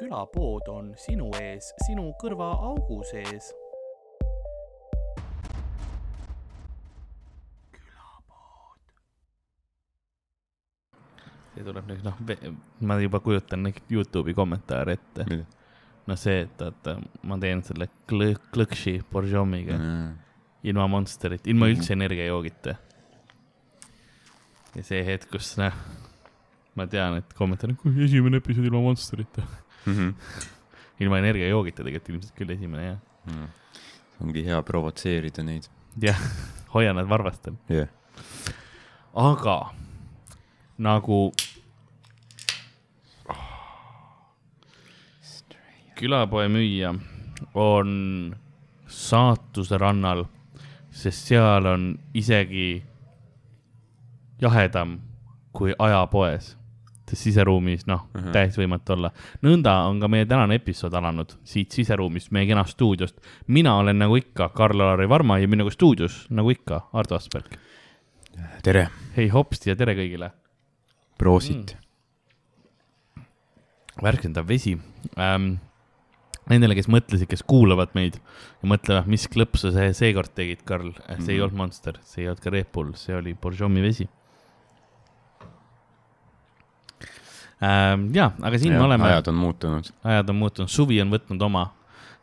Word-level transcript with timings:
külapood 0.00 0.68
on 0.72 0.94
sinu 0.96 1.28
ees, 1.40 1.74
sinu 1.86 2.10
kõrvaaugu 2.22 3.02
sees. 3.10 3.52
see 11.50 11.66
tuleb 11.66 11.88
nüüd 11.90 12.04
noh, 12.06 12.20
ma 12.88 12.96
juba 13.02 13.18
kujutan 13.20 13.66
neid 13.66 13.80
Youtube'i 13.92 14.32
kommentaare 14.38 14.94
ette. 14.96 15.26
no 16.08 16.16
see, 16.16 16.46
et 16.46 16.62
vaata, 16.62 16.94
ma 17.28 17.36
teen 17.42 17.60
selle 17.66 17.90
klõ-, 18.08 18.38
klõkši 18.54 18.94
Borjomiga 19.10 19.76
mm. 19.76 20.06
ilma 20.70 20.86
Monsterit, 20.88 21.44
ilma 21.50 21.68
üldse 21.68 21.92
energiajoogita. 21.98 22.76
ja 24.78 24.86
see 24.86 25.02
hetk, 25.04 25.28
kus 25.34 25.52
noh, 25.60 25.76
ma 26.78 26.88
tean, 26.88 27.18
et 27.20 27.36
kommentaar 27.36 27.74
on, 27.74 27.98
esimene 28.06 28.40
episood 28.40 28.70
ilma 28.70 28.80
Monsterita 28.86 29.44
mm. 29.86 29.92
-hmm. 29.92 30.14
ilma 31.00 31.18
energiajoogita 31.18 31.84
tegelikult 31.84 32.14
ilmselt 32.14 32.34
küll 32.36 32.56
esimene 32.56 32.86
jah 32.86 32.98
mm.. 33.26 33.46
ongi 34.24 34.44
hea 34.44 34.62
provotseerida 34.62 35.42
neid. 35.42 35.68
jah, 36.02 36.20
hoia 36.74 36.92
nad 36.92 37.08
varvastel 37.08 37.54
yeah.. 37.68 37.88
aga 39.14 39.74
nagu 40.78 41.32
külapoe 46.00 46.48
müüja 46.48 46.94
on 47.54 47.90
saatuse 48.88 49.78
rannal, 49.78 50.24
sest 50.90 51.28
seal 51.28 51.66
on 51.66 51.98
isegi 52.16 52.82
jahedam 54.40 54.98
kui 55.52 55.74
ajapoes. 55.78 56.56
Siseruumis, 57.16 57.86
noh 57.86 58.06
uh 58.06 58.20
-huh., 58.20 58.32
täiesti 58.32 58.62
võimatu 58.62 58.94
olla. 58.96 59.10
nõnda 59.42 59.74
on 59.88 60.00
ka 60.00 60.08
meie 60.08 60.26
tänane 60.26 60.58
episood 60.60 60.94
alanud 60.94 61.36
siit 61.44 61.70
siseruumist, 61.70 62.30
meie 62.30 62.46
kenast 62.46 62.76
stuudiost. 62.76 63.20
mina 63.46 63.76
olen 63.76 63.98
nagu 63.98 64.16
ikka 64.16 64.48
Karl-Alari 64.48 65.08
Varma 65.08 65.38
ja 65.38 65.48
minuga 65.48 65.70
stuudios, 65.70 66.26
nagu 66.30 66.50
ikka, 66.50 66.88
Ardo 66.92 67.14
Asperg. 67.14 67.56
tere. 68.62 68.88
hei 69.16 69.28
hopsti 69.28 69.70
ja 69.70 69.76
tere 69.76 69.94
kõigile 69.94 70.30
proosit 71.18 71.76
mm.. 73.16 73.22
värskendav 74.02 74.48
vesi 74.48 74.78
ähm,. 75.18 75.54
Nendele, 76.50 76.74
kes 76.74 76.88
mõtlesid, 76.90 77.28
kes 77.30 77.44
kuulavad 77.46 77.92
meid 77.94 78.16
ja 78.62 78.68
mõtlevad, 78.68 79.06
mis 79.06 79.28
klõpsu 79.30 79.70
sa 79.70 79.84
seekord 79.94 80.32
tegid, 80.34 80.64
Karl, 80.66 80.90
see 80.90 81.14
mm. 81.14 81.28
ei 81.28 81.36
mhm. 81.36 81.42
olnud 81.44 81.56
Monster, 81.56 82.00
see 82.02 82.24
ei 82.24 82.28
olnud 82.28 82.42
ka 82.42 82.50
Red 82.50 82.72
Bull, 82.72 82.94
see 82.98 83.14
oli 83.14 83.34
Borjomi 83.34 83.84
vesi 83.84 84.08
ähm,. 84.08 84.16
Ja, 88.12 88.30
aga 88.40 88.58
siin 88.58 88.72
ja, 88.72 88.78
me 88.78 88.84
oleme. 88.84 89.04
ajad 89.04 89.28
on 89.28 89.34
muutunud. 89.34 89.92
ajad 90.04 90.32
on 90.32 90.36
muutunud, 90.36 90.72
suvi 90.72 91.00
on 91.02 91.12
võtnud 91.12 91.42
oma, 91.42 91.66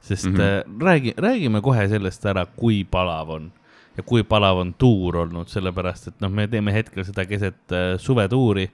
sest 0.01 0.29
mm 0.31 0.35
-hmm. 0.35 0.83
räägi, 0.83 1.13
räägime 1.17 1.61
kohe 1.61 1.87
sellest 1.87 2.25
ära, 2.25 2.45
kui 2.45 2.83
palav 2.83 3.29
on 3.29 3.51
ja 3.97 4.03
kui 4.03 4.23
palav 4.23 4.57
on 4.57 4.73
tuur 4.73 5.17
olnud, 5.17 5.49
sellepärast 5.49 6.07
et 6.07 6.21
noh, 6.21 6.31
me 6.31 6.47
teeme 6.47 6.73
hetkel 6.73 7.05
seda 7.05 7.25
keset 7.25 7.73
äh, 7.73 7.97
suvetuuri 7.97 8.69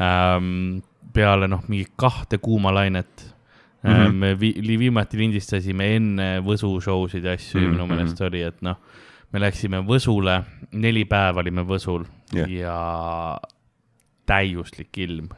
ähm,. 0.00 0.78
peale 1.12 1.48
noh, 1.48 1.62
mingi 1.68 1.86
kahte 1.96 2.38
kuumalainet 2.38 3.34
mm. 3.82 3.90
-hmm. 3.90 4.12
me 4.12 4.40
vi 4.40 4.78
viimati 4.78 5.18
lindistasime 5.18 5.96
enne 5.96 6.40
Võsu 6.44 6.80
show 6.80 7.08
sid 7.08 7.24
ja 7.24 7.32
asju 7.32 7.60
mm 7.60 7.66
-hmm. 7.66 7.70
minu 7.70 7.86
mhm. 7.86 7.94
meelest 7.94 8.20
oli, 8.20 8.42
et 8.42 8.62
noh, 8.62 8.76
me 9.32 9.40
läksime 9.40 9.80
Võsule, 9.84 10.42
neli 10.72 11.04
päeva 11.04 11.40
olime 11.40 11.62
Võsul 11.62 12.04
yeah. 12.34 12.50
ja 12.50 13.40
täiuslik 14.28 14.98
ilm, 15.02 15.28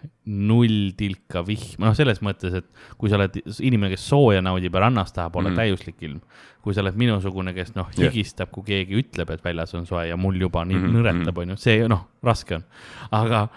null 0.51 0.93
tilka 0.99 1.43
vihma, 1.47 1.89
noh, 1.89 1.97
selles 1.97 2.21
mõttes, 2.25 2.55
et 2.61 2.97
kui 2.99 3.11
sa 3.11 3.19
oled 3.19 3.39
inimene, 3.41 3.93
kes 3.95 4.07
sooja 4.11 4.43
naudib 4.45 4.75
ja 4.77 4.85
rannas 4.87 5.15
tahab 5.15 5.37
olla 5.39 5.51
mm 5.51 5.55
-hmm. 5.55 5.61
täiuslik 5.63 6.03
ilm. 6.09 6.21
kui 6.61 6.75
sa 6.75 6.83
oled 6.83 6.97
minusugune, 7.01 7.55
kes 7.57 7.75
noh, 7.75 7.89
higistab, 7.97 8.51
kui 8.53 8.65
keegi 8.67 8.99
ütleb, 9.01 9.31
et 9.33 9.45
väljas 9.45 9.75
on 9.75 9.87
soe 9.87 10.09
ja 10.09 10.17
mul 10.17 10.37
juba 10.41 10.65
nii 10.65 10.77
mm 10.77 10.87
-hmm. 10.87 10.97
nõretab, 10.97 11.39
on 11.39 11.49
ju, 11.49 11.57
see 11.57 11.89
noh, 11.89 12.05
raske 12.23 12.55
on. 12.55 12.65
aga, 13.11 13.49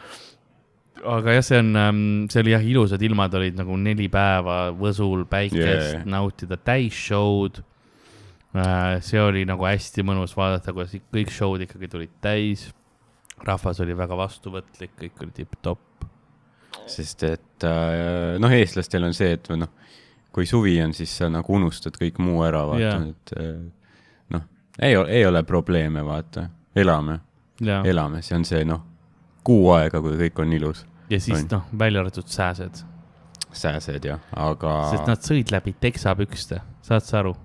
aga 1.03 1.33
jah, 1.33 1.43
see 1.43 1.59
on, 1.59 1.75
ähm, 1.75 2.29
see 2.29 2.41
oli 2.41 2.51
jah, 2.51 2.63
ilusad 2.63 3.01
ilmad 3.01 3.33
olid 3.33 3.57
nagu 3.57 3.77
neli 3.77 4.07
päeva 4.09 4.71
Võsul 4.71 5.25
päikest 5.25 5.93
yeah. 5.93 6.05
nautida, 6.05 6.57
täisshow'd 6.57 7.63
äh, 8.55 9.01
see 9.01 9.21
oli 9.21 9.45
nagu 9.45 9.65
hästi 9.65 10.03
mõnus 10.03 10.37
vaadata, 10.37 10.73
kuidas 10.73 10.95
kõik 11.11 11.29
show'd 11.29 11.67
ikkagi 11.67 11.87
tulid 11.87 12.15
täis 12.21 12.71
rahvas 13.41 13.79
oli 13.83 13.95
väga 13.97 14.17
vastuvõtlik, 14.17 14.93
kõik 14.99 15.23
oli 15.25 15.35
tipp-topp. 15.35 16.05
sest 16.87 17.23
et 17.23 17.63
äh, 17.63 18.39
noh, 18.41 18.51
eestlastel 18.51 19.05
on 19.07 19.13
see, 19.15 19.33
et 19.37 19.49
noh, 19.55 19.69
kui 20.33 20.45
suvi 20.49 20.75
on, 20.83 20.93
siis 20.93 21.11
sa 21.17 21.29
nagu 21.31 21.53
unustad 21.55 21.95
kõik 21.99 22.19
muu 22.19 22.43
ära, 22.43 22.65
vaata 22.67 22.81
yeah., 22.81 23.05
et 23.09 23.35
äh, 23.39 23.51
noh, 24.33 24.47
ei, 24.79 24.97
ei 25.19 25.25
ole 25.25 25.43
probleeme, 25.47 26.03
vaata, 26.05 26.47
elame 26.75 27.19
yeah., 27.61 27.85
elame, 27.87 28.23
see 28.25 28.35
on 28.39 28.47
see 28.47 28.65
noh, 28.67 28.81
kuu 29.45 29.69
aega, 29.75 30.01
kui 30.01 30.17
kõik 30.25 30.43
on 30.43 30.57
ilus. 30.57 30.85
ja 31.09 31.21
siis 31.21 31.45
noh, 31.51 31.67
välja 31.79 32.03
arvatud 32.03 32.27
sääsed. 32.27 32.83
sääsed 33.51 34.09
jah, 34.09 34.19
aga. 34.35 34.75
sest 34.91 35.07
nad 35.07 35.23
sõid 35.23 35.53
läbi 35.53 35.75
teksapükste, 35.79 36.61
saad 36.81 37.07
sa 37.07 37.21
aru? 37.21 37.35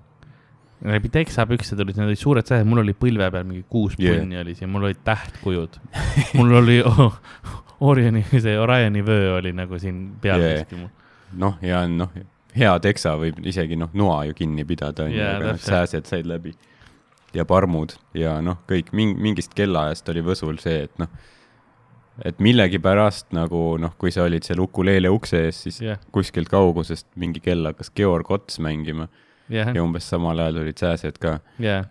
Läbi 0.85 1.09
teksapükse 1.11 1.75
tulid, 1.75 1.97
need 1.97 2.07
olid 2.07 2.19
suured 2.19 2.47
sähed, 2.47 2.67
mul 2.67 2.83
oli 2.83 2.95
põlve 2.97 3.27
peal 3.33 3.47
mingi 3.47 3.65
kuus 3.71 3.97
yeah. 3.99 4.19
punni 4.19 4.39
oli 4.39 4.55
siin, 4.55 4.71
mul 4.71 4.87
olid 4.87 5.01
tähtkujud. 5.07 5.79
Mul 6.39 6.55
oli 6.61 6.79
oh, 6.89 7.19
Orioni, 7.89 8.23
see 8.31 8.55
Orioni 8.59 9.03
vöö 9.05 9.35
oli 9.37 9.53
nagu 9.55 9.79
siin 9.79 10.05
peal 10.21 10.43
yeah.. 10.43 10.87
noh, 11.39 11.59
ja 11.63 11.83
noh, 11.87 12.13
hea 12.55 12.71
teksa 12.83 13.15
võib 13.19 13.41
isegi 13.47 13.77
noh, 13.79 13.91
noa 13.97 14.23
ju 14.29 14.37
kinni 14.39 14.65
pidada, 14.67 15.07
onju, 15.07 15.23
aga 15.23 15.53
noh, 15.53 15.61
sääsed 15.63 16.07
said 16.09 16.29
läbi. 16.29 16.55
ja 17.35 17.45
parmud 17.45 17.97
ja 18.17 18.39
noh, 18.41 18.63
kõik 18.69 18.93
ming-, 18.95 19.19
mingist 19.19 19.53
kellaajast 19.57 20.07
oli 20.09 20.23
Võsul 20.25 20.63
see, 20.63 20.87
et 20.87 20.95
noh, 21.01 21.11
et 22.25 22.39
millegipärast 22.39 23.33
nagu 23.35 23.77
noh, 23.79 23.95
kui 23.99 24.11
sa 24.15 24.25
olid 24.27 24.47
seal 24.47 24.63
ukuleele 24.63 25.11
ukse 25.11 25.43
ees, 25.47 25.63
siis 25.67 25.81
yeah. 25.83 25.99
kuskilt 26.15 26.51
kaugusest 26.51 27.07
mingi 27.19 27.43
kell 27.43 27.67
hakkas 27.67 27.91
Georg 27.95 28.31
Ots 28.31 28.63
mängima 28.63 29.07
yeah. 29.51 29.71
ja 29.75 29.83
umbes 29.83 30.09
samal 30.09 30.39
ajal 30.39 30.61
olid 30.63 30.79
sääsed 30.79 31.19
ka 31.21 31.37
yeah. 31.61 31.85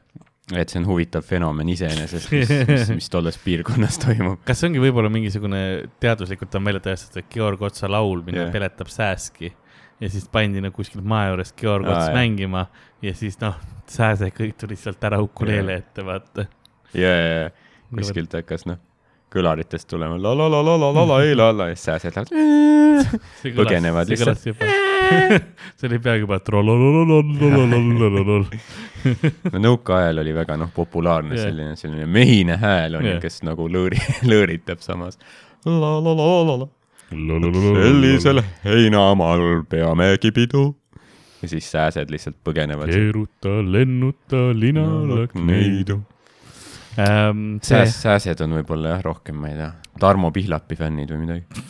et 0.54 0.72
see 0.72 0.80
on 0.80 0.88
huvitav 0.88 1.26
fenomen 1.26 1.68
iseenesest, 1.72 2.32
mis, 2.32 2.52
mis, 2.72 2.90
mis 3.00 3.12
tolles 3.12 3.38
piirkonnas 3.44 4.00
toimub. 4.04 4.42
kas 4.48 4.62
see 4.62 4.70
ongi 4.70 4.82
võib-olla 4.82 5.12
mingisugune, 5.12 5.62
teaduslikult 6.02 6.58
on 6.58 6.68
välja 6.70 6.84
tõestatud, 6.88 7.30
Georg 7.34 7.64
Otsa 7.70 7.90
laul, 7.90 8.22
mida 8.26 8.44
yeah. 8.46 8.52
peletab 8.54 8.92
sääski 8.92 9.52
ja 9.98 10.10
siis 10.12 10.28
pandi 10.32 10.62
nagu 10.62 10.76
kuskilt 10.76 11.06
maja 11.06 11.32
juures 11.32 11.54
Georg 11.58 11.88
Ots 11.90 12.12
mängima 12.14 12.68
ja 13.02 13.14
siis 13.18 13.40
noh, 13.42 13.56
sääsed 13.90 14.34
kõik 14.36 14.58
tulid 14.60 14.80
sealt 14.80 15.08
ära 15.08 15.20
ukuleele 15.24 15.78
yeah. 15.78 15.86
ette, 15.86 16.06
vaata. 16.06 16.50
ja, 16.94 17.14
ja, 17.14 17.40
ja 17.46 17.48
kuskilt 17.98 18.38
hakkas 18.38 18.68
noh 18.68 18.84
kõlaritest 19.32 19.88
tulema 19.90 20.16
la 20.20 20.32
la 20.36 20.48
la 20.48 20.62
la 20.64 20.76
la 20.80 20.92
la 20.92 21.06
la 21.12 21.22
ei 21.24 21.34
la 21.36 21.50
la 21.52 21.70
ja 21.70 21.76
siis 21.76 21.90
sääsed 21.90 22.16
lähevad, 22.16 23.18
põgenevad 23.60 24.12
lihtsalt. 24.12 24.87
see 25.78 25.88
oli 25.88 25.98
peaaegu 26.02 26.26
juba 26.26 26.38
no 29.52 29.62
nõukaajal 29.66 30.22
oli 30.24 30.34
väga 30.36 30.56
noh, 30.60 30.72
populaarne 30.74 31.36
yeah. 31.36 31.48
selline, 31.48 31.76
selline 31.80 32.08
mehine 32.18 32.58
hääl 32.60 32.98
on 32.98 33.06
ju 33.06 33.14
yeah., 33.14 33.22
kes 33.22 33.42
nagu 33.46 33.68
lõõri, 33.70 34.00
lõõritab 34.30 34.82
samas. 34.84 35.20
sellisel 37.08 38.42
heinamaal 38.64 39.64
peamegi 39.70 40.32
pidu. 40.34 40.68
ja 41.42 41.48
siis 41.48 41.70
sääsed 41.70 42.10
lihtsalt 42.12 42.36
põgenevad. 42.44 42.92
keeruta, 42.92 43.58
lennuta, 43.64 44.48
linalak 44.54 45.34
neidu 45.34 46.02
ähm,. 46.98 47.58
Sääs, 47.62 48.00
sääsed 48.02 48.42
on 48.44 48.58
võib-olla 48.58 48.96
jah, 48.96 49.06
rohkem, 49.06 49.38
ma 49.38 49.52
ei 49.52 49.56
tea, 49.60 49.72
Tarmo 50.02 50.32
Pihlapi 50.34 50.76
fännid 50.78 51.14
või 51.14 51.24
midagi. 51.24 51.64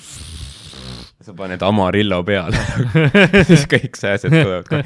Sa 1.28 1.34
paned 1.36 1.62
Amarillo 1.64 2.22
peale 2.26 2.60
siis 3.48 3.66
kõik 3.70 3.98
sääsed 3.98 4.32
tulevad 4.32 4.68
ka 4.68 4.80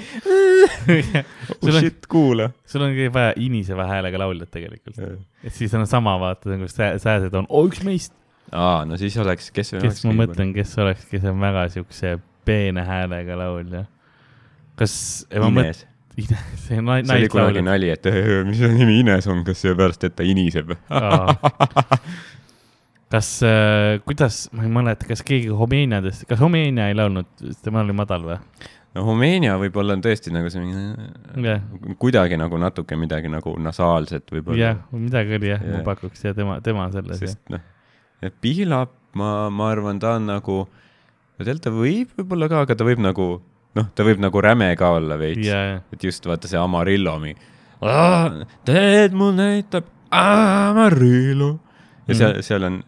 oh 1.63 1.79
shit, 1.79 2.09
kuula. 2.11 2.51
sul 2.69 2.87
ongi 2.87 3.09
vaja 3.15 3.35
iniseva 3.43 3.87
häälega 3.91 4.21
lauljat 4.23 4.51
tegelikult. 4.55 4.99
et 4.99 5.55
siis 5.55 5.75
on 5.79 5.87
sama, 5.91 6.17
vaata, 6.23 6.51
nagu 6.55 6.69
sääsed 6.71 7.33
on, 7.39 7.47
oo, 7.49 7.65
üks 7.71 7.83
meist. 7.87 8.15
aa, 8.51 8.83
no 8.89 8.99
siis 9.01 9.17
oleks, 9.23 9.53
kes 9.55 9.75
kes 9.83 10.05
ma 10.09 10.17
mõtlen, 10.25 10.53
kes 10.57 10.75
oleks, 10.83 11.07
kes 11.11 11.31
on 11.31 11.41
väga 11.43 11.69
siukse 11.77 12.19
peene 12.47 12.85
häälega 12.87 13.39
laulja. 13.39 13.87
kas. 14.77 14.95
Ines 15.33 15.87
see 16.13 16.77
on 16.77 16.85
naist 16.85 17.09
see 17.09 17.23
oli 17.23 17.29
kunagi 17.33 17.63
nali, 17.65 17.89
et 17.89 18.05
mis 18.45 18.61
nimi 18.77 18.99
Ines 19.01 19.27
on, 19.33 19.41
kas 19.47 19.63
seepärast, 19.65 20.05
et 20.05 20.17
ta 20.19 20.27
iniseb 20.29 20.75
kas 23.13 23.33
äh,, 23.45 24.01
kuidas, 24.07 24.47
ma 24.57 24.65
ei 24.67 24.73
mäleta, 24.73 25.09
kas 25.09 25.25
keegi 25.27 25.53
Homeeniadest, 25.57 26.25
kas 26.31 26.41
Homeenia 26.41 26.89
ei 26.91 26.97
laulnud, 26.97 27.29
tema 27.65 27.83
oli 27.85 27.97
madal 27.97 28.25
või? 28.25 28.39
no 28.97 29.05
Homeenia 29.07 29.57
võib-olla 29.61 29.97
on 29.97 30.05
tõesti 30.05 30.33
nagu 30.35 30.51
see 30.53 30.65
yeah. 31.41 31.63
kuidagi 32.01 32.39
nagu 32.41 32.61
natuke 32.61 32.97
midagi 33.01 33.31
nagu 33.33 33.55
nasaalset 33.61 34.27
võib-olla. 34.33 34.59
jah 34.59 34.75
yeah,, 34.77 34.99
midagi 35.05 35.39
oli 35.39 35.53
jah 35.53 35.65
yeah., 35.65 35.79
ma 35.79 35.87
pakuks 35.93 36.25
ja 36.27 36.35
tema, 36.37 36.59
tema 36.65 36.89
selles. 36.95 37.21
sest 37.23 37.41
noh, 37.53 37.63
Pihlap, 38.41 38.93
ma, 39.19 39.49
ma 39.51 39.73
arvan, 39.73 39.99
ta 39.99 40.17
on 40.21 40.29
nagu, 40.31 40.59
no 40.69 41.43
tegelikult 41.43 41.65
ta 41.67 41.73
võib 41.75 42.13
võib-olla 42.21 42.49
ka, 42.53 42.63
aga 42.67 42.77
ta 42.79 42.87
võib 42.87 43.03
nagu 43.03 43.27
noh, 43.79 43.89
ta 43.97 44.07
võib 44.07 44.23
nagu 44.23 44.45
räme 44.45 44.71
ka 44.79 44.93
olla 44.99 45.19
veits 45.21 45.49
ja, 45.49 45.65
et 45.93 46.07
just 46.07 46.29
vaata 46.29 46.51
see 46.51 46.61
Amarillo 46.61 47.17
mingi. 47.23 47.51
teed 48.69 49.17
mul 49.19 49.35
näitab 49.37 49.89
Amarillo 50.13 51.57
ja 52.07 52.19
seal, 52.19 52.41
seal 52.45 52.69
on 52.69 52.83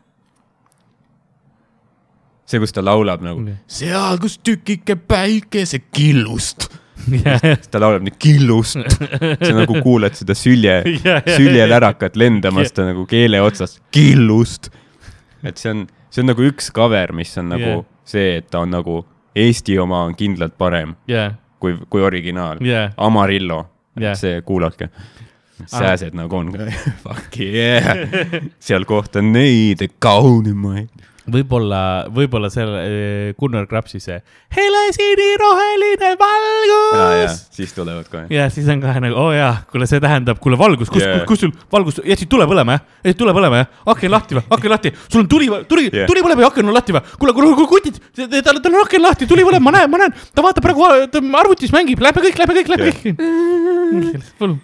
see, 2.45 2.61
kus 2.63 2.75
ta 2.77 2.85
laulab 2.85 3.25
nagu 3.25 3.43
Okei. 3.43 3.59
seal, 3.81 4.19
kus 4.23 4.39
tükike 4.45 4.97
päikese 4.97 5.81
killust. 5.95 6.69
ja, 7.25 7.39
ja, 7.43 7.57
ta 7.71 7.81
laulab 7.83 8.05
nii 8.07 8.15
killust, 8.21 8.79
sa 8.79 9.53
nagu 9.57 9.81
kuuled 9.85 10.15
seda 10.17 10.37
sülje, 10.39 10.77
ja, 11.07 11.19
ja, 11.19 11.37
süljelärakat 11.37 12.17
lendamas 12.21 12.73
ta 12.73 12.87
nagu 12.89 13.07
keele 13.11 13.43
otsas, 13.45 13.81
killust. 13.95 14.71
et 15.45 15.61
see 15.61 15.73
on, 15.73 15.85
see 16.13 16.25
on 16.25 16.33
nagu 16.33 16.47
üks 16.47 16.71
cover, 16.75 17.13
mis 17.17 17.35
on 17.41 17.51
nagu 17.57 17.71
yeah. 17.71 17.85
see, 18.09 18.39
et 18.39 18.49
ta 18.53 18.63
on 18.65 18.73
nagu 18.73 19.03
Eesti 19.35 19.75
oma 19.83 20.05
on 20.07 20.15
kindlalt 20.15 20.55
parem 20.55 20.95
ja, 21.11 21.33
kui, 21.59 21.75
kui 21.91 22.03
originaal. 22.07 22.61
ja, 22.63 22.91
Amarillo 22.97 23.65
Jah. 24.01 24.17
see 24.19 24.43
kuulake. 24.47 24.89
sääsed 25.67 26.15
nagu 26.19 26.37
on 26.37 26.53
fuck 27.03 27.39
yeah, 27.41 28.07
seal 28.59 28.85
kohta 28.85 29.23
neid 29.23 29.83
kaunimaid. 29.99 30.91
võib-olla, 31.31 31.81
võib-olla 32.13 32.51
selle 32.53 32.81
eh, 32.85 33.29
Gunnar 33.39 33.67
Krapsi 33.69 34.01
see 34.03 34.19
helesiniroheline 34.55 36.11
ja, 36.11 36.13
ja 36.13 36.19
valgus. 36.21 37.39
siis 37.55 37.73
tulevad 37.77 38.09
kohe. 38.11 38.27
ja 38.35 38.49
siis 38.53 38.69
on 38.73 38.83
kohe 38.83 39.03
nagu, 39.05 39.17
oo 39.17 39.31
oh 39.31 39.37
jaa, 39.37 39.55
kuule, 39.71 39.89
see 39.91 40.03
tähendab, 40.05 40.41
kuule 40.43 40.59
valgus, 40.61 40.91
kus 40.93 41.05
Yeah. 41.05 41.17
yeah., 41.19 41.29
kus 41.29 41.43
sul 41.43 41.51
valgus, 41.73 41.99
jätsid 42.05 42.31
tule 42.33 42.47
põlema 42.49 42.79
jah, 42.79 42.85
jätsid 43.05 43.19
tule 43.21 43.35
põlema 43.37 43.63
jah, 43.63 43.81
aken 43.93 44.13
lahti 44.15 44.39
või, 44.39 44.45
aken 44.57 44.73
lahti, 44.73 44.95
sul 45.09 45.25
on 45.25 45.29
tuli, 45.29 45.51
tuli 45.69 45.89
Yeah. 45.89 45.97
yeah., 46.05 46.13
tuli 46.13 46.23
põleb 46.25 46.45
ja 46.45 46.53
aken 46.53 46.71
on 46.71 46.77
lahti 46.77 46.97
või, 46.97 47.03
kuule, 47.19 47.35
kuule, 47.37 47.51
kuule 47.59 47.73
kutid, 47.73 47.99
tal, 48.17 48.61
tal 48.61 48.71
on 48.73 48.81
aken 48.85 49.05
lahti, 49.05 49.29
tuli 49.31 49.45
põleb, 49.49 49.65
ma 49.65 49.75
näen, 49.75 49.91
ma 49.93 50.01
näen, 50.05 50.15
ta 50.35 50.45
vaatab 50.45 50.65
praegu 50.65 51.09
ta 51.13 51.25
arvutis 51.41 51.75
mängib, 51.75 52.01
lähme 52.05 52.25
kõik, 52.25 52.41
lähme 52.41 52.57
kõik, 52.61 52.73
lähme 52.73 52.95
kõik. 52.95 54.33
palun. 54.41 54.57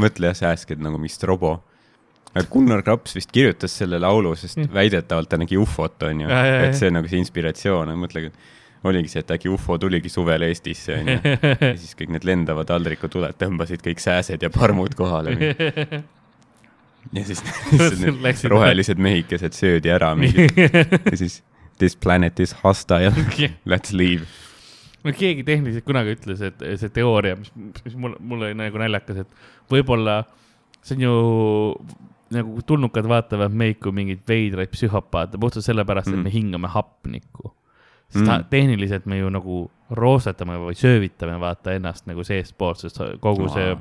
mõtle 0.00 0.30
jah, 0.30 0.38
sääsked 0.44 0.82
nagu 0.82 0.98
mingi 0.98 1.14
strobo. 1.14 1.58
Gunnar 2.50 2.82
Kraps 2.86 3.16
vist 3.16 3.32
kirjutas 3.34 3.72
selle 3.80 3.98
laulu, 3.98 4.36
sest 4.38 4.56
Mm. 4.60 4.68
väidetavalt 4.74 5.28
ta 5.28 5.36
nägi 5.36 5.58
ufot, 5.58 6.02
onju. 6.02 6.28
Et 6.30 6.74
see 6.78 6.90
nagu 6.90 7.08
see 7.10 7.18
inspiratsioon, 7.18 7.90
mõtlegi, 7.98 8.30
oligi 8.86 9.08
see, 9.12 9.20
et 9.24 9.30
äkki 9.34 9.50
ufo 9.50 9.78
tuligi 9.78 10.08
suvel 10.08 10.42
Eestisse, 10.46 10.94
onju. 11.00 11.18
ja 11.72 11.74
siis 11.76 11.96
kõik 11.98 12.14
need 12.14 12.24
lendavad 12.24 12.68
taldrikutuled 12.70 13.34
tõmbasid 13.40 13.82
kõik 13.82 13.98
sääsed 14.00 14.42
ja 14.46 14.50
parmud 14.54 14.94
kohale. 14.94 15.34
ja 17.16 17.24
siis 17.26 17.42
need 18.22 18.44
rohelised 18.52 18.98
mehikesed 19.00 19.56
söödi 19.56 19.90
ära 19.90 20.12
mingi 20.14 20.46
ja 20.52 21.16
siis 21.16 21.40
this 21.80 21.96
planet 21.96 22.38
is 22.40 22.52
hostile, 22.62 23.10
let's 23.66 23.90
leave. 23.96 24.26
no 25.02 25.12
keegi 25.16 25.42
tehniliselt 25.48 25.86
kunagi 25.88 26.12
ütles, 26.14 26.42
et 26.44 26.60
see 26.78 26.92
teooria, 26.92 27.38
mis, 27.40 27.50
mis 27.86 27.96
mul, 27.96 28.14
mul 28.20 28.44
oli 28.44 28.54
nagu 28.54 28.82
naljakas, 28.82 29.22
et 29.24 29.72
võib-olla 29.72 30.18
see 30.84 30.98
on 30.98 31.06
ju 31.06 31.14
nagu 32.34 32.62
tulnukad 32.66 33.08
vaatavad 33.10 33.54
meid 33.54 33.80
kui 33.82 33.94
mingeid 33.94 34.22
veidraid 34.28 34.70
psühhopaate 34.74 35.40
puhtalt 35.40 35.66
sellepärast, 35.66 36.12
et 36.12 36.18
Mm. 36.18 36.22
me 36.22 36.30
hingame 36.30 36.68
hapnikku. 36.68 37.54
sest 38.10 38.24
mm. 38.26 38.48
Tehniliselt 38.50 39.06
me 39.06 39.18
ju 39.18 39.30
nagu 39.30 39.70
roosetame 39.90 40.56
või 40.58 40.74
söövitame 40.74 41.38
vaata 41.38 41.76
ennast 41.78 42.06
nagu 42.06 42.24
seestpoolt, 42.26 42.78
sest 42.82 42.98
kogu 43.22 43.48
see 43.48 43.76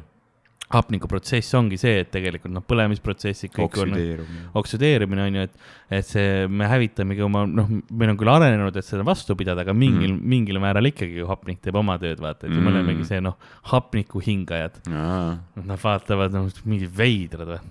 hapnikuprotsess 0.69 1.56
ongi 1.57 1.80
see, 1.81 2.04
et 2.04 2.12
tegelikult 2.13 2.54
noh, 2.54 2.62
põlemisprotsessid 2.69 3.56
oksüdeerumine. 3.66 4.44
oksüdeerimine 4.60 5.24
on 5.24 5.40
ju, 5.40 5.45
et, 5.48 5.56
et 5.98 6.06
see, 6.06 6.45
me 6.45 6.68
hävitamegi 6.69 7.25
oma, 7.25 7.42
noh, 7.50 7.72
meil 7.90 8.13
on 8.13 8.19
küll 8.19 8.30
arenenud, 8.30 8.78
et 8.78 8.86
seda 8.86 9.06
vastu 9.07 9.34
pidada, 9.40 9.66
aga 9.66 9.74
mingil 9.74 10.13
mm., 10.13 10.30
mingil 10.30 10.62
määral 10.62 10.86
ikkagi 10.92 11.24
ju 11.24 11.30
hapnik 11.30 11.63
teeb 11.66 11.80
oma 11.81 11.98
tööd, 12.02 12.22
vaata, 12.22 12.45
et 12.45 12.54
mm. 12.54 12.62
me 12.62 12.74
olemegi 12.75 13.07
see 13.10 13.22
noh, 13.25 13.40
hapniku 13.72 14.22
hingajad. 14.22 14.78
Nad 14.94 15.81
vaatavad 15.81 16.38
noh, 16.38 16.52
mingid 16.69 16.94
veidrad 17.02 17.50
või, 17.56 17.62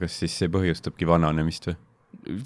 kas 0.00 0.18
siis 0.22 0.36
see 0.40 0.48
põhjustabki 0.52 1.08
vananemist 1.08 1.68
või? 1.70 1.76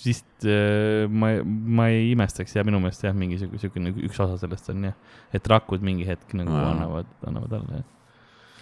siis 0.01 0.23
äh, 0.47 1.05
ma, 1.11 1.33
ma 1.45 1.89
ei 1.93 2.13
imestaks 2.13 2.55
ja 2.57 2.65
minu 2.67 2.79
meelest 2.83 3.05
jah, 3.05 3.15
mingisugune 3.19 3.61
siukene 3.61 3.93
üks 4.07 4.21
osa 4.23 4.39
sellest 4.41 4.71
on 4.73 4.89
jah, 4.91 4.97
et 5.35 5.51
rakud 5.51 5.83
mingi 5.85 6.07
hetk 6.09 6.37
nagu 6.39 6.55
Aa. 6.55 6.71
annavad, 6.73 7.11
annavad 7.27 7.57
alla 7.59 7.81
jah. 7.81 7.89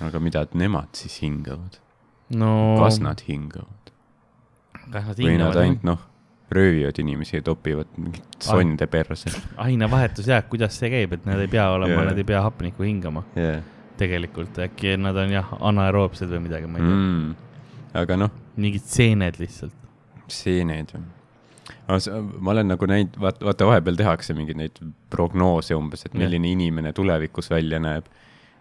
aga 0.09 0.23
mida 0.25 0.47
nemad 0.57 0.97
siis 0.99 1.21
hingavad? 1.23 1.79
no 2.35 2.51
kas 2.81 2.99
nad 3.05 3.21
hingavad? 3.29 3.93
või 5.21 5.37
nad 5.41 5.57
ainult 5.61 5.85
noh, 5.87 6.01
röövivad 6.55 6.99
inimesi 7.01 7.39
ja 7.39 7.45
topivad 7.45 7.93
mingit 7.97 8.43
sonde 8.45 8.87
perse 8.91 9.33
ainevahetus 9.65 10.29
jah, 10.29 10.45
kuidas 10.49 10.77
see 10.81 10.91
käib, 10.93 11.15
et 11.17 11.29
nad 11.29 11.41
ei 11.41 11.49
pea 11.53 11.69
olema 11.73 11.95
yeah., 12.01 12.09
nad 12.11 12.21
ei 12.21 12.27
pea 12.29 12.43
hapnikku 12.45 12.85
hingama 12.85 13.25
yeah.? 13.37 13.63
tegelikult, 14.01 14.57
äkki 14.59 14.97
nad 14.99 15.17
on 15.21 15.31
jah, 15.37 15.53
anaeroobsed 15.61 16.33
või 16.33 16.47
midagi, 16.49 16.67
ma 16.71 16.81
ei 16.81 16.89
tea 16.89 16.97
Mm. 16.99 17.35
aga 18.01 18.17
noh, 18.19 18.33
mingid 18.61 18.87
seened 18.89 19.41
lihtsalt. 19.41 19.77
seened 20.33 20.95
või? 20.95 21.05
ma 22.41 22.51
olen 22.53 22.69
nagu 22.73 22.87
näinud, 22.89 23.17
vaata, 23.21 23.45
vaata 23.45 23.67
vahepeal 23.69 23.97
tehakse 23.97 24.35
mingeid 24.37 24.59
neid 24.61 24.79
prognoose 25.13 25.77
umbes, 25.77 26.05
et 26.07 26.15
milline 26.17 26.49
inimene 26.53 26.93
tulevikus 26.97 27.51
välja 27.53 27.81
näeb. 27.81 28.09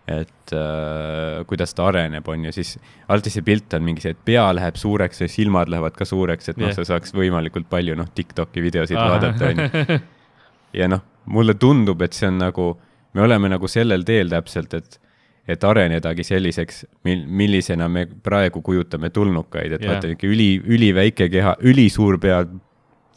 et 0.07 0.51
äh, 0.51 1.45
kuidas 1.47 1.71
ta 1.73 1.85
areneb, 1.87 2.27
on 2.27 2.45
ju, 2.45 2.51
siis 2.51 2.73
alati 3.07 3.31
see 3.31 3.43
pilt 3.47 3.71
on 3.77 3.85
mingi 3.87 4.03
see, 4.03 4.11
et 4.11 4.25
pea 4.27 4.49
läheb 4.51 4.75
suureks 4.75 5.23
ja 5.23 5.29
silmad 5.31 5.71
lähevad 5.71 5.95
ka 5.95 6.03
suureks, 6.03 6.49
et 6.51 6.59
noh 6.59 6.73
sa 6.75 6.83
saaks 6.89 7.15
võimalikult 7.15 7.69
palju 7.71 7.95
noh, 7.95 8.09
Tiktoki 8.11 8.59
videosid 8.65 8.99
vaadata, 8.99 9.53
on 9.53 9.61
ju. 9.63 9.99
ja 10.81 10.89
noh, 10.91 11.05
mulle 11.31 11.55
tundub, 11.55 12.03
et 12.03 12.19
see 12.19 12.27
on 12.27 12.41
nagu, 12.41 12.67
me 13.15 13.23
oleme 13.23 13.53
nagu 13.55 13.71
sellel 13.71 14.03
teel 14.03 14.27
täpselt, 14.35 14.75
et, 14.75 14.99
et 15.47 15.63
arenedagi 15.67 16.23
selliseks, 16.23 16.83
mil-, 17.03 17.25
millisena 17.27 17.89
me 17.91 18.05
praegu 18.05 18.61
kujutame 18.63 19.09
tulnukaid, 19.13 19.75
et 19.77 19.81
Jah. 19.83 19.93
vaata 19.95 20.13
ikka 20.13 20.27
üli, 20.29 20.51
üliväike 20.63 21.27
keha, 21.31 21.57
ülisuur 21.67 22.19
pea, 22.23 22.43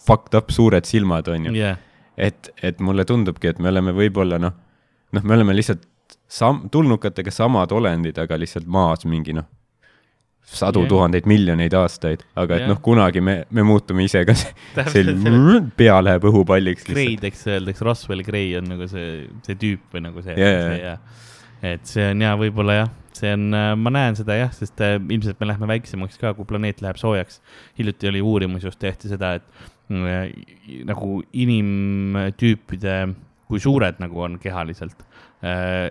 fucked 0.06 0.34
up 0.38 0.50
suured 0.54 0.86
silmad, 0.86 1.28
on 1.30 1.50
ju. 1.50 1.54
jah, 1.58 1.78
et, 2.16 2.50
et 2.62 2.80
mulle 2.82 3.04
tundubki, 3.06 3.50
et 3.52 3.60
me 3.62 3.70
oleme 3.70 3.94
võib-olla 3.94 4.40
noh, 4.42 4.56
noh, 5.14 5.22
me 5.22 5.36
oleme 5.38 5.54
lihtsalt 5.54 5.86
sam-, 6.26 6.64
tulnukatega 6.72 7.30
samad 7.34 7.74
olendid, 7.76 8.18
aga 8.18 8.38
lihtsalt 8.42 8.66
maas 8.66 9.06
mingi 9.06 9.36
noh, 9.36 9.46
sadu 10.46 10.84
yeah. 10.84 10.90
tuhandeid 10.90 11.26
miljoneid 11.26 11.74
aastaid, 11.74 12.22
aga 12.38 12.58
et 12.58 12.64
Jah. 12.64 12.70
noh, 12.70 12.80
kunagi 12.82 13.22
me, 13.22 13.36
me 13.50 13.64
muutume 13.66 14.06
ise 14.06 14.22
ka 14.26 14.34
se- 14.40 14.52
Täpselt 14.76 15.10
selline, 15.22 15.60
pea 15.78 15.96
läheb 16.02 16.26
õhupalliks. 16.30 16.86
Greideks 16.90 17.46
öeldakse, 17.50 17.86
Roswell 17.86 18.22
Grey 18.26 18.52
on 18.58 18.70
nagu 18.70 18.86
see, 18.90 19.24
see 19.46 19.58
tüüp 19.62 19.94
või 19.94 20.04
nagu 20.06 20.22
see 20.26 20.36
see, 20.38 20.76
jah. 20.84 21.00
Et 21.64 21.86
see 21.88 22.10
on 22.12 22.24
ja 22.24 22.34
võib-olla 22.38 22.80
jah, 22.80 22.90
see 23.16 23.32
on, 23.36 23.46
ma 23.80 23.92
näen 23.94 24.18
seda 24.18 24.36
jah, 24.38 24.52
sest 24.54 24.80
äh, 24.84 24.98
ilmselt 25.00 25.40
me 25.40 25.48
läheme 25.50 25.70
väiksemaks 25.70 26.20
ka, 26.20 26.34
kui 26.36 26.48
planeet 26.48 26.82
läheb 26.84 27.00
soojaks. 27.00 27.40
hiljuti 27.78 28.10
oli 28.10 28.22
uurimus 28.24 28.66
just 28.66 28.80
tehti 28.82 29.10
seda, 29.12 29.36
et 29.38 29.94
äh, 29.94 30.30
nagu 30.88 31.20
inimtüüpide, 31.32 32.96
kui 33.46 33.62
suured 33.62 34.02
nagu 34.02 34.22
on 34.26 34.38
kehaliselt, 34.42 35.06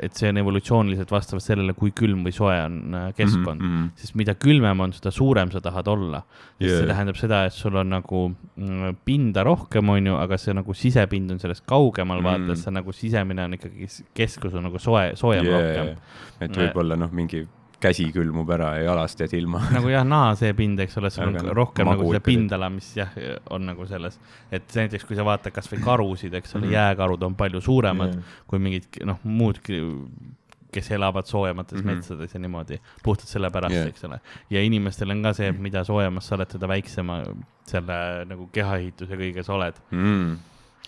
et 0.06 0.18
see 0.18 0.30
on 0.32 0.40
evolutsiooniliselt 0.42 1.12
vastavalt 1.14 1.44
sellele, 1.46 1.76
kui 1.78 1.94
külm 1.96 2.24
või 2.26 2.34
soe 2.36 2.56
on 2.64 2.96
äh, 2.98 3.08
keskkond 3.18 3.62
mm. 3.62 3.74
-hmm. 3.74 3.90
sest 4.02 4.16
mida 4.20 4.36
külmem 4.40 4.80
on, 4.86 4.94
seda 4.96 5.12
suurem 5.12 5.52
sa 5.52 5.62
tahad 5.62 5.88
olla. 5.92 6.24
Jaa. 6.60 6.80
see 6.80 6.88
tähendab 6.88 7.20
seda, 7.20 7.44
et 7.50 7.54
sul 7.54 7.76
on 7.76 7.90
nagu 7.90 8.22
mm, 8.32 9.02
pinda 9.06 9.44
rohkem, 9.44 9.90
on 9.90 10.08
ju, 10.12 10.16
aga 10.16 10.38
see 10.38 10.54
nagu 10.56 10.74
sisepind 10.74 11.32
on 11.32 11.40
sellest 11.40 11.66
kaugemal 11.66 12.22
mm., 12.22 12.26
vaata, 12.26 12.46
Mm. 12.46 12.52
et 12.52 12.58
see 12.58 12.72
nagu 12.72 12.92
sisemine 12.94 13.44
on 13.44 13.54
ikkagi, 13.58 13.88
keskus 14.14 14.54
on 14.54 14.64
nagu 14.68 14.80
soe, 14.80 15.12
soojem 15.16 15.46
yeah. 15.46 15.62
rohkem. 15.62 15.96
et 16.42 16.58
võib-olla 16.58 16.98
noh, 17.00 17.12
mingi 17.12 17.48
käsi 17.86 18.08
külmub 18.16 18.50
ära 18.56 18.72
ja 18.80 18.86
jalast 18.90 19.22
jääd 19.24 19.36
ilma. 19.40 19.64
nagu 19.78 19.92
jah, 19.94 20.06
naaseepind, 20.08 20.82
eks 20.86 20.98
ole, 21.02 21.12
sul 21.14 21.28
on 21.28 21.36
Aga 21.36 21.48
noh, 21.50 21.58
rohkem 21.62 21.92
nagu 21.92 22.08
seda 22.10 22.24
pindala, 22.26 22.70
mis 22.74 22.92
jah, 22.98 23.12
on 23.56 23.68
nagu 23.72 23.88
selles, 23.90 24.18
et 24.54 24.80
näiteks 24.82 25.06
kui 25.08 25.18
sa 25.18 25.26
vaatad 25.28 25.56
kasvõi 25.56 25.84
karusid, 25.86 26.34
eks 26.42 26.58
ole, 26.58 26.66
Mhm. 26.66 26.74
jääkarud 26.74 27.24
on 27.30 27.36
palju 27.38 27.62
suuremad 27.62 28.16
Jaa. 28.16 28.24
kui 28.48 28.60
mingid 28.60 29.00
noh, 29.06 29.20
muud, 29.24 29.62
kes 30.76 30.92
elavad 30.92 31.26
soojemates 31.26 31.78
mm. 31.80 31.90
-hmm. 31.90 31.96
metsades 31.96 32.34
ja 32.34 32.40
niimoodi, 32.40 32.80
puhtalt 33.04 33.30
sellepärast 33.32 33.76
yeah., 33.76 33.88
eks 33.88 34.04
ole. 34.04 34.20
ja 34.50 34.64
inimestel 34.64 35.12
on 35.12 35.24
ka 35.24 35.34
see, 35.34 35.48
et 35.54 35.60
mida 35.60 35.84
soojemas 35.84 36.28
sa 36.28 36.36
oled, 36.36 36.52
seda 36.52 36.68
väiksema 36.68 37.22
selle 37.70 38.26
nagu 38.28 38.50
kehaehituse 38.52 39.16
kõige 39.22 39.44
sa 39.44 39.54
oled. 39.56 39.80
mm.. 39.92 40.36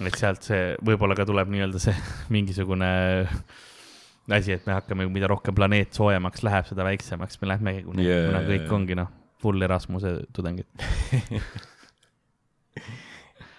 et 0.08 0.20
sealt 0.20 0.44
see 0.44 0.76
võib-olla 0.86 1.16
ka 1.16 1.26
tuleb 1.26 1.50
nii-öelda 1.54 1.80
see 1.80 1.96
mingisugune 2.36 2.92
asi, 4.36 4.52
et 4.58 4.66
me 4.68 4.74
hakkame, 4.76 5.06
mida 5.14 5.30
rohkem 5.32 5.56
planeet 5.56 5.96
soojemaks 5.96 6.44
läheb, 6.44 6.68
seda 6.68 6.84
väiksemaks 6.88 7.40
me 7.42 7.48
lähmegi, 7.54 7.84
kuna 7.88 8.04
yeah, 8.04 8.42
kõik 8.50 8.74
ongi 8.76 8.98
noh, 9.00 9.08
full 9.42 9.62
Erasmuse 9.64 10.18
tudengid. 10.36 10.68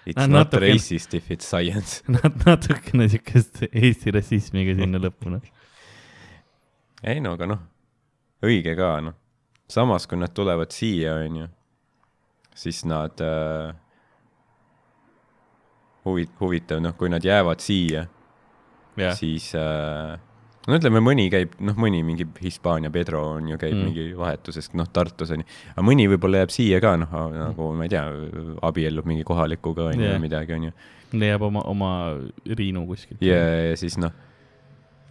It's 0.08 0.16
Nad 0.16 0.30
not 0.30 0.46
natuke- 0.50 0.60
racist 0.72 1.14
if 1.14 1.30
it's 1.30 1.46
science. 1.46 2.02
Nad 2.14 2.32
natukene 2.46 3.08
siukest 3.12 3.62
Eesti 3.68 4.12
rassismiga 4.14 4.72
sinna 4.78 5.00
lõppu, 5.02 5.28
noh. 5.34 5.42
ei 7.04 7.20
no 7.20 7.34
aga 7.36 7.48
noh, 7.50 7.60
õige 8.44 8.72
ka 8.78 8.94
noh. 9.04 9.16
samas, 9.68 10.06
kui 10.08 10.16
nad 10.18 10.32
tulevad 10.32 10.72
siia, 10.72 11.12
onju, 11.26 11.44
siis 12.56 12.80
nad 12.88 13.20
äh,, 13.20 13.74
huvi-, 16.08 16.30
huvitav 16.40 16.80
noh, 16.80 16.96
kui 16.96 17.12
nad 17.12 17.24
jäävad 17.24 17.60
siia 17.60 18.06
Jah. 18.98 19.12
siis 19.14 19.50
äh, 19.54 20.16
no 20.68 20.76
ütleme, 20.76 21.00
mõni 21.04 21.26
käib, 21.32 21.56
noh, 21.64 21.76
mõni 21.80 22.02
mingi 22.04 22.26
Hispaania 22.42 22.90
Pedro 22.94 23.22
on 23.36 23.48
ju, 23.48 23.58
käib 23.60 23.74
Mm. 23.74 23.88
mingi 23.88 24.06
vahetuses, 24.16 24.70
noh, 24.76 24.88
Tartus 24.92 25.32
on 25.34 25.42
ju, 25.42 25.48
aga 25.74 25.84
mõni 25.86 26.08
võib-olla 26.12 26.42
jääb 26.44 26.52
siia 26.54 26.80
ka, 26.84 26.96
noh, 27.00 27.12
nagu 27.32 27.72
ma 27.76 27.86
ei 27.86 27.92
tea, 27.92 28.04
abiellub 28.68 29.08
mingi 29.08 29.24
kohalikuga 29.24 29.90
on 29.92 30.00
ju 30.00 30.08
yeah. 30.08 30.20
midagi, 30.20 30.52
on 30.54 30.68
ju. 30.68 30.72
leiab 31.12 31.42
oma, 31.42 31.62
oma 31.64 31.92
Riinu 32.44 32.86
kuskilt 32.86 33.22
ja, 33.24 33.38
ja 33.70 33.76
siis 33.76 33.96
noh, 33.98 34.12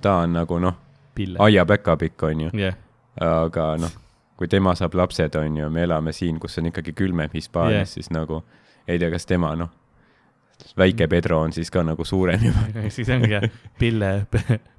ta 0.02 0.20
on 0.26 0.38
nagu 0.38 0.60
noh, 0.62 0.78
aia 1.40 1.66
päkapikk, 1.66 2.28
on 2.30 2.46
ju, 2.48 2.52
jah, 2.62 2.78
aga 3.18 3.72
noh, 3.82 3.98
kui 4.38 4.48
tema 4.48 4.76
saab 4.78 4.94
lapsed, 4.94 5.36
on 5.36 5.58
ju, 5.58 5.70
me 5.74 5.84
elame 5.88 6.14
siin, 6.14 6.40
kus 6.40 6.60
on 6.62 6.70
ikkagi 6.70 6.94
külmem 6.94 7.34
Hispaanias 7.34 7.78
yeah., 7.82 7.94
siis 7.98 8.12
nagu 8.14 8.44
ei 8.88 9.00
tea, 9.00 9.10
kas 9.12 9.26
tema 9.26 9.56
noh, 9.58 9.74
väike 10.78 11.08
Pedro 11.08 11.42
on 11.46 11.54
siis 11.54 11.72
ka 11.74 11.84
nagu 11.86 12.06
suurem 12.06 12.48
juba. 12.50 12.66
siis 12.96 13.10
ongi 13.14 13.34
jah, 13.34 13.46
Pille, 13.80 14.12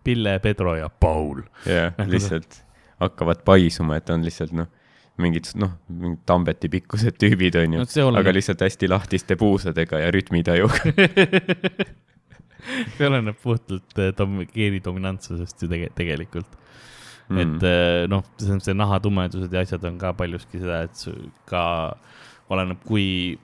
Pille, 0.04 0.38
Pedro 0.44 0.76
ja 0.78 0.88
Paul. 0.88 1.44
jah, 1.66 1.94
Nagu 1.98 2.14
lihtsalt 2.14 2.62
hakkavad 2.98 3.44
paisuma, 3.46 3.98
et 3.98 4.10
on 4.10 4.24
lihtsalt 4.26 4.54
noh, 4.56 4.70
mingid 5.22 5.52
noh, 5.58 5.76
mingid 5.90 6.24
Tambeti 6.26 6.70
pikkused 6.72 7.18
tüübid 7.20 7.58
on 7.60 7.78
ju 7.78 7.86
no, 7.86 8.10
aga, 8.18 8.34
lihtsalt 8.34 8.62
hästi 8.66 8.90
lahtiste 8.90 9.38
puusadega 9.38 10.02
ja 10.02 10.12
rütmitajuga. 10.14 10.82
see 12.96 13.06
oleneb 13.06 13.38
puhtalt 13.42 14.00
eh, 14.02 14.10
dom-, 14.18 14.42
geeni 14.52 14.80
dominantsusest 14.84 15.62
ju 15.62 15.70
tege-, 15.70 15.90
tegelikult 15.96 16.58
mm.. 17.28 17.42
Et 17.42 17.66
eh, 17.68 18.04
noh, 18.10 18.24
see 18.40 18.54
on 18.54 18.62
see 18.64 18.76
nahatumedused 18.76 19.54
ja 19.54 19.64
asjad 19.64 19.84
on 19.88 19.98
ka 20.00 20.14
paljuski 20.18 20.60
seda, 20.62 20.82
et 20.88 21.04
ka 21.48 21.62
oleneb, 22.52 22.80
kui 22.88 23.38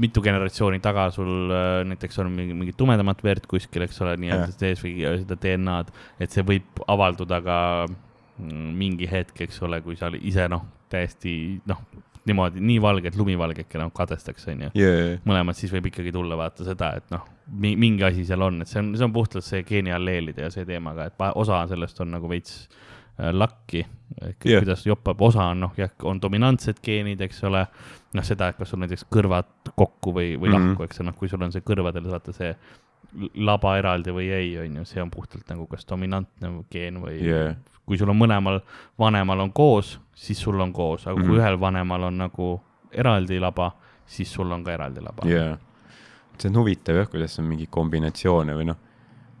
mitu 0.00 0.22
generatsiooni 0.24 0.80
taga 0.84 1.08
sul 1.14 1.50
äh, 1.52 1.82
näiteks 1.88 2.20
on 2.22 2.30
mingi, 2.32 2.54
mingi 2.56 2.76
tumedamat 2.76 3.24
verd 3.24 3.48
kuskil, 3.50 3.84
eks 3.86 4.00
ole, 4.04 4.14
nii-öelda 4.22 4.54
sees 4.54 4.80
või 4.84 4.94
seda 5.24 5.36
DNA-d, 5.40 5.92
et 6.22 6.32
see 6.32 6.46
võib 6.48 6.84
avalduda 6.90 7.42
ka 7.44 7.58
mm, 7.88 8.70
mingi 8.78 9.08
hetk, 9.10 9.44
eks 9.46 9.60
ole, 9.66 9.82
kui 9.84 9.98
sa 10.00 10.12
ise 10.18 10.48
noh, 10.52 10.64
täiesti 10.92 11.34
noh, 11.68 11.84
niimoodi 12.28 12.62
nii 12.62 12.78
valged, 12.82 13.16
lumivalgeke 13.18 13.80
noh, 13.80 13.90
kadestaks, 13.94 14.46
onju 14.52 14.70
yeah.. 14.78 15.18
mõlemad, 15.28 15.58
siis 15.58 15.72
võib 15.74 15.90
ikkagi 15.90 16.14
tulla 16.14 16.38
vaata 16.38 16.66
seda, 16.66 16.92
et 17.00 17.12
noh, 17.12 17.26
mingi 17.58 18.06
asi 18.06 18.24
seal 18.28 18.44
on, 18.46 18.62
et 18.62 18.70
see 18.70 18.80
on, 18.82 18.92
see 18.96 19.06
on 19.08 19.14
puhtalt 19.14 19.46
see 19.46 19.64
geenialleelide 19.66 20.46
ja 20.46 20.52
see 20.54 20.66
teemaga, 20.68 21.10
et 21.10 21.18
pa- 21.18 21.34
osa 21.38 21.64
sellest 21.70 22.00
on 22.04 22.14
nagu 22.14 22.30
veits 22.30 22.64
äh, 23.20 23.32
lakki. 23.32 23.86
Jah. 24.44 24.60
kuidas 24.60 24.84
jopab, 24.86 25.20
osa 25.24 25.44
on 25.54 25.60
noh, 25.60 25.72
jah, 25.76 25.88
on 26.04 26.18
dominantsed 26.20 26.80
geenid, 26.84 27.20
eks 27.20 27.44
ole. 27.44 27.66
noh, 28.14 28.22
seda, 28.22 28.48
et 28.48 28.56
kas 28.58 28.68
sul 28.68 28.78
näiteks 28.82 29.06
kõrvad 29.08 29.46
kokku 29.74 30.12
või, 30.12 30.34
või 30.36 30.50
Mhm. 30.50 30.52
lahku, 30.68 30.84
eks 30.84 31.00
noh, 31.00 31.14
kui 31.16 31.28
sul 31.28 31.42
on 31.42 31.52
see 31.52 31.60
kõrvadel 31.64 32.04
vaata 32.10 32.32
see 32.32 32.54
laba 33.34 33.76
eraldi 33.78 34.10
või 34.12 34.28
ei, 34.32 34.58
on 34.60 34.76
ju, 34.76 34.84
see 34.84 35.02
on 35.02 35.10
puhtalt 35.10 35.48
nagu 35.48 35.66
kas 35.66 35.84
dominantne 35.88 36.50
geen 36.70 37.00
või 37.02 37.22
Yeah. 37.22 37.54
kui 37.86 37.96
sul 37.98 38.08
on 38.10 38.18
mõlemal 38.18 38.60
vanemal 38.98 39.40
on 39.40 39.52
koos, 39.52 39.98
siis 40.14 40.38
sul 40.40 40.60
on 40.60 40.72
koos, 40.72 41.06
aga 41.06 41.16
mm 41.16 41.22
-hmm. 41.22 41.26
kui 41.26 41.36
Mhm. 41.38 41.40
ühel 41.46 41.60
vanemal 41.60 42.02
on 42.02 42.18
nagu 42.18 42.60
eraldi 42.92 43.40
laba, 43.40 43.72
siis 44.06 44.28
sul 44.32 44.50
on 44.52 44.64
ka 44.64 44.72
eraldi 44.72 45.00
laba. 45.00 45.22
jaa, 45.28 45.56
see 46.38 46.48
on 46.50 46.54
huvitav 46.56 46.94
jah, 46.96 47.08
kuidas 47.08 47.38
on 47.38 47.44
mingeid 47.46 47.70
kombinatsioone 47.70 48.52
või 48.54 48.64
noh, 48.66 48.76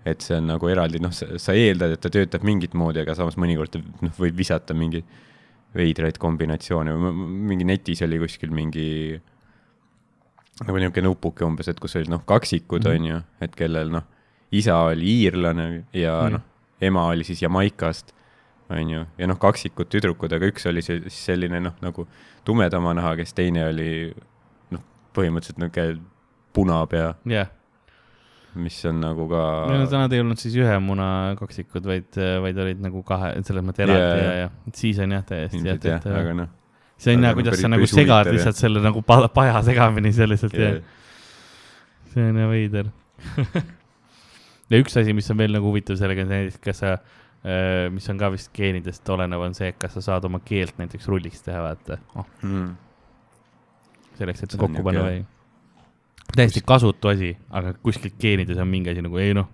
et 0.04 0.20
see 0.24 0.36
on 0.36 0.46
nagu 0.50 0.68
eraldi, 0.68 0.98
noh, 1.02 1.12
sa, 1.14 1.52
eeldad, 1.54 1.92
et 1.96 2.00
ta 2.02 2.10
töötab 2.10 2.42
mingit 2.44 2.74
moodi, 2.74 3.00
aga 3.04 3.14
samas 3.14 3.36
mõnikord 3.38 3.70
ta 3.70 3.78
noh, 4.02 4.14
võib 4.18 4.34
visata 4.36 4.74
mingeid 4.74 5.04
veidraid 5.74 6.18
kombinatsioone 6.20 6.92
või 6.92 7.12
mingi 7.52 7.64
netis 7.64 8.02
oli 8.04 8.18
kuskil 8.20 8.50
mingi 8.52 9.20
nagu 10.62 10.76
niisugune 10.78 11.06
nupuke 11.06 11.44
umbes, 11.46 11.68
et 11.72 11.78
kus 11.80 11.96
olid 11.96 12.10
noh, 12.12 12.22
kaksikud 12.28 12.84
Mhm. 12.84 12.94
on 12.96 13.06
ju, 13.06 13.20
et 13.40 13.54
kellel 13.56 13.90
noh, 13.90 14.02
isa 14.52 14.76
oli 14.90 15.22
iirlane 15.24 15.84
ja 15.92 16.22
Mhm. 16.24 16.32
noh, 16.32 16.40
ema 16.80 17.06
oli 17.08 17.24
siis 17.24 17.40
Jamaikast, 17.42 18.12
on 18.70 18.88
ju, 18.90 19.06
ja 19.18 19.26
noh, 19.26 19.36
kaksikud 19.38 19.88
tüdrukud, 19.88 20.32
aga 20.32 20.46
üks 20.46 20.66
oli 20.68 20.82
siis 20.82 21.12
selline 21.26 21.60
noh, 21.60 21.72
nagu 21.82 22.06
tumedama 22.44 22.94
nahaga, 22.94 23.22
kes 23.22 23.32
teine 23.32 23.66
oli 23.68 24.14
noh, 24.70 24.80
põhimõtteliselt 25.14 25.58
niisugune 25.58 26.00
punapea, 26.52 27.14
jah, 27.26 27.48
mis 28.54 28.78
on 28.88 28.98
nagu 29.00 29.26
ka 29.30 29.42
nad 29.96 30.12
ei 30.12 30.20
olnud 30.20 30.40
siis 30.40 30.56
ühe 30.60 30.74
muna 30.84 31.06
kaksikud, 31.38 31.86
vaid, 31.88 32.18
vaid 32.44 32.58
olid 32.64 32.82
nagu 32.84 33.02
kahe, 33.06 33.32
selles 33.46 33.64
mõttes 33.64 33.86
eraldi 33.86 34.02
Jaa, 34.02 34.18
ja, 34.18 34.34
jaa. 34.42 34.50
ja 34.50 34.74
siis 34.76 35.00
on 35.00 35.14
jah 35.16 35.24
täiesti 35.28 35.62
jah, 35.62 35.78
ilmselt 35.78 35.88
jah, 35.88 36.18
aga. 36.20 36.34
noh, 36.42 36.50
see 37.00 37.16
on 37.16 37.26
hea, 37.26 37.36
kuidas 37.38 37.62
sa 37.62 37.70
nagu 37.72 37.88
segad 37.88 38.26
huvitav, 38.26 38.36
lihtsalt 38.36 38.60
selle 38.60 38.84
nagu 38.84 39.02
pa- 39.06 39.30
paja 39.32 39.62
segamini, 39.66 40.12
see 40.16 40.28
lihtsalt 40.28 40.58
jah, 40.58 40.76
yeah. 40.76 42.06
see 42.12 42.28
on 42.28 42.40
jah 42.42 42.52
veider. 42.52 42.92
ja 44.72 44.80
üks 44.84 45.00
asi, 45.00 45.16
mis 45.16 45.32
on 45.32 45.40
veel 45.40 45.56
nagu 45.56 45.72
huvitav 45.72 45.98
sellega, 46.00 46.26
on 46.26 46.32
näiteks, 46.34 46.60
kas 46.62 46.82
sa, 46.84 46.94
mis 47.94 48.08
on 48.12 48.20
ka 48.20 48.32
vist 48.34 48.52
geenidest 48.56 49.08
olenev, 49.16 49.48
on 49.48 49.56
see, 49.56 49.72
et 49.72 49.80
kas 49.80 49.96
sa 49.98 50.04
saad 50.12 50.28
oma 50.28 50.42
keelt 50.44 50.76
näiteks 50.80 51.08
rulliks 51.10 51.44
teha, 51.46 51.64
vaata 51.64 51.98
oh,, 52.14 52.28
mm. 52.44 52.72
selleks, 54.20 54.44
et 54.44 54.54
See 54.54 54.60
kokku 54.60 54.84
panna 54.86 55.08
või. 55.08 55.22
Täiesti 56.36 56.62
kasutu 56.66 57.08
asi, 57.12 57.34
aga 57.50 57.74
kuskilt 57.82 58.16
geenides 58.20 58.58
on 58.62 58.68
mingi 58.70 58.92
asi 58.92 59.02
nagu 59.04 59.18
ei 59.20 59.34
noh, 59.36 59.48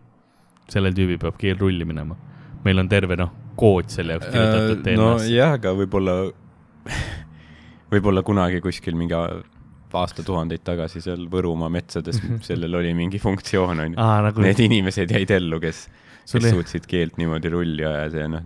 sellel 0.71 0.95
tüübil 0.97 1.19
peab 1.23 1.39
keel 1.41 1.59
rulli 1.59 1.85
minema. 1.89 2.17
meil 2.65 2.79
on 2.79 2.89
terve 2.89 3.17
noh, 3.17 3.31
kood 3.59 3.89
selle 3.93 4.17
jaoks 4.17 4.27
kirjutatud 4.33 4.87
Äh, 4.87 4.97
no 4.97 5.13
DNA-sse. 5.15 5.31
jah, 5.35 5.55
aga 5.59 5.73
võib-olla, 5.79 6.17
võib-olla 7.93 8.23
kunagi 8.27 8.61
kuskil 8.65 8.97
mingi 8.99 9.15
aastatuhandeid 9.99 10.63
tagasi 10.67 11.01
seal 11.01 11.25
Võrumaa 11.33 11.71
metsades 11.73 12.21
sellel 12.49 12.75
oli 12.81 12.93
mingi 12.95 13.19
funktsioon 13.23 13.81
onju. 13.87 13.99
aa, 14.03 14.21
nagu 14.29 14.45
Need 14.45 14.61
inimesed 14.67 15.15
jäid 15.15 15.31
ellu, 15.39 15.61
kes, 15.63 15.87
kes 16.33 16.45
ei- 16.45 16.51
suutsid 16.53 16.87
keelt 16.91 17.17
niimoodi 17.17 17.49
rulli 17.55 17.85
ajada 17.89 18.19
ja 18.25 18.29
noh, 18.29 18.43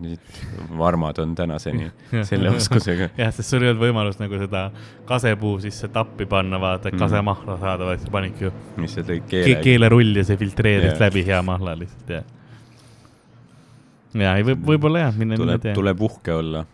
varmad 0.79 1.19
on 1.19 1.35
tänaseni 1.35 1.89
selle 2.31 2.51
oskusega. 2.55 3.09
jah, 3.19 3.33
sest 3.35 3.49
sul 3.51 3.63
ei 3.65 3.73
olnud 3.73 3.83
võimalust 3.83 4.21
nagu 4.23 4.39
seda 4.39 4.67
kasepuu 5.09 5.57
sisse 5.65 5.89
tappi 5.89 6.27
panna, 6.27 6.61
vaata, 6.63 6.89
et 6.89 6.95
Mhm. 6.95 7.03
kasemahla 7.03 7.59
saada, 7.61 7.85
vaid 7.91 8.01
sa 8.05 8.11
panidki 8.15 8.45
ju 8.49 8.53
mis 8.77 8.95
sa 8.95 9.01
tõid 9.03 9.27
ke 9.27 9.43
keele. 9.45 9.63
keelerull 9.67 10.17
ja 10.17 10.25
see 10.25 10.37
filtreeris 10.37 10.93
Jah. 10.95 11.01
läbi 11.09 11.25
hea 11.27 11.43
mahla 11.43 11.75
lihtsalt, 11.81 12.09
jah. 12.19 12.25
ja 14.15 14.35
ei 14.37 14.45
võib, 14.45 14.61
võib-olla 14.69 15.07
jah, 15.07 15.15
mine, 15.17 15.37
tuleb, 15.41 15.65
tuleb 15.75 16.01
uhke 16.05 16.35
olla 16.37 16.65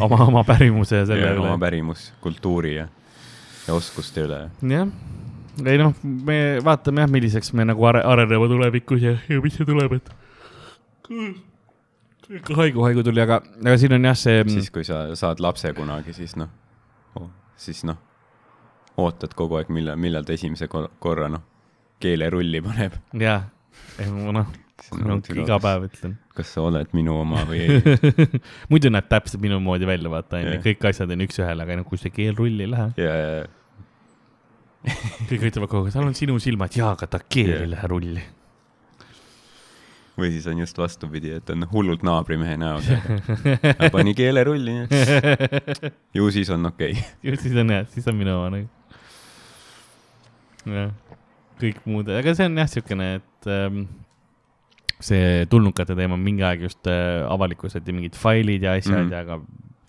oma, 0.00 0.20
oma 0.26 0.42
pärimuse 0.48 1.02
ja 1.02 1.06
selle 1.08 1.26
ja 1.26 1.34
oma 1.36 1.52
üle. 1.54 1.60
pärimus, 1.60 2.06
kultuuri 2.24 2.74
ja, 2.78 2.86
ja 3.68 3.74
oskuste 3.76 4.24
üle. 4.24 4.38
jah, 4.72 4.88
ei 5.66 5.76
noh, 5.80 5.92
me 6.02 6.38
vaatame 6.64 7.04
jah, 7.04 7.10
milliseks 7.12 7.52
me 7.52 7.66
nagu 7.68 7.84
are-, 7.90 8.00
areneme 8.08 8.48
tulevikus 8.48 9.02
ja, 9.04 9.16
ja 9.28 9.40
mis 9.44 9.58
see 9.60 9.66
tuleb, 9.68 9.92
et. 10.00 10.08
haigu, 12.56 12.84
haigu 12.84 13.04
tuli, 13.06 13.22
aga, 13.22 13.40
aga 13.64 13.76
siin 13.80 13.96
on 13.96 14.08
jah 14.10 14.18
see. 14.18 14.44
siis, 14.52 14.70
kui 14.74 14.86
sa 14.86 15.02
saad 15.18 15.42
lapse 15.42 15.72
kunagi, 15.76 16.14
siis 16.16 16.36
noh 16.38 16.50
oh,, 17.18 17.28
siis 17.60 17.82
noh, 17.88 17.98
ootad 19.00 19.34
kogu 19.38 19.58
aeg, 19.58 19.70
millal, 19.74 19.98
millal 20.00 20.26
ta 20.26 20.36
esimese 20.36 20.68
kor- 20.70 20.90
korra 21.02 21.30
noh, 21.32 21.44
keelerulli 22.02 22.62
paneb. 22.64 22.98
jah, 23.20 23.46
noh, 24.00 24.50
iga 25.36 25.60
päev 25.62 25.86
ütlen. 25.90 26.16
kas 26.36 26.54
sa 26.54 26.64
oled 26.64 26.94
minu 26.96 27.18
oma 27.20 27.44
või 27.48 27.62
ei. 27.66 28.00
muidu 28.72 28.92
näeb 28.92 29.08
täpselt 29.10 29.42
minu 29.42 29.60
moodi 29.62 29.88
välja, 29.88 30.12
vaata 30.12 30.40
onju 30.40 30.60
kõik 30.64 30.90
asjad 30.92 31.14
on 31.14 31.24
üks-ühele, 31.26 31.66
aga 31.66 31.80
no 31.80 31.88
kui 31.88 32.00
see 32.00 32.14
keel 32.14 32.36
rulli 32.38 32.66
ei 32.66 32.72
lähe, 32.72 32.90
ja, 33.00 33.16
ja, 33.20 34.92
kõik 35.28 35.50
ütlevad 35.50 35.72
kogu 35.72 35.88
aeg, 35.88 35.96
tal 35.96 36.08
on 36.08 36.16
sinu 36.16 36.38
silmad, 36.42 36.76
jaa, 36.76 36.94
aga 36.96 37.10
ta 37.10 37.22
keel 37.26 37.58
ei 37.58 37.72
lähe 37.74 37.90
rulli. 37.90 38.26
Või 40.20 40.32
siis 40.34 40.46
on 40.50 40.60
just 40.62 40.78
vastupidi, 40.78 41.32
et 41.38 41.52
on 41.52 41.66
hullult 41.72 42.04
naabrimehe 42.06 42.56
näoga. 42.60 42.98
pani 43.94 44.14
keelerulli, 44.18 44.76
ju 46.16 46.30
siis 46.34 46.50
on 46.54 46.70
okei 46.70 46.92
okay.. 46.92 47.08
ju 47.30 47.38
siis 47.40 47.56
on 47.60 47.72
jah, 47.74 47.88
siis 47.92 48.08
on 48.10 48.18
minu 48.18 48.36
oma 48.36 48.50
nagu. 48.54 48.68
jah, 50.66 50.92
kõik 51.62 51.82
muud, 51.88 52.12
aga 52.20 52.36
see 52.36 52.50
on 52.50 52.62
jah 52.62 52.70
siukene, 52.70 53.10
et 53.20 53.50
ähm, 53.50 53.82
see 55.00 55.46
tulnukate 55.50 55.96
teema 55.98 56.18
mingi 56.20 56.44
aeg 56.46 56.68
just 56.68 56.86
äh, 56.90 57.24
avalikustati 57.28 57.94
mingid 57.96 58.18
failid 58.20 58.68
ja 58.68 58.76
asjad 58.76 58.98
mm. 58.98 59.08
-hmm. 59.08 59.12
ja 59.12 59.20
aga 59.24 59.40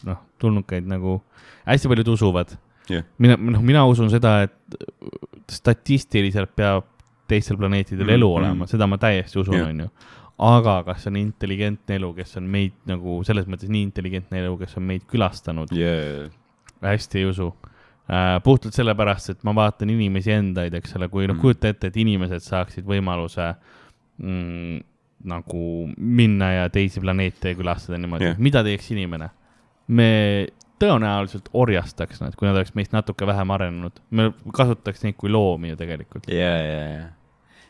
noh, 0.07 0.21
tulnukaid 0.39 0.87
nagu 0.89 1.19
hästi 1.65 1.91
paljud 1.91 2.13
usuvad 2.15 2.55
Jah. 2.89 3.03
mina, 3.17 3.37
noh, 3.37 3.61
mina 3.61 3.83
usun 3.85 4.09
seda, 4.09 4.41
et 4.47 4.79
statistiliselt 5.51 6.55
peab 6.55 6.87
teistel 7.31 7.57
planeetidel 7.59 8.05
Mhm, 8.05 8.15
elu 8.17 8.27
mhm. 8.27 8.37
olema, 8.39 8.67
seda 8.67 8.87
ma 8.87 8.97
täiesti 9.01 9.39
usun, 9.39 9.55
Jah. 9.55 9.69
onju. 9.69 9.87
Aga 10.41 10.77
kas 10.87 11.07
on 11.09 11.17
intelligentne 11.19 11.97
elu, 11.99 12.11
kes 12.17 12.37
on 12.39 12.47
meid 12.51 12.77
nagu 12.89 13.19
selles 13.27 13.49
mõttes 13.49 13.71
nii 13.71 13.83
intelligentne 13.89 14.41
elu, 14.41 14.55
kes 14.63 14.77
on 14.79 14.87
meid 14.89 15.03
külastanud, 15.09 15.73
Yeah. 15.75 16.31
hästi 16.81 17.21
ei 17.21 17.27
usu 17.29 17.51
äh,. 18.09 18.39
puhtalt 18.43 18.73
sellepärast, 18.73 19.35
et 19.35 19.43
ma 19.47 19.53
vaatan 19.55 19.91
inimesi 19.93 20.33
endaid, 20.33 20.73
eks 20.79 20.95
ole, 20.97 21.09
kui 21.09 21.27
noh 21.27 21.37
Mm., 21.37 21.41
kujuta 21.43 21.69
ette, 21.69 21.91
et 21.91 21.99
inimesed 22.01 22.41
saaksid 22.45 22.87
võimaluse 22.87 23.51
mm, 24.17 24.81
nagu 25.31 25.67
minna 25.97 26.51
ja 26.55 26.65
teisi 26.73 27.03
planeete 27.03 27.53
külastada 27.55 28.01
niimoodi 28.01 28.31
yeah., 28.31 28.41
mida 28.41 28.65
teeks 28.65 28.89
inimene? 28.95 29.29
me 29.91 30.09
tõenäoliselt 30.81 31.49
orjastaks 31.53 32.21
nad, 32.23 32.35
kui 32.37 32.47
nad 32.47 32.57
oleks 32.57 32.73
meist 32.77 32.93
natuke 32.95 33.27
vähem 33.29 33.53
arenenud, 33.53 33.99
me 34.09 34.31
kasutaks 34.55 35.03
neid 35.05 35.17
kui 35.19 35.29
loomi 35.29 35.73
ju 35.73 35.79
tegelikult. 35.79 36.29
ja, 36.31 36.53
ja, 36.57 36.85
ja. 36.95 37.09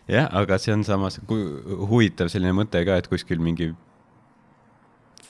jah, 0.09 0.29
aga 0.41 0.57
see 0.61 0.73
on 0.75 0.85
samas 0.87 1.19
huvitav 1.29 2.31
selline 2.31 2.53
mõte 2.57 2.83
ka, 2.87 2.99
et 3.01 3.09
kuskil 3.11 3.41
mingi, 3.43 3.71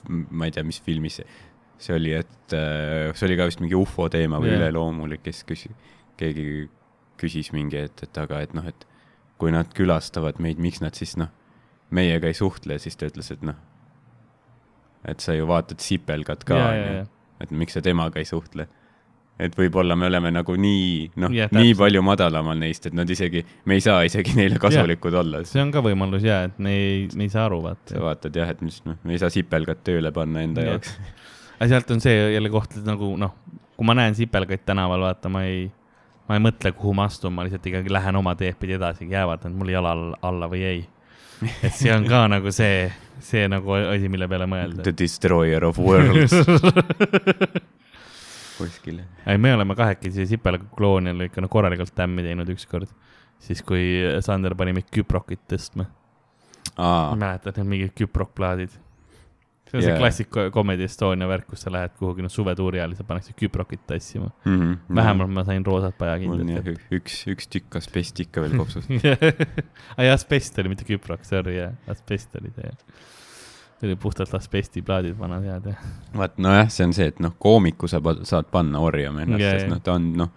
ma 0.07 0.47
ei 0.47 0.55
tea, 0.55 0.65
mis 0.67 0.81
filmis 0.83 1.21
see, 1.21 1.95
oli, 1.95 2.13
et 2.17 2.55
äh, 2.55 3.09
see 3.17 3.27
oli 3.29 3.39
ka 3.39 3.49
vist 3.49 3.63
mingi 3.63 3.77
ufo 3.77 4.07
teema 4.13 4.39
või 4.41 4.53
yeah. 4.53 4.61
üleloomulik, 4.61 5.23
kes 5.25 5.43
küsis, 5.49 5.73
keegi 6.19 6.67
küsis 7.21 7.51
mingi, 7.55 7.83
et, 7.89 8.05
et 8.05 8.21
aga, 8.21 8.41
et 8.45 8.53
noh, 8.57 8.65
et 8.69 8.87
kui 9.41 9.53
nad 9.53 9.69
külastavad 9.73 10.37
meid, 10.41 10.61
miks 10.61 10.81
nad 10.83 10.97
siis 10.97 11.15
noh, 11.17 11.31
meiega 11.91 12.29
ei 12.29 12.37
suhtle, 12.37 12.77
siis 12.81 12.95
ta 12.97 13.09
ütles, 13.09 13.31
et 13.33 13.41
noh, 13.45 13.57
et 15.09 15.23
sa 15.23 15.33
ju 15.33 15.47
vaatad 15.49 15.81
sipelgat 15.81 16.45
ka, 16.45 16.61
onju 16.69 17.09
et 17.41 17.51
miks 17.55 17.75
sa 17.77 17.81
temaga 17.81 18.21
ei 18.21 18.27
suhtle. 18.27 18.67
Et 19.41 19.55
võib-olla 19.57 19.95
me 19.97 20.07
oleme 20.11 20.31
nagu 20.33 20.55
nii, 20.59 20.89
noh 21.21 21.33
yeah,, 21.33 21.49
nii 21.55 21.73
palju 21.77 22.03
madalamal 22.05 22.59
neist, 22.61 22.85
et 22.89 22.95
nad 22.97 23.09
isegi, 23.09 23.41
me 23.65 23.77
ei 23.79 23.83
saa 23.83 24.03
isegi 24.07 24.35
neile 24.37 24.59
kasulikud 24.61 25.11
yeah. 25.15 25.23
olla. 25.23 25.41
see 25.49 25.63
on 25.63 25.73
ka 25.73 25.81
võimalus 25.85 26.25
ja, 26.27 26.43
et 26.49 26.59
me 26.61 26.75
ei, 26.77 27.01
me 27.17 27.25
ei 27.27 27.33
saa 27.33 27.47
aru, 27.49 27.61
sa 27.63 27.71
vaata. 27.71 28.03
vaatad 28.05 28.39
jah, 28.41 28.53
et 28.53 28.61
mis 28.65 28.79
noh, 28.85 28.99
me 29.07 29.15
ei 29.17 29.21
saa 29.21 29.31
sipelgat 29.33 29.83
tööle 29.87 30.13
panna 30.15 30.45
enda 30.45 30.65
Jah. 30.65 30.77
jaoks. 30.77 30.95
aga 31.57 31.69
sealt 31.73 31.93
on 31.95 32.03
see 32.03 32.15
jälle 32.35 32.53
koht, 32.53 32.77
et 32.77 32.87
nagu 32.87 33.13
noh, 33.19 33.35
kui 33.77 33.89
ma 33.89 33.97
näen 33.97 34.17
sipelgaid 34.17 34.65
tänaval, 34.67 35.07
vaata, 35.09 35.31
ma 35.33 35.43
ei, 35.49 35.65
ma 36.29 36.37
ei 36.37 36.45
mõtle, 36.45 36.73
kuhu 36.77 36.93
ma 36.97 37.09
astun, 37.09 37.33
ma 37.33 37.47
lihtsalt 37.47 37.65
ikkagi 37.71 37.93
lähen 37.93 38.21
oma 38.21 38.35
teed 38.39 38.59
pidi 38.61 38.77
edasi, 38.77 39.09
jäävad 39.09 39.47
nad 39.47 39.57
mulle 39.57 39.73
jala 39.77 39.95
all- 39.97 40.17
alla 40.29 40.49
või 40.51 40.65
ei. 40.69 40.81
et 41.65 41.73
see 41.73 41.89
on 41.93 42.05
ka 42.05 42.27
nagu 42.35 42.53
see, 42.53 42.85
see 43.25 43.47
nagu 43.49 43.73
asi, 43.81 44.09
mille 44.13 44.29
peale 44.29 44.45
mõelda 44.49 44.85
The. 44.85 44.93
destroyer 45.01 45.65
of 45.65 45.81
worlds 45.81 46.35
kuskil. 48.61 49.01
ei, 49.25 49.37
me 49.41 49.53
oleme 49.57 49.75
kahekesi 49.79 50.25
sipelgaklooni 50.35 51.13
oli 51.15 51.29
ikka 51.31 51.41
noh, 51.43 51.51
korralikult 51.51 51.93
tämmi 51.97 52.23
teinud 52.25 52.49
ükskord. 52.53 52.87
siis, 53.41 53.61
kui 53.65 53.83
Sander 54.21 54.55
pani 54.55 54.73
meid 54.77 54.89
küprokit 54.93 55.41
tõstma. 55.49 55.87
aa, 56.77 57.11
mäletad 57.17 57.57
need 57.61 57.67
mingid 57.75 57.93
küprokplaadid? 57.97 58.77
see 59.71 59.77
on 59.79 59.83
see 59.85 59.91
Jaa. 59.93 59.99
klassik 60.01 60.35
Comedy 60.51 60.83
Estonia 60.83 61.27
värk, 61.31 61.45
kus 61.47 61.61
sa 61.63 61.71
lähed 61.71 61.93
kuhugi 61.95 62.25
noh, 62.25 62.31
suvetuuri 62.33 62.81
ajal, 62.81 62.91
siis 62.97 63.07
pannakse 63.07 63.31
küprokit 63.39 63.85
tassima. 63.87 64.27
Mhm. 64.43 64.73
vähemalt 64.97 65.31
ma 65.31 65.45
sain 65.47 65.63
roosat 65.65 65.95
jah 65.95 65.99
pajakindlat. 66.01 66.67
ü- 66.67 66.97
üks, 66.97 67.21
üks 67.31 67.47
tükk 67.47 67.77
asbesti 67.79 68.25
ikka 68.27 68.43
veel 68.43 68.57
kopsus. 68.59 68.89
ai, 69.97 70.09
asbest 70.11 70.59
oli, 70.59 70.73
mitte 70.73 70.83
küprok, 70.89 71.23
sorry, 71.23 71.55
jah, 71.61 71.71
asbest 71.87 72.35
oli 72.41 72.51
see. 72.57 72.73
See 73.81 73.89
oli 73.89 73.95
puhtalt 73.97 74.33
asbestiplaadid, 74.37 75.17
vanad 75.17 75.45
head, 75.49 75.65
jah. 75.71 75.85
vaat 76.17 76.37
nojah, 76.37 76.67
see 76.69 76.85
on 76.85 76.93
see, 76.93 77.07
et 77.09 77.19
noh, 77.23 77.33
koomiku 77.41 77.89
sa 77.89 77.97
saad 78.29 78.51
panna 78.53 78.79
orjama 78.85 79.23
ennast 79.25 79.41
yeah,, 79.41 79.57
sest 79.57 79.71
noh, 79.71 79.81
ta 79.81 79.95
on 79.97 80.11
noh, 80.19 80.29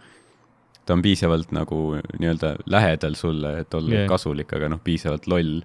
ta 0.88 0.96
on 0.96 1.02
piisavalt 1.04 1.52
nagu 1.52 1.80
nii-öelda 1.98 2.54
lähedal 2.72 3.18
sulle, 3.20 3.58
et 3.60 3.76
olla 3.76 3.98
yeah. 3.98 4.08
kasulik, 4.08 4.52
aga 4.56 4.70
noh, 4.72 4.80
piisavalt 4.84 5.28
loll, 5.28 5.58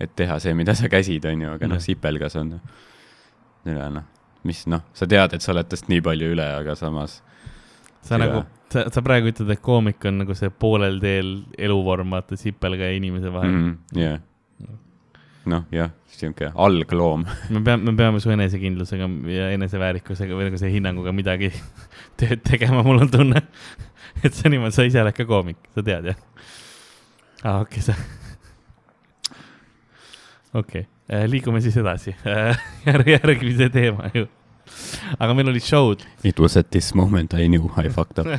et 0.00 0.12
teha 0.16 0.36
see, 0.44 0.52
mida 0.58 0.76
sa 0.76 0.92
käsid, 0.92 1.24
on 1.30 1.46
ju, 1.46 1.54
aga 1.56 1.70
noh 1.72 1.80
Jah., 1.80 1.86
sipelgas 1.88 2.36
on 2.40 2.58
üle 3.72 3.88
noh, 3.96 4.08
mis 4.44 4.66
noh, 4.68 4.84
sa 4.92 5.08
tead, 5.08 5.32
et 5.32 5.44
sa 5.44 5.54
oled 5.54 5.72
tast 5.72 5.88
nii 5.88 6.04
palju 6.04 6.34
üle, 6.34 6.48
aga 6.58 6.76
samas 6.76 7.22
sa 8.04 8.18
Jaa. 8.18 8.26
nagu, 8.26 8.44
sa, 8.74 8.84
sa 8.92 9.04
praegu 9.06 9.32
ütled, 9.32 9.56
et 9.56 9.64
koomik 9.64 10.04
on 10.10 10.20
nagu 10.26 10.36
see 10.36 10.52
poolel 10.52 11.00
teel 11.00 11.38
eluvorm, 11.56 12.12
vaata, 12.12 12.36
sipelga 12.36 12.92
ja 12.92 13.00
inimese 13.00 13.32
vahel 13.32 13.56
mm.. 13.56 14.02
jah, 14.04 14.20
noh 15.50 15.64
jah, 15.74 15.90
sihuke 16.12 16.52
algloom. 16.54 17.24
me 17.50 17.62
peame, 17.64 17.90
me 17.90 17.96
peame 17.98 18.20
su 18.22 18.30
enesekindlusega 18.34 19.08
ja 19.32 19.50
eneseväärikusega 19.56 20.36
või 20.38 20.48
nagu 20.48 20.60
see 20.60 20.72
hinnanguga 20.74 21.14
midagi 21.14 21.50
tööd 22.20 22.44
tegema, 22.46 22.84
mul 22.86 23.02
on 23.06 23.10
tunne. 23.10 23.42
et 24.22 24.34
sa 24.34 24.52
niimoodi, 24.52 24.76
sa 24.76 24.86
ise 24.86 25.02
oled 25.02 25.16
ka 25.16 25.26
koomik, 25.28 25.58
sa 25.74 25.84
tead 25.86 26.12
jah? 26.12 26.20
aa, 27.42 27.62
okei, 27.64 27.82
sa. 27.82 27.96
okei 30.54 30.86
okay., 30.86 31.26
liigume 31.30 31.60
siis 31.64 31.76
edasi 31.82 32.14
järg,, 32.88 33.12
järgmise 33.16 33.68
teema 33.74 34.10
ju. 34.14 34.28
aga 35.18 35.34
meil 35.34 35.50
olid 35.50 35.64
show'd. 35.66 36.06
It 36.24 36.38
was 36.40 36.56
at 36.56 36.70
this 36.70 36.94
moment 36.94 37.34
I 37.34 37.48
knew 37.48 37.66
I 37.76 37.90
fucked 37.90 38.22
up. 38.22 38.30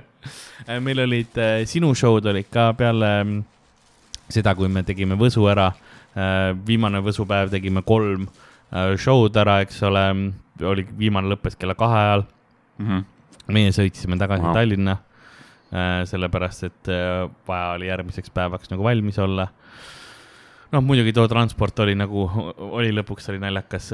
meil 0.86 1.02
olid, 1.02 1.40
sinu 1.66 1.90
show'd 1.98 2.30
olid 2.30 2.46
ka 2.54 2.70
peale 2.78 3.10
mm, 3.24 3.40
seda, 4.30 4.54
kui 4.54 4.70
me 4.70 4.84
tegime 4.86 5.18
Võsu 5.18 5.44
ära. 5.50 5.72
Viimane 6.66 7.02
Võsupäev 7.04 7.52
tegime 7.52 7.82
kolm 7.86 8.26
äh, 8.26 8.96
show'd 8.98 9.36
ära, 9.40 9.60
eks 9.64 9.82
ole, 9.86 10.04
oli, 10.66 10.86
viimane 10.98 11.30
lõppes 11.30 11.58
kella 11.58 11.76
kahe 11.78 12.02
ajal. 12.04 12.26
Mhm. 12.80 13.06
meie 13.50 13.72
sõitsime 13.74 14.16
tagasi 14.16 14.44
wow. 14.46 14.54
Tallinna, 14.54 14.92
sellepärast 16.08 16.62
et 16.68 16.88
äh, 16.88 17.24
vaja 17.48 17.72
oli 17.74 17.88
järgmiseks 17.88 18.30
päevaks 18.32 18.70
nagu 18.70 18.84
valmis 18.86 19.18
olla. 19.18 19.48
noh, 20.72 20.82
muidugi 20.82 21.12
too 21.12 21.28
transport 21.28 21.78
oli 21.84 21.96
nagu, 21.98 22.24
oli 22.70 22.94
lõpuks 22.94 23.28
oli 23.30 23.42
naljakas. 23.42 23.90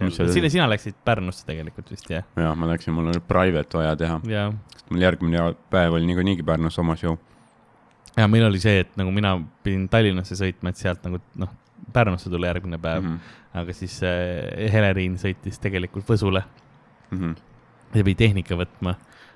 Sina, 0.00 0.48
sina 0.48 0.66
läksid 0.68 0.96
Pärnusse 1.04 1.44
tegelikult 1.46 1.90
vist 1.92 2.10
jah? 2.10 2.24
ja 2.36 2.54
ma 2.56 2.68
läksin, 2.70 2.94
mul 2.96 3.10
oli 3.12 3.20
private 3.20 3.78
vaja 3.78 3.96
teha, 4.00 4.20
ja, 4.32 4.46
mul 4.90 5.02
järgmine 5.04 5.50
päev 5.70 5.98
oli 5.98 6.08
niikuinii 6.08 6.42
Pärnus 6.46 6.78
oma 6.80 6.96
show. 6.96 7.18
Ja 8.16 8.28
meil 8.28 8.44
oli 8.44 8.60
see, 8.60 8.80
et 8.84 8.96
nagu 8.96 9.12
mina 9.14 9.36
pidin 9.62 9.88
Tallinnasse 9.88 10.38
sõitma, 10.38 10.70
et 10.70 10.76
sealt 10.80 11.04
nagu 11.06 11.20
noh, 11.40 11.56
Pärnusse 11.92 12.30
tulla 12.30 12.46
järgmine 12.46 12.78
päev 12.78 13.02
mm. 13.02 13.14
-hmm. 13.14 13.60
aga 13.60 13.72
siis 13.74 14.02
äh, 14.06 14.70
Heleriin 14.72 15.16
sõitis 15.18 15.58
tegelikult 15.58 16.08
Võsule 16.08 16.44
Mhm. 17.10 17.32
ja 17.94 18.04
pidi 18.04 18.14
tehnika 18.14 18.56
võtma, 18.58 18.94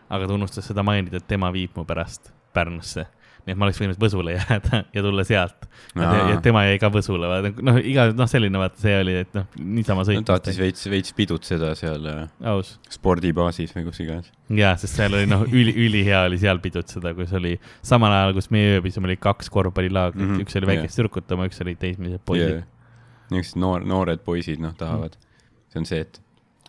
aga 0.08 0.28
ta 0.28 0.36
unustas 0.36 0.68
seda 0.70 0.84
mainida, 0.86 1.18
et 1.18 1.28
tema 1.28 1.50
viib 1.52 1.74
mu 1.76 1.84
pärast 1.84 2.30
Pärnusse. 2.54 3.06
Nii 3.44 3.52
et 3.52 3.58
ma 3.60 3.66
oleks 3.66 3.78
võinud 3.80 3.98
Võsule 4.00 4.34
jääda 4.34 4.80
ja 4.96 5.02
tulla 5.04 5.24
sealt. 5.28 5.66
ja 5.98 6.38
tema 6.44 6.64
jäi 6.64 6.78
ka 6.80 6.88
Võsule, 6.92 7.28
noh, 7.66 7.78
iga, 7.84 8.06
noh, 8.16 8.28
selline 8.30 8.60
vaata 8.60 8.80
see 8.80 8.94
oli, 9.02 9.16
et 9.24 9.36
noh, 9.36 9.46
niisama 9.60 10.04
ta 10.04 10.10
sõitma. 10.10 10.26
tahtis 10.30 10.60
veits, 10.60 10.88
veits 10.90 11.16
pidutseda 11.16 11.74
seal 11.78 12.08
äh, 12.10 12.22
aus. 12.54 12.74
spordibaasis 12.92 13.74
või 13.76 13.86
kus 13.90 14.00
iganes. 14.04 14.32
jaa, 14.48 14.74
sest 14.80 15.00
seal 15.00 15.18
oli 15.18 15.28
noh, 15.30 15.44
üli, 15.50 15.76
ülihea 15.86 16.24
oli 16.30 16.40
seal 16.40 16.62
pidutseda, 16.64 17.14
kus 17.18 17.34
oli 17.36 17.56
samal 17.84 18.16
ajal, 18.16 18.36
kus 18.38 18.50
meie 18.54 18.78
ööbisime, 18.78 19.10
oli 19.12 19.20
kaks 19.20 19.52
korvpallilaagrit 19.52 20.22
mm, 20.22 20.34
-hmm, 20.34 20.46
üks 20.46 20.60
oli 20.60 20.72
väikeste 20.72 20.88
yeah. 20.88 21.00
tüdrukute 21.02 21.36
oma, 21.36 21.48
üks 21.50 21.60
oli 21.64 21.76
teismelised 21.80 22.24
poisid 22.24 22.60
yeah.. 22.60 22.68
niisugused 23.30 23.60
noor, 23.60 23.84
noored 23.84 24.24
poisid, 24.24 24.62
noh, 24.64 24.76
tahavad. 24.78 25.18
see 25.72 25.84
on 25.84 25.90
see, 25.90 26.04
et 26.06 26.22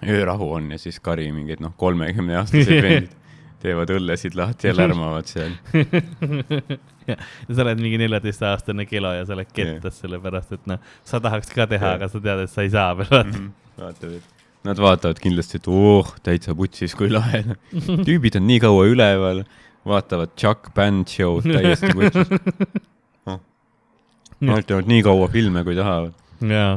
öörahu 0.04 0.52
on 0.58 0.74
ja 0.76 0.82
siis 0.82 1.00
kari 1.00 1.32
mingid, 1.32 1.64
noh, 1.64 1.72
kolmekümneaastased 1.80 2.84
vendid 2.90 3.22
teevad 3.64 3.92
õllesid 3.96 4.36
lahti 4.38 4.70
ja 4.70 4.76
lärmavad 4.76 5.30
seal. 5.30 5.56
ja 7.10 7.18
sa 7.18 7.66
oled 7.66 7.82
mingi 7.82 8.00
neljateistaastane 8.02 8.88
kelo 8.90 9.14
ja 9.16 9.26
sa 9.28 9.36
oled 9.38 9.52
kettas 9.56 10.00
sellepärast, 10.04 10.56
et 10.58 10.72
noh, 10.72 10.82
sa 11.08 11.22
tahaks 11.24 11.52
ka 11.54 11.68
teha, 11.72 11.96
aga 12.00 12.10
sa 12.12 12.22
tead, 12.22 12.46
et 12.46 12.52
sa 12.52 12.66
ei 12.66 12.72
saa 12.74 12.96
veel, 12.98 13.12
vaata. 13.12 13.44
vaatad, 13.80 14.18
et 14.20 14.34
nad 14.66 14.82
vaatavad 14.82 15.22
kindlasti, 15.22 15.62
et 15.62 15.70
oh, 15.70 16.10
täitsa 16.26 16.56
putsis, 16.58 16.96
kui 16.98 17.12
lahe. 17.12 17.44
tüübid 18.08 18.40
on 18.40 18.48
nii 18.50 18.60
kaua 18.64 18.88
üleval, 18.92 19.44
vaatavad 19.86 20.34
Chuck 20.40 20.74
Band 20.78 21.12
show'd 21.12 21.48
täiesti 21.50 21.94
putsis. 21.94 22.34
Nad 24.46 24.66
teevad 24.68 24.90
nii 24.92 25.04
kaua 25.06 25.30
filme, 25.32 25.64
kui 25.64 25.78
tahavad. 25.78 26.12
jaa, 26.44 26.74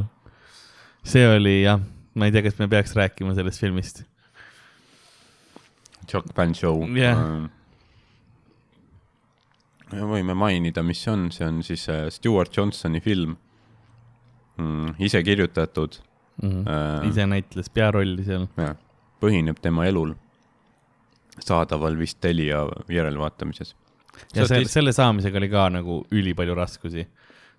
see 1.03 1.25
oli 1.27 1.57
jah, 1.64 1.81
ma 2.14 2.29
ei 2.29 2.35
tea, 2.35 2.45
kas 2.47 2.55
me 2.61 2.69
peaks 2.71 2.95
rääkima 2.97 3.35
sellest 3.37 3.61
filmist. 3.61 4.05
Chuck 6.09 6.35
Band 6.35 6.57
show. 6.57 6.83
Ähm, 6.85 7.49
ja 9.92 10.05
võime 10.09 10.35
mainida, 10.37 10.83
mis 10.85 11.01
see 11.05 11.12
on, 11.14 11.29
see 11.33 11.47
on 11.47 11.62
siis 11.66 11.87
äh, 11.92 12.07
Stewart 12.12 12.57
Johnsoni 12.57 13.01
film 13.05 13.37
mm,, 14.59 14.94
ise 14.99 15.23
kirjutatud 15.23 16.03
Mm 16.42 16.51
-hmm. 16.51 16.68
äh,, 17.03 17.09
ise 17.11 17.25
näitles 17.27 17.66
pearolli 17.71 18.23
seal. 18.25 18.44
põhineb 19.21 19.57
tema 19.62 19.87
elul, 19.87 20.12
saadaval 21.42 21.97
vist 21.99 22.21
Telia 22.21 22.61
järelvaatamises. 22.88 23.75
ja 24.35 24.47
see, 24.47 24.64
selle 24.64 24.92
saamisega 24.92 25.38
oli 25.38 25.49
ka 25.49 25.68
nagu 25.68 26.07
ülipalju 26.12 26.55
raskusi. 26.55 27.07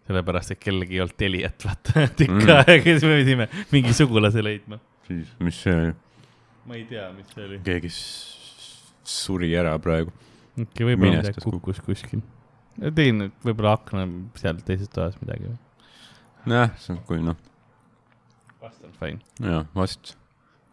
sellepärast, 0.08 0.52
et 0.52 0.60
kellelgi 0.60 0.96
ei 0.96 1.02
olnud 1.02 1.18
Teliat, 1.18 1.66
vaata, 1.66 2.08
tükk 2.18 2.30
Mm. 2.32 2.44
mm. 2.46 2.50
aega, 2.68 2.84
siis 2.84 3.04
me 3.04 3.18
pidime 3.20 3.50
mingi 3.72 3.94
sugulase 3.94 4.44
leidma. 4.44 4.80
siis, 5.08 5.28
mis 5.40 5.62
see 5.64 5.76
oli, 5.76 5.94
ma 6.66 6.76
ei 6.76 6.86
tea, 6.86 7.12
mis 7.18 7.28
see 7.36 7.46
oli. 7.46 7.60
keegi 7.64 7.90
suri 9.10 9.52
ära 9.58 9.76
praegu. 9.82 10.14
äkki 10.60 10.88
võib-olla 10.88 11.22
midagi 11.22 11.44
kukkus 11.44 11.82
kuskil. 11.86 12.22
tegin 12.80 13.30
võib-olla 13.46 13.76
akna 13.80 14.06
seal 14.40 14.62
teises 14.66 14.92
toas 14.94 15.18
midagi. 15.24 15.52
nojah, 16.50 16.74
see 16.80 16.96
on, 16.96 17.04
kui 17.08 17.22
noh, 17.24 17.38
vast 18.62 18.86
on 18.86 18.96
fine. 19.00 19.20
jah, 19.44 19.68
vast, 19.76 20.16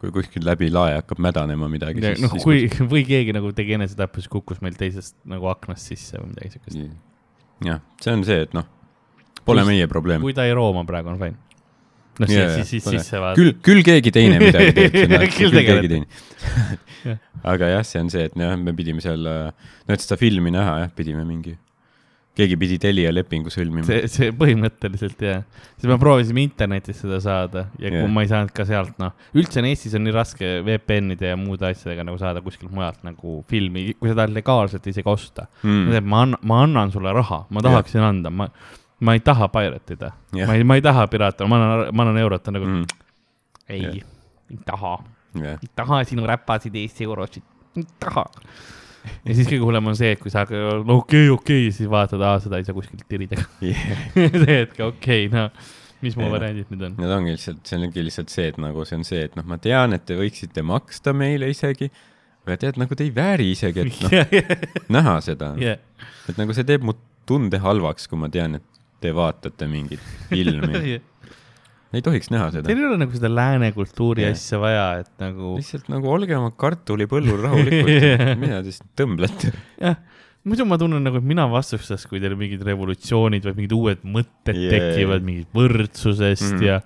kui 0.03 0.13
kuskil 0.15 0.45
läbi 0.47 0.71
lae 0.73 0.97
hakkab 0.99 1.21
mädanema 1.23 1.69
midagi, 1.73 2.05
noh, 2.23 2.39
kui, 2.45 2.67
või 2.93 3.05
keegi 3.09 3.35
nagu 3.37 3.53
tegi 3.57 3.77
enesetapu, 3.79 4.23
siis 4.23 4.33
kukkus 4.33 4.63
meil 4.65 4.79
teisest 4.79 5.19
nagu 5.29 5.49
aknast 5.53 5.93
sisse 5.93 6.21
või 6.21 6.35
midagi 6.35 6.57
siukest. 6.57 6.81
jah, 7.67 7.83
see 8.03 8.15
on 8.15 8.27
see, 8.29 8.45
et 8.47 8.57
noh, 8.57 8.69
pole 9.47 9.65
Kui- 9.65 9.73
meie 9.75 9.91
probleem. 9.91 10.23
kui 10.25 10.37
ta 10.37 10.47
ei 10.47 10.55
rooma 10.57 10.85
praegu, 10.89 11.15
on 11.15 11.21
fine. 11.23 11.39
noh, 12.23 12.31
siis, 12.31 12.71
siis, 12.71 12.85
pole. 12.85 12.97
siis 12.97 13.13
see 13.13 13.23
vaata. 13.23 13.37
küll, 13.41 13.53
küll 13.65 13.85
keegi 13.87 14.15
teine 14.15 14.41
midagi 14.43 14.73
teeb, 14.77 14.97
Küll 15.37 15.53
küll 15.53 15.61
keegi 15.61 15.93
teine 15.93 16.07
aga 17.53 17.71
jah, 17.77 17.87
see 17.87 18.03
on 18.03 18.11
see, 18.13 18.27
et 18.31 18.41
jah, 18.41 18.57
me 18.61 18.75
pidime 18.77 19.05
seal, 19.05 19.23
no 19.23 19.95
et 19.97 20.03
seda 20.03 20.19
filmi 20.21 20.53
näha 20.55 20.83
jah, 20.85 20.93
pidime 20.97 21.25
mingi 21.29 21.57
keegi 22.37 22.57
pidi 22.61 22.77
Telia 22.81 23.11
lepingu 23.15 23.49
sõlmima. 23.53 23.87
see, 23.89 24.09
see 24.13 24.33
põhimõtteliselt 24.37 25.23
jah, 25.25 25.45
siis 25.79 25.89
me 25.89 25.97
proovisime 26.01 26.45
internetis 26.45 27.01
seda 27.01 27.19
saada 27.25 27.67
ja 27.81 27.89
Jah. 27.89 28.03
kui 28.03 28.13
ma 28.13 28.25
ei 28.27 28.31
saanud 28.33 28.53
ka 28.57 28.67
sealt, 28.69 28.97
noh, 29.01 29.15
üldse 29.37 29.63
on 29.63 29.69
Eestis 29.71 29.97
on 29.97 30.05
nii 30.05 30.17
raske 30.17 30.51
VPN-ide 30.67 31.33
ja 31.33 31.39
muude 31.41 31.69
asjadega 31.71 32.05
nagu 32.07 32.21
saada 32.21 32.43
kuskilt 32.45 32.75
mujalt 32.77 33.01
nagu 33.07 33.39
filmi, 33.51 33.89
kui 33.97 34.13
sa 34.13 34.19
tahad 34.19 34.35
legaalselt 34.37 34.91
isegi 34.93 35.13
osta 35.13 35.47
mm.. 35.63 36.03
ma 36.05 36.27
annan, 36.27 36.43
ma 36.45 36.61
annan 36.67 36.93
sulle 36.93 37.15
raha, 37.17 37.47
ma 37.49 37.65
tahaksin 37.65 38.03
yeah. 38.03 38.11
anda, 38.13 38.33
ma, 38.43 38.51
ma 39.01 39.17
ei 39.17 39.21
taha 39.21 39.49
pirate 39.53 39.97
ida 39.97 40.13
yeah., 40.35 40.49
ma 40.49 40.55
ei, 40.57 40.65
ma 40.65 40.79
ei 40.79 40.85
taha 40.85 41.07
piraata, 41.13 41.49
ma 41.49 41.59
annan, 41.61 41.93
ma 41.93 42.07
annan 42.07 42.23
eurot, 42.23 42.49
nagu 42.55 42.69
mm. 42.71 43.03
Ei 43.69 43.83
yeah., 43.83 44.09
ei 44.53 44.59
taha, 44.65 44.97
jah, 45.35 45.61
ei 45.61 45.71
taha 45.77 46.03
sinu 46.09 46.27
räpasid 46.29 46.75
Eesti 46.81 47.05
eurosid, 47.09 47.47
ei 47.77 47.87
taha. 48.01 48.25
ja 49.27 49.35
siis 49.35 49.49
kõige 49.51 49.65
hullem 49.67 49.93
on 49.93 49.99
see, 49.99 50.15
et 50.17 50.23
kui 50.23 50.33
sa 50.33 50.47
no 50.49 51.01
okei 51.03 51.27
okay,, 51.27 51.33
okei 51.35 51.65
okay,, 51.67 51.73
siis 51.77 51.91
vaatad, 51.91 52.23
aa, 52.23 52.39
seda 52.43 52.61
ei 52.61 52.69
saa 52.69 52.77
kuskilt 52.77 53.05
tirida 53.11 53.41
see 54.15 54.47
hetk, 54.47 54.81
okei 54.81 55.27
okay,, 55.27 55.33
no 55.33 55.51
mis 56.05 56.17
mu 56.19 56.29
variandid 56.33 56.71
nüüd 56.73 56.85
on? 56.89 56.97
Need 57.01 57.13
ongi 57.13 57.35
lihtsalt, 57.35 57.63
see 57.69 57.81
ongi 57.81 58.05
lihtsalt 58.05 58.33
see, 58.33 58.51
et 58.53 58.61
nagu 58.61 58.85
see 58.89 58.99
on 59.01 59.07
see, 59.09 59.25
et 59.29 59.37
noh, 59.39 59.47
ma 59.49 59.59
tean, 59.63 59.97
et 59.97 60.05
te 60.09 60.17
võiksite 60.19 60.65
maksta 60.67 61.15
meile 61.17 61.49
isegi, 61.53 61.89
aga 62.47 62.59
tead, 62.63 62.81
nagu 62.81 62.97
te 62.99 63.07
ei 63.07 63.13
vääri 63.17 63.51
isegi, 63.55 63.85
et 63.85 64.01
noh, 64.05 64.57
näha 64.99 65.19
seda. 65.25 65.53
jah, 65.61 65.81
et 66.31 66.41
nagu 66.41 66.57
see 66.57 66.69
teeb 66.69 66.85
mu 66.87 66.95
tunde 67.27 67.59
halvaks, 67.63 68.07
kui 68.11 68.21
ma 68.21 68.31
tean, 68.33 68.61
et 68.61 68.76
te 69.01 69.13
vaatate 69.17 69.69
mingit 69.71 70.03
filmi. 70.31 70.97
ei 71.97 72.03
tohiks 72.05 72.31
näha 72.33 72.51
seda 72.53 72.67
teil. 72.67 72.81
ei 72.81 72.89
ole 72.89 72.99
nagu 73.01 73.15
seda 73.17 73.31
lääne 73.33 73.71
kultuuri 73.77 74.27
Jah. 74.27 74.37
asja 74.37 74.61
vaja, 74.61 74.87
et 75.05 75.13
nagu 75.23 75.55
lihtsalt 75.57 75.89
nagu 75.93 76.11
olge 76.13 76.37
oma 76.37 76.53
kartulipõllul 76.59 77.43
rahulikult 77.47 77.93
Jah. 78.11 78.37
mida 78.41 78.61
te 78.65 78.75
siis 78.75 78.83
tõmblete? 78.99 79.53
jah, 79.81 80.01
muidu 80.47 80.67
ma 80.69 80.79
tunnen 80.81 81.03
nagu, 81.07 81.21
et 81.21 81.27
mina 81.27 81.47
vastustas, 81.51 82.05
kui 82.11 82.21
teil 82.23 82.37
mingid 82.39 82.65
revolutsioonid 82.67 83.47
või 83.49 83.57
mingid 83.61 83.77
uued 83.77 84.05
mõtted 84.17 84.59
yeah. 84.59 84.75
tekivad 84.75 85.25
mingist 85.27 85.55
võrdsusest 85.57 86.53
mm 86.53 86.67
ja 86.67 86.81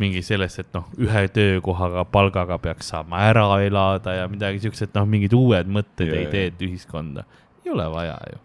mingi 0.00 0.20
sellest, 0.24 0.60
et 0.60 0.74
noh, 0.76 0.88
ühe 1.00 1.22
töökohaga, 1.32 2.04
palgaga 2.12 2.58
peaks 2.60 2.90
saama 2.92 3.22
ära 3.30 3.46
elada 3.64 4.12
ja 4.18 4.26
midagi 4.28 4.60
siukest, 4.64 4.92
noh, 4.96 5.06
mingid 5.08 5.36
uued 5.36 5.70
mõtted 5.72 6.10
yeah., 6.10 6.26
ideed 6.28 6.66
ühiskonda. 6.68 7.24
ei 7.64 7.72
ole 7.72 7.88
vaja 7.92 8.18
ju. 8.32 8.42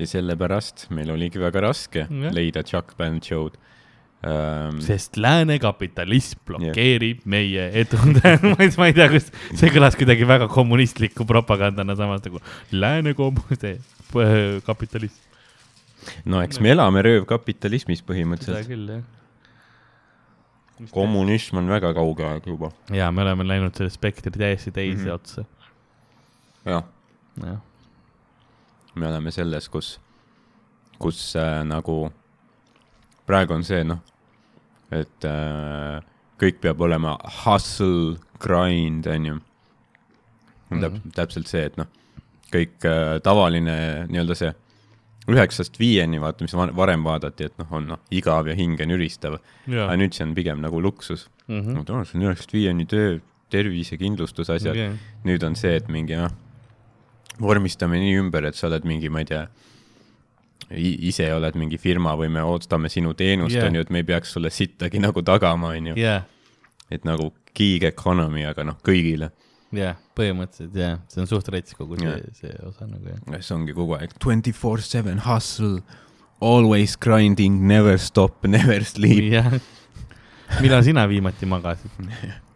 Ja 0.00 0.08
sellepärast 0.08 0.88
meil 0.94 1.10
oligi 1.14 1.40
väga 1.40 1.66
raske 1.68 2.06
Jah. 2.06 2.32
leida 2.34 2.62
Chuck 2.66 2.96
Band 2.98 3.24
show'd 3.26 3.58
ähm,. 4.26 4.80
sest 4.80 5.16
lääne 5.20 5.58
kapitalism 5.62 6.38
blokeerib 6.46 7.22
yeah. 7.22 7.28
meie 7.34 7.66
edu. 7.82 7.98
ma 8.78 8.88
ei, 8.88 8.94
tea, 8.96 9.08
kus 9.12 9.30
see 9.50 9.72
kõlas 9.74 9.98
kuidagi 9.98 10.28
väga 10.28 10.48
kommunistliku 10.52 11.26
propagandana, 11.28 11.96
samas 11.98 12.22
nagu 12.26 12.42
lääne 12.74 13.16
kom-, 13.18 13.42
see 13.56 13.76
p- 14.12 14.60
kapitalism. 14.66 15.20
no 16.24 16.42
eks 16.44 16.62
me 16.62 16.72
elame 16.74 17.02
röövkapitalismis 17.06 18.02
seda 18.02 18.12
põhimõtteliselt. 18.12 18.70
küll, 18.70 18.86
jah. 18.96 19.02
kommunism 20.94 21.60
on 21.60 21.74
väga 21.74 21.92
kauge 21.98 22.26
aeg 22.30 22.48
juba. 22.54 22.72
ja 22.94 23.10
me 23.14 23.26
oleme 23.26 23.46
läinud 23.48 23.76
selle 23.76 23.92
spektri 23.92 24.32
täiesti 24.34 24.70
teise 24.70 25.02
mm. 25.02 25.04
-hmm. 25.04 25.14
otsa. 25.18 25.44
jah, 26.64 26.84
jah, 27.42 27.60
me 28.94 29.06
oleme 29.08 29.30
selles, 29.32 29.68
kus, 29.72 29.94
kus 31.00 31.20
äh, 31.36 31.62
nagu 31.64 32.10
praegu 33.26 33.54
on 33.56 33.64
see 33.64 33.84
noh, 33.86 34.00
et 34.92 35.24
äh, 35.28 36.00
kõik 36.42 36.58
peab 36.60 36.80
olema 36.84 37.16
hustle, 37.44 38.18
grind, 38.42 39.06
onju. 39.06 39.38
täp- 40.72 40.92
Mhm., 40.98 41.12
täpselt 41.14 41.46
see, 41.48 41.64
et 41.68 41.76
noh, 41.76 41.86
kõik 42.52 42.84
äh, 42.88 43.18
tavaline 43.24 44.06
nii-öelda 44.08 44.34
see 44.36 44.52
üheksast 45.30 45.76
viieni, 45.78 46.18
vaata, 46.20 46.42
mis 46.42 46.54
va- 46.58 46.72
varem 46.74 47.04
vaadati, 47.06 47.44
et 47.46 47.58
noh, 47.60 47.68
on 47.70 47.86
noh, 47.92 48.00
igav 48.10 48.48
ja 48.50 48.54
hinge 48.58 48.86
nüristav. 48.88 49.36
ja 49.68 49.84
aga, 49.86 49.96
nüüd 50.00 50.12
see 50.16 50.24
on 50.26 50.34
pigem 50.34 50.60
nagu 50.64 50.80
luksus. 50.82 51.28
Mhm. 51.48 51.74
no 51.76 51.84
täna 51.84 52.04
see 52.04 52.18
on 52.18 52.24
üheksast 52.26 52.52
viieni 52.52 52.86
töö, 52.86 53.20
tervisekindlustusasjad 53.52 54.72
okay.. 54.74 54.96
nüüd 55.28 55.42
on 55.44 55.54
see, 55.58 55.76
et 55.76 55.88
mingi 55.92 56.16
noh, 56.16 56.32
vormistame 57.40 58.00
nii 58.02 58.16
ümber, 58.20 58.44
et 58.50 58.58
sa 58.58 58.68
oled 58.68 58.84
mingi, 58.88 59.08
ma 59.12 59.22
ei 59.22 59.28
tea, 59.30 59.46
ise 60.72 61.28
oled 61.34 61.56
mingi 61.58 61.78
firma 61.80 62.14
või 62.18 62.30
me 62.32 62.42
ostame 62.46 62.90
sinu 62.92 63.14
teenust 63.18 63.56
yeah., 63.56 63.68
on 63.68 63.76
ju, 63.76 63.84
et 63.84 63.90
me 63.92 64.02
ei 64.02 64.08
peaks 64.08 64.32
sulle 64.36 64.50
sittagi 64.52 65.00
nagu 65.02 65.22
tagama, 65.26 65.72
on 65.76 65.92
ju. 65.92 65.96
jah, 66.00 66.24
et 66.92 67.04
nagu 67.08 67.30
gig 67.56 67.84
economy, 67.88 68.44
aga 68.48 68.64
noh, 68.68 68.78
kõigile. 68.84 69.30
jah, 69.76 69.98
põhimõtteliselt 70.16 70.76
jah, 70.76 71.00
see 71.08 71.24
on 71.24 71.28
suht 71.30 71.48
rets 71.52 71.76
kogu 71.76 71.98
see 72.00 72.08
Jah., 72.08 72.22
see 72.38 72.54
osa 72.68 72.88
nagu 72.88 73.12
jah. 73.12 73.40
see 73.40 73.56
ongi 73.56 73.76
kogu 73.76 73.96
aeg 73.98 74.16
twenty 74.20 74.52
four 74.52 74.80
seven 74.84 75.22
hustle, 75.26 75.80
always 76.40 76.96
grinding, 76.96 77.62
never 77.68 77.98
stop, 77.98 78.44
never 78.58 78.80
sleep. 78.84 79.32
jah, 79.32 79.52
millal 80.60 80.84
sina 80.84 81.08
viimati 81.08 81.48
magasid? 81.48 82.00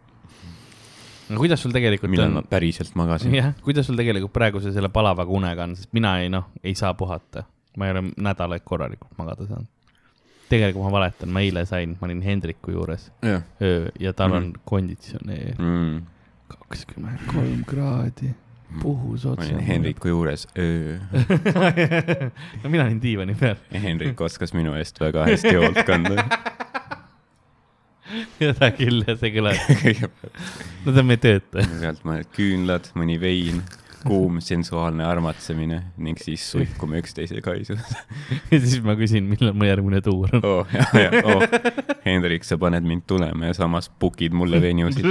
no 1.29 1.37
kuidas 1.41 1.61
sul 1.63 1.71
tegelikult 1.75 2.11
millal 2.11 2.31
ma 2.31 2.39
on, 2.43 2.47
päriselt 2.49 2.95
magasin. 2.95 3.33
jah, 3.35 3.53
kuidas 3.63 3.87
sul 3.89 3.97
tegelikult 3.99 4.33
praeguse 4.33 4.71
selle 4.75 4.89
palavaga 4.93 5.31
unega 5.31 5.63
on, 5.67 5.75
sest 5.75 5.91
mina 5.97 6.17
ei 6.23 6.29
noh, 6.33 6.47
ei 6.63 6.75
saa 6.75 6.93
puhata. 6.93 7.43
ma 7.77 7.85
ei 7.85 7.91
ole 7.95 8.03
nädalaid 8.17 8.63
korralikult 8.65 9.17
magada 9.19 9.45
saanud. 9.47 9.67
tegelikult 10.49 10.85
ma 10.87 10.91
valetan, 10.97 11.29
ma 11.35 11.41
eile 11.43 11.65
sain, 11.69 11.97
ma 11.99 12.07
olin 12.07 12.21
Hendriku 12.23 12.71
juures 12.71 13.09
jah 13.21 13.41
öö 13.61 13.89
ja 13.99 14.13
tal 14.13 14.29
Mhm. 14.31 14.37
on 14.37 14.53
konditsioneer 14.65 15.55
mm.. 15.59 16.01
kakskümmend 16.47 17.19
kolm 17.33 17.63
kraadi, 17.67 18.31
puhus 18.81 19.25
ma 19.25 19.31
otse 19.31 19.53
olin. 19.53 19.59
Henriku 19.67 20.07
juures 20.07 20.47
öö. 20.57 20.97
no 22.63 22.69
mina 22.69 22.83
olin 22.87 23.01
diivani 23.01 23.35
peal 23.39 23.55
Henrik 23.83 24.21
oskas 24.21 24.53
minu 24.53 24.73
eest 24.79 24.99
väga 24.99 25.25
hästi 25.27 25.55
hoolt 25.55 25.83
kanda. 25.87 26.23
seda 28.39 28.71
küll 28.77 29.03
ja 29.07 29.17
see 29.19 29.33
kõlas, 29.35 29.59
no 30.83 30.93
ta 30.93 31.03
on 31.03 31.09
meie 31.09 31.21
töötaja. 31.23 31.67
sealt 31.81 32.05
mõned 32.07 32.31
küünlad, 32.35 32.91
mõni 32.99 33.19
vein, 33.21 33.61
kuum 34.07 34.39
sensuaalne 34.43 35.05
armatsemine 35.07 35.81
ning 35.97 36.19
siis 36.21 36.43
suihkume 36.51 37.01
üksteise 37.01 37.41
kaisus. 37.45 37.81
ja 38.51 38.59
siis 38.59 38.79
ma 38.85 38.95
küsin, 38.99 39.27
millal 39.29 39.55
mu 39.57 39.67
järgmine 39.67 40.01
tuur 40.05 40.31
on. 40.37 40.45
oh, 40.47 40.73
jah, 40.73 40.93
jah, 40.97 41.17
oh. 41.27 41.43
Hendrik, 42.07 42.45
sa 42.47 42.57
paned 42.61 42.85
mind 42.87 43.05
tulema 43.09 43.49
ja 43.51 43.57
samas 43.57 43.89
book'id 44.01 44.35
mulle 44.37 44.61
venusid. 44.63 45.07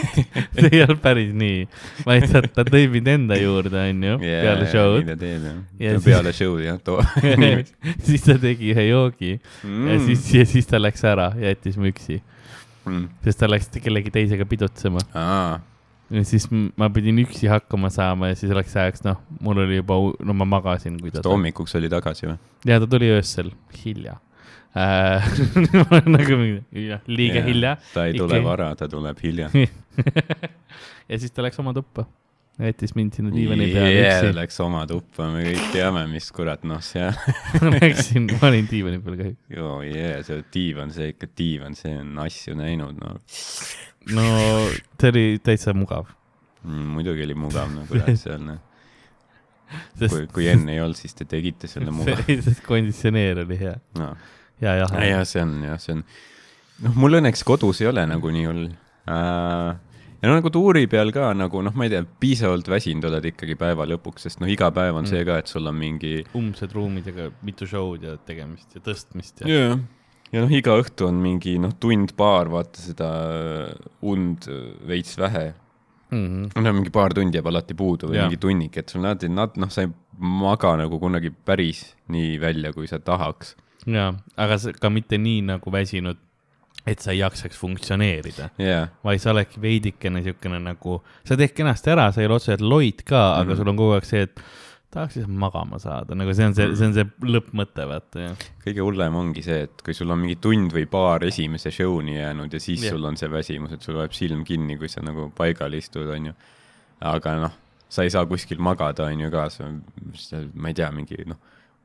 see 0.58 0.70
ei 0.70 0.82
olnud 0.84 1.00
päris 1.04 1.32
nii, 1.36 1.64
vaid 2.06 2.28
ta, 2.30 2.42
ta 2.46 2.64
tõi 2.68 2.86
mind 2.92 3.10
enda 3.14 3.38
juurde, 3.40 3.86
onju, 3.90 4.16
peale 4.22 4.68
show'd. 4.70 5.00
mida 5.02 5.16
teed 5.20 5.48
jah 5.48 5.58
Ja 5.80 5.90
ja 5.90 5.98
siis- 5.98 6.06
peale 6.06 6.32
show'd 6.36 6.64
jah, 6.64 6.78
too. 6.84 7.02
siis 8.06 8.24
ta 8.26 8.36
tegi 8.40 8.72
ühe 8.74 8.86
joogi 8.88 9.34
mm. 9.38 9.88
ja 9.90 9.98
siis, 10.06 10.26
ja 10.38 10.46
siis 10.48 10.68
ta 10.70 10.80
läks 10.80 11.04
ära 11.08 11.30
ja 11.40 11.52
jättis 11.52 11.78
mu 11.80 11.88
üksi, 11.90 12.20
mm.. 12.86 13.06
sest 13.26 13.40
ta 13.42 13.50
läks 13.50 13.70
kellegi 13.82 14.12
teisega 14.14 14.46
pidutsema. 14.48 15.02
aa, 15.18 15.58
ja 16.14 16.24
siis 16.26 16.46
ma 16.50 16.88
pidin 16.94 17.18
üksi 17.24 17.48
hakkama 17.50 17.90
saama 17.92 18.30
ja 18.30 18.38
siis 18.38 18.50
selleks 18.52 18.76
ajaks, 18.80 19.04
noh, 19.06 19.20
mul 19.44 19.62
oli 19.64 19.80
juba, 19.80 19.98
no 20.24 20.36
ma 20.36 20.46
magasin, 20.56 20.98
kui 21.02 21.12
ta 21.14 21.22
ta. 21.22 21.32
hommikuks 21.32 21.74
oli 21.80 21.90
tagasi 21.92 22.28
või? 22.30 22.38
ja 22.70 22.80
ta 22.82 22.88
tuli 22.90 23.10
öösel, 23.14 23.52
hilja 23.82 24.18
äh. 24.78 25.30
nagu 26.16 26.40
jah, 26.72 27.00
liiga 27.06 27.40
yeah. 27.40 27.48
hilja. 27.48 27.76
ta 27.94 28.08
ei 28.10 28.18
tule 28.18 28.38
Ikka- 28.38 28.44
vara, 28.46 28.74
ta 28.78 28.90
tuleb 28.90 29.22
hilja. 29.22 29.50
ja 31.10 31.18
siis 31.18 31.34
ta 31.34 31.46
läks 31.46 31.58
oma 31.62 31.74
tuppa, 31.76 32.06
jättis 32.58 32.94
mind 32.98 33.16
sinna 33.18 33.32
diivani 33.34 33.70
peale 33.72 33.94
Yeah, 33.94 34.20
üksi. 34.20 34.36
Läks 34.36 34.60
oma 34.62 34.84
tuppa, 34.90 35.30
me 35.34 35.46
kõik 35.48 35.72
teame, 35.74 36.04
mis 36.10 36.30
kurat, 36.34 36.62
noh, 36.68 36.82
seal. 36.84 37.14
ma 37.62 37.74
läksin, 37.78 38.28
ma 38.34 38.50
olin 38.50 38.70
diivani 38.70 39.02
peal 39.02 39.18
kahjuks. 39.22 39.40
joo, 39.56 39.80
jee, 39.86 40.14
see 40.26 40.46
diivan, 40.54 40.94
see 40.94 41.10
ikka 41.14 41.30
diivan, 41.38 41.78
see 41.78 41.96
on 42.02 42.14
asju 42.26 42.58
näinud, 42.58 42.98
no 43.02 43.16
no 44.12 44.26
see 45.00 45.10
oli 45.12 45.24
täitsa 45.44 45.74
mugav, 45.76 46.08
mm,. 46.64 46.92
muidugi 46.96 47.24
oli 47.24 47.36
mugav, 47.38 47.72
no 47.72 47.86
kurat, 47.88 48.12
seal, 48.20 48.42
noh. 48.44 48.60
kui 49.96 50.08
sest, 50.08 50.28
kui 50.34 50.48
enne 50.50 50.76
ei 50.76 50.82
olnud, 50.84 50.98
siis 50.98 51.16
te 51.16 51.26
tegite 51.28 51.70
selle 51.70 51.94
mugav. 51.96 52.20
sest 52.28 52.62
konditsioneer 52.66 53.44
oli 53.46 53.58
hea 53.62 53.74
no.. 54.00 54.12
ja 54.62 54.76
jah, 54.82 55.24
see 55.28 55.42
on, 55.44 55.56
jah, 55.64 55.80
see 55.80 55.96
on, 55.96 56.04
noh, 56.84 57.00
mul 57.00 57.20
õnneks 57.20 57.44
kodus 57.46 57.82
ei 57.84 57.90
ole 57.90 58.04
nagu 58.10 58.34
nii 58.34 58.46
hull 58.50 58.68
äh,. 58.68 59.72
ja 60.20 60.30
no 60.30 60.36
nagu 60.36 60.52
tuuri 60.52 60.86
peal 60.90 61.12
ka 61.16 61.32
nagu 61.36 61.64
noh, 61.64 61.74
ma 61.76 61.88
ei 61.88 61.94
tea, 61.96 62.04
piisavalt 62.04 62.68
väsinud 62.70 63.08
oled 63.10 63.32
ikkagi 63.32 63.56
päeva 63.60 63.88
lõpuks, 63.88 64.28
sest 64.28 64.44
noh, 64.44 64.50
iga 64.52 64.70
päev 64.74 65.00
on 65.00 65.08
see 65.08 65.24
ka, 65.26 65.40
et 65.40 65.50
sul 65.50 65.68
on 65.70 65.80
mingi 65.80 66.18
umbsed 66.36 66.76
ruumidega 66.76 67.30
mitu 67.46 67.68
show'd 67.70 68.04
ja 68.04 68.18
tegemist 68.28 68.76
ja 68.76 68.84
tõstmist 68.84 69.44
ja. 69.44 69.50
yeah.. 69.50 69.84
Ja 70.34 70.42
noh, 70.42 70.54
iga 70.54 70.74
õhtu 70.80 71.08
on 71.08 71.20
mingi 71.22 71.56
noh, 71.62 71.74
tund-paar, 71.80 72.50
vaata 72.52 72.82
seda 72.82 73.10
und 74.02 74.48
veits 74.88 75.18
vähe. 75.20 75.52
Mm 76.14 76.26
-hmm. 76.26 76.62
no 76.62 76.72
mingi 76.76 76.90
paar 76.94 77.14
tundi 77.14 77.38
jääb 77.38 77.46
alati 77.50 77.74
puudu 77.74 78.10
või 78.10 78.18
Jaa. 78.18 78.26
mingi 78.28 78.38
tunnik, 78.38 78.76
et 78.76 78.88
sul 78.88 79.02
nad, 79.02 79.22
nad 79.30 79.56
noh, 79.58 79.70
sa 79.70 79.82
ei 79.82 79.88
maga 80.18 80.76
nagu 80.76 80.98
kunagi 81.00 81.30
päris 81.30 81.94
nii 82.08 82.36
välja, 82.40 82.72
kui 82.72 82.86
sa 82.86 82.98
tahaks. 82.98 83.56
ja, 83.86 84.14
aga 84.36 84.56
ka 84.80 84.90
mitte 84.90 85.18
nii 85.18 85.40
nagu 85.48 85.72
väsinud, 85.72 86.16
et 86.86 87.00
sa 87.00 87.12
ei 87.12 87.18
jaksaks 87.18 87.58
funktsioneerida, 87.58 88.50
jaa, 88.58 88.88
vaid 89.04 89.20
sa 89.20 89.32
oledki 89.32 89.60
veidikene 89.60 90.22
siukene 90.22 90.60
nagu, 90.60 91.02
sa 91.24 91.36
teed 91.36 91.52
kenasti 91.56 91.90
ära, 91.90 92.12
sa 92.12 92.20
ei 92.20 92.26
ole 92.26 92.36
otseselt 92.36 92.60
loid 92.60 93.02
ka 93.02 93.16
mm, 93.16 93.24
-hmm. 93.24 93.42
Mhm. 93.42 93.50
aga 93.50 93.56
sul 93.56 93.68
on 93.68 93.76
kogu 93.76 93.92
aeg 93.92 94.04
see, 94.04 94.22
et 94.22 94.40
tahaks 94.94 95.18
lihtsalt 95.18 95.38
magama 95.42 95.78
saada, 95.82 96.16
nagu 96.18 96.34
see 96.36 96.46
on 96.48 96.54
see, 96.56 96.68
see 96.78 96.88
on 96.88 96.94
see 96.96 97.30
lõppmõte, 97.34 97.86
vaata 97.90 98.22
jah. 98.28 98.44
kõige 98.64 98.84
hullem 98.86 99.18
ongi 99.20 99.44
see, 99.46 99.64
et 99.66 99.82
kui 99.86 99.96
sul 99.96 100.14
on 100.14 100.22
mingi 100.22 100.38
tund 100.42 100.74
või 100.74 100.86
paar 100.90 101.26
esimese 101.26 101.72
show'ni 101.74 102.16
jäänud 102.16 102.54
ja 102.54 102.62
siis 102.62 102.86
Jah. 102.86 102.94
sul 102.94 103.08
on 103.10 103.18
see 103.20 103.30
väsimus, 103.32 103.74
et 103.76 103.86
sul 103.86 103.98
läheb 103.98 104.14
silm 104.16 104.44
kinni, 104.46 104.78
kui 104.80 104.90
sa 104.92 105.02
nagu 105.04 105.28
paigal 105.36 105.74
istud, 105.78 106.08
onju. 106.16 106.34
aga 107.10 107.36
noh, 107.42 107.58
sa 107.90 108.06
ei 108.06 108.14
saa 108.14 108.26
kuskil 108.30 108.62
magada, 108.62 109.08
onju 109.10 109.30
ka, 109.34 109.48
ma 110.54 110.72
ei 110.72 110.78
tea, 110.78 110.90
mingi 110.94 111.26
noh, 111.30 111.40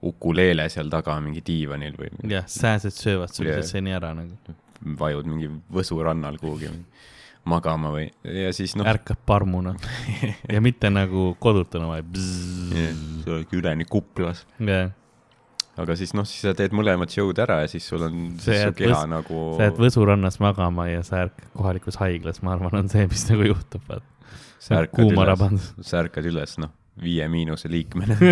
ukuleele 0.10 0.70
seal 0.72 0.92
taga 0.92 1.18
mingi 1.24 1.44
diivanil 1.46 1.98
või 2.00 2.12
jah, 2.32 2.46
sääsed 2.48 2.96
söövad 2.96 3.34
sul 3.34 3.50
lihtsalt 3.50 3.74
seni 3.74 3.96
ära 3.96 4.14
nagu. 4.16 4.56
vajud 5.00 5.28
mingi 5.28 5.50
Võsu 5.76 5.98
rannal 6.04 6.38
kuhugi 6.40 6.70
magama 7.50 7.92
või, 7.96 8.06
ja 8.24 8.54
siis 8.56 8.76
noh, 8.80 8.88
ärkad 8.90 9.20
parmuna 9.30 9.74
ja 10.54 10.62
mitte 10.64 10.90
nagu 10.94 11.34
kodutuna, 11.42 11.90
vaid 11.92 12.16
sa 12.22 13.36
oled 13.36 13.54
üleni 13.60 13.86
kuplas. 13.90 14.46
jah, 14.62 14.92
aga 15.80 15.96
siis 16.00 16.14
noh, 16.18 16.26
siis 16.28 16.44
sa 16.48 16.54
teed 16.58 16.74
mõlemad 16.76 17.12
show'd 17.14 17.40
ära 17.44 17.62
ja 17.64 17.70
siis 17.72 17.86
sul 17.90 18.04
on 18.08 18.18
siis 18.42 18.64
su 18.66 18.74
keha 18.80 18.94
võs- 19.04 19.12
nagu 19.14 19.44
sa 19.58 19.68
jääd 19.70 19.80
Võsu 19.86 20.06
rannas 20.10 20.40
magama 20.44 20.90
ja 20.92 21.04
sa 21.08 21.26
ärkad 21.28 21.50
kohalikus 21.56 22.00
haiglas, 22.02 22.42
ma 22.46 22.56
arvan, 22.58 22.82
on 22.84 22.90
see, 22.92 23.06
mis 23.12 23.26
nagu 23.32 23.48
juhtub, 23.52 23.84
vaata. 23.90 24.36
sa 24.60 24.82
ärkad 24.84 24.96
kuuma 25.00 25.26
üles 25.30 25.72
sa 25.88 26.04
ärkad 26.06 26.28
üles, 26.32 26.58
noh, 26.62 26.74
Viie 27.00 27.28
Miinuse 27.32 27.70
liikmena 27.72 28.18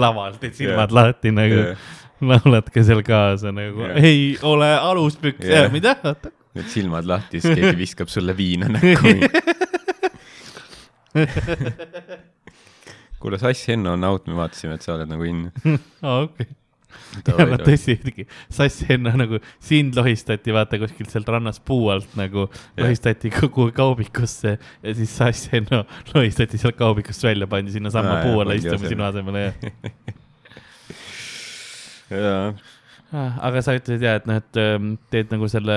laval 0.00 0.36
teed 0.40 0.54
silmad 0.56 0.88
Jah. 0.88 0.96
lahti 0.96 1.32
nagu 1.34 1.58
Jah. 1.60 1.76
laulad 2.24 2.68
ka 2.72 2.84
seal 2.86 3.02
kaasa 3.04 3.52
nagu 3.52 3.84
Jah. 3.88 3.98
ei 4.00 4.38
ole 4.46 4.70
aluspükse 4.78 5.50
Jah. 5.50 5.68
mida 5.72 5.96
Need 6.54 6.68
silmad 6.70 7.06
lahti, 7.08 7.40
siis 7.42 7.56
keegi 7.58 7.78
viskab 7.78 8.08
sulle 8.12 8.36
viina 8.38 8.68
näkku. 8.70 9.10
kuule, 13.22 13.38
Sass 13.38 13.68
Henno 13.68 13.92
on 13.96 14.04
out, 14.04 14.26
me 14.28 14.36
vaatasime, 14.38 14.76
et 14.78 14.84
sa 14.84 14.94
oled 14.94 15.08
nagu 15.10 15.24
in. 15.28 15.48
aa 16.04 16.20
okei. 16.26 16.46
Ja 17.26 17.44
no 17.48 17.56
tõsi 17.58 17.96
Sass 18.52 18.84
Henno 18.88 19.10
nagu 19.18 19.38
sind 19.62 19.96
lohistati 19.98 20.54
vaata 20.54 20.78
kuskilt 20.82 21.10
sealt 21.10 21.28
rannast 21.30 21.62
puu 21.66 21.88
alt 21.90 22.12
nagu 22.18 22.46
lohistati 22.78 23.30
kogu 23.34 23.68
kaubikusse 23.74 24.52
ja 24.58 24.94
siis 24.94 25.14
Sass 25.18 25.50
Henno 25.52 25.84
lohistati 26.12 26.58
sealt 26.60 26.78
kaubikust 26.78 27.26
välja 27.26 27.48
pandi 27.50 27.74
sinnasamma 27.74 28.20
puu 28.22 28.42
alla 28.44 28.54
istuma 28.58 28.90
sinu 28.90 29.06
asemele 29.08 29.44
jah. 29.46 29.56
Jaa, 32.14 32.54
aga 33.14 33.60
sa 33.62 33.74
ütlesid 33.76 34.02
ja, 34.02 34.14
et 34.18 34.26
noh, 34.26 34.38
et 34.40 34.58
ähm, 34.58 34.94
teed 35.12 35.30
nagu 35.34 35.46
selle 35.52 35.74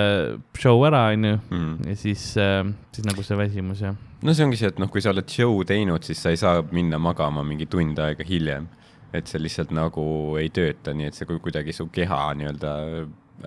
show 0.57 0.81
ära, 0.87 1.03
onju, 1.13 1.35
Mm. 1.51 1.73
ja 1.91 1.95
siis, 1.95 2.23
siis 2.33 3.05
nagu 3.05 3.23
see 3.23 3.37
väsimus 3.37 3.81
ja. 3.85 3.91
no 4.23 4.33
see 4.33 4.45
ongi 4.47 4.57
see, 4.57 4.71
et 4.73 4.79
noh, 4.81 4.89
kui 4.89 5.01
sa 5.05 5.11
oled 5.13 5.29
show 5.29 5.61
teinud, 5.67 6.03
siis 6.07 6.21
sa 6.23 6.29
ei 6.33 6.39
saa 6.41 6.63
minna 6.71 6.97
magama 6.99 7.43
mingi 7.45 7.65
tund 7.69 7.99
aega 7.99 8.23
hiljem. 8.27 8.67
et 9.13 9.25
see 9.31 9.39
lihtsalt 9.39 9.69
nagu 9.71 10.03
ei 10.37 10.49
tööta, 10.51 10.91
nii 10.93 11.07
et 11.07 11.15
see 11.15 11.25
ku- 11.25 11.39
kuidagi 11.39 11.73
su 11.73 11.85
keha 11.93 12.33
nii-öelda 12.37 12.71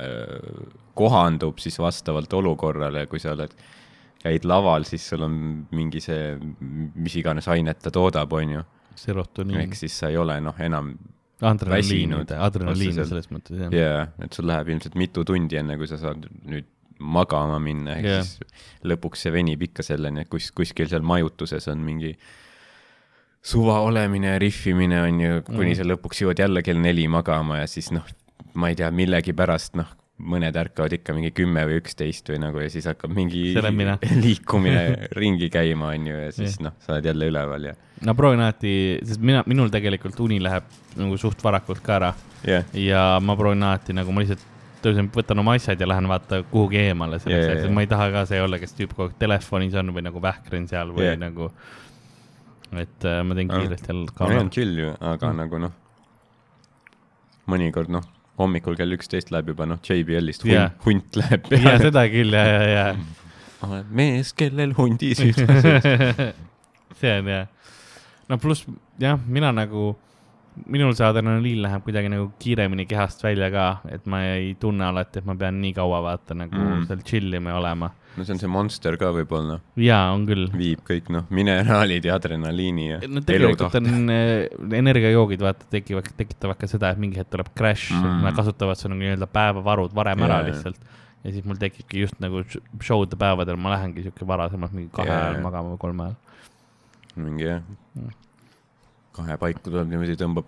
äh, 0.01 0.71
kohandub 0.97 1.59
siis 1.61 1.77
vastavalt 1.79 2.33
olukorrale, 2.33 3.07
kui 3.11 3.21
sa 3.21 3.35
oled, 3.37 3.53
käid 4.23 4.45
laval, 4.49 4.85
siis 4.89 5.05
sul 5.09 5.23
on 5.27 5.35
mingi 5.73 6.01
see, 6.05 6.35
mis 6.95 7.15
iganes 7.21 7.49
ainet 7.49 7.79
ta 7.85 7.91
toodab, 7.95 8.33
onju. 8.33 8.63
serotoniin 9.01 9.61
ehk, 9.63 9.75
siis 9.79 9.95
sa 10.01 10.09
ei 10.13 10.17
ole 10.21 10.39
noh, 10.45 10.57
enam 10.61 10.95
adrenaliin 11.41 12.15
adrenaliin 12.21 12.99
selles 12.99 13.31
mõttes 13.33 13.57
jah 13.57 13.73
ja 13.75 13.87
yeah,, 13.87 14.13
et 14.25 14.37
sul 14.37 14.49
läheb 14.51 14.69
ilmselt 14.75 14.99
mitu 15.01 15.25
tundi, 15.27 15.59
enne 15.61 15.79
kui 15.81 15.89
sa 15.91 15.99
saad 16.01 16.29
nüüd 16.45 16.69
magama 17.01 17.57
minna, 17.63 17.97
ehk 17.97 18.07
yeah. 18.07 18.27
siis 18.27 18.85
lõpuks 18.85 19.25
see 19.25 19.33
venib 19.33 19.63
ikka 19.65 19.85
selleni, 19.87 20.27
et 20.27 20.31
kus, 20.33 20.51
kuskil 20.57 20.91
seal 20.91 21.05
majutuses 21.07 21.69
on 21.73 21.81
mingi 21.87 22.13
suva 23.41 23.79
olemine 23.87 24.35
rihvimine 24.43 25.01
on 25.07 25.21
ju, 25.21 25.43
kuni 25.49 25.71
Mm. 25.73 25.79
sa 25.79 25.87
lõpuks 25.89 26.21
jõuad 26.25 26.43
jälle 26.43 26.63
kell 26.63 26.81
neli 26.81 27.07
magama 27.09 27.63
ja 27.63 27.67
siis 27.67 27.89
noh, 27.95 28.05
ma 28.55 28.69
ei 28.69 28.77
tea, 28.77 28.91
millegipärast 28.93 29.81
noh, 29.81 29.89
mõned 30.21 30.57
ärkavad 30.61 30.95
ikka 30.99 31.15
mingi 31.17 31.33
kümme 31.35 31.65
või 31.69 31.81
üksteist 31.81 32.29
või 32.33 32.41
nagu 32.43 32.61
ja 32.63 32.69
siis 32.73 32.89
hakkab 32.91 33.15
mingi 33.17 33.51
liikumine 34.25 34.85
ringi 35.21 35.51
käima, 35.53 35.95
on 35.97 36.11
ju, 36.11 36.19
ja 36.27 36.31
siis 36.35 36.61
noh, 36.65 36.77
sa 36.85 36.97
oled 36.97 37.11
jälle 37.11 37.31
üleval 37.33 37.71
ja 37.71 37.75
no 38.07 38.15
proovin 38.17 38.45
alati, 38.45 38.75
sest 39.05 39.23
mina, 39.25 39.43
minul 39.51 39.73
tegelikult 39.73 40.19
uni 40.25 40.41
läheb 40.43 40.67
nagu 40.99 41.19
suht 41.21 41.43
varakult 41.45 41.83
ka 41.85 41.99
ära. 41.99 42.15
Jah, 42.47 42.65
ja 42.77 43.03
ma 43.23 43.37
proovin 43.37 43.67
alati 43.67 43.97
nagu 43.97 44.13
ma 44.15 44.25
lihtsalt 44.25 44.47
tõusen, 44.85 45.11
võtan 45.13 45.43
oma 45.43 45.55
asjad 45.59 45.81
ja 45.81 45.89
lähen 45.89 46.09
vaata 46.09 46.41
kuhugi 46.51 46.81
eemale 46.87 47.19
selleks 47.21 47.37
Jaa, 47.37 47.51
ajaks, 47.51 47.63
jaa, 47.65 47.69
et 47.69 47.77
ma 47.77 47.85
ei 47.85 47.91
taha 47.91 48.09
ka 48.15 48.25
see 48.31 48.41
olla, 48.41 48.61
kes 48.63 48.73
tüüp 48.79 48.95
kogu 48.95 49.11
aeg 49.11 49.19
telefonis 49.21 49.77
on 49.81 49.93
või 49.97 50.05
nagu 50.07 50.23
vähkren 50.25 50.69
seal 50.71 50.95
või 50.97 51.11
Jaa. 51.11 51.19
nagu, 51.21 51.51
et 52.81 53.09
äh, 53.09 53.21
ma 53.27 53.37
teen 53.37 53.53
kiiresti 53.53 53.93
jälle 53.93 54.17
ka 54.17 54.31
on 54.41 54.53
chill 54.55 54.81
ju, 54.81 54.95
aga 54.97 55.29
mm. 55.29 55.43
nagu 55.43 55.61
noh, 55.67 55.77
mõnikord 57.53 57.93
noh, 57.93 58.09
hommikul 58.41 58.77
kell 58.79 58.97
üksteist 58.97 59.33
läheb 59.35 59.53
juba 59.53 59.69
noh, 59.69 59.81
JBL-ist 59.85 60.45
hunt 60.47 60.53
Jaa. 60.53 60.69
yeah., 60.69 60.77
hunt 60.87 61.19
läheb 61.21 61.49
peale. 61.49 61.79
seda 61.85 62.07
küll 62.13 62.37
ja, 62.37 62.45
ja, 62.49 62.63
ja 62.71 62.87
oled 63.67 63.91
mees, 63.93 64.33
kellel 64.37 64.73
hundi 64.77 65.13
süda 65.19 65.59
see 67.01 67.17
on 67.19 67.29
jah. 67.29 67.49
no 68.29 68.39
pluss 68.41 68.67
jah, 69.01 69.19
mina 69.27 69.53
nagu, 69.57 69.93
minul 70.67 70.95
see 70.97 71.07
adrenaliin 71.07 71.63
läheb 71.65 71.85
kuidagi 71.87 72.13
nagu 72.13 72.31
kiiremini 72.43 72.87
kehast 72.91 73.25
välja 73.25 73.51
ka, 73.53 73.67
et 73.93 74.07
ma 74.11 74.23
ei 74.35 74.55
tunne 74.61 74.87
alati, 74.89 75.21
et 75.21 75.29
ma 75.29 75.37
pean 75.39 75.61
nii 75.63 75.75
kaua 75.77 76.03
vaata 76.05 76.37
nagu 76.39 76.57
mm. 76.57 76.87
seal 76.89 77.05
chill 77.07 77.41
ima 77.41 77.55
ja 77.55 77.61
olema. 77.61 77.91
No 78.17 78.25
see 78.27 78.33
on 78.35 78.41
see 78.43 78.49
monster 78.51 78.97
ka 79.01 79.13
võib-olla, 79.15 79.61
jaa, 79.79 80.11
on 80.15 80.25
küll. 80.29 80.49
viib 80.57 80.81
kõik 80.87 81.11
noh, 81.15 81.25
mineraalid 81.31 82.05
ja 82.09 82.17
adrenaliini 82.19 82.87
ja 82.91 82.99
no 83.09 83.21
tegelikult 83.27 83.77
on 83.79 84.11
äh, 84.11 84.49
energiajoogid, 84.81 85.41
vaata, 85.47 85.69
tekivad, 85.71 86.09
tekitavad 86.19 86.59
ka 86.61 86.67
seda, 86.71 86.91
et 86.91 86.99
mingi 87.03 87.21
hetk 87.21 87.31
tuleb 87.37 87.53
crash 87.57 87.93
Mm. 87.95 88.23
nad 88.27 88.35
kasutavad 88.37 88.77
su 88.79 88.89
nagu 88.91 89.01
nii-öelda 89.01 89.27
päevavarud 89.31 89.95
varem 89.95 90.23
ära 90.27 90.41
Jaa, 90.41 90.43
jaa. 90.43 90.51
lihtsalt. 90.51 90.81
ja 91.25 91.33
siis 91.35 91.45
mul 91.45 91.57
tekibki 91.61 92.01
just 92.01 92.19
nagu 92.21 92.43
sh- 92.43 92.63
show'de 92.83 93.17
päevadel 93.21 93.57
ma 93.61 93.75
lähengi 93.77 94.03
siuke 94.07 94.27
varasemalt 94.27 94.73
mingi 94.73 94.91
kahe 94.95 95.09
Jaa, 95.09 95.31
ajal 95.31 95.43
magama 95.45 95.75
või 95.75 95.79
kolme 95.87 96.03
ajal. 96.11 96.19
mingi 97.17 97.45
jah 97.51 97.63
Mm., 97.95 98.11
kahe 99.13 99.35
paiku 99.37 99.61
tuleb 99.67 99.89
niimoodi, 99.91 100.15
tõmbab, 100.17 100.47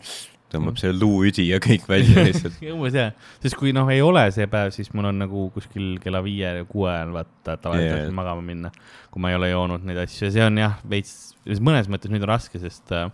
tõmbab 0.53 0.79
selle 0.81 0.99
luuüdi 1.01 1.47
ja 1.49 1.59
kõik 1.62 1.87
välja 1.88 2.23
lihtsalt. 2.29 2.61
umbes 2.73 2.99
jah, 2.99 3.15
sest 3.43 3.59
kui 3.59 3.73
noh, 3.77 3.88
ei 3.93 4.03
ole 4.05 4.27
see 4.35 4.47
päev, 4.51 4.73
siis 4.77 4.93
mul 4.97 5.11
on 5.11 5.23
nagu 5.25 5.49
kuskil 5.55 5.97
kella 6.03 6.23
viie 6.25 6.53
või 6.61 6.69
kuue 6.71 6.93
ajal 6.93 7.17
vaata 7.17 7.57
tavaliselt 7.65 8.05
yeah. 8.05 8.15
magama 8.17 8.45
minna, 8.47 8.73
kui 9.12 9.25
ma 9.25 9.33
ei 9.33 9.41
ole 9.41 9.51
joonud 9.53 9.88
neid 9.88 10.05
asju 10.05 10.29
ja 10.29 10.37
see 10.37 10.47
on 10.47 10.62
jah, 10.62 10.79
veits, 10.88 11.17
mõnes 11.65 11.91
mõttes 11.93 12.12
nüüd 12.12 12.25
on 12.27 12.33
raske, 12.35 12.61
sest 12.62 12.95
äh, 12.95 13.09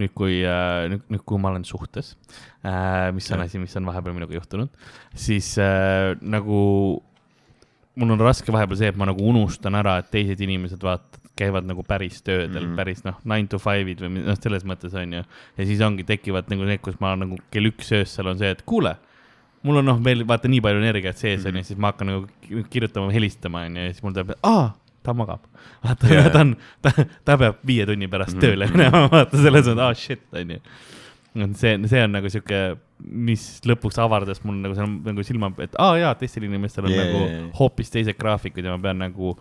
nüüd, 0.00 0.14
kui 0.16 0.40
äh,, 0.46 0.88
nüüd, 0.92 1.04
nüüd, 1.12 1.26
kui 1.28 1.42
ma 1.42 1.52
olen 1.52 1.66
suhtes 1.68 2.14
äh,, 2.64 3.10
mis 3.16 3.28
on 3.34 3.44
asi, 3.44 3.60
mis 3.62 3.76
on 3.80 3.88
vahepeal 3.90 4.16
minuga 4.16 4.38
juhtunud, 4.38 4.72
siis 5.18 5.52
äh, 5.60 6.16
nagu 6.20 6.60
mul 8.00 8.14
on 8.14 8.22
raske 8.22 8.52
vahepeal 8.54 8.80
see, 8.80 8.92
et 8.92 8.98
ma 8.98 9.08
nagu 9.10 9.24
unustan 9.32 9.76
ära, 9.78 9.98
et 10.00 10.10
teised 10.12 10.40
inimesed 10.44 10.82
vaata, 10.84 11.19
käivad 11.40 11.64
nagu 11.68 11.82
päris 11.88 12.20
töödel 12.22 12.48
mm, 12.48 12.56
Mhm. 12.60 12.72
-hmm. 12.72 12.76
päris 12.76 13.04
noh, 13.08 13.16
nine 13.24 13.48
to 13.48 13.58
five'id 13.58 14.00
või 14.04 14.24
noh, 14.24 14.36
selles 14.40 14.64
mõttes 14.68 14.94
on 14.94 15.12
ju. 15.18 15.22
ja 15.58 15.64
siis 15.66 15.80
ongi, 15.80 16.04
tekivad 16.04 16.50
nagu 16.52 16.64
need, 16.68 16.80
kus 16.84 17.00
ma 17.00 17.14
nagu 17.16 17.38
kell 17.50 17.66
üks 17.72 17.90
öösel 17.96 18.28
on 18.28 18.38
see, 18.38 18.50
et 18.50 18.62
kuule, 18.66 18.96
mul 19.62 19.76
on 19.80 19.84
noh, 19.84 19.98
veel 20.04 20.24
vaata 20.28 20.48
nii 20.48 20.60
palju 20.64 20.80
energiat 20.84 21.16
sees 21.18 21.44
on 21.46 21.52
Mhm. 21.52 21.58
ju, 21.58 21.64
siis 21.64 21.78
ma 21.78 21.92
hakkan 21.92 22.06
nagu 22.06 22.26
ki- 22.42 22.64
kirjutama, 22.70 23.10
helistama 23.12 23.64
on 23.66 23.76
ju, 23.76 23.82
ja 23.82 23.92
siis 23.92 24.02
mul 24.02 24.12
tuleb, 24.12 24.30
aa, 24.44 24.74
ta 25.02 25.12
magab. 25.14 25.40
vaata 25.84 26.06
yeah., 26.08 26.30
ta 26.32 26.40
on, 26.40 26.56
ta, 26.82 26.90
ta 27.24 27.36
peab 27.36 27.56
viie 27.66 27.86
tunni 27.86 28.06
pärast 28.08 28.36
Mhm. 28.36 28.40
tööle 28.40 28.68
minema, 28.70 29.08
vaata 29.10 29.36
selles 29.36 29.66
mõttes, 29.66 29.78
aa 29.80 29.94
shit 29.94 30.20
on 30.32 30.50
ju. 30.50 30.58
see, 31.54 31.78
see 31.86 32.02
on 32.04 32.10
nagu 32.12 32.26
sihuke, 32.28 32.76
mis 32.98 33.60
lõpuks 33.64 33.98
avardas 34.02 34.40
mul 34.44 34.56
nagu 34.60 34.74
seal 34.74 34.88
nagu 35.04 35.22
silma, 35.22 35.52
et 35.62 35.74
aa 35.78 35.96
jaa, 35.96 36.14
teistel 36.18 36.42
inimestel 36.44 36.84
on 36.84 36.90
yeah, 36.90 37.04
nagu 37.06 37.18
jaa, 37.24 37.36
jaa. 37.36 37.50
hoopis 37.60 37.90
teised 37.90 38.16
graafikud 38.18 38.64
ja 38.64 38.76
ma 38.76 38.82
pean 38.82 38.98
nagu 38.98 39.36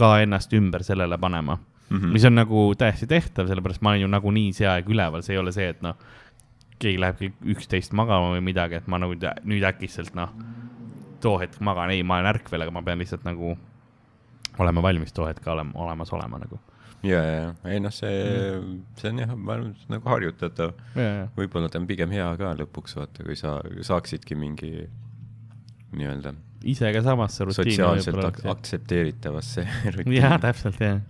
ka 0.00 0.14
ennast 0.24 0.52
ümber 0.56 0.82
sellele 0.86 1.18
panema 1.20 1.58
mm. 1.58 1.96
-hmm. 1.98 2.12
mis 2.14 2.24
on 2.24 2.34
nagu 2.38 2.64
täiesti 2.78 3.06
tehtav, 3.10 3.48
sellepärast 3.50 3.82
ma 3.82 3.94
olen 3.94 4.06
ju 4.06 4.08
nagunii 4.08 4.52
see 4.56 4.68
aeg 4.68 4.88
üleval, 4.88 5.22
see 5.26 5.36
ei 5.36 5.42
ole 5.42 5.52
see, 5.52 5.68
et 5.68 5.82
noh, 5.84 5.96
keegi 6.80 7.00
läheb 7.00 7.18
kell 7.20 7.54
üksteist 7.54 7.92
magama 7.92 8.32
või 8.34 8.44
midagi, 8.50 8.78
et 8.80 8.86
ma 8.88 8.98
nagu 8.98 9.14
nüüd 9.44 9.66
äkitselt 9.68 10.14
noh, 10.16 10.32
too 11.20 11.36
hetk 11.40 11.60
magan, 11.60 11.90
ei, 11.92 12.02
ma 12.02 12.16
olen 12.18 12.30
ärkvel, 12.34 12.64
aga 12.64 12.72
ma 12.72 12.82
pean 12.82 12.98
lihtsalt 13.02 13.24
nagu 13.28 13.56
olema 14.60 14.82
valmis 14.82 15.12
too 15.12 15.26
hetk 15.28 15.46
olema, 15.46 15.72
olemas 15.74 16.12
olema 16.12 16.38
nagu. 16.40 16.60
ja, 17.02 17.20
ja, 17.24 17.54
ei 17.64 17.80
noh, 17.80 17.92
see, 17.92 18.16
Mm. 18.60 18.80
see 18.96 19.10
on 19.10 19.18
jah, 19.18 19.34
ma 19.36 19.52
arvan, 19.52 19.74
nagu 19.88 20.08
harjutatav. 20.08 20.72
võib-olla 21.36 21.68
ta 21.68 21.78
on 21.80 21.86
pigem 21.86 22.10
hea 22.10 22.36
ka 22.36 22.54
lõpuks, 22.58 22.96
vaata, 22.96 23.24
kui 23.24 23.36
sa 23.36 23.60
saaksidki 23.80 24.34
mingi 24.34 24.88
nii-öelda 25.92 26.34
ise 26.68 26.92
ka 26.92 27.02
samasse 27.04 27.46
rutiini 27.48 27.76
sotsiaalselt 27.76 28.26
ak 28.28 28.42
aktsepteeritavasse 28.52 29.64
rutiini. 29.94 30.20
jah, 30.20 30.36
täpselt 30.42 30.80
jah. 30.82 31.00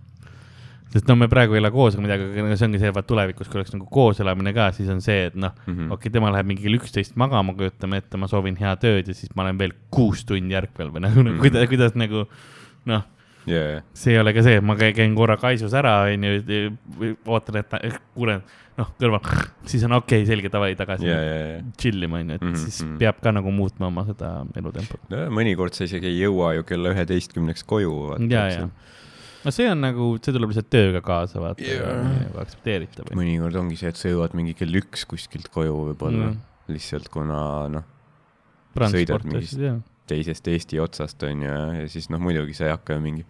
sest 0.93 1.07
no 1.07 1.15
me 1.19 1.27
praegu 1.31 1.55
ei 1.55 1.61
ela 1.61 1.71
koos 1.73 1.95
ega 1.95 2.05
midagi, 2.05 2.29
aga 2.43 2.57
see 2.59 2.67
ongi 2.69 2.81
see, 2.81 2.91
et 2.91 3.07
tulevikus, 3.07 3.49
kui 3.51 3.61
oleks 3.61 3.73
nagu 3.75 3.87
koos 3.91 4.19
elamine 4.23 4.53
ka, 4.55 4.69
siis 4.75 4.91
on 4.93 5.01
see, 5.03 5.27
et 5.29 5.35
noh 5.35 5.53
mm. 5.55 5.73
-hmm. 5.73 5.93
okei 5.95 6.09
okay,, 6.09 6.15
tema 6.17 6.31
läheb 6.35 6.51
mingi 6.51 6.67
kell 6.67 6.79
üksteist 6.79 7.17
magama, 7.19 7.55
kujutame 7.57 8.01
ette, 8.03 8.19
ma 8.19 8.31
soovin 8.31 8.59
head 8.59 8.87
ööd 8.87 9.11
ja 9.11 9.17
siis 9.17 9.33
ma 9.35 9.47
olen 9.47 9.59
veel 9.59 9.75
kuus 9.89 10.25
tundi 10.25 10.57
ärkvel 10.57 10.93
või 10.93 11.07
nagu 11.07 11.19
mm, 11.21 11.27
-hmm. 11.27 11.41
Kuidas, 11.43 11.69
kuidas 11.69 11.95
nagu 11.99 12.27
noh, 12.85 13.07
yeah.. 13.49 13.83
see 13.97 14.15
ei 14.15 14.21
ole 14.21 14.33
ka 14.35 14.43
see, 14.45 14.57
et 14.59 14.65
ma 14.65 14.75
käin 14.79 15.15
korra 15.17 15.37
kaisus 15.41 15.73
ära, 15.77 15.95
onju, 16.11 16.33
ootan, 17.25 17.61
et 17.61 17.99
kuulen, 18.15 18.43
noh, 18.79 18.93
kõrval, 18.99 19.25
siis 19.69 19.85
on 19.87 19.97
okei 19.97 20.21
okay,, 20.21 20.29
selge, 20.29 20.51
davai, 20.53 20.73
tagasi 20.79 21.09
yeah, 21.09 21.25
yeah, 21.25 21.43
yeah. 21.55 21.67
chill 21.81 22.07
ima, 22.07 22.21
onju, 22.21 22.37
et 22.37 22.45
mm 22.45 22.53
-hmm. 22.53 22.63
siis 22.63 22.81
mhm. 22.85 22.97
peab 23.01 23.21
ka 23.23 23.33
nagu 23.35 23.53
muutma 23.55 23.89
oma 23.91 24.05
seda 24.09 24.33
elutempot 24.55 25.11
no,. 25.13 25.27
mõnikord 25.39 25.77
sa 25.77 25.87
isegi 25.89 26.11
ei 26.11 26.23
jõua 26.23 26.55
ju 26.59 26.67
kella 26.67 26.95
üheteistkümneks 26.95 27.67
koju. 27.67 27.93
ja, 28.29 28.47
ja 28.51 28.69
no 29.45 29.53
see 29.53 29.69
on 29.71 29.81
nagu, 29.81 30.11
see 30.21 30.35
tuleb 30.35 30.53
lihtsalt 30.53 30.69
tööga 30.73 31.01
kaasa, 31.05 31.41
vaata 31.43 31.65
yeah., 31.65 32.01
nagu 32.05 32.41
aktsepteeritav. 32.43 33.13
mõnikord 33.17 33.57
ongi 33.63 33.79
see, 33.79 33.89
et 33.91 33.99
sa 33.99 34.11
jõuad 34.11 34.35
mingi 34.37 34.53
kell 34.57 34.81
üks 34.81 35.05
kuskilt 35.09 35.49
koju 35.53 35.77
võib-olla 35.91 36.31
mm., 36.31 36.41
lihtsalt 36.71 37.09
kuna 37.11 37.41
noh, 37.73 37.87
sõidad 38.77 39.25
mingist 39.27 39.59
teisest 40.11 40.51
Eesti 40.51 40.81
otsast, 40.83 41.23
on 41.27 41.45
ju, 41.47 41.55
ja 41.81 41.87
siis 41.91 42.11
noh, 42.13 42.21
muidugi 42.21 42.55
sa 42.57 42.67
ei 42.67 42.75
hakka 42.75 42.97
ju 42.99 43.05
mingi 43.05 43.25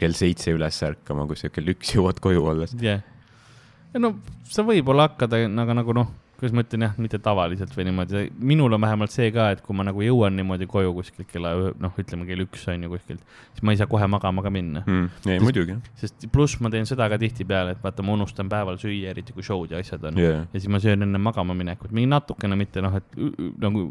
kell 0.00 0.16
seitse 0.16 0.52
üles 0.54 0.78
ärkama, 0.86 1.26
kui 1.28 1.38
sa 1.40 1.50
kell 1.52 1.74
üks 1.74 1.94
jõuad 1.96 2.20
koju 2.22 2.46
alles. 2.52 2.76
jah 2.80 3.00
yeah., 3.00 4.00
no 4.00 4.16
sa 4.50 4.64
võib-olla 4.66 5.10
hakkad, 5.10 5.32
aga 5.32 5.76
nagu 5.76 5.94
noh 5.96 6.14
kuidas 6.36 6.52
ma 6.52 6.62
ütlen 6.64 6.84
jah, 6.84 6.96
mitte 7.00 7.18
tavaliselt 7.22 7.72
või 7.72 7.86
niimoodi, 7.88 8.22
minul 8.44 8.76
on 8.76 8.82
vähemalt 8.84 9.12
see 9.12 9.30
ka, 9.32 9.48
et 9.54 9.62
kui 9.64 9.76
ma 9.76 9.86
nagu 9.86 10.02
jõuan 10.04 10.34
niimoodi 10.36 10.66
koju 10.68 10.92
kuskilt 10.98 11.30
kella 11.30 11.52
noh, 11.80 11.94
ütleme 12.02 12.26
kell 12.28 12.44
üks 12.44 12.66
on 12.72 12.84
ju 12.84 12.90
kuskilt, 12.92 13.22
siis 13.54 13.64
ma 13.64 13.72
ei 13.72 13.80
saa 13.80 13.88
kohe 13.88 14.08
magama 14.10 14.44
ka 14.44 14.52
minna 14.52 14.82
mm,. 14.84 15.30
ei, 15.32 15.38
muidugi. 15.40 15.78
sest 15.96 16.26
pluss 16.32 16.58
ma 16.60 16.68
teen 16.72 16.88
seda 16.88 17.08
ka 17.12 17.18
tihtipeale, 17.22 17.76
et 17.76 17.84
vaata, 17.84 18.04
ma 18.04 18.16
unustan 18.18 18.50
päeval 18.52 18.76
süüa, 18.82 19.14
eriti 19.14 19.32
kui 19.36 19.46
show'd 19.46 19.72
ja 19.72 19.80
asjad 19.80 20.04
on 20.10 20.20
yeah.. 20.20 20.42
ja 20.44 20.60
siis 20.60 20.68
ma 20.72 20.80
söön 20.82 21.06
enne 21.06 21.20
magama 21.22 21.56
minekut, 21.56 21.94
mingi 21.96 22.10
natukene, 22.12 22.58
mitte 22.60 22.84
noh, 22.84 22.98
et 23.00 23.16
nagu 23.62 23.86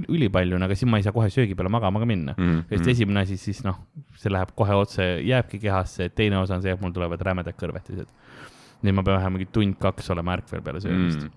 ülipalju, 0.00 0.62
aga 0.64 0.78
siis 0.78 0.88
ma 0.88 1.02
ei 1.02 1.04
saa 1.04 1.16
kohe 1.16 1.28
söögi 1.32 1.58
peale 1.58 1.72
magama 1.72 2.00
ka 2.00 2.08
minna 2.08 2.36
mm,. 2.38 2.62
sest 2.70 2.86
mm. 2.86 2.94
esimene 2.94 3.26
asi 3.26 3.36
siis 3.40 3.60
noh, 3.66 3.82
see 4.16 4.32
läheb 4.32 4.54
kohe 4.56 4.78
otse, 4.78 5.10
jääbki 5.26 5.60
kehasse, 5.66 6.08
teine 6.16 6.40
osa 6.40 6.56
on 6.56 6.64
see, 6.64 6.72
et 6.72 6.80
mul 6.80 6.96
tulevad 6.96 7.20
rämedad 7.28 7.60
kõrvetised 7.60 8.08
nii 8.80 8.96
ma 8.96 9.04
pean 9.04 9.18
vähemalt 9.18 9.36
mingi 9.36 9.52
tund-kaks 9.52 10.08
olema 10.14 10.38
ärkvel 10.38 10.64
peale 10.64 10.80
söömist 10.80 11.26
mm 11.26 11.36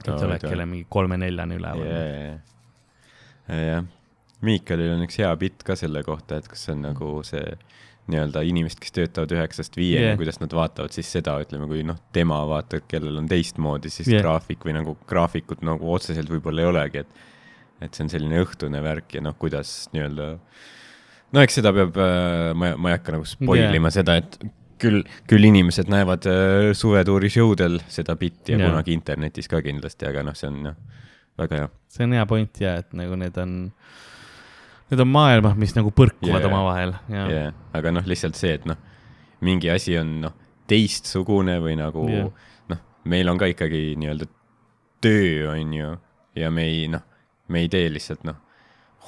et 0.00 0.08
sa 0.08 0.22
oled 0.26 0.46
kella 0.46 0.66
mingi 0.68 0.86
kolme-neljani 0.92 1.58
üleval 1.60 1.84
yeah.. 1.86 2.40
jah, 3.48 3.84
Miikalil 4.42 4.96
on 4.96 5.04
üks 5.04 5.20
hea 5.22 5.30
bitt 5.38 5.62
ka 5.66 5.76
selle 5.78 6.02
kohta, 6.06 6.40
et 6.40 6.48
kas 6.50 6.66
see 6.66 6.74
on 6.74 6.82
nagu 6.88 7.14
see 7.26 7.44
nii-öelda 8.10 8.42
inimesed, 8.42 8.80
kes 8.82 8.94
töötavad 8.96 9.30
üheksast 9.36 9.76
viieni 9.78 10.08
yeah., 10.08 10.18
kuidas 10.18 10.40
nad 10.42 10.54
vaatavad 10.56 10.94
siis 10.94 11.10
seda, 11.14 11.36
ütleme, 11.44 11.68
kui 11.70 11.84
noh, 11.86 12.00
tema 12.14 12.40
vaatab, 12.50 12.88
kellel 12.90 13.20
on 13.20 13.28
teistmoodi 13.30 13.92
siis 13.94 14.10
yeah. 14.10 14.24
graafik 14.24 14.66
või 14.66 14.74
nagu 14.80 14.96
graafikut 15.08 15.62
nagu 15.66 15.92
otseselt 15.94 16.30
võib-olla 16.32 16.64
ei 16.64 16.72
olegi, 16.72 17.04
et 17.04 17.28
et 17.82 17.96
see 17.96 18.04
on 18.04 18.10
selline 18.12 18.38
õhtune 18.38 18.78
värk 18.82 19.16
ja 19.16 19.22
noh, 19.24 19.34
kuidas 19.38 19.88
nii-öelda 19.94 20.26
no 21.34 21.42
eks 21.42 21.58
seda 21.58 21.72
peab 21.74 21.96
äh,, 21.98 22.50
ma, 22.58 22.74
ma 22.78 22.92
ei 22.92 22.98
hakka 22.98 23.16
nagu 23.16 23.26
spoil 23.28 23.64
ima 23.64 23.90
yeah. 23.90 23.96
seda, 24.00 24.18
et 24.22 24.38
küll, 24.82 25.02
küll 25.30 25.48
inimesed 25.48 25.90
näevad 25.92 26.26
äh, 26.30 26.70
suvetuuri 26.76 27.30
show 27.32 27.54
del 27.58 27.78
seda 27.92 28.16
bitti 28.18 28.54
ja, 28.54 28.60
ja 28.60 28.70
kunagi 28.70 28.94
internetis 28.96 29.50
ka 29.50 29.62
kindlasti, 29.64 30.08
aga 30.08 30.24
noh, 30.26 30.36
see 30.38 30.50
on 30.50 30.70
jah, 30.70 30.78
väga 31.40 31.62
hea. 31.62 31.70
see 31.92 32.06
on 32.06 32.16
hea 32.16 32.26
point 32.30 32.62
ja, 32.62 32.76
et 32.82 32.96
nagu 32.98 33.18
need 33.20 33.38
on, 33.42 33.56
need 34.92 35.04
on 35.04 35.12
maailmad, 35.12 35.58
mis 35.60 35.74
nagu 35.78 35.92
põrkuvad 35.94 36.40
yeah. 36.40 36.50
omavahel. 36.50 36.96
Yeah. 37.10 37.58
aga 37.76 37.94
noh, 37.94 38.06
lihtsalt 38.08 38.38
see, 38.38 38.56
et 38.60 38.68
noh, 38.68 38.80
mingi 39.44 39.70
asi 39.72 39.96
on 40.00 40.14
noh, 40.26 40.38
teistsugune 40.70 41.58
või 41.62 41.76
nagu 41.80 42.06
yeah. 42.10 42.30
noh, 42.72 42.86
meil 43.10 43.32
on 43.32 43.40
ka 43.40 43.50
ikkagi 43.52 43.92
nii-öelda 44.00 44.30
töö, 45.02 45.52
on 45.52 45.76
ju, 45.76 45.92
ja 46.38 46.50
me 46.54 46.66
ei 46.70 46.88
noh, 46.90 47.04
me 47.52 47.64
ei 47.64 47.70
tee 47.70 47.88
lihtsalt 47.92 48.26
noh, 48.26 48.38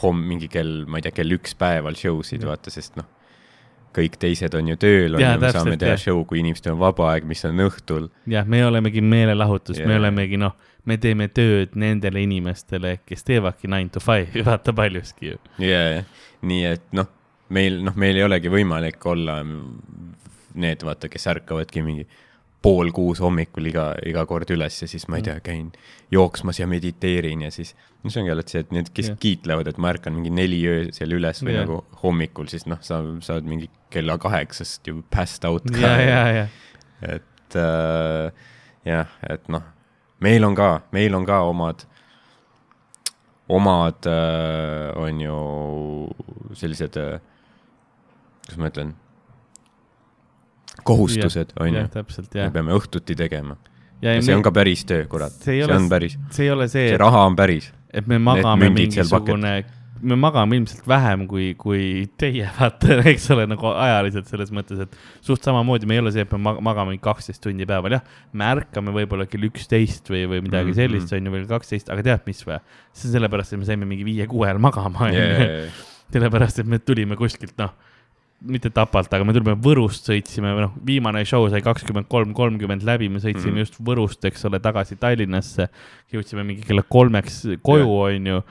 homm 0.02 0.24
mingi 0.26 0.48
kell, 0.50 0.82
ma 0.90 0.98
ei 0.98 1.06
tea, 1.06 1.14
kell 1.14 1.36
üks 1.36 1.54
päeval 1.58 1.94
show 1.98 2.18
sid 2.26 2.42
yeah., 2.42 2.50
vaata, 2.50 2.72
sest 2.74 2.98
noh 2.98 3.10
kõik 3.94 4.18
teised 4.20 4.54
on 4.58 4.68
ju 4.72 4.78
tööl, 4.80 5.16
on 5.16 5.22
ju, 5.22 5.32
me 5.40 5.50
saame 5.54 5.76
teha 5.80 5.96
show, 6.00 6.22
kui 6.28 6.40
inimestel 6.42 6.74
on 6.74 6.80
vaba 6.82 7.12
aeg, 7.12 7.26
mis 7.28 7.44
on 7.48 7.62
õhtul. 7.66 8.08
jah, 8.30 8.46
me 8.48 8.64
olemegi 8.66 9.02
meelelahutus 9.04 9.80
me 9.84 9.98
olemegi 10.00 10.40
noh, 10.40 10.56
me 10.88 10.98
teeme 11.00 11.28
tööd 11.32 11.76
nendele 11.80 12.24
inimestele, 12.24 12.98
kes 13.08 13.24
teevadki 13.26 13.70
nine 13.70 13.92
to 13.94 14.02
five, 14.04 14.30
vaata 14.48 14.74
paljuski 14.76 15.34
ju. 15.34 15.40
ja, 15.62 15.82
ja, 15.98 16.04
nii 16.42 16.66
et 16.74 16.90
noh, 16.96 17.10
meil, 17.54 17.80
noh, 17.86 17.96
meil 18.00 18.18
ei 18.18 18.26
olegi 18.26 18.52
võimalik 18.52 19.06
olla 19.10 19.40
need, 19.44 20.84
vaata, 20.86 21.10
kes 21.10 21.26
ärkavadki 21.34 21.82
mingi 21.84 22.06
pool 22.64 22.90
kuus 22.96 23.20
hommikul 23.20 23.68
iga, 23.68 23.90
iga 24.08 24.24
kord 24.28 24.48
üles 24.54 24.78
ja 24.80 24.88
siis 24.88 25.04
ma 25.12 25.18
ei 25.20 25.26
tea, 25.26 25.36
käin 25.44 25.66
jooksmas 26.14 26.62
ja 26.62 26.68
mediteerin 26.70 27.44
ja 27.44 27.50
siis, 27.52 27.74
no 28.02 28.12
see 28.12 28.22
ongi 28.22 28.32
jälle 28.32 28.44
see, 28.48 28.62
et 28.64 28.72
need, 28.72 28.88
kes 28.96 29.10
yeah. 29.10 29.18
kiitlevad, 29.20 29.68
et 29.68 29.80
ma 29.82 29.90
ärkan 29.92 30.16
mingi 30.16 30.32
neli 30.32 30.62
öösel 30.70 31.12
üles 31.18 31.42
või 31.44 31.52
yeah. 31.52 31.66
nagu 31.66 31.82
hommikul, 32.00 32.48
siis 32.52 32.64
noh, 32.70 32.80
sa, 32.84 33.02
sa 33.24 33.36
oled 33.36 33.50
mingi 33.50 33.68
kella 33.92 34.16
kaheksast 34.22 34.88
ju 34.88 35.02
passed 35.12 35.44
out 35.48 35.68
ka. 35.68 35.82
ja, 35.84 35.94
ja, 36.00 36.24
ja. 36.38 36.46
et 37.18 37.58
äh, 37.60 38.48
jah, 38.88 39.12
et 39.28 39.52
noh, 39.52 39.68
meil 40.24 40.48
on 40.48 40.56
ka, 40.56 40.70
meil 40.96 41.20
on 41.20 41.28
ka 41.28 41.42
omad, 41.50 41.84
omad 43.52 44.08
äh, 44.08 44.88
on 45.04 45.20
ju 45.20 45.38
sellised 46.56 46.96
äh,, 46.96 47.16
kuidas 48.44 48.60
ma 48.60 48.72
ütlen 48.72 48.96
kohustused, 50.84 51.54
on 51.60 51.70
ju. 51.72 51.84
me 52.40 52.50
peame 52.54 52.74
õhtuti 52.76 53.16
tegema. 53.18 53.56
ja, 54.02 54.16
see 54.18 54.32
me... 54.32 54.40
on 54.40 54.44
ka 54.44 54.52
päris 54.54 54.84
töö, 54.88 55.06
kurat. 55.10 55.36
see 55.44 55.62
ole, 55.64 55.78
on 55.78 55.88
päris. 55.92 56.18
see 56.34 56.48
ei 56.48 56.52
ole 56.54 56.68
see. 56.68 56.90
see 56.92 57.00
raha 57.00 57.24
on 57.30 57.38
päris. 57.38 57.70
et 57.94 58.06
me 58.10 58.18
magame 58.22 58.70
mingisugune, 58.74 59.54
me 60.04 60.18
magame 60.20 60.58
ilmselt 60.58 60.84
vähem 60.90 61.24
kui, 61.30 61.52
kui 61.60 61.84
teie, 62.20 62.48
vaata, 62.58 62.98
eks 63.12 63.30
ole, 63.34 63.46
nagu 63.50 63.70
ajaliselt 63.70 64.28
selles 64.30 64.52
mõttes, 64.54 64.82
et 64.84 65.24
suht 65.24 65.46
samamoodi 65.46 65.88
me 65.88 65.98
ei 65.98 66.04
ole 66.04 66.12
see, 66.14 66.26
et 66.26 66.36
me 66.36 66.56
magame 66.64 66.98
kaksteist 67.02 67.42
tundi 67.44 67.68
päeval, 67.68 67.98
jah. 67.98 68.04
me 68.36 68.50
ärkame 68.52 68.94
võib-olla 68.98 69.28
kell 69.30 69.48
üksteist 69.48 70.12
või, 70.12 70.26
või 70.28 70.44
midagi 70.44 70.72
mm 70.72 70.76
-hmm. 70.76 70.82
sellist, 70.82 71.16
on 71.16 71.30
ju, 71.30 71.34
või 71.38 71.48
kaksteist, 71.54 71.90
aga 71.94 72.06
tead, 72.10 72.28
mis 72.28 72.44
või? 72.44 72.60
see 72.92 73.08
on 73.08 73.16
sellepärast, 73.18 73.56
et 73.56 73.62
me 73.62 73.70
saime 73.70 73.88
mingi 73.88 74.06
viie-kuue 74.06 74.50
ajal 74.50 74.62
magama, 74.62 75.08
on 75.08 75.16
ju. 75.16 75.26
sellepärast, 76.14 76.60
et 76.60 76.68
me 76.70 76.82
tulime 76.82 77.16
kuskilt, 77.16 77.56
noh 77.58 77.72
mitte 78.44 78.70
Tapalt, 78.74 79.12
aga 79.14 79.26
me 79.26 79.34
tulime 79.36 79.54
Võrust, 79.64 80.08
sõitsime, 80.10 80.52
noh, 80.60 80.74
viimane 80.86 81.24
show 81.28 81.46
sai 81.52 81.62
kakskümmend 81.64 82.08
kolm, 82.12 82.34
kolmkümmend 82.36 82.84
läbi, 82.86 83.08
me 83.12 83.22
sõitsime 83.22 83.54
mm. 83.56 83.64
just 83.64 83.80
Võrust, 83.84 84.24
eks 84.28 84.44
ole, 84.48 84.60
tagasi 84.64 84.98
Tallinnasse. 85.00 85.68
jõudsime 86.12 86.44
mingi 86.46 86.66
kella 86.66 86.84
kolmeks 86.88 87.42
koju, 87.64 87.90
onju. 88.04 88.42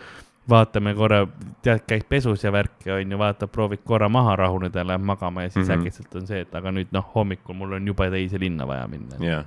vaatame 0.49 0.91
korra, 0.97 1.21
tead, 1.63 1.86
käib 1.88 2.10
pesus 2.10 2.43
ja 2.43 2.51
värki, 2.51 2.91
onju, 2.91 3.19
vaatab, 3.19 3.51
proovib 3.53 3.86
korra 3.88 4.10
maha 4.12 4.36
rahuneda, 4.43 4.84
läheb 4.88 5.06
magama 5.08 5.45
ja 5.45 5.49
siis 5.49 5.67
mm 5.67 5.73
-hmm. 5.73 5.82
äkitselt 5.82 6.15
on 6.15 6.27
see, 6.27 6.41
et 6.41 6.56
aga 6.56 6.71
nüüd 6.71 6.91
noh, 6.91 7.06
hommikul 7.15 7.56
mul 7.56 7.79
on 7.79 7.88
jube 7.88 8.10
teise 8.10 8.39
linna 8.39 8.67
vaja 8.67 8.88
minna. 8.88 9.15
jah 9.19 9.45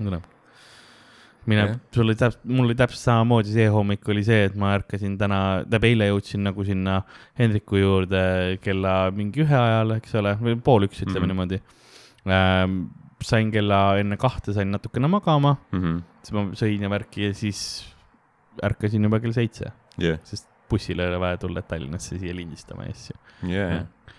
yeah 0.00 0.37
mine 1.46 1.64
yeah., 1.64 1.74
sul 1.94 2.06
oli 2.06 2.16
täpselt, 2.18 2.44
mul 2.48 2.68
oli 2.68 2.76
täpselt 2.78 3.02
samamoodi 3.02 3.54
see 3.54 3.66
hommik 3.72 4.08
oli 4.12 4.22
see, 4.26 4.44
et 4.48 4.56
ma 4.58 4.72
ärkasin 4.76 5.16
täna, 5.20 5.40
tähendab 5.64 5.86
eile 5.88 6.08
jõudsin 6.10 6.44
nagu 6.46 6.64
sinna 6.66 7.00
Hendriku 7.38 7.80
juurde 7.80 8.22
kella 8.64 8.94
mingi 9.14 9.44
ühe 9.44 9.58
ajal, 9.58 9.96
eks 9.98 10.16
ole, 10.20 10.34
või 10.42 10.58
pool 10.64 10.88
üks, 10.88 11.02
ütleme 11.04 11.26
mm 11.26 11.30
-hmm. 11.30 11.34
niimoodi 11.34 11.60
ähm,. 12.38 12.80
sain 13.24 13.50
kella 13.50 13.98
enne 13.98 14.16
kahte, 14.16 14.52
sain 14.54 14.70
natukene 14.70 15.08
magama 15.10 15.56
mm, 15.72 15.80
-hmm. 15.80 16.02
siis 16.22 16.34
ma 16.36 16.44
sõin 16.54 16.82
ja 16.86 16.90
värki 16.90 17.24
ja 17.24 17.34
siis 17.34 17.62
ärkasin 18.62 19.02
juba 19.02 19.18
kell 19.20 19.34
seitse 19.34 19.72
yeah.. 19.98 20.20
sest 20.22 20.48
bussil 20.70 21.00
ei 21.00 21.08
ole 21.08 21.20
vaja 21.20 21.36
tulla 21.42 21.62
Tallinnasse 21.62 22.18
siia 22.18 22.36
lindistama 22.36 22.86
ja 22.86 22.94
asju 22.94 23.16
yeah.. 23.48 23.72
ja, 23.72 24.12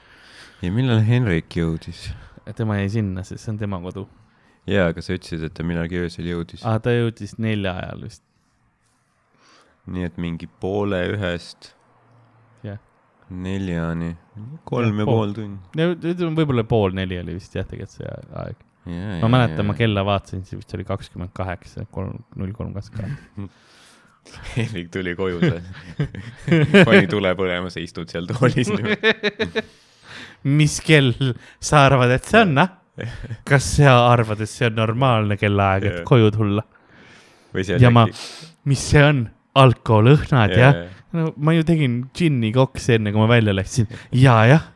ja 0.61 0.71
millal 0.71 0.99
Henrik 1.05 1.55
jõudis? 1.55 2.09
tema 2.55 2.79
jäi 2.79 2.89
sinna, 2.89 3.23
sest 3.23 3.45
see 3.45 3.53
on 3.53 3.61
tema 3.61 3.79
kodu 3.83 4.07
jaa, 4.67 4.89
aga 4.91 5.03
sa 5.03 5.15
ütlesid, 5.15 5.43
et 5.47 5.55
ta 5.55 5.65
millalgi 5.67 6.01
öösel 6.03 6.29
jõudis. 6.29 6.63
aa, 6.67 6.79
ta 6.83 6.93
jõudis 6.95 7.37
nelja 7.41 7.75
ajal 7.81 8.05
vist. 8.07 8.23
nii 9.89 10.07
et 10.09 10.17
mingi 10.21 10.49
poole 10.61 11.01
ühest 11.13 11.71
yeah. 12.65 12.79
neljani, 13.29 14.13
kolm 14.69 14.99
ja, 15.01 15.05
ja 15.05 15.11
pool 15.11 15.35
tundi. 15.37 15.87
ütleme 16.13 16.35
võib-olla 16.41 16.65
pool 16.69 16.97
neli 16.97 17.21
oli 17.21 17.37
vist 17.39 17.55
jah, 17.55 17.67
tegelikult 17.69 17.97
see 17.97 18.13
aeg. 18.43 18.67
ma 19.23 19.31
mäletan, 19.31 19.67
ma 19.69 19.77
kella 19.77 20.05
vaatasin, 20.07 20.45
siis 20.47 20.61
vist 20.61 20.77
oli 20.77 20.87
kakskümmend 20.87 21.33
kaheksa, 21.37 21.87
kolm, 21.93 22.23
null 22.39 22.55
kolm 22.57 22.75
kakskümmend. 22.77 23.49
Hendrik 24.53 24.91
tuli 24.93 25.15
koju, 25.17 25.39
pani 26.87 27.07
tule 27.09 27.31
põlema, 27.39 27.71
sa 27.73 27.81
istud 27.81 28.11
seal 28.11 28.27
toolis 28.29 28.69
mis 30.59 30.79
kell 30.85 31.13
sa 31.59 31.85
arvad, 31.87 32.13
et 32.15 32.27
see 32.27 32.43
on, 32.45 32.57
ah? 32.61 32.78
Kas 33.47 33.71
sa 33.77 33.95
arvad, 34.09 34.43
et 34.43 34.51
see 34.51 34.69
on 34.69 34.77
normaalne 34.79 35.39
kellaaeg, 35.39 35.89
et 35.89 35.99
koju 36.07 36.31
tulla? 36.35 36.65
ja 37.79 37.91
ma, 37.93 38.05
mis 38.69 38.85
see 38.91 39.03
on, 39.03 39.25
alkoholõhnad 39.59 40.53
jah 40.53 40.77
ja.? 40.77 40.87
no 41.17 41.31
ma 41.41 41.55
ju 41.55 41.65
tegin 41.65 42.03
džinni 42.13 42.51
koksi 42.53 42.99
enne, 42.99 43.13
kui 43.13 43.21
ma 43.23 43.29
välja 43.31 43.55
läksin 43.57 43.89
ja, 44.13 44.43
jah 44.49 44.67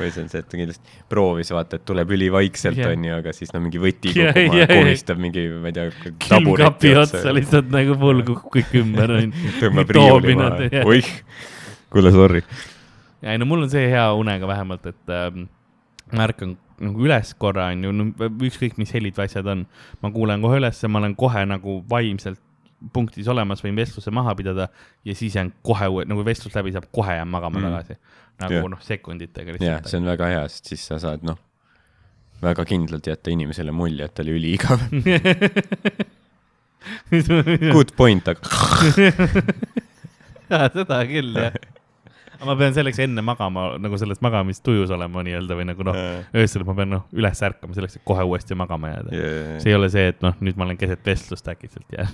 või 0.00 0.08
see 0.14 0.22
on 0.24 0.30
see, 0.32 0.40
et 0.40 0.48
ta 0.48 0.56
kindlasti 0.56 1.02
proovis 1.12 1.50
vaata, 1.52 1.76
et 1.76 1.84
tuleb 1.84 2.14
ülivaikselt 2.16 2.78
yeah., 2.78 2.94
onju, 2.94 3.12
aga 3.20 3.34
siis 3.36 3.52
no 3.52 3.60
mingi 3.60 3.82
võti 3.82 4.14
yeah, 4.16 4.32
kokku 4.32 4.56
yeah, 4.56 4.70
kohistab 4.72 5.20
mingi, 5.20 5.44
ma 5.60 5.68
ei 5.68 5.76
tea. 5.76 6.14
külmkapi 6.24 6.94
otsa 7.02 7.34
lihtsalt 7.36 7.68
nagu 7.74 7.98
full 8.00 8.24
kõik 8.24 8.72
ümber 8.80 9.12
onju. 9.18 9.46
tõmbab 9.60 9.92
riiuli 9.98 10.36
maha, 10.40 10.70
oih, 10.88 11.10
kuule 11.92 12.14
sorry 12.16 12.44
ei 13.22 13.36
no 13.40 13.48
mul 13.48 13.66
on 13.66 13.72
see 13.72 13.88
hea 13.92 14.06
unega 14.16 14.48
vähemalt, 14.48 14.86
et 14.88 15.12
äh, 15.12 15.28
ma 16.16 16.26
ärkan 16.28 16.56
nagu 16.80 17.04
üles 17.04 17.32
korra, 17.40 17.70
on 17.74 17.84
ju, 17.84 17.90
no 17.96 18.28
ükskõik, 18.48 18.78
mis 18.80 18.92
helid 18.96 19.16
või 19.16 19.26
asjad 19.28 19.48
on. 19.52 19.66
ma 20.02 20.12
kuulen 20.14 20.44
kohe 20.44 20.60
üles, 20.60 20.80
ma 20.88 21.02
olen 21.02 21.16
kohe 21.18 21.42
nagu 21.48 21.80
vaimselt 21.90 22.40
punktis 22.94 23.28
olemas, 23.28 23.60
võin 23.64 23.76
vestluse 23.76 24.10
maha 24.14 24.32
pidada 24.38 24.70
ja 25.04 25.14
siis 25.16 25.36
jään 25.36 25.52
kohe, 25.66 25.90
nagu 26.08 26.24
vestlus 26.24 26.54
läbi 26.56 26.72
saab, 26.72 26.88
kohe 26.94 27.18
jään 27.18 27.28
magama 27.28 27.60
mm. 27.60 27.64
tagasi. 27.68 27.94
nagu 28.40 28.68
noh, 28.72 28.80
sekunditega 28.84 29.52
lihtsalt. 29.52 29.68
jah, 29.68 29.82
see 29.90 30.00
on 30.00 30.08
väga 30.08 30.30
hea, 30.32 30.44
sest 30.48 30.72
siis 30.72 30.86
sa 30.88 30.96
saad 31.02 31.26
noh, 31.28 31.38
väga 32.40 32.64
kindlalt 32.68 33.06
jätta 33.10 33.32
inimesele 33.34 33.72
mulje, 33.76 34.08
et 34.08 34.14
ta 34.16 34.24
oli 34.24 34.38
üliigav 34.38 34.86
Good 37.74 37.92
point, 37.98 38.28
aga 38.32 38.40
seda 40.78 41.04
küll 41.10 41.36
jah 41.36 41.60
ma 42.46 42.56
pean 42.58 42.74
selleks 42.76 43.00
enne 43.04 43.24
magama, 43.24 43.66
nagu 43.82 43.98
selles 44.00 44.20
magamistujus 44.24 44.92
olema 44.94 45.24
nii-öelda 45.26 45.56
või 45.58 45.66
nagu 45.68 45.86
noh, 45.86 45.98
öösel 46.36 46.64
ma 46.68 46.76
pean 46.78 46.94
noh, 46.96 47.06
üles 47.16 47.42
ärkama 47.46 47.76
selleks, 47.76 47.98
et 48.00 48.06
kohe 48.08 48.24
uuesti 48.26 48.58
magama 48.58 48.94
jääda. 48.94 49.16
Yeah.. 49.16 49.56
see 49.64 49.72
ei 49.72 49.78
ole 49.78 49.90
see, 49.92 50.06
et 50.14 50.22
noh, 50.24 50.36
nüüd 50.44 50.60
ma 50.60 50.68
olen 50.68 50.80
keset 50.80 51.02
vestlust 51.06 51.50
äkitselt 51.52 51.96
ja 51.96 52.06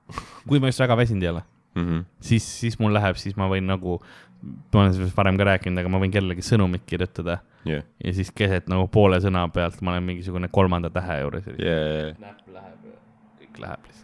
kui 0.48 0.62
ma 0.62 0.70
just 0.72 0.82
väga 0.84 0.96
väsinud 1.00 1.24
ei 1.24 1.32
ole 1.32 1.42
mm, 1.74 1.88
-hmm. 1.88 2.04
siis, 2.20 2.60
siis 2.60 2.78
mul 2.78 2.94
läheb, 2.94 3.16
siis 3.20 3.36
ma 3.36 3.48
võin 3.50 3.66
nagu, 3.68 3.98
ma 4.42 4.80
olen 4.80 4.94
sellest 4.94 5.16
varem 5.16 5.40
ka 5.40 5.48
rääkinud, 5.50 5.80
aga 5.80 5.92
ma 5.92 6.00
võin 6.02 6.14
kellelegi 6.14 6.44
sõnumit 6.44 6.86
kirjutada. 6.86 7.40
Yeah.. 7.64 7.84
ja 8.04 8.12
siis 8.12 8.30
keset 8.30 8.68
nagu 8.68 8.88
poole 8.92 9.20
sõna 9.24 9.46
pealt 9.52 9.80
ma 9.80 9.94
olen 9.94 10.04
mingisugune 10.10 10.48
kolmanda 10.52 10.90
tähe 10.92 11.20
juures. 11.22 11.46
Yeah.. 11.58 12.16
näpp 12.20 12.48
läheb 12.48 12.90
ja 12.90 12.98
kõik 13.40 13.60
läheb 13.66 13.86
lihtsalt 13.88 14.03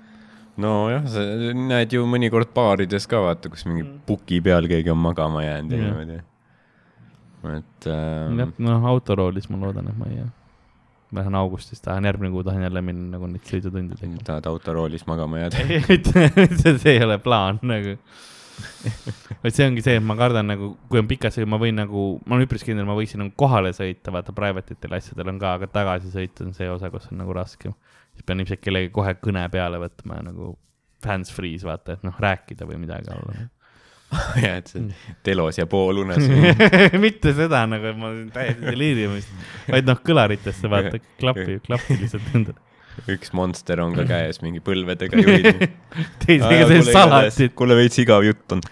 nojah, 0.60 1.06
sa 1.10 1.24
näed 1.56 1.94
ju 1.96 2.04
mõnikord 2.08 2.52
baarides 2.56 3.06
ka 3.10 3.22
vaata, 3.24 3.52
kus 3.52 3.66
mingi 3.68 3.84
mm. 3.84 4.02
puki 4.08 4.40
peal 4.44 4.68
keegi 4.70 4.92
on 4.92 5.00
magama 5.02 5.44
jäänud 5.44 5.76
ja 5.76 5.86
niimoodi. 5.86 6.20
et 7.56 7.88
ähm.... 7.90 8.42
jah, 8.44 8.52
noh, 8.68 8.90
autoroolis 8.92 9.48
ma 9.52 9.62
loodan, 9.64 9.88
et 9.92 9.98
ma 9.98 10.10
ei 10.10 10.18
jää. 10.20 10.28
ma 11.10 11.20
lähen 11.22 11.38
augustis, 11.40 11.80
tahan 11.84 12.08
järgmine 12.08 12.32
kuu 12.34 12.44
tahan 12.46 12.66
jälle 12.68 12.82
minna 12.84 13.16
nagu 13.16 13.30
neid 13.30 13.46
sõidutunde 13.48 13.98
tegema. 14.00 14.24
tahad 14.26 14.50
autoroolis 14.50 15.06
magama 15.10 15.44
jääda 15.44 15.64
see 16.82 16.96
ei 16.96 17.04
ole 17.04 17.18
plaan 17.18 17.62
nagu 17.62 17.96
vaid 19.42 19.56
see 19.56 19.68
ongi 19.68 19.84
see, 19.84 19.98
et 20.00 20.04
ma 20.04 20.16
kardan 20.18 20.50
nagu, 20.50 20.74
kui 20.90 21.00
on 21.00 21.08
pikas 21.10 21.38
sõit, 21.38 21.48
ma 21.50 21.60
võin 21.60 21.78
nagu, 21.80 22.04
ma 22.26 22.36
olen 22.36 22.48
üpris 22.48 22.66
kindel, 22.66 22.88
ma 22.88 22.98
võiksin 22.98 23.24
nagu 23.24 23.34
kohale 23.38 23.72
sõita, 23.76 24.12
vaata 24.14 24.34
private 24.36 24.76
itel 24.76 24.98
asjadel 24.98 25.32
on 25.34 25.40
ka, 25.42 25.54
aga 25.58 25.70
tagasisõit 25.70 26.44
on 26.44 26.52
see 26.56 26.68
osa, 26.72 26.92
kus 26.92 27.08
on 27.12 27.22
nagu 27.22 27.36
raskem 27.36 27.76
siis 28.20 28.26
pean 28.26 28.42
ilmselt 28.42 28.60
kellegi 28.64 28.90
kohe 28.94 29.14
kõne 29.22 29.46
peale 29.52 29.80
võtma 29.80 30.20
ja 30.20 30.26
nagu 30.30 30.52
hands-free's 31.06 31.64
vaata, 31.64 31.96
et 31.96 32.04
noh, 32.04 32.16
rääkida 32.20 32.68
või 32.68 32.80
midagi 32.82 33.12
olla. 33.14 33.46
Jah, 34.42 34.56
et 34.58 34.68
see 34.68 34.88
telos 35.24 35.56
ja 35.60 35.68
poolunes 35.70 36.24
mitte 37.04 37.32
seda 37.36 37.62
nagu, 37.70 37.92
et 37.92 38.00
ma 38.00 38.10
täiesti 38.34 38.66
deliiriumis, 38.66 39.28
vaid 39.70 39.86
noh, 39.88 40.00
kõlaritesse 40.04 40.70
vaata, 40.70 41.00
klapi, 41.20 41.60
klapi 41.66 42.00
lihtsalt 42.02 42.34
endale 42.34 42.69
üks 43.10 43.32
monster 43.36 43.80
on 43.82 43.94
ka 43.96 44.04
käes 44.12 44.40
mingi 44.44 44.60
põlvedega 44.64 45.20
juhid 45.20 45.62
teisega 46.24 46.66
see 46.70 46.82
salatit. 46.88 47.54
kuule, 47.58 47.76
veits 47.78 48.00
igav 48.02 48.24
jutt 48.26 48.56
on 48.56 48.62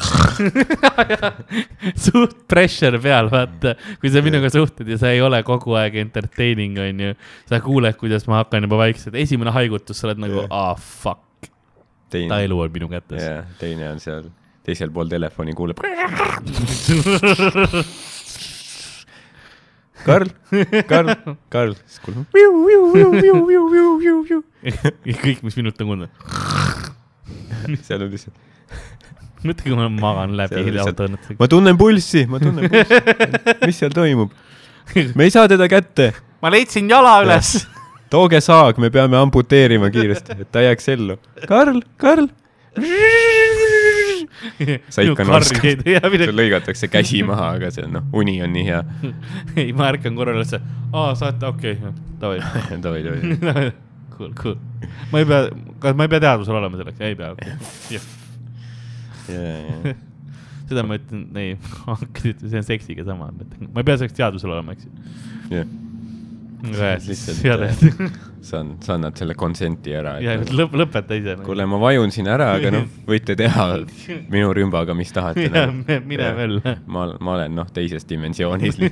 suht 2.07 2.37
pressure 2.51 3.01
peal, 3.03 3.31
vaata, 3.33 3.75
kui 4.03 4.13
sa 4.13 4.23
minuga 4.25 4.51
suhtled 4.53 4.91
ja 4.93 4.99
sa 5.01 5.13
ei 5.15 5.23
ole 5.25 5.41
kogu 5.47 5.77
aeg 5.81 5.99
entertaining, 6.03 6.79
onju. 6.83 7.15
sa 7.51 7.63
kuuled, 7.65 7.97
kuidas 8.01 8.29
ma 8.31 8.43
hakkan 8.43 8.69
juba 8.69 8.83
vaikselt, 8.83 9.17
esimene 9.19 9.55
haigutus, 9.55 10.01
sa 10.01 10.11
oled 10.11 10.27
nagu, 10.27 10.45
ah 10.51 10.75
fuck. 10.79 11.51
ta 12.11 12.43
elu 12.43 12.61
on 12.65 12.75
minu 12.75 12.91
kätes. 12.93 13.25
teine 13.61 13.91
on 13.93 14.03
seal 14.03 14.29
teisel 14.69 14.93
pool 14.93 15.09
telefoni, 15.09 15.57
kuuleb 15.57 15.81
Karl, 20.07 20.31
Karl, 20.91 21.15
Karl, 21.53 21.75
siis 21.87 22.03
kuuleme. 22.05 22.27
kõik, 25.25 25.43
mis 25.47 25.59
minut 25.59 25.81
on 25.83 25.91
kuulda. 25.93 26.11
seal 27.87 28.05
on 28.05 28.13
lihtsalt. 28.13 28.37
mõtle, 29.47 29.65
kui 29.65 29.77
ma 29.79 29.89
magan 29.93 30.37
läbi 30.39 30.63
autoõnnetusega. 30.83 31.39
ma 31.41 31.51
tunnen 31.51 31.81
pulssi, 31.81 32.25
ma 32.31 32.41
tunnen 32.43 32.71
pulssi. 32.71 33.03
mis 33.67 33.83
seal 33.83 33.95
toimub? 33.97 34.33
me 35.19 35.29
ei 35.29 35.35
saa 35.35 35.49
teda 35.51 35.69
kätte. 35.71 36.13
ma 36.43 36.53
leidsin 36.55 36.89
jala 36.91 37.19
üles. 37.27 37.57
tooge 38.13 38.41
saag, 38.45 38.81
me 38.83 38.91
peame 38.95 39.19
amputeerima 39.21 39.91
kiiresti, 39.95 40.41
et 40.45 40.53
ta 40.55 40.65
jääks 40.65 40.95
ellu. 40.95 41.19
Karl, 41.51 41.83
Karl 42.01 42.31
sa 44.95 45.05
ikka 45.05 45.27
noskad, 45.29 45.83
sul 45.85 46.37
lõigatakse 46.37 46.91
käsi 46.93 47.23
maha, 47.31 47.47
aga 47.59 47.71
see 47.75 47.87
noh, 47.91 48.05
uni 48.17 48.39
on 48.45 48.53
nii 48.55 48.67
hea. 48.69 48.83
ei, 49.61 49.73
ma 49.77 49.91
ärkan 49.93 50.19
korra 50.19 50.35
üles, 50.37 50.53
aa, 50.59 51.13
saate, 51.19 51.45
okei 51.49 51.77
okay., 51.79 51.93
davai 52.21 52.39
davai, 52.85 53.03
davai. 53.05 53.71
Cool, 54.19 54.33
cool. 54.39 54.57
ma 55.13 55.23
ei 55.23 55.27
pea, 55.31 55.41
kas 55.83 55.95
ma 55.99 56.07
ei 56.09 56.13
pea 56.15 56.23
teadvusel 56.27 56.59
olema 56.59 56.81
selleks? 56.81 57.01
ei 57.07 57.15
pea, 57.19 57.29
okei 57.37 57.53
seda 60.69 60.83
ma 60.85 60.97
ütlen, 60.99 61.27
ei, 61.41 61.57
see 62.19 62.59
on 62.59 62.65
seksiga 62.67 63.05
sama, 63.07 63.31
ma 63.33 63.81
ei 63.81 63.87
pea 63.87 63.97
selleks 64.01 64.17
teadvusel 64.17 64.53
olema, 64.57 64.75
eks 64.75 64.89
ju. 64.89 64.91
jah 65.55 65.67
lihtsalt 67.07 67.45
äh, 68.39 68.45
sa, 68.47 68.61
sa 68.85 68.95
annad 68.97 69.19
selle 69.19 69.35
consent'i 69.39 69.93
ära. 69.99 70.21
ja 70.23 70.37
lõp-, 70.41 70.77
lõpeta 70.79 71.17
ise. 71.19 71.37
kuule, 71.45 71.67
ma 71.69 71.79
vajun 71.83 72.11
siin 72.15 72.29
ära, 72.31 72.53
aga 72.59 72.71
noh, 72.75 72.85
võite 73.11 73.37
teha 73.39 73.65
minu 74.33 74.53
rümbaga, 74.57 74.95
mis 74.99 75.13
tahate. 75.15 75.49
mine 76.07 76.29
veel. 76.39 76.61
ma, 76.87 77.01
ma 77.19 77.31
olen 77.39 77.53
noh, 77.59 77.69
teises 77.75 78.05
dimensioonis 78.09 78.77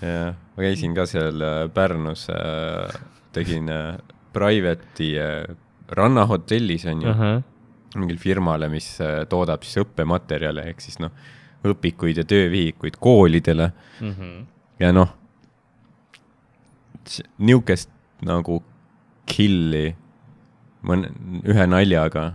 jah, 0.00 0.34
ma 0.36 0.58
käisin 0.62 0.92
ka 0.96 1.04
seal 1.10 1.36
äh, 1.42 1.68
Pärnus, 1.72 2.28
äh, 2.32 2.88
tegin 3.36 3.66
private'i 4.32 5.10
rannahotellis 5.96 6.84
onju 6.90 7.08
uh, 7.08 7.16
-huh. 7.16 7.42
mingile 7.96 8.18
firmale, 8.18 8.68
mis 8.68 8.98
toodab 9.30 9.62
siis 9.64 9.84
õppematerjale 9.84 10.64
ehk 10.72 10.80
siis 10.82 10.98
noh 11.00 11.12
õpikuid 11.70 12.20
ja 12.20 12.24
töövihikuid 12.28 12.98
koolidele 13.00 13.70
mm. 14.00 14.12
-hmm. 14.12 14.44
ja 14.80 14.92
noh, 14.92 15.14
nihukest 17.38 17.90
nagu 18.26 18.60
kill'i 19.28 19.90
mõne, 20.86 21.10
ühe 21.46 21.66
naljaga 21.68 22.30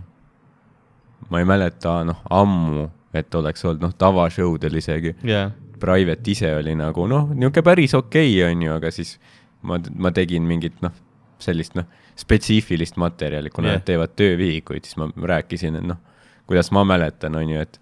ma 1.30 1.40
ei 1.40 1.48
mäleta, 1.48 2.02
noh, 2.06 2.20
ammu, 2.30 2.88
et 3.16 3.34
oleks 3.34 3.64
olnud, 3.64 3.82
noh, 3.86 3.94
tavashowdel 3.98 4.80
isegi 4.80 5.14
yeah.. 5.26 5.52
Private 5.82 6.30
ise 6.30 6.52
oli 6.54 6.76
nagu, 6.78 7.08
noh, 7.10 7.32
niisugune 7.34 7.64
päris 7.66 7.94
okei 7.98 8.36
okay,, 8.36 8.50
on 8.50 8.62
ju, 8.62 8.74
aga 8.76 8.92
siis 8.94 9.16
ma, 9.66 9.80
ma 9.98 10.12
tegin 10.14 10.44
mingit, 10.46 10.76
noh, 10.84 10.94
sellist, 11.42 11.74
noh, 11.78 11.88
spetsiifilist 12.18 12.98
materjali, 13.00 13.50
kuna 13.50 13.72
yeah. 13.72 13.80
nad 13.80 13.86
teevad 13.88 14.14
töövihikuid, 14.18 14.86
siis 14.86 14.98
ma 15.00 15.08
rääkisin, 15.32 15.80
et 15.80 15.88
noh, 15.88 15.98
kuidas 16.50 16.70
ma 16.74 16.84
mäletan, 16.86 17.38
on 17.38 17.50
ju, 17.50 17.64
et 17.64 17.80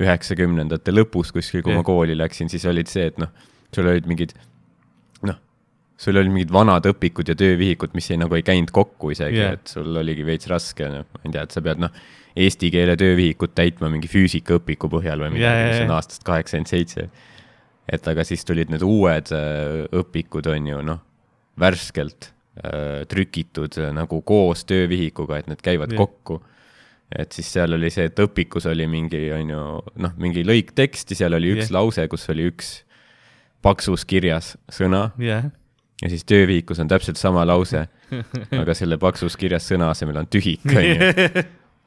üheksakümnendate 0.00 0.94
lõpus 0.94 1.30
kuskil, 1.36 1.62
kui 1.62 1.74
yeah. 1.74 1.82
ma 1.82 1.86
kooli 1.86 2.16
läksin, 2.18 2.50
siis 2.52 2.66
olid 2.70 2.90
see, 2.90 3.10
et 3.12 3.20
noh, 3.20 3.30
sul 3.74 3.86
olid 3.90 4.08
mingid 4.10 4.34
sul 6.00 6.16
olid 6.16 6.32
mingid 6.32 6.52
vanad 6.54 6.86
õpikud 6.88 7.28
ja 7.28 7.36
töövihikud, 7.38 7.92
mis 7.96 8.08
ei, 8.12 8.20
nagu 8.20 8.36
ei 8.38 8.44
käinud 8.46 8.72
kokku 8.74 9.12
isegi 9.14 9.42
yeah., 9.42 9.58
et 9.58 9.70
sul 9.70 9.96
oligi 10.00 10.24
veits 10.26 10.48
raske, 10.50 10.88
noh, 10.88 11.04
ma 11.04 11.22
ei 11.26 11.34
tea, 11.34 11.44
et 11.44 11.56
sa 11.56 11.62
pead 11.64 11.82
noh, 11.82 11.92
eesti 12.40 12.70
keele 12.72 12.96
töövihikut 13.00 13.52
täitma 13.58 13.90
mingi 13.92 14.08
füüsikaõpiku 14.08 14.88
põhjal 14.92 15.26
või 15.26 15.34
midagi 15.36 15.66
yeah,, 15.66 15.72
mis 15.74 15.84
on 15.84 15.96
aastast 15.98 16.24
kaheksakümmend 16.26 16.72
seitse. 16.72 17.08
et 17.90 18.12
aga 18.12 18.24
siis 18.24 18.46
tulid 18.48 18.72
need 18.72 18.84
uued 18.86 19.32
äh, 19.36 19.82
õpikud, 20.00 20.48
on 20.54 20.72
ju, 20.72 20.82
noh, 20.88 21.02
värskelt 21.60 22.30
äh, 22.30 23.02
trükitud 23.10 23.76
äh, 23.82 23.92
nagu 23.96 24.22
koos 24.24 24.64
töövihikuga, 24.70 25.42
et 25.42 25.52
need 25.52 25.64
käivad 25.64 25.92
yeah. 25.92 26.00
kokku 26.00 26.40
et 27.10 27.34
siis 27.34 27.48
seal 27.50 27.74
oli 27.74 27.90
see, 27.90 28.06
et 28.06 28.20
õpikus 28.22 28.68
oli 28.70 28.86
mingi, 28.88 29.24
on 29.34 29.48
ju, 29.50 29.62
noh, 30.00 30.12
mingi 30.22 30.46
lõik 30.46 30.70
teksti, 30.78 31.18
seal 31.18 31.34
oli 31.36 31.56
üks 31.56 31.66
yeah. 31.66 31.76
lause, 31.76 32.06
kus 32.08 32.28
oli 32.32 32.46
üks 32.48 32.78
paksus 33.60 34.06
kirjas 34.08 34.54
sõna 34.72 35.10
yeah. 35.20 35.50
Ja 36.00 36.10
siis 36.10 36.24
töövihikus 36.28 36.80
on 36.82 36.90
täpselt 36.90 37.20
sama 37.20 37.44
lause, 37.48 37.86
aga 38.62 38.76
selle 38.76 38.98
paksus 39.00 39.36
kirjas 39.40 39.68
sõna 39.70 39.90
asemel 39.94 40.22
on 40.22 40.30
tühik, 40.30 40.64
on 40.70 40.86
ju. 40.86 41.42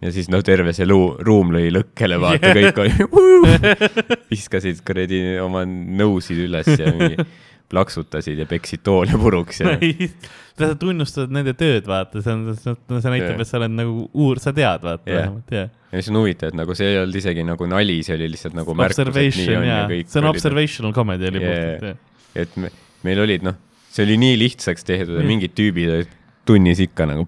ja 0.06 0.14
siis 0.14 0.30
noh, 0.32 0.44
terve 0.46 0.76
see 0.76 0.88
luu, 0.90 1.14
ruum 1.24 1.54
lõi 1.56 1.72
lõkkele, 1.74 2.20
vaata 2.22 2.54
yeah., 2.54 2.60
kõik 2.60 2.84
oli, 2.84 4.12
viskasid 4.34 4.84
kuradi 4.86 5.24
oma 5.44 5.66
nõusid 5.68 6.46
üles 6.46 6.70
ja 6.78 6.94
mingi 6.94 7.28
plaksutasid 7.74 8.38
ja 8.38 8.46
peksid 8.46 8.84
toole 8.86 9.18
puruks 9.18 9.64
ja 9.64 9.74
sa 10.60 10.74
tunnustad 10.78 11.32
nende 11.34 11.56
tööd, 11.58 11.88
vaata, 11.90 12.22
see 12.22 12.36
on, 12.36 12.54
see 12.54 13.14
näitab 13.16 13.34
yeah., 13.34 13.42
et 13.42 13.50
sa 13.50 13.58
oled 13.58 13.74
nagu 13.74 14.06
uur-, 14.14 14.42
sa 14.44 14.54
tead, 14.54 14.84
vaata 14.86 15.10
yeah. 15.10 15.34
jah. 15.50 15.72
ja 15.90 16.02
mis 16.02 16.10
on 16.12 16.22
huvitav, 16.22 16.54
et 16.54 16.60
nagu 16.62 16.78
see 16.78 16.92
ei 16.92 17.02
olnud 17.02 17.18
isegi 17.24 17.46
nagu 17.48 17.70
nali, 17.72 18.00
see 18.06 18.18
oli 18.20 18.30
lihtsalt 18.36 18.58
nagu 18.60 18.78
märkus, 18.78 19.02
et 19.02 19.40
nii 19.42 19.58
on 19.58 19.70
ja 19.72 19.84
kõik. 19.90 20.12
see 20.14 20.22
on 20.22 20.30
observational 20.30 20.94
comedy 20.94 21.32
oli 21.32 21.42
puhtalt, 21.42 21.88
jah. 21.90 22.28
et 22.46 22.60
me, 22.62 22.74
meil 23.08 23.24
olid, 23.26 23.48
noh, 23.50 23.58
see 23.94 24.06
oli 24.08 24.18
nii 24.22 24.38
lihtsaks 24.42 24.88
tehtud 24.88 25.20
ja 25.20 25.26
mingid 25.28 25.54
tüübid 25.58 25.92
olid 25.98 26.16
tunnis 26.48 26.82
ikka 26.84 27.08
nagu 27.10 27.28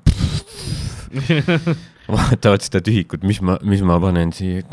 vaatavad 2.16 2.61
seda 2.66 2.82
tühikut, 2.86 3.24
mis 3.26 3.39
ma, 3.45 3.57
mis 3.66 3.82
ma 3.86 3.97
panen 4.01 4.34
siia, 4.36 4.66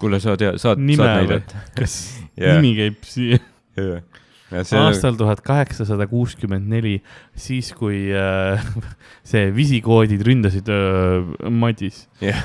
kuule, 0.00 0.18
sa 0.22 0.34
tead, 0.38 0.58
saad, 0.62 0.80
saad 0.80 1.22
näidata?? 1.22 1.62
kas 1.78 1.96
Jaa. 2.40 2.58
nimi 2.58 2.72
käib 2.78 3.04
siia? 3.06 3.38
on, 3.78 4.78
aastal 4.82 5.18
tuhat 5.18 5.42
kaheksasada 5.46 6.08
kuuskümmend 6.10 6.68
neli, 6.72 6.96
siis 7.38 7.72
kui 7.76 8.08
äh, 8.16 8.64
see 9.30 9.50
visikoodid 9.54 10.24
ründasid 10.26 10.70
äh, 10.72 11.50
Madis. 11.50 12.06
jah. 12.22 12.42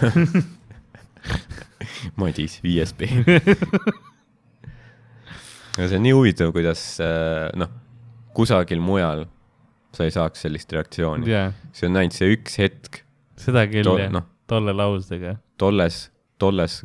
Madis, 2.19 2.59
5SB. 2.63 3.09
ja 5.77 5.89
see 5.89 5.97
on 5.97 6.05
nii 6.05 6.15
huvitav, 6.15 6.53
kuidas 6.55 6.85
äh, 7.03 7.49
noh, 7.57 7.73
kusagil 8.37 8.81
mujal 8.83 9.25
sa 9.95 10.05
ei 10.05 10.13
saaks 10.13 10.45
sellist 10.45 10.71
reaktsiooni. 10.73 11.29
jaa, 11.31 11.51
see 11.73 11.89
on 11.89 11.99
ainult 12.01 12.17
see 12.17 12.35
üks 12.35 12.59
hetk 12.61 13.01
seda 13.39 13.65
küll 13.71 13.87
to,, 13.87 13.97
jah, 14.01 14.13
noh, 14.13 14.27
tolle 14.49 14.75
lausega. 14.75 15.37
tolles, 15.57 16.07
tolles 16.41 16.81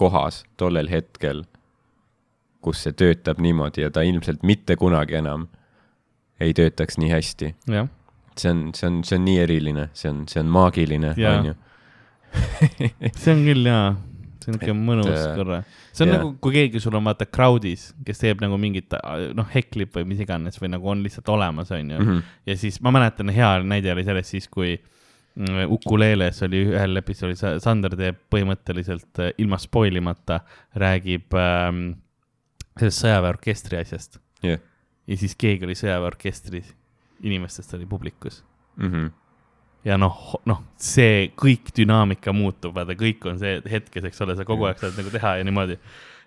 kohas, 0.00 0.42
tollel 0.60 0.90
hetkel, 0.90 1.44
kus 2.64 2.84
see 2.84 2.96
töötab 2.96 3.40
niimoodi 3.42 3.84
ja 3.84 3.90
ta 3.94 4.04
ilmselt 4.06 4.44
mitte 4.46 4.76
kunagi 4.80 5.18
enam 5.20 5.48
ei 6.42 6.54
töötaks 6.56 6.98
nii 6.98 7.10
hästi. 7.12 7.52
jah, 7.70 7.90
see 8.36 8.52
on, 8.52 8.64
see 8.76 8.88
on, 8.88 9.02
see 9.06 9.18
on 9.20 9.28
nii 9.28 9.42
eriline, 9.46 9.88
see 9.98 10.10
on, 10.12 10.24
see 10.30 10.42
on 10.42 10.52
maagiline, 10.52 11.14
onju. 11.16 11.58
see 13.22 13.34
on 13.34 13.44
küll 13.48 13.68
jaa, 13.68 13.92
see 14.42 14.52
on 14.52 14.58
Et, 14.60 14.70
mõnus 14.90 15.08
äh, 15.14 15.34
korra. 15.38 15.58
see 15.92 16.04
on 16.06 16.10
jah. 16.12 16.18
nagu, 16.20 16.30
kui 16.42 16.52
keegi 16.56 16.80
sul 16.82 16.94
on 16.98 17.04
vaata 17.08 17.26
crowd'is, 17.30 17.88
kes 18.06 18.18
teeb 18.22 18.42
nagu 18.44 18.58
mingit 18.60 18.92
noh, 19.38 19.48
heklib 19.54 19.94
või 19.96 20.04
mis 20.12 20.20
iganes 20.24 20.58
või 20.60 20.72
nagu 20.74 20.88
on 20.92 21.02
lihtsalt 21.04 21.28
olemas, 21.34 21.70
onju. 21.74 21.98
Mhm. 22.00 22.22
ja 22.50 22.56
siis 22.60 22.80
ma 22.84 22.92
mäletan, 22.94 23.30
hea 23.34 23.52
näide 23.62 23.92
oli 23.94 24.04
sellest 24.04 24.34
siis, 24.34 24.48
kui 24.52 24.74
mm, 24.76 25.64
Ukuleeles 25.72 26.42
oli 26.46 26.64
ühel 26.72 26.96
episoodil, 27.00 27.58
Sander 27.62 27.96
teeb 27.96 28.18
põhimõtteliselt 28.32 29.22
äh, 29.24 29.32
ilma 29.38 29.58
spoil 29.62 29.96
imata, 30.02 30.40
räägib 30.76 31.32
ähm, 31.38 31.82
sellest 32.78 33.02
sõjaväeorkestri 33.04 33.78
asjast 33.80 34.18
jah, 34.42 34.60
ja 35.06 35.16
siis 35.18 35.34
keegi 35.38 35.66
oli 35.68 35.74
sõjaväeorkestris, 35.78 36.74
inimestest 37.22 37.74
oli 37.78 37.86
publikus 37.86 38.42
Mhm. 38.76 39.10
Ja 39.86 39.98
noh, 39.98 40.14
noh, 40.48 40.62
see 40.80 41.28
kõik 41.38 41.72
dünaamika 41.76 42.34
muutub, 42.36 42.74
vaata, 42.76 42.94
kõik 42.98 43.24
on 43.30 43.40
see 43.40 43.58
hetkes, 43.70 44.06
eks 44.08 44.22
ole, 44.24 44.36
sa 44.38 44.46
kogu 44.48 44.68
aeg 44.68 44.82
saad 44.82 44.98
nagu 44.98 45.10
teha 45.12 45.36
ja 45.40 45.46
niimoodi. 45.46 45.78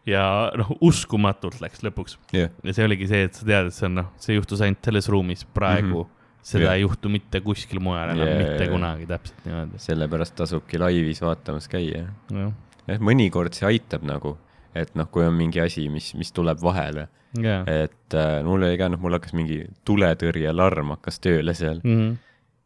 ja 0.09 0.25
noh, 0.59 0.73
uskumatult 0.85 1.61
läks 1.63 1.81
lõpuks 1.85 2.17
jah, 2.35 2.51
ja 2.63 2.75
see 2.75 2.85
oligi 2.85 3.07
see, 3.09 3.23
et 3.29 3.37
sa 3.37 3.47
tead, 3.47 3.71
et 3.71 3.77
see 3.77 3.87
on 3.87 3.97
noh, 4.01 4.11
see 4.21 4.37
juhtus 4.37 4.61
ainult 4.65 4.83
selles 4.85 5.09
ruumis 5.09 5.45
praegu 5.55 6.03
mm. 6.03 6.03
-hmm. 6.03 6.41
seda 6.45 6.65
yeah. 6.67 6.75
ei 6.75 6.83
juhtu 6.83 7.09
mitte 7.09 7.41
kuskil 7.41 7.79
mujal 7.79 8.11
enam 8.13 8.27
yeah,, 8.27 8.37
mitte 8.43 8.67
jaa. 8.67 8.73
kunagi 8.73 9.07
täpselt 9.09 9.45
niimoodi. 9.47 9.79
sellepärast 9.87 10.35
tasubki 10.35 10.81
laivis 10.81 11.21
vaatamas 11.21 11.67
käia. 11.71 12.05
jah, 12.31 12.51
jah, 12.87 12.99
mõnikord 12.99 13.55
see 13.55 13.67
aitab 13.71 14.03
nagu, 14.03 14.37
et 14.75 14.91
noh, 14.95 15.07
kui 15.09 15.25
on 15.25 15.33
mingi 15.33 15.63
asi, 15.63 15.87
mis, 15.89 16.11
mis 16.19 16.31
tuleb 16.35 16.59
vahele, 16.61 17.07
jaa. 17.39 17.63
et 17.65 18.13
äh, 18.13 18.43
mul 18.43 18.67
oli 18.67 18.77
ka, 18.77 18.91
noh, 18.91 18.99
mul 18.99 19.15
hakkas 19.15 19.33
mingi 19.33 19.63
tuletõrjealarm 19.87 20.91
hakkas 20.97 21.23
tööle 21.23 21.55
seal 21.55 21.79
Mhm. 21.83 22.13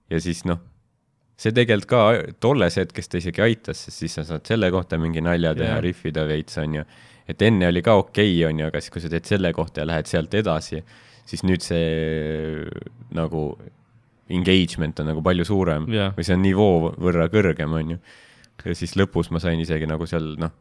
ja 0.10 0.20
siis 0.20 0.44
noh, 0.50 0.60
see 1.40 1.56
tegelikult 1.56 1.90
ka 1.90 2.02
tolles 2.44 2.76
hetkes 2.80 3.08
ta 3.12 3.20
isegi 3.22 3.44
aitas, 3.44 3.86
sest 3.86 4.04
siis 4.04 4.18
sa 4.20 4.26
saad 4.28 4.48
selle 4.48 4.70
kohta 4.76 5.00
mingi 5.00 5.24
nalja 5.24 5.54
teha 5.56 5.78
yeah., 5.78 5.84
rihvida 5.84 6.26
veits, 6.28 6.58
onju. 6.60 6.84
et 7.30 7.46
enne 7.48 7.70
oli 7.72 7.84
ka 7.86 7.96
okei 8.02 8.34
okay,, 8.34 8.48
onju, 8.50 8.68
aga 8.68 8.82
siis, 8.84 8.94
kui 8.94 9.04
sa 9.04 9.12
teed 9.12 9.30
selle 9.30 9.54
kohta 9.56 9.84
ja 9.84 9.90
lähed 9.90 10.10
sealt 10.12 10.36
edasi, 10.36 10.82
siis 11.30 11.46
nüüd 11.48 11.64
see 11.64 12.66
nagu 13.16 13.44
engagement 14.30 15.00
on 15.02 15.10
nagu 15.14 15.24
palju 15.26 15.48
suurem 15.48 15.88
Jah. 15.94 16.12
või 16.18 16.28
see 16.28 16.36
on 16.36 16.44
nivoo 16.44 16.94
võrra 17.02 17.30
kõrgem, 17.32 17.76
onju. 17.82 18.00
ja 18.66 18.76
siis 18.78 18.98
lõpus 19.00 19.32
ma 19.34 19.42
sain 19.42 19.62
isegi 19.64 19.88
nagu 19.90 20.06
seal 20.10 20.34
noh, 20.42 20.54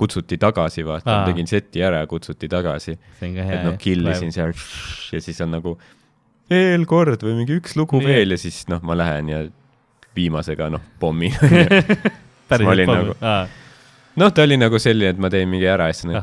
kutsuti 0.00 0.38
tagasi, 0.40 0.86
vaata 0.88 1.18
Aa., 1.20 1.24
tegin 1.28 1.46
seti 1.50 1.82
ära 1.84 2.00
ja 2.02 2.08
kutsuti 2.08 2.48
tagasi. 2.48 2.96
on 3.20 3.42
et 3.44 3.66
noh, 3.66 3.76
kill 3.78 4.08
isin 4.08 4.32
seal 4.32 4.56
ja 5.12 5.20
siis 5.20 5.40
on 5.44 5.58
nagu 5.58 5.76
veel 6.52 6.86
kord 6.88 7.22
või 7.24 7.42
mingi 7.42 7.60
üks 7.60 7.76
lugu 7.76 8.00
Nii. 8.00 8.08
veel 8.08 8.34
ja 8.34 8.40
siis 8.40 8.64
noh, 8.72 8.80
ma 8.84 8.96
lähen 8.98 9.28
ja 9.28 9.42
viimasega 10.16 10.70
noh, 10.72 10.82
olin 12.74 12.88
nagu- 12.90 13.16
noh, 14.20 14.32
ta 14.36 14.42
oli 14.46 14.58
nagu 14.60 14.78
selline, 14.82 15.14
et 15.14 15.20
ma 15.22 15.30
teen 15.32 15.48
mingi 15.48 15.68
ära 15.72 15.86
ja 15.90 15.96
siis 15.96 16.10
nagu 16.10 16.20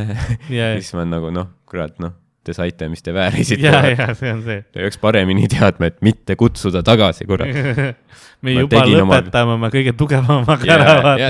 siis 0.80 0.92
ma 0.98 1.06
nagu 1.08 1.30
noh, 1.34 1.48
kurat 1.70 1.96
noh, 2.02 2.12
te 2.44 2.54
saite, 2.56 2.88
mis 2.88 3.02
te 3.04 3.12
väärisite. 3.14 3.62
ja, 3.68 3.80
ja 3.92 4.10
see 4.16 4.30
on 4.32 4.42
see. 4.46 4.62
Te 4.72 4.80
peaks 4.82 4.98
paremini 5.00 5.48
teadma, 5.52 5.90
et 5.92 5.98
mitte 6.04 6.36
kutsuda 6.40 6.80
tagasi, 6.86 7.26
kurat. 7.28 7.52
me 8.44 8.54
Ma 8.54 8.62
juba 8.64 8.78
tegin 8.80 9.02
oma- 9.04 9.18
lõpetame 9.20 9.56
oma 9.58 9.68
kõige 9.72 9.92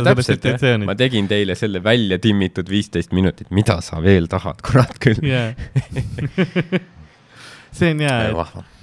täpselt, 0.06 0.38
situatsiooni 0.38 0.86
ma. 0.86 0.94
tegin 0.98 1.26
teile 1.30 1.56
selle 1.58 1.82
välja 1.82 2.18
timmitud 2.22 2.70
viisteist 2.70 3.10
minutit, 3.16 3.50
mida 3.50 3.80
sa 3.82 3.98
veel 4.04 4.28
tahad, 4.30 4.62
kurat 4.66 4.94
küll. 5.02 5.18
jaa. 5.26 5.50
see 7.74 7.90
on 7.94 8.04
hea, 8.06 8.14
et. 8.30 8.78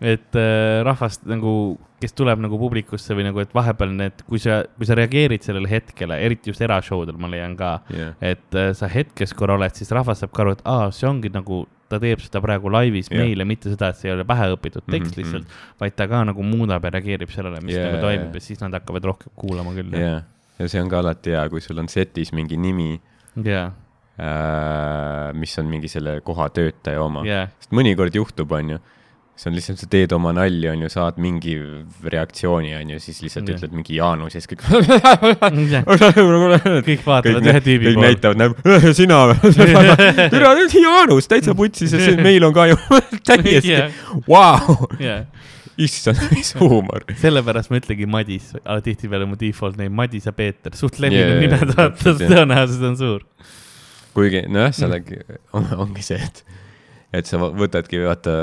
Et 0.00 0.36
äh, 0.36 0.82
rahvast 0.84 1.22
nagu, 1.28 1.78
kes 2.02 2.12
tuleb 2.12 2.40
nagu 2.44 2.58
publikusse 2.60 3.14
või 3.16 3.24
nagu, 3.24 3.40
et 3.40 3.54
vahepeal 3.56 3.94
need, 3.96 4.20
kui 4.28 4.38
sa, 4.42 4.58
kui 4.76 4.84
sa 4.88 4.96
reageerid 4.98 5.42
sellele 5.46 5.70
hetkele, 5.70 6.18
eriti 6.26 6.50
just 6.52 6.60
erashowdel, 6.60 7.16
ma 7.16 7.30
leian 7.32 7.54
ka, 7.56 7.78
jah, 7.94 8.12
et 8.20 8.54
äh, 8.58 8.72
sa 8.76 8.90
hetkes 8.92 9.32
korra 9.38 9.56
oled, 9.56 9.72
siis 9.78 9.90
rahvas 9.96 10.20
saab 10.20 10.34
ka 10.36 10.44
aru, 10.44 10.52
et 10.58 10.60
aa, 10.68 10.90
see 10.92 11.08
ongi 11.08 11.30
nagu, 11.32 11.62
ta 11.88 12.00
teeb 12.02 12.18
seda 12.20 12.40
praegu 12.42 12.68
laivis 12.74 13.08
Jah. 13.08 13.22
meile, 13.22 13.44
mitte 13.46 13.70
seda, 13.72 13.88
et 13.94 13.96
see 14.00 14.10
ei 14.10 14.14
ole 14.16 14.24
pähe 14.28 14.48
õpitud 14.56 14.82
tekst 14.90 15.14
Mhm, 15.14 15.20
lihtsalt, 15.22 15.52
vaid 15.80 15.94
ta 15.96 16.08
ka 16.10 16.24
nagu 16.26 16.42
muudab 16.42 16.82
ja 16.84 16.90
reageerib 16.90 17.30
sellele, 17.30 17.60
mis 17.62 17.76
Jaa, 17.78 17.86
nagu 17.92 18.02
toimub 18.02 18.34
jaa. 18.34 18.40
ja 18.40 18.46
siis 18.50 18.60
nad 18.60 18.74
hakkavad 18.74 19.04
rohkem 19.06 19.32
kuulama 19.38 19.72
küll. 19.76 19.94
jah. 19.94 20.24
ja 20.58 20.68
see 20.68 20.82
on 20.82 20.88
ka 20.90 20.98
alati 20.98 21.30
hea, 21.36 21.48
kui 21.48 21.60
sul 21.62 21.78
on 21.78 21.88
setis 21.88 22.32
mingi 22.34 22.56
nimi 22.58 23.00
jaa, 23.44 23.70
äh,, 24.18 25.32
mis 25.38 25.56
on 25.62 25.66
mingi 25.70 25.88
selle 25.88 26.18
koha 26.26 26.48
töötaja 26.54 27.02
oma. 27.04 27.22
jaa, 27.26 27.46
sest 27.62 27.74
mõnikord 27.76 28.14
juhtub, 28.18 28.52
onju, 28.58 28.78
see 29.36 29.50
on 29.50 29.56
lihtsalt, 29.56 29.80
sa 29.82 29.86
teed 29.92 30.12
oma 30.16 30.30
nalja, 30.32 30.70
onju, 30.72 30.88
saad 30.92 31.18
mingi 31.20 31.54
reaktsiooni, 32.08 32.70
onju, 32.78 32.96
siis 33.04 33.18
lihtsalt 33.20 33.50
Jah. 33.50 33.58
ütled 33.58 33.74
mingi 33.76 33.98
Jaanus 33.98 34.36
ja 34.36 34.40
siis 34.40 34.48
kõik. 34.48 34.62
kõik 36.88 37.02
vaatavad 37.04 37.48
ühe 37.52 37.60
tüübi 37.66 37.90
kõik 37.90 37.98
poole. 37.98 38.06
näitavad, 38.06 38.40
näeb, 38.40 38.52
sina 38.96 39.18
või? 39.28 39.36
türa, 40.32 40.54
Jaanus, 40.56 41.28
täitsa 41.28 41.52
putsis 41.58 41.92
ja 41.92 42.00
see 42.00 42.16
meil 42.16 42.48
on 42.48 42.56
ka 42.56 42.64
ju 42.72 42.80
täiesti 43.28 43.76
vau, 44.24 44.88
issand, 45.76 46.16
mis 46.32 46.56
huumor. 46.56 47.04
sellepärast 47.20 47.68
ma 47.72 47.76
ütlengi 47.82 48.08
Madis, 48.08 48.54
tihtipeale 48.88 49.28
mu 49.28 49.36
default 49.40 49.76
name 49.76 49.92
Madis 50.00 50.24
ja 50.28 50.32
Peeter, 50.36 50.72
suht 50.80 50.96
levinud 51.02 51.36
Jaa, 51.36 51.40
nimed, 51.44 51.76
vaata 51.76 52.16
tõenäosus 52.24 52.80
on 52.88 52.96
suur. 53.04 53.20
kuigi 54.16 54.46
nojah, 54.48 54.72
sellega 54.80 55.28
on, 55.52 55.68
ongi 55.84 56.00
see, 56.08 56.24
et, 56.24 56.40
et 57.16 57.28
sa 57.28 57.40
võtadki 57.40 58.00
vaata 58.04 58.34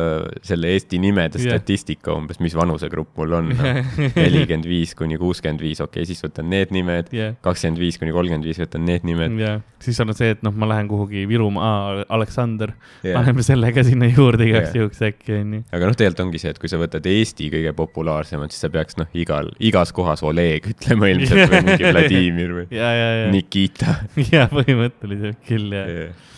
selle 0.46 0.74
Eesti 0.74 1.00
nimede 1.02 1.42
Jah. 1.42 1.58
statistika 1.58 2.16
umbes, 2.16 2.40
mis 2.44 2.56
vanusegrupp 2.58 3.18
mul 3.20 3.38
on 3.40 3.52
no.. 3.54 3.74
nelikümmend 4.24 4.68
viis 4.70 4.96
kuni 4.98 5.20
kuuskümmend 5.22 5.62
viis, 5.64 5.82
okei 5.84 6.04
okay,, 6.04 6.10
siis 6.10 6.24
võtan 6.26 6.50
need 6.54 6.74
nimed, 6.76 7.12
kakskümmend 7.46 7.82
viis 7.82 8.00
kuni 8.02 8.16
kolmkümmend 8.16 8.48
viis 8.48 8.62
võtan 8.64 8.86
need 8.88 9.08
nimed. 9.08 9.38
ja 9.42 9.60
siis 9.84 10.00
on 10.04 10.14
see, 10.16 10.32
et 10.34 10.44
noh, 10.46 10.54
ma 10.56 10.68
lähen 10.70 10.90
kuhugi 10.92 11.26
Virumaa, 11.30 12.04
Aleksander, 12.14 12.74
Yeah. 13.04 13.18
paneme 13.18 13.44
selle 13.44 13.70
ka 13.76 13.84
sinna 13.84 14.08
juurde 14.08 14.46
igaks 14.48 14.70
Jah. 14.70 14.78
juhuks 14.80 15.02
äkki 15.04 15.34
onju. 15.36 15.60
aga 15.76 15.90
noh, 15.90 15.96
tegelikult 15.98 16.24
ongi 16.28 16.40
see, 16.42 16.54
et 16.54 16.60
kui 16.62 16.72
sa 16.72 16.80
võtad 16.80 17.08
Eesti 17.10 17.50
kõige 17.52 17.74
populaarsemad, 17.78 18.54
siis 18.54 18.64
sa 18.64 18.70
peaks 18.74 18.98
noh, 19.00 19.10
igal, 19.18 19.50
igas 19.64 19.92
kohas 19.96 20.24
Oleg 20.26 20.70
ütlema 20.72 21.10
ilmselt 21.12 21.52
või 21.52 21.64
mingi 21.68 21.90
Vladimir 21.92 22.54
või 22.60 22.66
ja, 22.72 22.92
ja, 22.96 23.10
ja, 23.20 23.32
Nikita. 23.34 23.98
ja 24.34 24.48
põhimõtteliselt 24.54 25.44
küll 25.48 25.76
jah. 25.76 26.32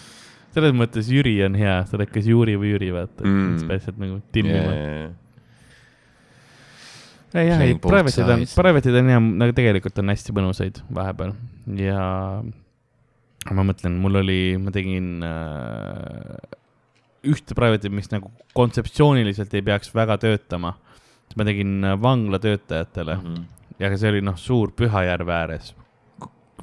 Selles 0.55 0.75
mõttes 0.75 1.11
Jüri 1.11 1.35
on 1.45 1.57
hea, 1.59 1.77
sa 1.87 1.97
oled 1.97 2.11
kas 2.13 2.27
Juri 2.29 2.55
või 2.59 2.73
Jüri, 2.73 2.91
vaata 2.95 3.25
Mm. 3.27 3.55
sa 3.59 3.69
pead 3.69 3.85
sealt 3.85 4.01
nagu 4.01 4.19
timmima 4.35 4.73
yeah.. 4.73 5.13
Ei 7.35 7.49
jah, 7.49 7.61
ei 7.65 7.73
private'id 7.75 8.29
on, 8.31 8.45
private'id 8.47 8.95
on 8.95 9.09
hea, 9.11 9.23
nagu 9.41 9.55
tegelikult 9.57 9.97
on 9.99 10.13
hästi 10.13 10.35
mõnusaid 10.37 10.79
vahepeal 10.95 11.33
ja 11.75 11.99
ma 13.51 13.65
mõtlen, 13.67 13.97
mul 13.99 14.21
oli, 14.21 14.39
ma 14.61 14.71
tegin 14.73 15.25
äh, 15.25 16.37
ühte 17.27 17.57
private'i, 17.57 17.91
mis 17.91 18.07
nagu 18.13 18.31
kontseptsiooniliselt 18.55 19.53
ei 19.57 19.65
peaks 19.65 19.91
väga 19.95 20.17
töötama. 20.21 20.77
ma 21.35 21.43
tegin 21.43 21.83
äh, 21.83 21.97
vangla 21.99 22.39
töötajatele 22.39 23.15
mm. 23.17 23.35
-hmm. 23.35 23.43
ja 23.79 23.97
see 23.97 24.09
oli 24.13 24.21
noh, 24.23 24.37
suur 24.39 24.71
Pühajärve 24.71 25.33
ääres. 25.33 25.75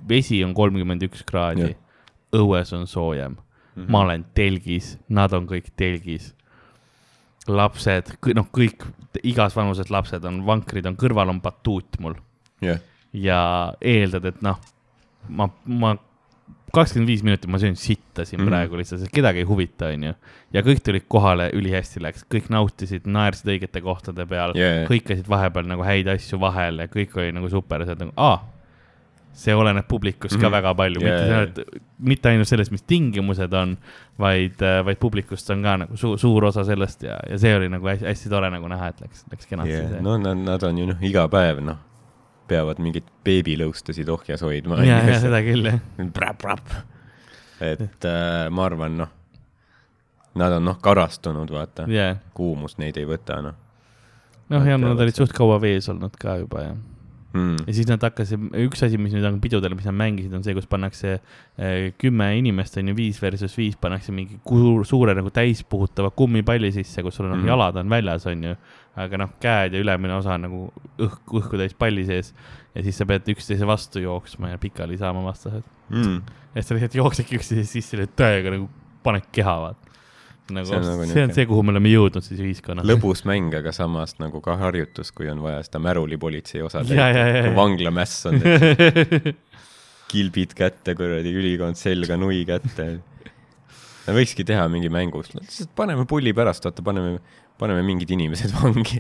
vesi 0.09 0.45
on 0.45 0.55
kolmkümmend 0.55 1.03
üks 1.03 1.23
kraadi 1.29 1.77
õues 2.33 2.73
on 2.73 2.87
soojem 2.87 3.37
Mhm. 3.77 3.91
ma 3.93 4.05
olen 4.07 4.25
telgis, 4.37 4.97
nad 5.09 5.33
on 5.33 5.49
kõik 5.49 5.73
telgis. 5.77 6.35
lapsed, 7.49 8.13
noh, 8.39 8.47
kõik 8.55 8.85
igas 9.27 9.57
vanuses 9.57 9.89
lapsed 9.91 10.25
on, 10.25 10.45
vankrid 10.47 10.87
on, 10.87 10.95
kõrval 10.95 11.33
on 11.33 11.41
batuut 11.43 11.99
mul 11.99 12.15
jah, 12.63 12.79
ja 13.13 13.41
eeldad, 13.81 14.29
et 14.31 14.45
noh, 14.47 14.61
ma, 15.27 15.49
ma 15.67 15.97
kakskümmend 16.73 17.11
viis 17.11 17.25
minutit 17.27 17.51
ma 17.51 17.59
söön 17.59 17.75
sitta 17.77 18.23
siin 18.29 18.41
mm. 18.41 18.49
praegu 18.49 18.79
lihtsalt, 18.79 19.03
sest 19.03 19.13
kedagi 19.13 19.43
ei 19.43 19.49
huvita, 19.49 19.91
onju. 19.93 20.15
ja 20.55 20.63
kõik 20.63 20.85
tulid 20.87 21.09
kohale, 21.11 21.51
ülihästi 21.59 22.01
läks, 22.05 22.23
kõik 22.31 22.47
nautisid, 22.55 23.11
naersid 23.11 23.51
õigete 23.57 23.83
kohtade 23.85 24.27
peal 24.31 24.55
yeah., 24.57 24.87
hõikasid 24.87 25.29
vahepeal 25.29 25.67
nagu 25.69 25.83
häid 25.87 26.15
asju 26.15 26.39
vahel 26.43 26.85
ja 26.85 26.89
kõik 26.93 27.19
oli 27.19 27.35
nagu 27.35 27.51
super, 27.53 27.85
sa 27.85 27.97
oled 27.97 28.07
nagu, 28.07 28.15
aa 28.17 28.52
see 29.33 29.55
oleneb 29.57 29.87
publikust 29.89 30.37
ka 30.37 30.39
mm 30.39 30.45
-hmm. 30.45 30.53
väga 30.53 30.75
palju 30.75 31.01
yeah., 31.01 31.47
mitte, 31.47 31.65
mitte 31.99 32.29
ainult 32.29 32.49
sellest, 32.49 32.71
mis 32.71 32.83
tingimused 32.83 33.53
on, 33.53 33.77
vaid, 34.19 34.61
vaid 34.85 34.97
publikust 35.01 35.51
on 35.51 35.63
ka 35.63 35.77
nagu 35.77 35.97
suur, 35.97 36.19
suur 36.19 36.45
osa 36.45 36.65
sellest 36.65 37.03
ja, 37.03 37.17
ja 37.31 37.39
see 37.39 37.57
oli 37.57 37.69
nagu 37.69 37.87
hästi, 37.87 38.07
hästi 38.07 38.29
tore 38.29 38.51
nagu 38.51 38.69
näha, 38.69 38.89
et 38.89 39.01
läks, 39.01 39.25
läks 39.33 39.47
kenasti 39.47 39.73
yeah.. 39.73 40.03
no 40.03 40.19
nad, 40.19 40.39
nad 40.39 40.63
on 40.63 40.79
ju 40.79 40.87
noh, 40.87 41.01
iga 41.01 41.29
päev 41.29 41.63
noh, 41.65 41.81
peavad 42.49 42.79
mingeid 42.79 43.09
beebilõustusid 43.25 44.09
ohjas 44.09 44.43
hoidma. 44.43 44.85
ja, 44.85 45.01
ja 45.09 45.21
seda 45.21 45.41
küll 45.43 45.65
jah. 45.65 45.81
et 47.61 48.05
äh, 48.05 48.51
ma 48.51 48.65
arvan, 48.65 48.97
noh, 48.97 49.09
nad 50.35 50.53
on 50.53 50.65
noh, 50.65 50.79
karastunud, 50.81 51.51
vaata 51.51 51.89
yeah., 51.89 52.17
kuumust 52.35 52.79
neid 52.79 53.01
ei 53.01 53.09
võta, 53.09 53.41
noh. 53.43 53.57
noh, 54.49 54.67
ja 54.67 54.77
nad 54.77 55.01
olid 55.01 55.17
suht 55.17 55.33
kaua 55.33 55.61
vees 55.61 55.89
olnud 55.89 56.17
ka 56.21 56.37
juba 56.45 56.69
ja 56.69 56.75
mm.. 57.33 57.65
ja 57.67 57.75
siis 57.77 57.89
nad 57.91 58.03
hakkasid, 58.05 58.49
üks 58.65 58.85
asi, 58.87 58.99
mis 59.01 59.15
nüüd 59.17 59.27
on 59.29 59.39
pidudel, 59.43 59.75
mis 59.77 59.87
nad 59.89 59.97
mängisid, 59.99 60.33
on 60.37 60.45
see, 60.47 60.55
kus 60.57 60.69
pannakse 60.71 61.15
äh, 61.17 61.91
kümme 62.01 62.29
inimest, 62.39 62.79
on 62.81 62.93
ju, 62.93 62.97
viis 62.99 63.21
versus 63.23 63.55
viis, 63.59 63.77
pannakse 63.81 64.15
mingi 64.15 64.39
kuur, 64.47 64.87
suure 64.89 65.17
nagu 65.19 65.33
täispuhutava 65.35 66.13
kummipalli 66.17 66.73
sisse, 66.75 67.05
kus 67.05 67.21
sul 67.21 67.31
on 67.31 67.39
mm. 67.39 67.53
jalad 67.53 67.81
on 67.83 67.93
väljas, 67.93 68.27
on 68.31 68.49
ju. 68.51 68.57
aga 69.03 69.23
noh, 69.23 69.37
käed 69.41 69.77
ja 69.77 69.81
ülemine 69.81 70.19
osa 70.19 70.35
on 70.37 70.47
nagu 70.49 70.65
õhk, 71.01 71.23
õhku 71.41 71.61
täis 71.61 71.73
palli 71.79 72.05
sees. 72.09 72.35
Ja 72.77 72.83
siis 72.85 72.99
sa 73.01 73.07
pead 73.09 73.27
üksteise 73.29 73.65
vastu 73.69 74.01
jooksma 74.01 74.53
ja 74.53 74.61
pikali 74.61 74.99
saama 75.01 75.25
vastased. 75.25 75.65
Mm.. 75.93 76.21
ja 76.53 76.61
siis 76.61 76.69
sa 76.69 76.77
lihtsalt 76.77 77.01
jooksedki 77.01 77.41
üksteise 77.41 77.65
sisse 77.69 78.07
täiega 78.17 78.53
nagu 78.55 78.69
paned 79.05 79.25
keha, 79.33 79.57
vaata 79.67 79.92
nagu 80.51 80.67
see 80.67 80.77
on, 80.77 80.87
nagu 80.87 81.07
see, 81.07 81.23
on 81.23 81.35
see, 81.37 81.47
kuhu 81.49 81.63
me 81.65 81.73
oleme 81.75 81.93
jõudnud 81.93 82.25
siis 82.27 82.41
ühiskonnas. 82.43 82.87
lõbus 82.89 83.23
mäng, 83.29 83.55
aga 83.55 83.73
samas 83.77 84.17
nagu 84.19 84.43
ka 84.45 84.57
harjutus, 84.61 85.13
kui 85.15 85.31
on 85.31 85.43
vaja 85.45 85.63
seda 85.67 85.81
märulipolitsei 85.85 86.65
osa 86.65 86.83
teha. 86.87 87.53
vanglamäss 87.57 88.27
on 88.31 88.43
kilbid 90.13 90.57
kätte, 90.59 90.97
kuradi 90.99 91.33
ülikond 91.39 91.79
selga, 91.81 92.19
nui 92.21 92.43
kätte. 92.49 92.89
me 94.07 94.17
võikski 94.19 94.47
teha 94.49 94.67
mingi 94.73 94.91
mängu, 94.93 95.23
lihtsalt 95.23 95.73
paneme 95.79 96.07
pulli 96.11 96.35
pärast, 96.37 96.67
vaata, 96.67 96.85
paneme, 96.85 97.21
paneme 97.61 97.85
mingid 97.87 98.11
inimesed 98.13 98.55
vangi 98.59 98.99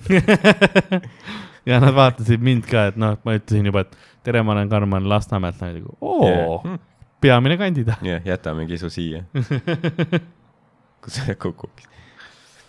ja 1.69 1.83
nad 1.83 1.95
vaatasid 1.97 2.43
mind 2.45 2.69
ka, 2.71 2.89
et 2.93 3.01
noh, 3.01 3.19
ma 3.27 3.37
ütlesin 3.39 3.67
juba, 3.69 3.85
et 3.87 3.99
tere, 4.27 4.45
ma 4.47 4.55
olen 4.57 4.71
Karmen 4.71 5.11
Lasnamäelt, 5.11 5.61
nagu 5.63 5.97
oo 6.01 6.31
yeah., 6.31 6.79
peamine 7.23 7.59
kandidaat. 7.59 8.01
jah 8.03 8.21
yeah,, 8.21 8.31
jätamegi 8.35 8.79
su 8.79 8.91
siia 8.91 9.25
kus 11.03 11.19
sa 11.19 11.35
kukuksid. 11.35 11.91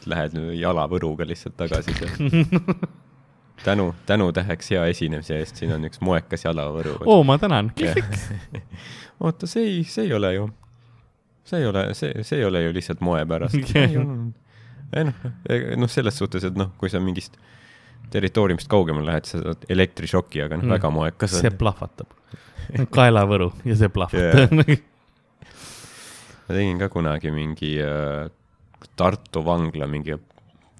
Lähed 0.10 0.36
nüüd 0.36 0.58
jalavõruga 0.60 1.24
lihtsalt 1.28 1.56
tagasi 1.56 1.94
tänu, 3.66 3.94
tänutäheks 4.06 4.72
hea 4.72 4.86
esinemise 4.92 5.38
eest, 5.40 5.62
siin 5.62 5.72
on 5.76 5.88
üks 5.88 6.02
moekas 6.04 6.44
jalavõru. 6.44 6.98
oo, 7.06 7.24
ma 7.24 7.38
tänan. 7.40 7.72
oota, 9.24 9.48
see 9.48 9.64
ei, 9.70 9.80
see 9.88 10.10
ei 10.10 10.14
ole 10.18 10.34
ju, 10.36 10.50
see 11.48 11.64
ei 11.64 11.70
ole, 11.72 11.86
see, 11.96 12.24
see 12.28 12.42
ei 12.42 12.46
ole 12.50 12.66
ju 12.66 12.76
lihtsalt 12.76 13.04
moe 13.06 13.24
pärast. 13.30 13.56
ei 13.80 15.08
noh, 15.08 15.26
noh, 15.80 15.90
selles 15.90 16.20
suhtes, 16.20 16.44
et 16.50 16.60
noh, 16.60 16.74
kui 16.78 16.92
sa 16.92 17.00
mingist 17.04 17.40
territooriumist 18.14 18.68
kaugemale 18.70 19.14
lähed, 19.14 19.30
sa 19.30 19.40
saad 19.42 19.64
elektrišoki, 19.72 20.44
aga 20.44 20.60
noh 20.60 20.68
mm., 20.68 20.76
väga 20.76 20.92
moekas. 20.94 21.40
see 21.40 21.54
plahvatab. 21.58 22.12
kaelavõru 22.92 23.54
ja 23.68 23.80
see 23.80 23.94
plahvatab 23.94 24.60
yeah 24.60 24.90
ma 26.48 26.56
tegin 26.58 26.80
ka 26.82 26.90
kunagi 26.94 27.34
mingi 27.34 27.76
äh, 27.82 28.30
Tartu 29.00 29.42
vangla 29.46 29.88
mingi 29.88 30.16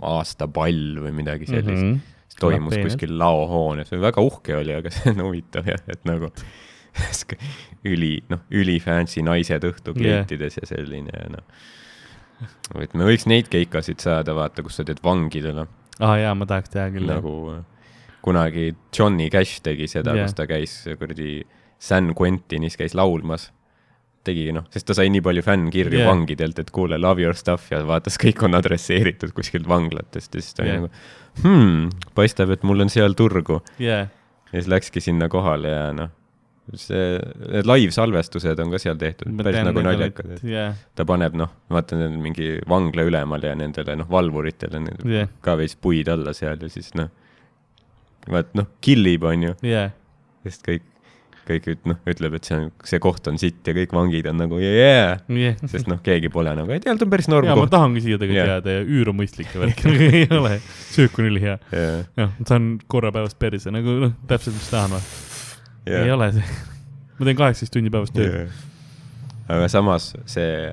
aastapall 0.04 1.00
või 1.06 1.14
midagi 1.16 1.48
sellist 1.48 1.80
mm. 1.80 1.94
-hmm. 1.94 2.34
see 2.34 2.42
toimus 2.42 2.76
kuskil 2.82 3.16
laohoones 3.20 3.94
väga 3.96 4.24
uhke 4.26 4.58
oli, 4.60 4.76
aga 4.76 4.92
see 4.96 5.14
on 5.14 5.24
huvitav 5.28 5.70
jah, 5.70 5.80
et 5.88 6.04
nagu 6.10 6.32
üli, 7.94 8.18
noh, 8.30 8.44
üli 8.54 8.78
fancy 8.84 9.24
naised 9.26 9.64
õhtukleitides 9.70 10.60
yeah. 10.60 10.66
ja 10.66 10.70
selline 10.70 11.16
ja 11.16 11.32
noh. 11.34 11.64
et 12.84 12.94
me 12.94 13.08
võiks 13.08 13.26
neid 13.30 13.50
keikasid 13.54 14.04
saada, 14.04 14.36
vaata, 14.38 14.66
kus 14.66 14.78
sa 14.78 14.86
teed 14.88 15.02
vangidele. 15.04 15.66
aa 16.00 16.12
ah, 16.12 16.18
jaa, 16.22 16.36
ma 16.38 16.50
tahaks 16.50 16.76
teha 16.76 16.90
küll. 16.94 17.08
nagu 17.10 17.64
kunagi 18.24 18.72
Johnny 18.96 19.30
Cash 19.32 19.64
tegi 19.64 19.88
seda 19.92 20.14
yeah., 20.16 20.28
kus 20.28 20.38
ta 20.38 20.48
käis 20.50 20.78
kuradi 21.00 21.44
San 21.84 22.14
Quentinis 22.16 22.78
käis 22.80 22.96
laulmas 22.96 23.50
tegigi 24.28 24.54
noh, 24.56 24.66
sest 24.74 24.88
ta 24.90 24.96
sai 24.98 25.10
nii 25.14 25.24
palju 25.26 25.44
fännkirju 25.46 26.00
yeah. 26.00 26.10
vangidelt, 26.10 26.60
et 26.62 26.72
kuule, 26.74 27.00
love 27.02 27.24
your 27.24 27.38
stuff 27.38 27.70
ja 27.72 27.82
vaatas, 27.88 28.18
kõik 28.22 28.44
on 28.48 28.58
adresseeritud 28.58 29.34
kuskilt 29.36 29.68
vanglatest 29.70 30.36
ja 30.36 30.44
siis 30.44 30.58
ta 30.58 30.66
yeah. 30.66 30.80
oli 30.80 30.88
nagu 30.88 30.92
hmm, 31.44 32.12
paistab, 32.18 32.54
et 32.56 32.66
mul 32.68 32.86
on 32.86 32.92
seal 32.94 33.18
turgu 33.20 33.60
yeah.. 33.82 34.08
ja 34.52 34.56
siis 34.56 34.70
läkski 34.72 35.04
sinna 35.04 35.30
kohale 35.32 35.74
ja 35.74 35.88
noh, 35.98 36.14
see, 36.80 37.18
need 37.52 37.68
live-salvestused 37.68 38.62
on 38.64 38.72
ka 38.72 38.80
seal 38.82 39.00
tehtud, 39.02 39.34
päris 39.40 39.60
nagu 39.68 39.84
naljakad, 39.84 40.38
et 40.38 40.48
yeah. 40.48 40.78
ta 40.96 41.08
paneb 41.10 41.36
noh, 41.40 41.52
vaata 41.74 42.00
mingi 42.14 42.56
vangla 42.70 43.08
ülemale 43.10 43.52
ja 43.52 43.58
nendele 43.60 43.98
noh, 44.00 44.10
valvuritele 44.12 44.86
yeah. 45.04 45.36
ka 45.44 45.58
veits 45.60 45.76
puid 45.76 46.12
alla 46.14 46.36
seal 46.38 46.64
ja 46.64 46.72
siis 46.72 46.94
noh, 47.00 47.12
vaat 48.32 48.56
noh, 48.56 48.72
killib, 48.84 49.28
on 49.28 49.50
ju 49.50 49.60
yeah.. 49.68 49.92
sest 50.48 50.64
kõik 50.68 50.88
kõik 51.48 51.68
üt-, 51.74 51.88
noh, 51.90 52.00
ütleb, 52.10 52.38
et 52.38 52.48
see 52.48 52.58
on, 52.58 52.68
see 52.88 53.00
koht 53.04 53.28
on 53.32 53.40
sitt 53.42 53.68
ja 53.68 53.76
kõik 53.76 53.94
vangid 53.96 54.28
on 54.32 54.40
nagu 54.44 54.60
yeah, 54.62 55.20
yeah. 55.32 55.58
sest 55.70 55.90
noh, 55.92 56.00
keegi 56.04 56.32
pole 56.34 56.54
nagu, 56.58 56.72
ei 56.74 56.84
tea, 56.84 56.96
ta 57.00 57.08
on 57.08 57.14
päris 57.14 57.30
norm 57.32 57.50
koht. 57.50 57.62
ma 57.66 57.72
tahangi 57.74 58.04
siia 58.06 58.20
tegelikult 58.22 58.40
yeah. 58.40 58.54
jääda 58.58 58.78
ja 58.78 58.86
üür 58.86 59.12
on 59.14 59.20
mõistlik 59.20 59.52
ja 59.56 59.64
värk 59.64 59.84
ei 60.22 60.28
ole, 60.32 60.58
söök 60.94 61.20
on 61.20 61.32
ülihea 61.32 61.58
yeah.. 61.74 62.06
noh, 62.20 62.36
saan 62.50 62.70
korra 62.92 63.14
päevas 63.16 63.36
perse 63.40 63.74
nagu 63.74 63.98
noh, 64.06 64.16
täpselt, 64.30 64.58
mis 64.60 64.70
tahan 64.72 64.96
või 64.96 65.04
yeah.. 65.90 66.06
ei 66.06 66.16
ole 66.16 66.30
see, 66.38 66.62
ma 67.20 67.28
teen 67.30 67.42
kaheksateist 67.44 67.76
tundi 67.76 67.94
päevas 67.94 68.14
tööd. 68.16 68.40
Yeah.. 68.40 68.64
aga 69.58 69.68
samas 69.72 70.14
see 70.30 70.72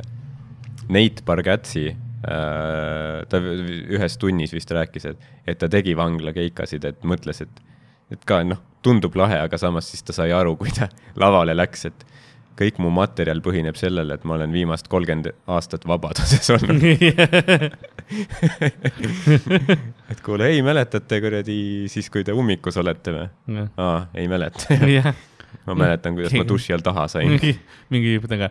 Nate 0.90 1.26
Bargatsi 1.26 1.88
äh, 1.90 3.22
ta 3.30 3.40
ühes 3.40 4.16
tunnis 4.20 4.54
vist 4.54 4.70
rääkis, 4.74 5.06
et, 5.12 5.28
et 5.48 5.60
ta 5.60 5.70
tegi 5.72 5.96
vanglakeikasid, 5.98 6.86
et 6.88 7.04
mõtles, 7.06 7.42
et, 7.46 7.62
et 8.10 8.24
ka 8.26 8.42
noh 8.44 8.58
tundub 8.82 9.14
lahe, 9.18 9.38
aga 9.44 9.58
samas 9.60 9.90
siis 9.92 10.04
ta 10.06 10.14
sai 10.16 10.32
aru, 10.36 10.56
kui 10.60 10.72
ta 10.74 10.88
lavale 11.20 11.54
läks, 11.56 11.84
et 11.90 12.06
kõik 12.60 12.76
mu 12.82 12.90
materjal 12.92 13.40
põhineb 13.40 13.76
sellele, 13.80 14.18
et 14.18 14.24
ma 14.28 14.34
olen 14.36 14.52
viimast 14.52 14.88
kolmkümmend 14.92 15.30
aastat 15.48 15.86
vabaduses 15.88 16.50
olnud 16.56 16.82
et 20.12 20.20
kuule, 20.26 20.50
ei 20.50 20.60
mäletate 20.66 21.20
kuradi 21.24 21.58
siis, 21.92 22.10
kui 22.12 22.22
te 22.26 22.32
ummikus 22.36 22.76
olete 22.80 23.10
või? 23.16 23.26
aa, 23.80 23.98
ei 24.18 24.26
mäleta 24.28 24.60
ma 25.66 25.76
mäletan, 25.76 26.14
kuidas 26.18 26.36
ma 26.36 26.44
duši 26.48 26.76
all 26.76 26.84
taha 26.84 27.04
sain. 27.08 27.28
mingi, 27.32 27.52
mingi 27.92 28.18
midagi. 28.20 28.48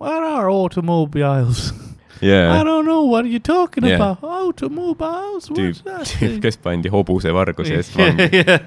What 0.00 0.22
are 0.24 0.48
automobiles? 0.50 1.74
Yeah. 2.22 2.54
I 2.54 2.64
don't 2.64 2.86
know 2.86 3.10
what 3.10 3.26
you 3.26 3.38
talking 3.38 3.84
yeah. 3.84 3.96
about, 3.96 4.22
automobiles, 4.22 5.50
what's 5.50 5.82
that? 5.82 6.06
tüüp, 6.08 6.40
kes 6.42 6.56
pandi 6.62 6.88
hobuse 6.90 7.32
varguse 7.34 7.74
eest 7.78 7.96
vangi 7.98 8.42
yeah 8.42 8.58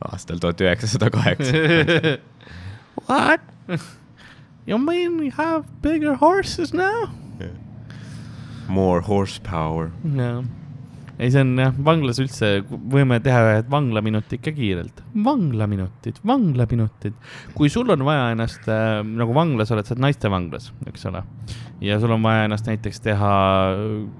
aastal 0.00 0.38
tuhat 0.38 0.60
üheksasada 0.60 1.10
kaheksa. 1.10 2.18
What? 3.06 3.40
You 4.66 4.78
mean 4.78 5.18
we 5.18 5.30
have 5.30 5.64
bigger 5.82 6.14
horses 6.14 6.74
now 6.74 7.10
yeah.? 7.40 7.54
More 8.68 9.00
horsepower. 9.00 9.92
jah 10.04 10.42
ei, 11.18 11.32
see 11.34 11.42
on 11.42 11.56
jah, 11.58 11.72
vanglas 11.84 12.20
üldse, 12.22 12.48
võime 12.70 13.18
teha 13.22 13.38
ühed 13.48 13.70
vanglaminutid 13.72 14.42
ka 14.42 14.52
kiirelt. 14.54 15.00
vanglaminutid, 15.26 16.20
vanglaminutid. 16.26 17.16
kui 17.56 17.70
sul 17.72 17.90
on 17.90 18.04
vaja 18.06 18.28
ennast 18.34 18.68
äh, 18.70 19.00
nagu 19.02 19.34
vanglas 19.34 19.72
oled, 19.74 19.86
sa 19.88 19.96
oled 19.96 20.04
naistevanglas, 20.06 20.70
eks 20.86 21.08
ole. 21.10 21.24
ja 21.82 21.98
sul 21.98 22.14
on 22.14 22.22
vaja 22.22 22.46
ennast 22.46 22.70
näiteks 22.70 23.02
teha 23.02 23.32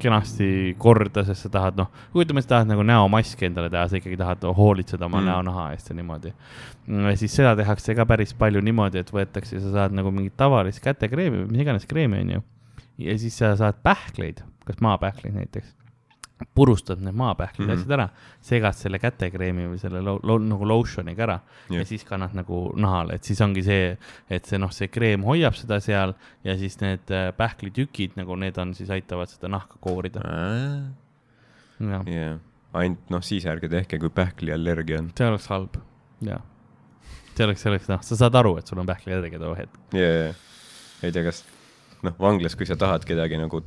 kenasti 0.03 0.75
korda, 0.83 1.23
sest 1.29 1.47
sa 1.47 1.53
tahad, 1.55 1.79
noh, 1.79 1.93
kujutame, 2.15 2.43
sa 2.43 2.57
tahad 2.57 2.73
nagu 2.73 2.87
näomaski 2.87 3.47
endale 3.47 3.71
teha, 3.71 3.87
sa 3.87 4.03
ikkagi 4.03 4.19
tahad 4.19 4.51
hoolitseda 4.59 5.07
oma 5.07 5.23
mm. 5.23 5.31
näonaha 5.31 5.71
eest 5.77 5.95
ja 5.95 5.99
niimoodi. 6.01 6.35
siis 7.23 7.39
seda 7.39 7.55
tehakse 7.59 7.95
ka 7.95 8.11
päris 8.11 8.35
palju 8.35 8.65
niimoodi, 8.65 9.05
et 9.05 9.15
võetakse, 9.15 9.63
sa 9.63 9.75
saad 9.81 9.95
nagu 9.95 10.11
mingit 10.11 10.35
tavalist 10.41 10.83
kätekreemi 10.83 11.45
või 11.45 11.51
mis 11.55 11.67
iganes 11.67 11.87
kreemi, 11.87 12.25
onju. 12.27 12.47
ja 13.07 13.19
siis 13.23 13.39
sa 13.39 13.55
saad 13.61 13.79
pähkleid, 13.87 14.43
kas 14.67 14.83
maapähkleid 14.83 15.39
näiteks 15.39 15.79
purustad 16.55 17.01
need 17.03 17.15
maapähklid 17.15 17.67
mm 17.67 17.75
-hmm. 17.75 17.79
asjad 17.79 17.91
ära, 17.91 18.09
segad 18.41 18.77
selle 18.77 18.99
kätekreemi 18.99 19.67
või 19.73 19.79
selle 19.79 20.03
lo, 20.03 20.19
lo, 20.23 20.39
nagu 20.39 20.69
lotioniga 20.69 21.23
ära 21.23 21.39
yeah. 21.71 21.81
ja 21.81 21.85
siis 21.87 22.05
kannad 22.05 22.35
nagu 22.35 22.73
nahale, 22.77 23.15
et 23.15 23.25
siis 23.25 23.41
ongi 23.41 23.63
see, 23.63 23.97
et 24.31 24.47
see 24.47 24.59
noh, 24.59 24.73
see 24.73 24.89
kreem 24.89 25.25
hoiab 25.27 25.55
seda 25.59 25.81
seal 25.81 26.15
ja 26.45 26.57
siis 26.59 26.79
need 26.81 27.11
äh, 27.11 27.33
pähklitükid 27.37 28.17
nagu 28.17 28.37
need 28.37 28.59
on 28.59 28.75
siis 28.75 28.91
aitavad 28.91 29.29
seda 29.29 29.49
nahka 29.49 29.77
koorida 29.81 30.21
äh.. 30.21 30.93
yeah., 32.07 32.39
ainult 32.73 33.11
noh, 33.11 33.23
siis 33.23 33.47
ärge 33.47 33.69
tehke, 33.69 33.99
kui 33.99 34.11
pähkliallergia 34.11 34.99
on. 34.99 35.13
see 35.19 35.27
oleks 35.27 35.49
halb, 35.49 35.77
jah. 36.21 36.43
see 37.35 37.47
oleks, 37.47 37.63
see 37.63 37.71
oleks 37.71 37.89
noh, 37.89 38.03
sa 38.03 38.17
saad 38.17 38.35
aru, 38.35 38.57
et 38.59 38.67
sul 38.67 38.79
on 38.79 38.87
pähkliallergia 38.87 39.39
too 39.39 39.55
hetk 39.59 39.95
yeah.. 39.95 40.35
ei 41.03 41.13
tea, 41.13 41.25
kas 41.25 41.45
noh, 42.03 42.15
vanglas, 42.21 42.55
kui 42.55 42.67
sa 42.67 42.77
tahad 42.79 43.05
kedagi 43.09 43.41
nagu 43.41 43.63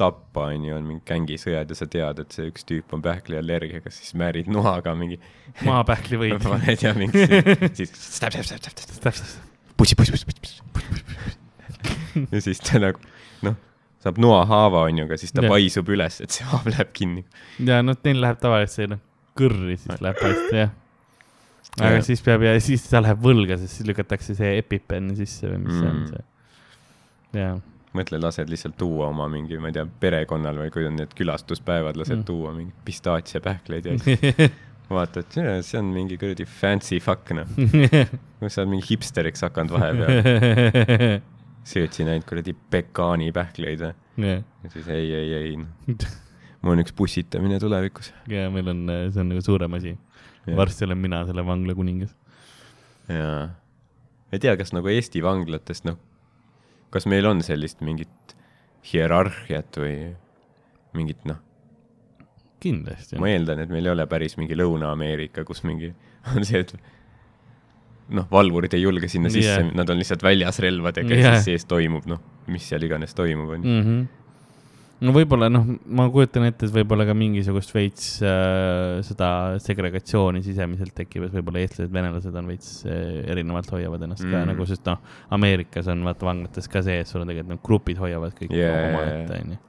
tappa, 0.00 0.46
on 0.54 0.64
ju, 0.64 0.74
on 0.74 0.86
mingi 0.88 1.02
gängisõjad 1.06 1.68
ja 1.70 1.76
sa 1.78 1.86
tead, 1.86 2.18
et 2.24 2.32
see 2.34 2.48
üks 2.50 2.64
tüüp 2.66 2.94
on 2.96 3.02
pähkliallergiaga, 3.04 3.90
siis 3.92 4.14
määrid 4.18 4.48
noaga 4.50 4.94
mingi, 4.98 5.18
maapähkli 5.68 6.18
võid. 6.22 6.38
paned 6.42 6.82
ja 6.82 6.94
mingi, 6.96 7.26
siis 7.78 7.92
stab, 7.92 8.32
stab, 8.34 8.46
stab, 8.48 8.62
stab, 8.64 8.86
stab, 8.88 9.02
täpselt. 9.04 9.36
pussi, 9.76 9.94
pussi, 9.98 10.14
pussi, 10.16 10.26
pussi. 10.32 12.26
ja 12.32 12.40
siis 12.44 12.60
ta 12.64 12.80
nagu 12.82 12.98
noh, 13.46 13.56
saab 14.02 14.18
noahaava, 14.22 14.84
on 14.88 14.98
ju, 15.02 15.06
aga 15.08 15.18
siis 15.20 15.32
ta 15.36 15.44
Jah. 15.44 15.52
paisub 15.54 15.88
üles, 15.94 16.20
et 16.24 16.34
see 16.34 16.46
haav 16.50 16.66
läheb 16.72 16.92
kinni. 16.96 17.24
ja 17.62 17.80
noh, 17.84 17.98
neil 18.06 18.20
läheb 18.24 18.40
tavaliselt 18.42 18.78
see 18.80 18.90
noh, 18.94 19.02
kõrri 19.38 19.76
siis 19.80 20.00
läheb 20.04 20.18
hästi 20.24 20.56
jah. 20.64 20.72
aga 21.80 21.94
Jah. 21.98 22.06
siis 22.08 22.24
peab 22.24 22.42
ja 22.48 22.56
siis 22.64 22.88
ta 22.90 23.00
läheb 23.04 23.20
võlga, 23.24 23.56
sest 23.60 23.78
siis 23.78 23.88
lükatakse 23.92 24.34
see 24.38 24.56
EpiPen 24.64 25.12
sisse 25.20 25.52
või 25.52 25.62
mis 25.66 25.78
see 25.78 25.88
on 25.92 26.00
Mm. 26.02 26.08
see. 26.10 26.24
jaa, 27.40 27.54
mõtle, 27.96 28.18
lased 28.22 28.48
lihtsalt 28.50 28.76
tuua 28.80 29.08
oma 29.12 29.26
mingi, 29.32 29.58
ma 29.60 29.68
ei 29.70 29.76
tea, 29.76 29.86
perekonnal 30.00 30.60
või 30.64 30.70
kui 30.74 30.86
on 30.88 30.96
need 31.00 31.12
külastuspäevad, 31.18 31.98
lased 32.00 32.18
Mm. 32.22 32.26
tuua 32.28 32.52
mingi 32.56 32.72
pistaatsiapähkleid 32.86 33.88
ja 33.88 33.96
siis 34.00 34.52
vaatad, 34.96 35.28
see 35.64 35.78
on 35.80 35.90
mingi 35.94 36.18
kuradi 36.20 36.44
fancy 36.48 37.00
fuck 37.00 37.30
noh. 37.36 37.48
sa 38.48 38.62
oled 38.62 38.72
mingi 38.74 38.88
hipsteriks 38.90 39.44
hakanud 39.46 39.72
vahepeal, 39.72 40.12
sööd 41.72 41.94
siin 41.94 42.10
ainult 42.12 42.26
kuradi 42.28 42.54
pekaanipähkleid 42.74 43.84
või? 43.86 43.94
jah, 44.26 44.42
ja 44.64 44.72
siis 44.72 44.88
ei, 44.92 45.08
ei, 45.16 45.34
ei, 45.38 45.96
mul 46.62 46.74
on 46.76 46.82
üks 46.84 46.94
pussitamine 46.96 47.60
tulevikus. 47.62 48.12
ja 48.30 48.48
meil 48.52 48.68
on, 48.72 48.84
see 49.12 49.22
on 49.22 49.30
nagu 49.32 49.44
suurem 49.44 49.78
asi. 49.78 49.96
varsti 50.56 50.84
olen 50.88 50.98
mina 50.98 51.22
selle 51.28 51.44
vangla 51.46 51.76
kuningas. 51.78 52.12
jaa. 53.08 53.50
ei 54.32 54.42
tea, 54.42 54.56
kas 54.60 54.72
nagu 54.76 54.90
Eesti 54.92 55.22
vanglatest, 55.24 55.86
noh, 55.88 56.00
kas 56.92 57.08
meil 57.10 57.26
on 57.28 57.42
sellist 57.44 57.80
mingit 57.84 58.36
hierarhiat 58.92 59.78
või 59.78 59.96
mingit, 60.96 61.22
noh, 61.28 61.38
kindlasti. 62.62 63.18
ma 63.20 63.30
eeldan, 63.32 63.62
et 63.64 63.70
meil 63.72 63.86
ei 63.88 63.94
ole 63.94 64.06
päris 64.10 64.36
mingi 64.38 64.58
Lõuna-Ameerika, 64.58 65.46
kus 65.48 65.62
mingi 65.66 65.92
on 66.34 66.46
see, 66.46 66.62
et 66.62 66.74
noh, 68.12 68.26
valvurid 68.30 68.74
ei 68.76 68.84
julge 68.84 69.08
sinna 69.10 69.30
sisse 69.32 69.60
yeah., 69.60 69.70
nad 69.76 69.90
on 69.90 70.00
lihtsalt 70.00 70.24
väljas 70.24 70.60
relvadega 70.62 71.14
yeah. 71.14 71.22
Ja 71.22 71.38
siis 71.38 71.62
sees 71.62 71.70
toimub, 71.70 72.06
noh, 72.10 72.20
mis 72.52 72.66
seal 72.68 72.84
iganes 72.86 73.16
toimub, 73.18 73.54
on 73.56 73.64
ju. 73.64 73.78
No 75.02 75.12
võib-olla 75.14 75.48
noh, 75.50 75.66
ma 75.98 76.06
kujutan 76.12 76.46
ette, 76.46 76.68
et 76.68 76.74
võib-olla 76.74 77.06
ka 77.08 77.14
mingisugust 77.16 77.74
veits 77.74 78.06
äh, 78.24 79.00
seda 79.06 79.28
segregatsiooni 79.62 80.42
sisemiselt 80.44 80.94
tekib, 80.98 81.26
et 81.26 81.36
võib-olla 81.36 81.62
eestlased, 81.62 81.92
venelased 81.94 82.38
on 82.38 82.50
veits 82.50 82.70
äh, 82.86 83.20
erinevalt 83.32 83.72
hoiavad 83.74 84.06
ennast 84.06 84.24
mm. 84.26 84.32
ka 84.34 84.44
nagu, 84.52 84.66
sest 84.68 84.86
noh, 84.88 85.02
Ameerikas 85.34 85.90
on 85.92 86.04
vaata 86.06 86.28
vanglates 86.28 86.70
ka 86.70 86.84
see, 86.86 87.02
et 87.02 87.10
sul 87.10 87.24
on 87.24 87.30
tegelikult 87.30 87.56
need 87.56 87.64
grupid 87.66 88.02
hoiavad 88.02 88.36
kõik 88.38 88.56
jaa, 88.56 88.80
omaette, 88.88 89.40
onju. 89.40 89.60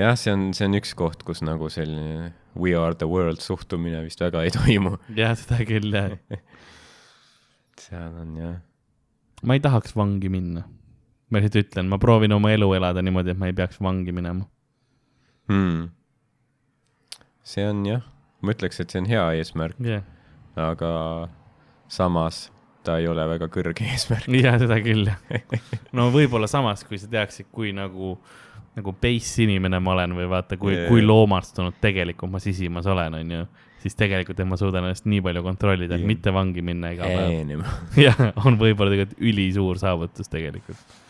jah, 0.00 0.18
see 0.20 0.36
on, 0.36 0.48
see 0.56 0.68
on 0.70 0.78
üks 0.80 0.96
koht, 0.98 1.24
kus 1.28 1.44
nagu 1.44 1.70
selline 1.72 2.32
we 2.56 2.74
are 2.76 2.94
the 2.94 3.08
world 3.08 3.40
suhtumine 3.44 4.02
vist 4.04 4.20
väga 4.24 4.44
ei 4.46 4.52
toimu. 4.54 4.96
jah, 5.16 5.36
seda 5.38 5.62
küll 5.68 5.92
jah. 5.92 6.16
seal 7.82 8.20
on 8.24 8.36
jah, 8.40 8.56
ma 9.42 9.58
ei 9.58 9.64
tahaks 9.64 9.96
vangi 9.98 10.32
minna. 10.32 10.64
Ma 11.32 11.40
lihtsalt 11.40 11.60
ütlen, 11.64 11.88
ma 11.88 11.98
proovin 11.98 12.36
oma 12.36 12.52
elu 12.52 12.68
elada 12.76 13.02
niimoodi, 13.04 13.32
et 13.32 13.40
ma 13.40 13.48
ei 13.48 13.56
peaks 13.56 13.80
vangi 13.82 14.12
minema. 14.14 14.44
hmm.. 15.50 15.90
see 17.42 17.64
on 17.68 17.84
jah, 17.88 18.04
ma 18.44 18.54
ütleks, 18.54 18.82
et 18.82 18.92
see 18.92 19.00
on 19.02 19.08
hea 19.10 19.24
eesmärk, 19.40 19.80
jah, 19.86 20.04
aga 20.60 20.92
samas 21.92 22.46
ta 22.84 22.98
ei 23.00 23.08
ole 23.10 23.24
väga 23.30 23.48
kõrge 23.52 23.86
eesmärk. 23.94 24.28
ja 24.42 24.54
seda 24.60 24.78
küll 24.82 25.08
jah. 25.08 25.58
no 25.96 26.08
võib-olla 26.14 26.50
samas, 26.50 26.84
kui 26.86 27.00
sa 27.00 27.10
teaksid, 27.10 27.48
kui 27.54 27.72
nagu, 27.76 28.16
nagu 28.76 28.94
base 29.02 29.44
inimene 29.46 29.80
ma 29.82 29.96
olen 29.96 30.16
või 30.18 30.30
vaata, 30.30 30.58
kui 30.60 30.74
yeah., 30.74 30.88
kui 30.90 31.04
loomastunud 31.04 31.78
tegelikult 31.82 32.34
ma 32.34 32.42
sisimas 32.42 32.88
olen, 32.90 33.20
onju. 33.22 33.44
siis 33.82 33.96
tegelikult 33.98 34.40
et 34.42 34.48
ma 34.48 34.58
suudan 34.60 34.88
ennast 34.88 35.08
nii 35.10 35.22
palju 35.24 35.44
kontrollida, 35.46 35.98
et 35.98 36.06
mitte 36.06 36.34
vangi 36.34 36.64
minna 36.64 36.92
iga 36.94 37.08
päev. 37.08 37.64
jah, 38.06 38.26
on 38.44 38.58
võib-olla 38.60 38.94
tegelikult 38.94 39.30
ülisuur 39.32 39.80
saavutus 39.82 40.30
tegelikult. 40.32 41.00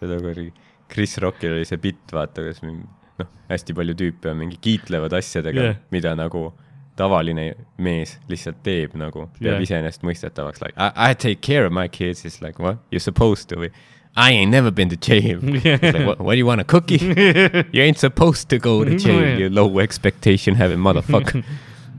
Seda 0.00 0.18
kuradi, 0.20 0.48
Chris 0.90 1.18
Rockil 1.22 1.54
oli 1.54 1.68
see 1.68 1.78
bitt, 1.80 2.08
vaata, 2.14 2.44
kus 2.48 2.64
mingi 2.64 2.82
noh, 3.20 3.30
hästi 3.50 3.76
palju 3.76 3.94
tüüpe 4.00 4.32
on 4.32 4.40
mingi 4.40 4.58
kiitlevad 4.64 5.14
asjadega 5.20 5.62
yeah., 5.68 5.78
mida 5.94 6.16
nagu 6.18 6.50
tavaline 6.98 7.52
mees 7.80 8.16
lihtsalt 8.28 8.60
teeb 8.66 8.96
nagu, 8.98 9.28
peab 9.38 9.54
yeah. 9.54 9.64
iseenesestmõistetavaks, 9.64 10.64
like 10.64 10.76
I, 10.76 11.12
I 11.12 11.14
take 11.14 11.40
care 11.46 11.64
of 11.68 11.72
my 11.72 11.88
kids, 11.88 12.24
siis 12.26 12.40
like 12.44 12.60
what 12.62 12.82
you 12.90 13.00
supposed 13.00 13.48
to 13.52 13.62
või 13.62 13.72
I 14.16 14.32
ain't 14.32 14.50
never 14.50 14.72
been 14.72 14.88
to 14.88 14.96
jail. 14.96 15.38
like 15.42 16.04
what, 16.04 16.18
what 16.18 16.32
do 16.32 16.38
you 16.38 16.46
want 16.46 16.60
a 16.60 16.64
cookie? 16.64 16.98
You 17.72 17.82
ain't 17.82 17.98
supposed 17.98 18.48
to 18.50 18.58
go 18.58 18.84
to 18.84 18.96
jail, 18.96 19.38
you 19.38 19.48
low 19.48 19.78
expectation 19.78 20.56
having 20.56 20.78
motherfucker. 20.78 21.44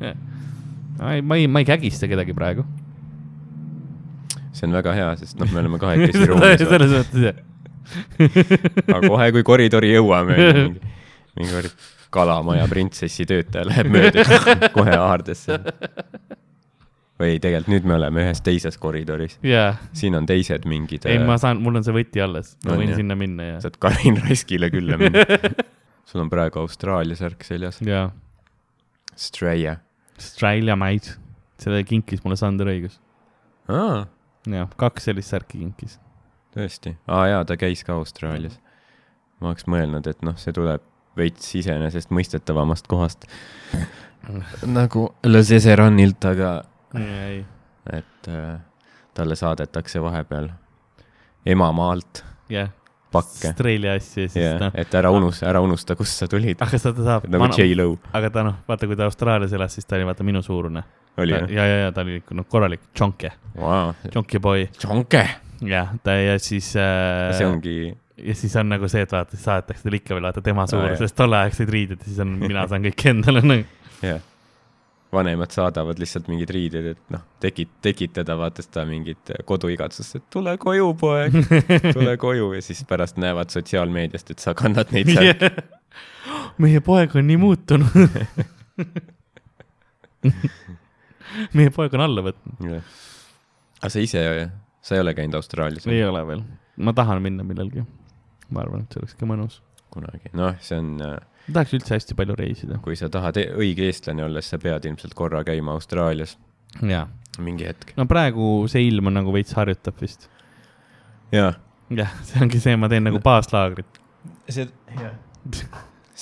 ma 1.00 1.14
ei, 1.16 1.22
ma 1.22 1.36
ei, 1.36 1.48
ma 1.48 1.64
ei 1.64 1.66
kägista 1.66 2.08
kedagi 2.12 2.36
praegu. 2.36 2.66
see 4.52 4.68
on 4.68 4.76
väga 4.76 4.94
hea, 4.94 5.08
sest 5.18 5.40
noh, 5.40 5.48
me 5.54 5.62
oleme 5.64 5.80
kahekesi 5.80 6.28
ruumis. 6.28 6.60
selles 6.60 6.92
mõttes 6.92 7.24
jah. 7.24 7.38
aga 8.88 9.02
kohe, 9.08 9.32
kui 9.38 9.44
koridori 9.48 9.94
jõuame, 9.94 10.38
mingi, 11.38 11.50
kuradi 11.50 11.74
kalamaja 12.12 12.68
printsessi 12.68 13.26
töötaja 13.28 13.66
läheb 13.70 13.90
mööda, 13.92 14.26
kohe 14.78 14.96
haardesse. 15.00 15.60
või 17.22 17.38
tegelikult 17.40 17.72
nüüd 17.72 17.88
me 17.88 17.96
oleme 18.00 18.26
ühes 18.26 18.42
teises 18.44 18.78
koridoris, 18.82 19.38
jaa, 19.46 19.76
siin 19.98 20.18
on 20.18 20.28
teised 20.30 20.66
mingid. 20.70 21.06
ei, 21.10 21.22
ma 21.24 21.38
saan, 21.42 21.62
mul 21.64 21.80
on 21.80 21.86
see 21.88 21.96
võti 21.96 22.24
alles, 22.24 22.56
ma 22.66 22.74
On, 22.74 22.82
võin 22.82 22.92
jah? 22.92 23.00
sinna 23.00 23.18
minna 23.20 23.48
ja, 23.54 23.60
saad 23.64 23.78
Karin 23.82 24.20
Raskile 24.26 24.72
külla 24.74 25.00
minna. 25.02 25.26
sul 26.10 26.26
on 26.26 26.32
praegu 26.34 26.64
Austraalia 26.64 27.16
särk 27.20 27.46
seljas, 27.48 27.80
ja 27.86 28.10
Australia. 29.14 29.78
Australia 30.18 30.76
mate, 30.80 31.16
selle 31.62 31.84
kinkis 31.88 32.24
mulle 32.26 32.38
Sander 32.40 32.70
Õigus. 32.74 33.00
aa, 33.72 34.06
jah, 34.52 34.72
kaks 34.82 35.08
sellist 35.10 35.32
särki 35.32 35.62
kinkis. 35.62 36.00
tõesti, 36.56 36.96
aa 37.08 37.28
jaa, 37.32 37.46
ta 37.48 37.58
käis 37.60 37.84
ka 37.88 37.96
Austraalias. 38.00 38.60
ma 39.42 39.52
oleks 39.52 39.68
mõelnud, 39.70 40.08
et 40.08 40.22
noh, 40.26 40.38
see 40.38 40.54
tuleb 40.54 40.84
veits 41.18 41.56
iseenesestmõistetavamast 41.60 42.88
kohast. 42.88 43.26
nagu 44.80 45.08
Le 45.26 45.44
Cesaranilt, 45.44 46.26
aga 46.30 46.52
ei, 47.00 47.42
et 47.92 48.30
äh, 48.30 48.60
talle 49.18 49.36
saadetakse 49.36 50.02
vahepeal 50.04 50.52
emamaalt 51.46 52.24
jah, 52.52 52.70
pakke. 53.12 53.52
Austraalia 53.52 53.96
asju 53.98 54.26
ja 54.26 54.32
siis 54.32 54.44
jah, 54.44 54.58
noh, 54.62 54.76
et 54.78 54.96
ära 54.96 55.12
unusta, 55.14 55.48
ära 55.50 55.62
unusta, 55.64 55.98
kust 56.00 56.22
sa 56.22 56.30
tulid. 56.32 56.62
aga 56.62 56.80
seda 56.80 56.96
ta 57.00 57.08
saab, 57.08 57.30
nagu 57.32 57.50
J-Lo 57.58 57.94
aga 58.18 58.32
ta 58.34 58.46
noh, 58.48 58.60
vaata, 58.68 58.90
kui 58.90 59.00
ta 59.00 59.08
Austraalias 59.10 59.56
elas, 59.58 59.76
siis 59.78 59.88
ta 59.88 59.98
oli 59.98 60.08
vaata 60.08 60.28
minu 60.28 60.44
suurune. 60.46 60.84
ja, 61.18 61.46
ja, 61.50 61.70
ja 61.86 61.94
ta 61.96 62.06
oli 62.06 62.22
noh, 62.38 62.48
korralik 62.48 62.92
tšonke, 62.94 63.34
Vau, 63.58 63.96
tšonki 64.08 64.44
boy, 64.44 64.68
tšonke. 64.78 65.26
jah, 65.68 65.94
ta 66.04 66.16
ja 66.18 66.40
siis 66.42 66.72
äh, 66.80 67.32
see 67.38 67.48
ongi, 67.48 67.76
ja 68.26 68.36
siis 68.36 68.56
on 68.60 68.70
nagu 68.72 68.88
see, 68.92 69.04
et 69.06 69.14
vaata, 69.14 69.38
saadetakse 69.38 69.86
talle 69.86 70.00
ikka 70.02 70.16
veel 70.18 70.28
vaata 70.28 70.44
tema 70.46 70.66
suuruses 70.70 71.16
tolleaegseid 71.18 71.72
riideid 71.74 72.04
ja 72.04 72.10
siis 72.10 72.20
on, 72.24 72.36
mina 72.42 72.66
saan 72.70 72.86
kõik 72.86 73.06
endale 73.12 73.44
nagu. 73.46 73.66
jah. 74.10 74.22
vanemad 75.12 75.52
saadavad 75.52 76.00
lihtsalt 76.00 76.30
mingid 76.32 76.50
riided, 76.56 76.86
et 76.94 77.14
noh, 77.14 77.24
tekit-, 77.44 77.74
tekitada 77.84 78.38
vaata 78.40 78.64
seda 78.64 78.86
mingit 78.88 79.34
koduigatsust, 79.46 80.16
et 80.22 80.26
tule 80.34 80.56
koju, 80.62 80.94
poeg, 81.00 81.36
tule 81.92 82.16
koju 82.26 82.54
ja 82.56 82.62
siis 82.66 82.84
pärast 82.88 83.20
näevad 83.22 83.52
sotsiaalmeediast, 83.54 84.32
et 84.32 84.40
sa 84.44 84.56
kannad 84.58 84.94
neid 84.96 85.12
seal. 85.12 85.50
meie 86.62 86.80
poeg 86.86 87.16
on 87.20 87.28
nii 87.28 87.40
muutunud. 87.42 87.92
meie 91.58 91.72
poeg 91.76 91.94
on 91.98 92.06
alla 92.08 92.24
võtnud. 92.30 92.82
aga 93.82 93.92
sa 93.92 94.00
ise, 94.04 94.22
sa 94.82 94.96
ei 94.96 95.04
ole 95.04 95.14
käinud 95.18 95.38
Austraalias 95.40 95.88
ei 95.88 96.04
ole 96.06 96.24
veel, 96.28 96.46
ma 96.78 96.94
tahan 96.98 97.22
minna 97.24 97.46
millalgi. 97.48 97.86
ma 98.50 98.64
arvan, 98.66 98.86
et 98.86 98.94
see 98.94 99.04
oleks 99.04 99.18
ka 99.20 99.30
mõnus. 99.30 99.62
kunagi? 99.94 100.32
noh, 100.38 100.56
see 100.64 100.80
on, 100.82 100.94
ma 101.02 101.54
tahaks 101.54 101.76
üldse 101.78 101.96
hästi 101.98 102.18
palju 102.18 102.38
reisida. 102.40 102.80
kui 102.84 102.98
sa 103.00 103.10
tahad 103.14 103.38
e- 103.42 103.50
õige 103.64 103.88
eestlane 103.90 104.26
olla, 104.26 104.44
siis 104.44 104.56
sa 104.56 104.62
pead 104.62 104.88
ilmselt 104.90 105.18
korra 105.18 105.44
käima 105.48 105.76
Austraalias 105.78 106.38
mingi 107.40 107.68
hetk. 107.70 107.94
no 107.98 108.08
praegu 108.10 108.54
see 108.72 108.88
ilm 108.90 109.12
on 109.12 109.20
nagu 109.22 109.34
veits 109.36 109.54
harjutab 109.58 110.00
vist. 110.02 110.30
jaa, 111.36 111.54
jah, 112.02 112.16
see 112.28 112.42
ongi 112.44 112.62
see, 112.64 112.78
ma 112.80 112.90
teen 112.92 113.06
nagu 113.08 113.22
baaslaagrit. 113.24 114.02
see, 114.50 114.68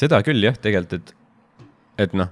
seda 0.04 0.22
küll 0.26 0.44
jah, 0.44 0.58
tegelikult, 0.60 1.00
et, 1.00 1.66
et 2.06 2.18
noh, 2.18 2.32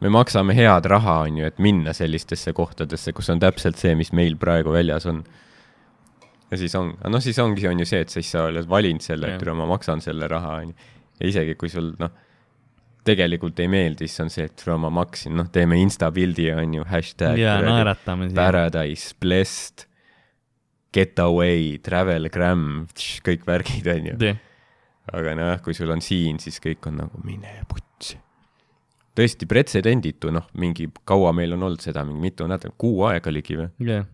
me 0.00 0.12
maksame 0.14 0.54
head 0.54 0.86
raha, 0.90 1.20
on 1.26 1.40
ju, 1.40 1.48
et 1.48 1.58
minna 1.62 1.94
sellistesse 1.96 2.52
kohtadesse, 2.56 3.12
kus 3.16 3.30
on 3.34 3.42
täpselt 3.42 3.80
see, 3.80 3.94
mis 3.98 4.12
meil 4.16 4.38
praegu 4.40 4.74
väljas 4.74 5.08
on. 5.10 5.24
ja 6.50 6.60
siis 6.60 6.74
on, 6.78 6.94
noh, 7.02 7.22
siis 7.24 7.38
ongi, 7.42 7.66
on 7.68 7.82
ju 7.82 7.88
see, 7.88 8.04
et 8.06 8.14
siis 8.14 8.30
sa 8.34 8.46
oled 8.48 8.68
valinud 8.70 9.04
selle, 9.04 9.34
et 9.34 9.52
ma 9.58 9.68
maksan 9.68 10.02
selle 10.04 10.30
raha, 10.30 10.60
on 10.62 10.72
ju. 10.72 10.94
ja 11.20 11.30
isegi 11.32 11.58
kui 11.58 11.72
sul 11.72 11.92
noh, 11.98 12.14
tegelikult 13.08 13.58
ei 13.62 13.70
meeldi, 13.72 14.08
siis 14.08 14.24
on 14.24 14.32
see, 14.32 14.46
et 14.48 14.64
ma 14.78 14.90
maksin, 14.92 15.36
noh, 15.38 15.48
teeme 15.52 15.78
insta 15.80 16.10
pildi, 16.14 16.50
on 16.54 16.78
ju, 16.78 16.86
hashtag. 16.88 17.38
ja 17.40 17.58
naeratame 17.64 18.30
siia. 18.30 18.38
Paradise 18.38 19.14
blessed. 19.20 19.86
getaway, 20.94 21.76
travelgram, 21.84 22.86
kõik 23.26 23.42
värgid 23.46 23.90
onju. 23.92 24.14
aga 25.12 25.34
noh, 25.36 25.52
kui 25.64 25.76
sul 25.76 25.90
on 25.92 26.00
siin, 26.04 26.40
siis 26.42 26.56
kõik 26.64 26.88
on 26.88 27.02
nagu 27.02 27.20
mine 27.24 27.60
putsi. 27.68 28.16
Tõesti 29.18 29.48
pretsedenditu, 29.50 30.30
noh, 30.34 30.46
mingi 30.58 30.86
kaua 31.08 31.32
meil 31.36 31.56
on 31.56 31.66
olnud 31.68 31.82
seda, 31.82 32.04
mingi 32.06 32.30
mitu 32.30 32.46
nädalat, 32.48 32.76
kuu 32.80 33.02
aega 33.08 33.32
ligi 33.34 33.58
või? 33.58 33.68
jah, 33.88 34.06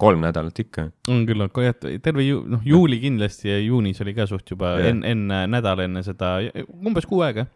kolm 0.00 0.24
nädalat 0.24 0.58
ikka. 0.58 0.88
on 1.10 1.22
küll, 1.28 1.44
aga 1.44 1.66
jah, 1.68 1.76
terve 2.02 2.26
ju, 2.26 2.42
noh, 2.50 2.62
juuli 2.66 2.98
kindlasti 3.02 3.50
ja 3.50 3.58
juunis 3.62 4.00
oli 4.02 4.14
ka 4.16 4.26
suht 4.30 4.50
juba 4.50 4.74
Jah. 4.78 4.90
enne, 4.90 5.12
enne, 5.14 5.40
nädal 5.54 5.84
enne 5.86 6.02
seda, 6.06 6.36
umbes 6.74 7.06
kuu 7.10 7.22
aega. 7.26 7.46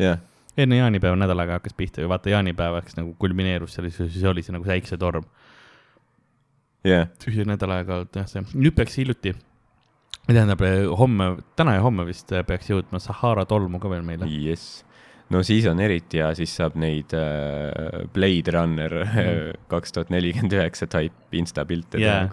jah, 0.00 0.22
enne 0.58 0.78
jaanipäeva 0.78 1.18
nädal 1.18 1.42
aega 1.42 1.58
hakkas 1.58 1.76
pihta 1.78 2.04
ja 2.04 2.10
vaata 2.10 2.32
jaanipäevaks 2.32 2.98
nagu 3.00 3.14
kulmineerus 3.18 3.76
seal, 3.76 3.90
siis 3.90 4.24
oli 4.30 4.46
see 4.46 4.54
nagu 4.54 4.66
säiksetorm. 4.68 5.26
jah, 6.86 7.10
tühi 7.24 7.46
nädal 7.48 7.74
aega 7.80 8.00
olnud 8.00 8.22
jah, 8.22 8.30
see, 8.30 8.46
nüüd 8.54 8.78
peaks 8.78 8.98
hiljuti, 9.00 9.34
tähendab 10.28 10.62
homme, 11.00 11.32
täna 11.58 11.78
ja 11.78 11.82
homme 11.82 12.06
vist 12.06 12.30
peaks 12.46 12.70
jõudma 12.70 13.02
Sahara 13.02 13.46
tolmu 13.48 13.82
ka 13.82 13.90
veel 13.90 14.06
meile. 14.06 14.30
jess. 14.46 14.84
No 15.30 15.42
siis 15.46 15.66
on 15.70 15.80
eriti 15.80 16.22
hea, 16.22 16.30
siis 16.38 16.54
saab 16.58 16.76
neid 16.80 17.12
äh, 17.16 18.04
Blade 18.14 18.54
Runner 18.54 18.94
kaks 19.72 19.94
tuhat 19.94 20.12
nelikümmend 20.14 20.56
üheksa 20.58 20.88
type 20.90 21.38
instapilte 21.38 22.00
jaa, 22.02 22.28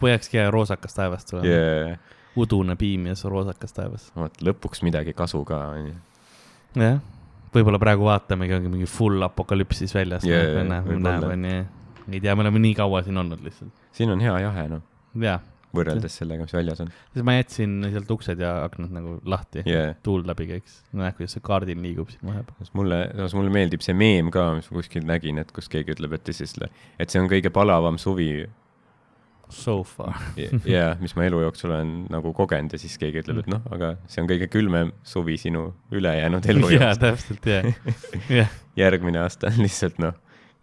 peakski 0.00 0.40
hea 0.40 0.50
roosakas 0.52 0.96
taevas 0.96 1.26
tulema 1.28 1.48
yeah., 1.48 1.88
yeah.. 1.88 2.20
udune 2.36 2.76
piim 2.80 3.08
ja 3.10 3.16
see 3.18 3.30
roosakas 3.32 3.76
taevas. 3.76 4.10
vot 4.16 4.42
lõpuks 4.44 4.84
midagi 4.86 5.14
kasu 5.16 5.44
ka 5.48 5.60
onju. 5.76 5.94
jah, 6.80 7.00
võib-olla 7.54 7.80
praegu 7.82 8.08
vaatamegi, 8.08 8.58
ongi 8.58 8.72
mingi 8.72 8.90
full 8.90 9.24
apokalüpsis 9.26 9.94
väljas 9.96 10.26
yeah,, 10.28 10.44
võib-olla. 10.84 11.16
näeme, 11.16 11.32
onju. 11.38 11.64
ei 12.12 12.20
tea, 12.20 12.34
me 12.34 12.46
oleme 12.46 12.62
nii 12.66 12.76
kaua 12.78 13.04
siin 13.06 13.24
olnud 13.24 13.44
lihtsalt. 13.46 13.72
siin 13.92 14.12
on 14.12 14.22
hea 14.24 14.36
jahe 14.46 14.68
noh, 14.76 14.84
jaa, 15.22 15.40
võrreldes 15.76 16.18
sellega, 16.20 16.46
mis 16.46 16.56
väljas 16.56 16.82
on 16.84 16.90
siis 16.94 17.26
ma 17.26 17.36
jätsin 17.36 17.76
sealt 17.92 18.10
uksed 18.16 18.42
ja 18.42 18.56
aknad 18.64 18.94
nagu 18.94 19.16
lahti 19.28 19.64
yeah., 19.66 19.94
tuul 20.06 20.26
läbi 20.28 20.48
käiks. 20.54 20.80
näed, 20.92 21.16
kuidas 21.18 21.36
see 21.36 21.44
kaardil 21.44 21.80
liigub 21.84 22.10
siin 22.12 22.26
vahepeal. 22.30 22.72
mulle, 22.78 23.00
mulle 23.36 23.54
meeldib 23.54 23.84
see 23.84 23.96
meem 23.96 24.32
ka, 24.34 24.50
mis 24.58 24.70
ma 24.70 24.80
kuskil 24.80 25.06
nägin, 25.08 25.40
et 25.42 25.54
kus 25.54 25.70
keegi 25.72 25.96
ütleb, 25.96 26.18
et 26.18 26.34
siis, 26.34 26.56
et 26.98 27.10
see 27.10 27.22
on 27.22 27.30
kõige 27.30 27.52
palavam 27.54 28.00
suvi 28.00 28.46
So 29.54 29.82
far. 29.84 30.16
ja 30.66 30.94
mis 31.00 31.12
ma 31.16 31.26
elu 31.28 31.40
jooksul 31.44 31.70
olen 31.74 31.92
nagu 32.10 32.32
kogenud 32.36 32.72
ja 32.74 32.80
siis 32.80 32.96
keegi 32.98 33.20
ütleb, 33.22 33.42
et 33.42 33.50
noh, 33.52 33.60
aga 33.74 33.94
see 34.10 34.22
on 34.24 34.28
kõige 34.30 34.48
külmem 34.52 34.92
suvi 35.06 35.36
sinu 35.40 35.66
ülejäänud 35.94 36.48
elu 36.50 36.70
jaa, 36.74 36.90
jooksul. 36.94 37.02
täpselt, 37.04 37.48
jah, 37.52 38.30
jah. 38.32 38.54
järgmine 38.80 39.20
aasta 39.22 39.52
on 39.52 39.60
lihtsalt 39.62 40.00
noh, 40.02 40.16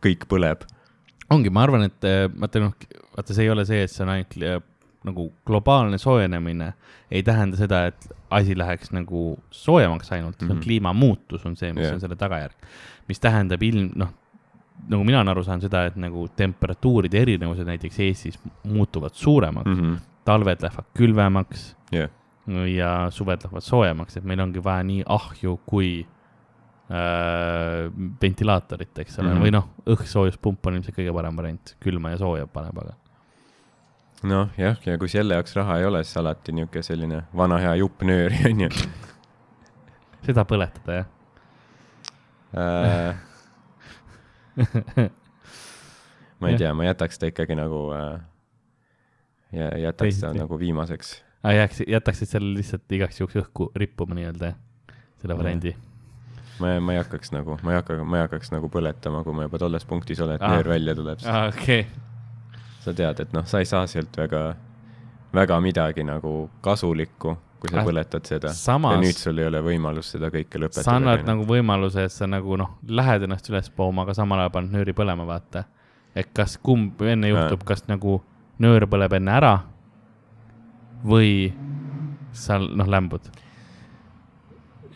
kõik 0.04 0.26
põleb. 0.32 0.66
ongi, 1.32 1.54
ma 1.54 1.66
arvan, 1.68 1.86
et 1.88 2.10
eh, 2.10 2.26
vaata 2.34 2.64
noh, 2.64 2.76
vaata, 3.16 3.38
see 3.38 3.46
ei 3.46 3.54
ole 3.54 3.66
see, 3.70 3.86
et 3.86 3.94
see 3.94 4.04
on 4.06 4.14
ainult 4.16 4.38
eh, 4.42 4.60
nagu 5.08 5.32
globaalne 5.46 5.98
soojenemine, 5.98 6.74
ei 7.12 7.24
tähenda 7.24 7.58
seda, 7.58 7.86
et 7.90 8.08
asi 8.30 8.58
läheks 8.58 8.92
nagu 8.94 9.40
soojemaks 9.52 10.12
ainult 10.12 10.42
mm, 10.42 10.48
-hmm. 10.48 10.54
Mhm. 10.54 10.64
kliimamuutus 10.64 11.46
on 11.46 11.56
see, 11.56 11.74
mis 11.74 11.84
yeah. 11.84 11.94
on 11.94 12.00
selle 12.00 12.16
tagajärg. 12.16 12.56
mis 13.08 13.20
tähendab 13.20 13.64
ilm, 13.64 13.90
noh, 13.96 14.14
nagu 14.88 15.04
mina 15.04 15.18
olen 15.18 15.34
aru 15.34 15.44
saanud 15.44 15.66
seda, 15.66 15.86
et 15.90 15.96
nagu 15.96 16.28
temperatuuride 16.36 17.22
erinevused 17.22 17.66
näiteks 17.68 18.00
Eestis 18.00 18.40
muutuvad 18.64 19.14
suuremaks 19.14 19.70
mm, 19.70 19.82
-hmm. 19.82 20.00
talved 20.26 20.62
lähevad 20.62 20.86
külvemaks 20.98 21.76
jah, 21.92 22.10
ja 22.76 23.08
suved 23.10 23.44
lähevad 23.44 23.62
soojemaks, 23.62 24.18
et 24.18 24.24
meil 24.24 24.40
ongi 24.40 24.64
vaja 24.64 24.84
nii 24.84 25.04
ahju 25.06 25.60
kui 25.66 26.08
äh, 26.92 27.92
ventilaatorit, 28.22 29.00
eks 29.00 29.20
ole 29.20 29.28
mm. 29.28 29.36
-hmm. 29.36 29.44
või 29.44 29.52
noh, 29.52 29.70
õhksoojuspump 29.86 30.68
on 30.68 30.74
ilmselt 30.74 30.98
kõige 30.98 31.14
parem 31.14 31.38
variant, 31.38 31.76
külma 31.80 32.10
ja 32.10 32.18
sooja 32.18 32.48
paneb, 32.48 32.78
aga 32.78 33.01
noh 34.24 34.50
jah, 34.58 34.78
ja 34.86 34.98
kui 35.02 35.10
selle 35.10 35.34
jaoks 35.38 35.56
raha 35.58 35.80
ei 35.82 35.86
ole, 35.88 36.04
siis 36.04 36.18
alati 36.22 36.52
niisugune 36.54 36.84
selline 36.86 37.24
vana 37.36 37.58
hea 37.64 37.76
jupp 37.82 38.04
nööri 38.06 38.38
on 38.52 38.60
ju 38.68 38.70
seda 40.26 40.44
põletada 40.46 41.00
jah. 41.00 41.08
äh,. 42.54 43.16
ma 46.40 46.50
ei 46.52 46.58
tea, 46.62 46.74
ma 46.78 46.86
jätaks 46.90 47.18
ta 47.22 47.30
ikkagi 47.32 47.56
nagu 47.58 47.80
äh, 47.96 48.20
ja 49.58 49.70
jätaks 49.88 50.20
ta 50.20 50.28
Teisiti. 50.28 50.42
nagu 50.44 50.60
viimaseks. 50.60 51.14
aga 51.44 51.54
jääks, 51.64 51.82
jätaksid 51.88 52.30
selle 52.36 52.54
lihtsalt 52.60 52.92
igaks 52.98 53.20
juhuks 53.22 53.40
õhku 53.42 53.72
rippuma 53.76 54.16
nii-öelda, 54.20 54.54
selle 55.22 55.34
Jah. 55.34 55.40
variandi. 55.42 55.74
ma, 56.62 56.76
ma 56.84 56.94
ei 56.96 57.02
hakkaks 57.02 57.34
nagu, 57.34 57.58
ma 57.66 57.74
ei 57.74 57.80
hakka, 57.82 57.98
ma 58.04 58.22
ei 58.22 58.28
hakkaks 58.28 58.54
nagu 58.54 58.70
põletama, 58.70 59.24
kui 59.26 59.34
ma 59.34 59.48
juba 59.50 59.58
tolles 59.66 59.86
punktis 59.90 60.22
olen, 60.22 60.38
et 60.38 60.46
Ah. 60.46 60.54
nöör 60.60 60.70
välja 60.76 60.96
tuleb, 60.96 61.26
aa, 61.26 61.48
okei. 61.50 61.88
Sa 62.82 62.94
tead, 62.98 63.20
et 63.26 63.34
noh, 63.36 63.46
sa 63.46 63.62
ei 63.62 63.68
saa 63.70 63.86
sealt 63.90 64.16
väga, 64.18 64.42
väga 65.34 65.60
midagi 65.64 66.04
nagu 66.08 66.50
kasulikku, 66.66 67.36
kui 67.62 67.70
sa 67.70 67.82
Ah, 67.82 67.86
põletad 67.86 68.26
seda. 68.26 68.50
ja 68.50 69.02
nüüd 69.04 69.18
sul 69.22 69.38
ei 69.38 69.46
ole 69.46 69.62
võimalust 69.62 70.16
seda 70.16 70.32
kõike 70.34 70.58
lõpetada. 70.64 70.84
sa 70.88 70.96
annad 70.98 71.26
nagu 71.28 71.46
võimaluse, 71.46 72.08
et 72.10 72.12
sa 72.12 72.26
nagu 72.28 72.58
noh, 72.58 72.78
lähed 72.88 73.24
ennast 73.28 73.50
üles 73.54 73.70
pooma, 73.70 74.02
aga 74.08 74.16
samal 74.18 74.40
ajal 74.42 74.50
paned 74.56 74.74
nööri 74.74 74.94
põlema, 74.98 75.28
vaata. 75.30 75.66
et 76.16 76.34
kas 76.34 76.58
kumb 76.58 77.02
enne 77.02 77.30
juhtub, 77.30 77.64
kas 77.64 77.86
nagu 77.88 78.22
nöör 78.60 78.88
põleb 78.90 79.14
enne 79.14 79.32
ära 79.32 79.54
või 81.06 81.54
sa 82.34 82.58
noh, 82.60 82.88
lämbud. 82.88 83.30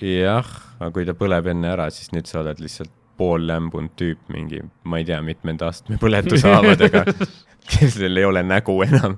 jah, 0.01 0.45
aga 0.79 0.91
kui 0.91 1.05
ta 1.07 1.13
põleb 1.17 1.47
enne 1.53 1.69
ära, 1.71 1.89
siis 1.93 2.11
nüüd 2.11 2.27
sa 2.27 2.41
oled 2.41 2.59
lihtsalt 2.59 2.91
poollämbunud 3.15 3.93
tüüp 3.95 4.27
mingi, 4.33 4.59
ma 4.83 4.99
ei 4.99 5.05
tea, 5.07 5.21
mitmenda 5.23 5.69
astme 5.71 5.95
põletushaavadega, 6.01 7.05
kellel 7.69 8.17
ei 8.17 8.25
ole 8.25 8.43
nägu 8.43 8.77
enam. 8.85 9.17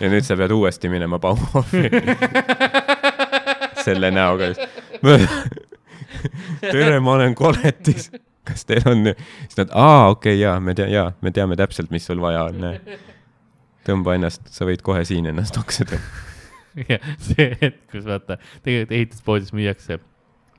ja 0.00 0.08
nüüd 0.08 0.24
sa 0.24 0.36
pead 0.36 0.52
uuesti 0.54 0.88
minema 0.88 1.18
Bauhofi. 1.18 1.90
selle 3.84 4.10
näoga. 4.10 4.52
tere, 6.60 7.00
ma 7.00 7.12
olen 7.18 7.34
koletis. 7.34 8.10
kas 8.46 8.64
teil 8.64 8.86
on, 8.86 9.10
siis 9.42 9.58
nad, 9.58 9.72
aa, 9.74 10.08
okei 10.08 10.36
okay,, 10.36 10.40
jaa, 10.42 10.60
me 10.60 10.74
tea-, 10.74 10.90
jaa, 10.92 11.10
me 11.20 11.32
teame 11.34 11.58
täpselt, 11.58 11.90
mis 11.90 12.06
sul 12.06 12.20
vaja 12.22 12.46
on. 12.50 12.68
tõmba 13.86 14.16
ennast, 14.18 14.46
sa 14.54 14.66
võid 14.66 14.82
kohe 14.86 15.04
siin 15.06 15.26
ennast 15.30 15.58
oksida. 15.60 15.98
ja 16.90 17.00
see 17.22 17.50
hetk, 17.60 17.82
kus 17.92 18.06
vaata, 18.06 18.38
tegelikult 18.62 18.96
ehituspoodis 18.98 19.52
müüakse, 19.56 19.98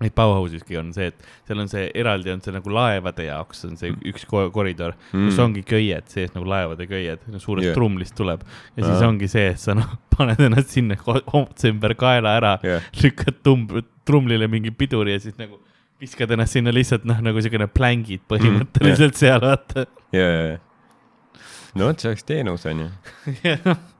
neid 0.01 0.13
Bauhausiski 0.17 0.77
on 0.79 0.91
see, 0.95 1.09
et 1.11 1.27
seal 1.47 1.61
on 1.63 1.69
see 1.71 1.87
eraldi 1.97 2.31
on 2.33 2.41
see 2.43 2.53
nagu 2.55 2.73
laevade 2.73 3.25
jaoks 3.27 3.63
on 3.67 3.77
see 3.79 3.93
üks 4.11 4.27
ko- 4.29 4.47
koridor 4.53 4.93
mm., 5.11 5.29
kus 5.29 5.39
ongi 5.41 5.63
köied 5.67 6.09
sees 6.11 6.33
nagu 6.35 6.45
laevade 6.49 6.87
köied, 6.89 7.23
suurest 7.37 7.65
Jah. 7.65 7.71
yeah. 7.71 7.77
trummlist 7.77 8.15
tuleb. 8.17 8.43
ja 8.75 8.83
siis 8.83 9.01
Aa. 9.01 9.09
ongi 9.09 9.29
see, 9.31 9.47
et 9.55 9.61
sa 9.61 9.77
noh, 9.77 9.89
paned 10.17 10.43
ennast 10.49 10.75
sinna 10.75 10.97
homtsi 11.33 11.71
ümber 11.73 11.95
kaela 11.99 12.37
ära 12.41 12.53
jah, 12.65 12.85
lükkad 13.01 13.41
tumb-, 13.45 13.79
trumlile 14.07 14.49
mingi 14.51 14.73
piduri 14.75 15.17
ja 15.17 15.23
siis 15.23 15.37
nagu 15.41 15.59
viskad 16.01 16.31
ennast 16.35 16.53
sinna 16.57 16.73
lihtsalt 16.73 17.07
noh, 17.09 17.19
nagu 17.25 17.41
siukene 17.41 17.69
plängid 17.71 18.21
põhimõtteliselt 18.29 19.15
mm, 19.15 19.19
seal 19.19 19.41
vaata. 19.41 19.87
ja, 20.13 20.25
ja, 20.29 20.41
ja. 20.53 21.45
no 21.73 21.89
vot, 21.89 22.01
see 22.01 22.11
oleks 22.13 22.27
teenus, 22.27 22.67
onju. 22.69 22.91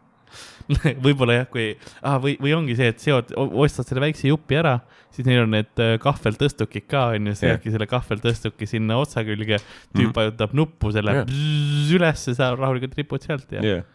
võib-olla 1.05 1.39
jah, 1.41 1.45
kui 1.51 1.68
ah,, 2.01 2.18
või, 2.24 2.36
või 2.43 2.53
ongi 2.57 2.76
see, 2.76 2.88
et 2.91 2.99
seod, 3.03 3.30
ostad 3.38 3.88
selle 3.88 4.01
väikse 4.03 4.28
jupi 4.28 4.57
ära, 4.59 4.74
siis 5.15 5.26
neil 5.28 5.45
on 5.45 5.53
need 5.55 5.80
äh, 5.84 5.93
kahveltõstukid 6.03 6.88
ka 6.91 7.05
onju, 7.15 7.36
seadki 7.39 7.72
selle 7.74 7.88
kahveltõstuki 7.89 8.68
sinna 8.70 8.97
otsa 9.01 9.24
külge, 9.28 9.61
tüüp 9.95 10.09
Mhm. 10.11 10.15
vajutab 10.18 10.53
nuppu, 10.57 10.91
see 10.91 11.01
läheb 11.05 11.30
Jah. 11.32 11.95
ülesse, 11.97 12.36
sa 12.36 12.51
rahulikult 12.55 12.97
ripud 12.99 13.24
sealt 13.24 13.51
ja 13.55 13.61
jah, 13.63 13.86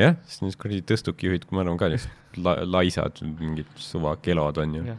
jah, 0.00 0.16
siis 0.24 0.40
need 0.46 0.56
kuradi 0.56 0.80
tõstukijuhid, 0.94 1.44
ma 1.52 1.60
arvan 1.66 1.78
ka 1.80 1.90
lihtsalt 1.92 2.40
la, 2.40 2.56
laisad, 2.64 3.20
mingid 3.40 3.68
suva 3.76 4.16
kelod 4.24 4.56
onju 4.62 4.86
Jah.. 4.86 4.98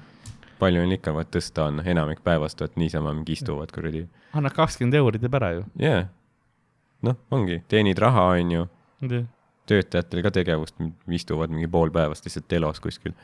palju 0.61 0.85
neil 0.85 0.97
ikka 0.99 1.13
vaat 1.17 1.31
tõsta 1.33 1.65
on, 1.71 1.81
enamik 1.81 2.21
päevast 2.23 2.61
vaat 2.61 2.75
niisama 2.77 3.13
mingi 3.17 3.33
istuvad 3.39 3.71
kuradi. 3.73 4.05
annad 4.37 4.53
kakskümmend 4.53 4.93
euri, 5.01 5.17
teeb 5.19 5.33
ära 5.41 5.53
ju. 5.57 5.63
jaa, 5.81 6.03
noh, 7.01 7.17
ongi, 7.33 7.63
teenid 7.71 7.97
raha 7.99 8.27
onju, 8.37 8.67
töötajatel 9.71 10.23
ka 10.25 10.33
tegevust, 10.35 10.77
istuvad 11.11 11.53
mingi 11.53 11.69
pool 11.71 11.93
päevast 11.93 12.27
lihtsalt 12.27 12.49
telos 12.51 12.83
kuskil. 12.83 13.15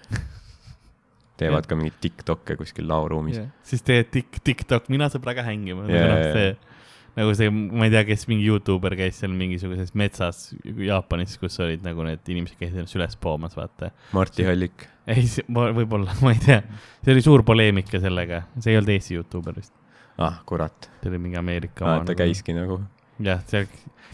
teevad 1.37 1.67
ka 1.69 1.77
mingeid 1.77 1.99
Tiktoke 2.01 2.55
kuskil 2.57 2.87
laoruumis. 2.89 3.41
siis 3.67 3.85
teed 3.85 4.09
tik-, 4.13 4.41
TikTok, 4.43 4.89
mina 4.93 5.11
sõbraga 5.13 5.45
hängima 5.45 5.85
Jaa, 5.85 5.93
yeah,, 5.93 6.15
jaa, 6.15 6.33
see 6.33 6.77
nagu 7.17 7.33
see, 7.37 7.49
ma 7.49 7.87
ei 7.87 7.93
tea, 7.93 8.03
kes 8.11 8.27
mingi 8.29 8.45
Youtuber 8.45 8.93
käis 8.97 9.17
seal 9.21 9.33
mingisuguses 9.37 9.93
metsas 9.97 10.51
Jaapanis, 10.63 11.37
kus 11.41 11.57
olid 11.65 11.85
nagu 11.85 12.05
need 12.05 12.29
inimesed 12.29 12.59
käisid 12.59 12.77
ennast 12.77 12.97
üles 12.97 13.17
poomas, 13.21 13.55
vaata. 13.57 13.89
Marti 14.13 14.45
Hallik, 14.45 14.85
ei, 15.09 15.25
võib-olla, 15.49 16.13
ma 16.25 16.35
ei 16.35 16.43
tea, 16.43 16.59
see 17.01 17.15
oli 17.15 17.25
suur 17.25 17.45
poleemika 17.47 18.01
sellega, 18.03 18.43
see 18.61 18.75
ei 18.75 18.81
olnud 18.81 18.93
Eesti 18.93 19.17
Youtuber 19.17 19.57
vist, 19.57 19.73
ah 20.21 20.41
kurat 20.49 20.91
see 21.01 21.09
oli 21.11 21.23
mingi 21.25 21.41
Ameerika 21.41 21.89
ah,, 21.89 22.05
ta. 22.05 22.17
käiski 22.17 22.53
nagu, 22.57 22.79
jah, 23.23 23.41
seal, 23.49 23.65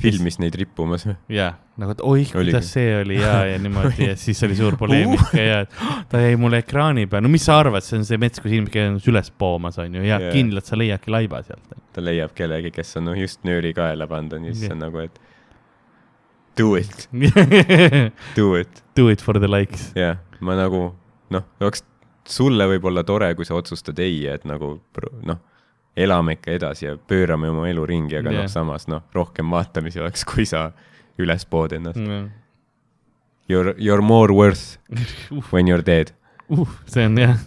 filmis 0.04 0.40
neid 0.42 0.56
rippumas. 0.60 1.06
jah, 1.32 1.54
nagu, 1.80 1.94
et 1.96 2.02
oih, 2.04 2.32
kuidas 2.34 2.72
see 2.74 2.90
oli 3.02 3.20
ja, 3.22 3.34
ja 3.52 3.60
niimoodi 3.62 4.08
ja 4.10 4.16
siis 4.20 4.42
oli 4.48 4.56
suur 4.58 4.76
poleemika 4.78 5.38
ja 5.40 5.60
et 5.66 5.76
"Oh, 5.82 6.00
ta 6.12 6.22
jäi 6.24 6.36
mulle 6.40 6.60
ekraani 6.64 7.06
peale, 7.08 7.24
no 7.28 7.32
mis 7.34 7.46
sa 7.46 7.60
arvad, 7.62 7.86
see 7.86 7.98
on 8.02 8.06
see 8.10 8.18
mets, 8.22 8.42
kus 8.44 8.52
inimesed 8.52 8.74
käivad 8.74 9.08
üles 9.14 9.32
poomas, 9.38 9.78
on 9.82 9.96
ju, 9.96 10.04
ja 10.08 10.20
Jaa. 10.20 10.34
kindlalt 10.34 10.66
sa 10.70 10.78
leiadki 10.80 11.14
laiba 11.14 11.44
sealt. 11.46 11.78
ta 11.94 12.02
leiab 12.04 12.34
kellegi, 12.38 12.72
kes 12.74 12.98
on 13.00 13.06
noh 13.12 13.18
just 13.20 13.44
nööri 13.48 13.74
kaela 13.78 14.08
pannud 14.10 14.34
on 14.40 14.50
ja 14.50 14.54
siis 14.58 14.68
Jah. 14.68 14.76
on 14.76 14.84
nagu, 14.88 15.06
et 15.06 15.20
do 16.58 16.76
it, 16.78 17.08
do 18.38 18.56
it. 18.60 18.84
Do 18.96 19.10
it 19.10 19.22
for 19.22 19.40
the 19.40 19.48
likes. 19.50 19.92
jah, 19.98 20.18
ma 20.42 20.56
nagu 20.60 20.92
noh, 21.34 21.44
oleks 21.62 21.82
sulle 22.30 22.66
võib-olla 22.70 23.04
tore, 23.04 23.34
kui 23.36 23.46
sa 23.48 23.56
otsustad 23.58 23.98
ei, 24.00 24.26
et 24.32 24.46
nagu 24.48 24.76
noh, 25.28 25.40
elame 25.98 26.38
ikka 26.38 26.52
edasi 26.52 26.86
ja 26.86 26.96
pöörame 26.98 27.50
oma 27.50 27.68
elu 27.70 27.86
ringi, 27.86 28.18
aga 28.18 28.32
Jah. 28.32 28.44
noh, 28.44 28.52
samas 28.52 28.88
noh, 28.90 29.04
rohkem 29.14 29.52
vaatamisi 29.54 30.02
oleks, 30.02 30.26
kui 30.26 30.46
sa 30.50 30.72
üles 31.22 31.46
pood 31.46 31.76
ennast. 31.78 32.00
uh, 32.02 32.26
You 33.50 33.60
are, 33.60 33.76
you 33.78 33.94
are 33.94 34.02
more 34.02 34.34
worth 34.34 34.78
when 35.52 35.68
you 35.68 35.76
are 35.76 35.84
dead. 35.84 36.14
uh, 36.50 36.66
see 36.88 37.06
on 37.06 37.18
jah, 37.20 37.38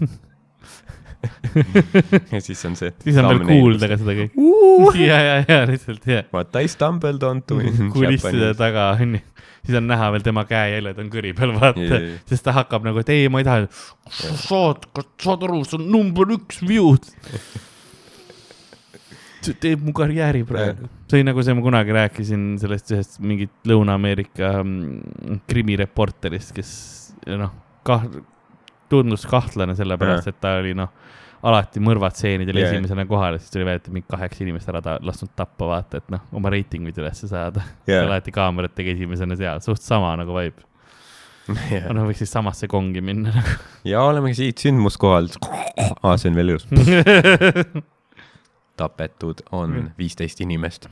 ja 2.33 2.41
siis 2.41 2.65
on 2.69 2.77
see. 2.79 2.93
siis 3.05 3.17
on 3.21 3.29
veel 3.31 3.43
kuulda 3.49 3.89
ka 3.91 3.99
seda 4.01 4.15
kõike. 4.19 4.47
ja, 5.09 5.19
ja, 5.25 5.37
ja 5.49 5.61
lihtsalt 5.69 6.07
ja, 6.11 6.23
What 6.35 6.57
I 6.61 6.69
stumbled 6.71 7.25
onto 7.27 7.59
kulisside 7.95 8.53
taga 8.59 8.91
onju. 9.01 9.23
siis 9.67 9.79
on 9.81 9.89
näha 9.91 10.11
veel 10.15 10.27
tema 10.27 10.45
käejäljed 10.49 11.01
on 11.03 11.09
kõri 11.13 11.33
peal, 11.37 11.55
vaata 11.57 11.87
jaa.. 11.89 12.03
sest 12.31 12.47
ta 12.47 12.55
hakkab 12.57 12.87
nagu, 12.87 13.03
et 13.03 13.13
ei, 13.15 13.31
ma 13.33 13.43
ei 13.43 13.49
taha. 13.49 13.67
saad, 14.45 14.87
kas 14.95 15.09
saad 15.25 15.47
aru, 15.49 15.63
see 15.67 15.81
on 15.81 15.89
number 15.93 16.37
üks 16.37 16.61
view'd. 16.67 17.09
Teeb 19.63 19.83
mu 19.87 19.95
karjääri 19.97 20.45
praegu. 20.49 20.89
see 21.07 21.21
oli 21.21 21.27
nagu 21.29 21.45
see, 21.45 21.57
ma 21.57 21.65
kunagi 21.65 21.95
rääkisin 21.97 22.47
sellest 22.63 22.93
ühest 22.95 23.19
mingit 23.23 23.53
Lõuna-Ameerika 23.69 24.53
mm, 24.63 25.43
krimireporterist, 25.51 26.55
kes 26.57 26.73
noh, 27.39 27.55
kah-, 27.87 28.09
tundus 28.91 29.27
kahtlane 29.31 29.77
sellepärast, 29.79 30.31
et 30.31 30.41
ta 30.43 30.57
oli 30.61 30.75
noh, 30.79 30.93
alati 31.47 31.83
mõrvatseenidel 31.85 32.61
Jaa. 32.61 32.71
esimesena 32.71 33.07
kohal 33.09 33.37
ja 33.37 33.43
siis 33.43 33.53
tuli 33.55 33.67
välja, 33.67 33.83
et 33.83 33.91
mingi 33.93 34.09
kaheksa 34.11 34.43
inimest 34.45 34.71
ära 34.73 34.83
ta 34.83 34.97
lasknud 35.05 35.35
tappa, 35.39 35.69
vaata, 35.71 36.01
et 36.01 36.15
noh, 36.15 36.25
oma 36.37 36.53
reitinguid 36.55 36.97
ülesse 37.03 37.29
saada 37.31 37.65
yeah.. 37.89 38.07
alati 38.07 38.35
kaamerat 38.35 38.75
tegi 38.77 38.97
esimesena 38.97 39.39
seal, 39.39 39.63
suht 39.65 39.85
sama 39.85 40.15
nagu 40.19 40.37
vibe. 40.37 40.65
no 41.95 42.09
võiks 42.09 42.25
siis 42.25 42.33
samasse 42.35 42.67
kongi 42.71 43.03
minna 43.05 43.35
nagu. 43.37 43.59
ja 43.87 44.03
oleme 44.03 44.33
siit 44.35 44.65
sündmuskohalt. 44.65 45.39
aa, 46.03 46.17
see 46.19 46.33
on 46.33 46.41
veel 46.41 46.57
ilus. 46.57 46.67
tapetud 48.77 49.43
on 49.57 49.91
viisteist 49.99 50.41
inimest. 50.45 50.89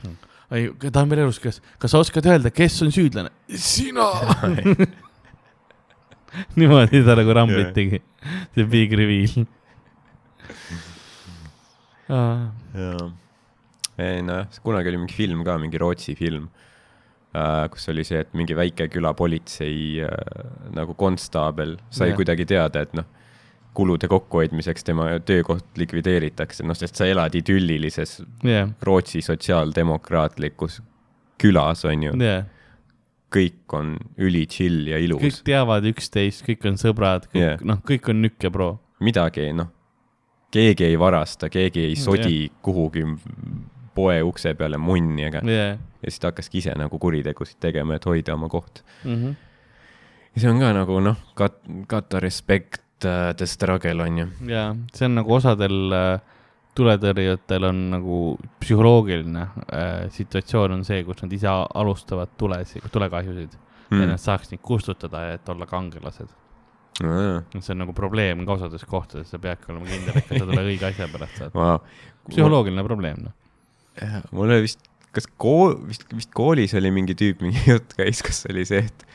ei, 0.51 0.69
ta 0.91 1.01
on 1.01 1.09
veel 1.09 1.25
elus, 1.25 1.39
kas, 1.43 1.61
kas 1.81 1.95
sa 1.95 2.01
oskad 2.03 2.27
öelda, 2.29 2.51
kes 2.53 2.81
on 2.85 2.93
süüdlane? 2.93 3.33
sina. 3.49 4.11
niimoodi 6.59 7.01
ta 7.05 7.15
nagu 7.17 7.35
ramblit 7.35 7.71
tegi, 7.75 8.01
see 8.55 8.67
big 8.69 8.93
reveal. 8.97 9.45
jaa. 12.09 13.09
ei 13.97 14.21
nojah, 14.25 14.61
kunagi 14.63 14.91
oli 14.91 15.01
mingi 15.01 15.17
film 15.17 15.43
ka, 15.47 15.57
mingi 15.61 15.79
Rootsi 15.81 16.15
film 16.19 16.49
äh,, 17.33 17.65
kus 17.73 17.89
oli 17.93 18.05
see, 18.07 18.21
et 18.21 18.33
mingi 18.37 18.57
väike 18.57 18.89
külapolitsei 18.93 20.03
äh, 20.05 20.17
nagu 20.75 20.97
konstaabel 20.99 21.77
sai 21.89 22.11
yeah. 22.11 22.19
kuidagi 22.19 22.47
teada, 22.49 22.83
et 22.85 22.93
noh, 22.97 23.07
kulude 23.75 24.07
kokkuhoidmiseks 24.11 24.87
tema 24.87 25.07
töökoht 25.25 25.77
likvideeritakse, 25.79 26.63
noh, 26.67 26.77
sest 26.77 26.95
sa 26.99 27.07
elad 27.11 27.35
idüllilises 27.37 28.21
jah, 28.47 28.71
Rootsi 28.83 29.21
sotsiaaldemokraatlikus 29.25 30.81
külas, 31.41 31.83
on 31.85 32.07
ju, 32.07 32.15
jah, 32.23 32.45
kõik 33.35 33.75
on 33.75 33.95
üli 34.21 34.45
chill 34.51 34.87
ja 34.89 34.99
kõik 34.99 35.09
ilus, 35.09 35.39
teavad 35.47 35.87
üksteist, 35.91 36.45
kõik 36.47 36.67
on 36.71 36.79
sõbrad, 36.79 37.27
kõik 37.31 37.43
Jah. 37.43 37.63
noh, 37.67 37.81
kõik 37.85 38.11
on 38.13 38.21
nükk 38.23 38.47
ja 38.47 38.51
pro. 38.53 38.69
midagi, 39.03 39.49
noh, 39.55 39.71
keegi 40.55 40.87
ei 40.87 40.99
varasta, 40.99 41.49
keegi 41.51 41.89
ei 41.89 41.97
sodi 41.99 42.45
kuhugi 42.63 43.03
poe 43.95 44.19
ukse 44.27 44.53
peale 44.59 44.77
munni 44.79 45.27
ega 45.27 45.41
jah. 45.43 45.75
ja 45.75 46.07
siis 46.11 46.19
ta 46.21 46.31
hakkaski 46.31 46.61
ise 46.63 46.75
nagu 46.79 46.99
kuritegusid 46.99 47.59
tegema, 47.63 47.95
et 47.95 48.07
hoida 48.07 48.35
oma 48.35 48.49
koht. 48.51 48.83
Mhm. 49.03 49.35
ja 50.35 50.41
see 50.43 50.51
on 50.51 50.59
ka 50.63 50.71
nagu 50.75 50.99
noh, 51.03 51.19
kat-, 51.35 51.63
kata 51.91 52.23
respect 52.23 52.84
uh, 53.03 53.33
the 53.37 53.47
struggle 53.49 54.03
on 54.05 54.17
ju. 54.17 54.27
ja 54.51 54.69
see 54.93 55.09
on 55.09 55.19
nagu 55.19 55.35
osadel 55.35 55.95
äh, 55.95 56.35
tuletõrjujatel 56.75 57.67
on 57.69 57.83
nagu 57.93 58.15
psühholoogiline 58.63 59.43
äh, 59.45 60.07
situatsioon 60.15 60.79
on 60.79 60.87
see, 60.87 61.03
kus 61.07 61.21
nad 61.23 61.35
ise 61.35 61.51
alustavad 61.51 62.33
tulesid, 62.39 62.87
tulekahjusid 62.91 63.53
mm., 63.55 64.01
et 64.01 64.11
nad 64.11 64.21
saaks 64.21 64.51
neid 64.51 64.63
kustutada 64.65 65.23
ja 65.27 65.37
et 65.39 65.53
olla 65.53 65.67
kangelased. 65.69 66.33
see 67.59 67.73
on 67.75 67.81
nagu 67.83 67.95
probleem 67.95 68.45
ka 68.47 68.55
osades 68.55 68.85
kohtades, 68.87 69.31
sa 69.31 69.39
peadki 69.41 69.71
olema 69.73 69.87
kindel, 69.89 70.19
et 70.19 70.29
sa 70.31 70.43
selle 70.43 70.63
õige 70.63 70.89
asja 70.89 71.07
pärast 71.11 71.41
saad. 71.41 71.55
Wow. 71.55 71.79
psühholoogiline 72.29 72.85
probleem, 72.87 73.23
noh. 73.27 74.19
mul 74.31 74.47
oli 74.49 74.67
vist, 74.67 74.83
kas 75.15 75.27
kool, 75.41 75.75
vist, 75.87 76.05
vist 76.13 76.31
koolis 76.35 76.75
oli 76.77 76.91
mingi 76.93 77.15
tüüp, 77.17 77.43
mingi 77.45 77.61
jutt 77.71 77.95
käis, 77.97 78.21
kas 78.25 78.43
oli 78.51 78.65
see, 78.67 78.83
et 78.85 79.05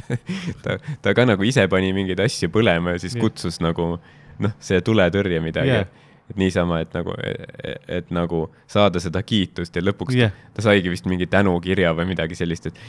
ta, 0.64 0.78
ta 1.02 1.14
ka 1.16 1.26
nagu 1.26 1.46
ise 1.46 1.66
pani 1.72 1.92
mingeid 1.96 2.20
asju 2.22 2.50
põlema 2.54 2.96
ja 2.96 3.02
siis 3.02 3.16
Jah. 3.16 3.24
kutsus 3.24 3.58
nagu 3.64 3.96
noh, 3.96 4.58
see 4.62 4.82
tuletõrje 4.84 5.40
midagi 5.42 5.72
yeah.. 5.74 5.88
Et 6.30 6.38
niisama, 6.40 6.80
et 6.82 6.94
nagu, 6.96 7.14
et, 7.22 7.82
et 7.98 8.08
nagu 8.14 8.42
saada 8.70 9.00
seda 9.02 9.22
kiitust 9.26 9.76
ja 9.78 9.82
lõpuks 9.84 10.16
yeah. 10.16 10.34
ta 10.56 10.64
saigi 10.64 10.90
vist 10.90 11.06
mingi 11.06 11.28
tänukirja 11.30 11.92
või 11.96 12.08
midagi 12.10 12.38
sellist, 12.38 12.66
et 12.70 12.80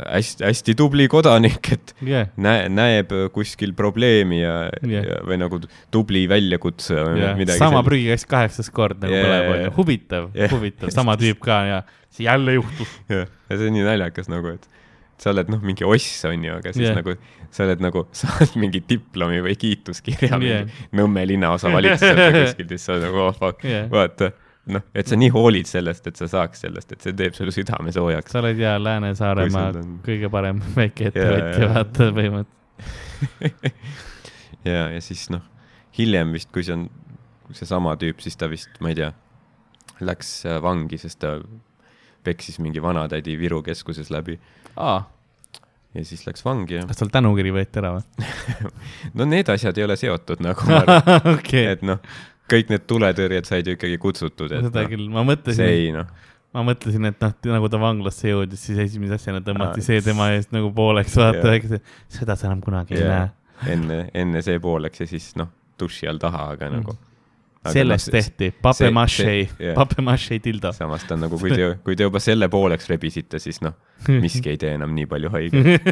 hästi-hästi 0.00 0.74
tubli 0.78 1.06
kodanik, 1.10 1.70
et 1.76 1.94
jah, 2.06 2.32
näe, 2.40 2.66
näeb 2.72 3.14
kuskil 3.34 3.76
probleemi 3.78 4.42
ja 4.42 4.56
yeah., 4.82 5.06
ja, 5.06 5.20
või 5.26 5.38
nagu 5.42 5.62
tubli 5.94 6.26
väljakutsuja 6.30 7.06
või 7.06 7.22
jah, 7.22 7.38
midagi 7.38 7.62
sama 7.62 7.84
prügikast 7.86 8.30
kaheksas 8.30 8.72
kord 8.74 9.02
nagu 9.04 9.14
Jaa, 9.14 9.28
põleb, 9.28 9.54
onju 9.54 9.76
huvitav 9.78 10.28
Jah. 10.34 10.52
huvitav, 10.56 10.94
sama 10.94 11.16
tüüp 11.20 11.40
ka 11.46 11.62
ja 11.68 11.80
see 12.10 12.26
jälle 12.26 12.58
juhtus. 12.58 12.98
jah, 13.12 13.30
ja 13.30 13.56
see 13.60 13.70
on 13.70 13.78
nii 13.78 13.86
naljakas 13.86 14.30
nagu, 14.32 14.56
et 14.58 14.79
sa 15.20 15.34
oled 15.34 15.50
noh, 15.52 15.60
mingi 15.64 15.84
oss 15.84 16.24
on 16.28 16.44
ju, 16.46 16.54
aga 16.56 16.72
siis 16.72 16.86
yeah. 16.88 16.96
nagu 16.96 17.14
sa 17.52 17.64
oled 17.66 17.82
nagu, 17.84 18.04
saad 18.20 18.54
mingi 18.60 18.80
diplomi 18.88 19.42
või 19.44 19.56
kiituskirja 19.60 20.38
yeah. 20.44 20.70
Nõmme 20.96 21.26
linnaosa 21.28 21.72
valitsuselt 21.72 22.20
või 22.22 22.38
kuskilt, 22.46 22.72
siis 22.74 22.86
sa 22.88 22.94
oled 22.96 23.08
nagu 23.08 23.20
oh 23.26 23.34
fuck 23.36 23.66
yeah., 23.68 23.88
vaata. 23.92 24.30
noh, 24.70 24.84
et 24.96 25.10
sa 25.10 25.18
nii 25.20 25.32
hoolid 25.34 25.68
sellest, 25.68 26.06
et 26.10 26.20
sa 26.20 26.28
saaks 26.30 26.64
sellest, 26.66 26.94
et 26.94 27.04
see 27.04 27.16
teeb 27.16 27.36
sulle 27.36 27.52
südame 27.54 27.92
soojaks. 27.94 28.32
sa 28.32 28.42
oled 28.42 28.60
ja 28.60 28.76
Lääne-Saaremaa 28.80 29.68
on- 29.82 29.96
kõige 30.06 30.30
parem 30.32 30.62
väikeettevõtja, 30.78 31.56
Jaa, 31.56 31.64
jaa. 31.64 31.72
vaata 31.76 32.10
põhimõtteliselt. 32.16 32.56
ja, 34.68 34.86
ja 34.94 35.00
siis 35.04 35.26
noh, 35.32 35.44
hiljem 35.98 36.32
vist, 36.36 36.48
kui 36.54 36.64
see 36.64 36.78
on 36.78 36.88
seesama 37.56 37.96
tüüp, 38.00 38.22
siis 38.22 38.38
ta 38.40 38.48
vist, 38.48 38.70
ma 38.80 38.92
ei 38.92 39.00
tea, 39.02 39.10
läks 40.06 40.46
äh, 40.48 40.60
vangi, 40.64 40.96
sest 41.02 41.20
ta 41.20 41.34
peksis 42.24 42.60
mingi 42.60 42.80
vanatädi 42.84 43.34
Viru 43.40 43.62
keskuses 43.64 44.10
läbi 44.12 44.38
aa, 44.76 45.00
ja 45.94 46.04
siis 46.06 46.22
läks 46.26 46.44
vangi 46.46 46.76
ja 46.78 46.86
kas 46.86 47.00
tal 47.00 47.10
tänukiri 47.10 47.50
võeti 47.54 47.80
ära 47.82 47.96
või? 47.96 48.26
no 49.18 49.26
need 49.26 49.48
asjad 49.50 49.78
ei 49.78 49.84
ole 49.88 49.96
seotud 49.98 50.42
nagu 50.44 50.66
ma 50.70 50.82
arvan, 50.84 51.30
okei, 51.38 51.64
et 51.74 51.82
noh, 51.86 51.98
kõik 52.50 52.70
need 52.72 52.86
tuletõrjed 52.90 53.46
said 53.48 53.66
ju 53.70 53.74
ikkagi 53.78 53.98
kutsutud, 54.02 54.50
et 54.52 54.66
seda 54.68 54.84
noh, 54.84 54.90
küll, 54.92 55.08
ma 55.10 55.22
see 55.24 55.30
mõtlesin, 55.32 55.66
ei 55.66 55.90
noh, 55.94 56.08
ma 56.54 56.64
mõtlesin, 56.66 57.10
et 57.10 57.20
noh, 57.22 57.34
nagu 57.56 57.68
ta 57.70 57.78
vanglasse 57.82 58.30
jõudis, 58.32 58.62
siis 58.68 58.78
esimese 58.86 59.18
asjana 59.18 59.42
tõmmati 59.46 59.82
see 59.86 60.00
tema 60.06 60.30
eest 60.36 60.50
nagu 60.54 60.72
pooleks, 60.74 61.14
vaata 61.18 61.58
seda 62.10 62.36
sa 62.38 62.48
enam 62.50 62.62
kunagi 62.64 62.98
ei 62.98 63.06
näe. 63.06 63.28
enne, 63.74 64.00
enne 64.14 64.42
see 64.46 64.58
pooleks 64.62 65.02
ja 65.04 65.06
siis 65.10 65.32
noh, 65.38 65.50
duši 65.78 66.08
all 66.10 66.18
taha, 66.22 66.50
aga 66.54 66.70
Mm. 66.70 66.80
nagu. 66.82 66.96
Sellest 67.68 68.10
tehti 68.12 68.50
papemache 68.62 69.24
see-, 69.24 69.48
jah. 69.60 69.74
papemache 69.76 70.38
dildo. 70.42 70.72
samas 70.72 71.04
ta 71.04 71.16
on 71.16 71.26
nagu, 71.26 71.38
kui 71.40 71.52
te, 71.52 71.72
kui 71.84 71.96
te 71.98 72.06
juba 72.08 72.22
selle 72.22 72.48
pooleks 72.52 72.88
rebisite, 72.90 73.40
siis 73.42 73.60
noh, 73.64 73.76
miski 74.08 74.54
ei 74.54 74.60
tee 74.60 74.74
enam 74.78 74.94
nii 74.96 75.08
palju 75.10 75.32
haiget. 75.34 75.90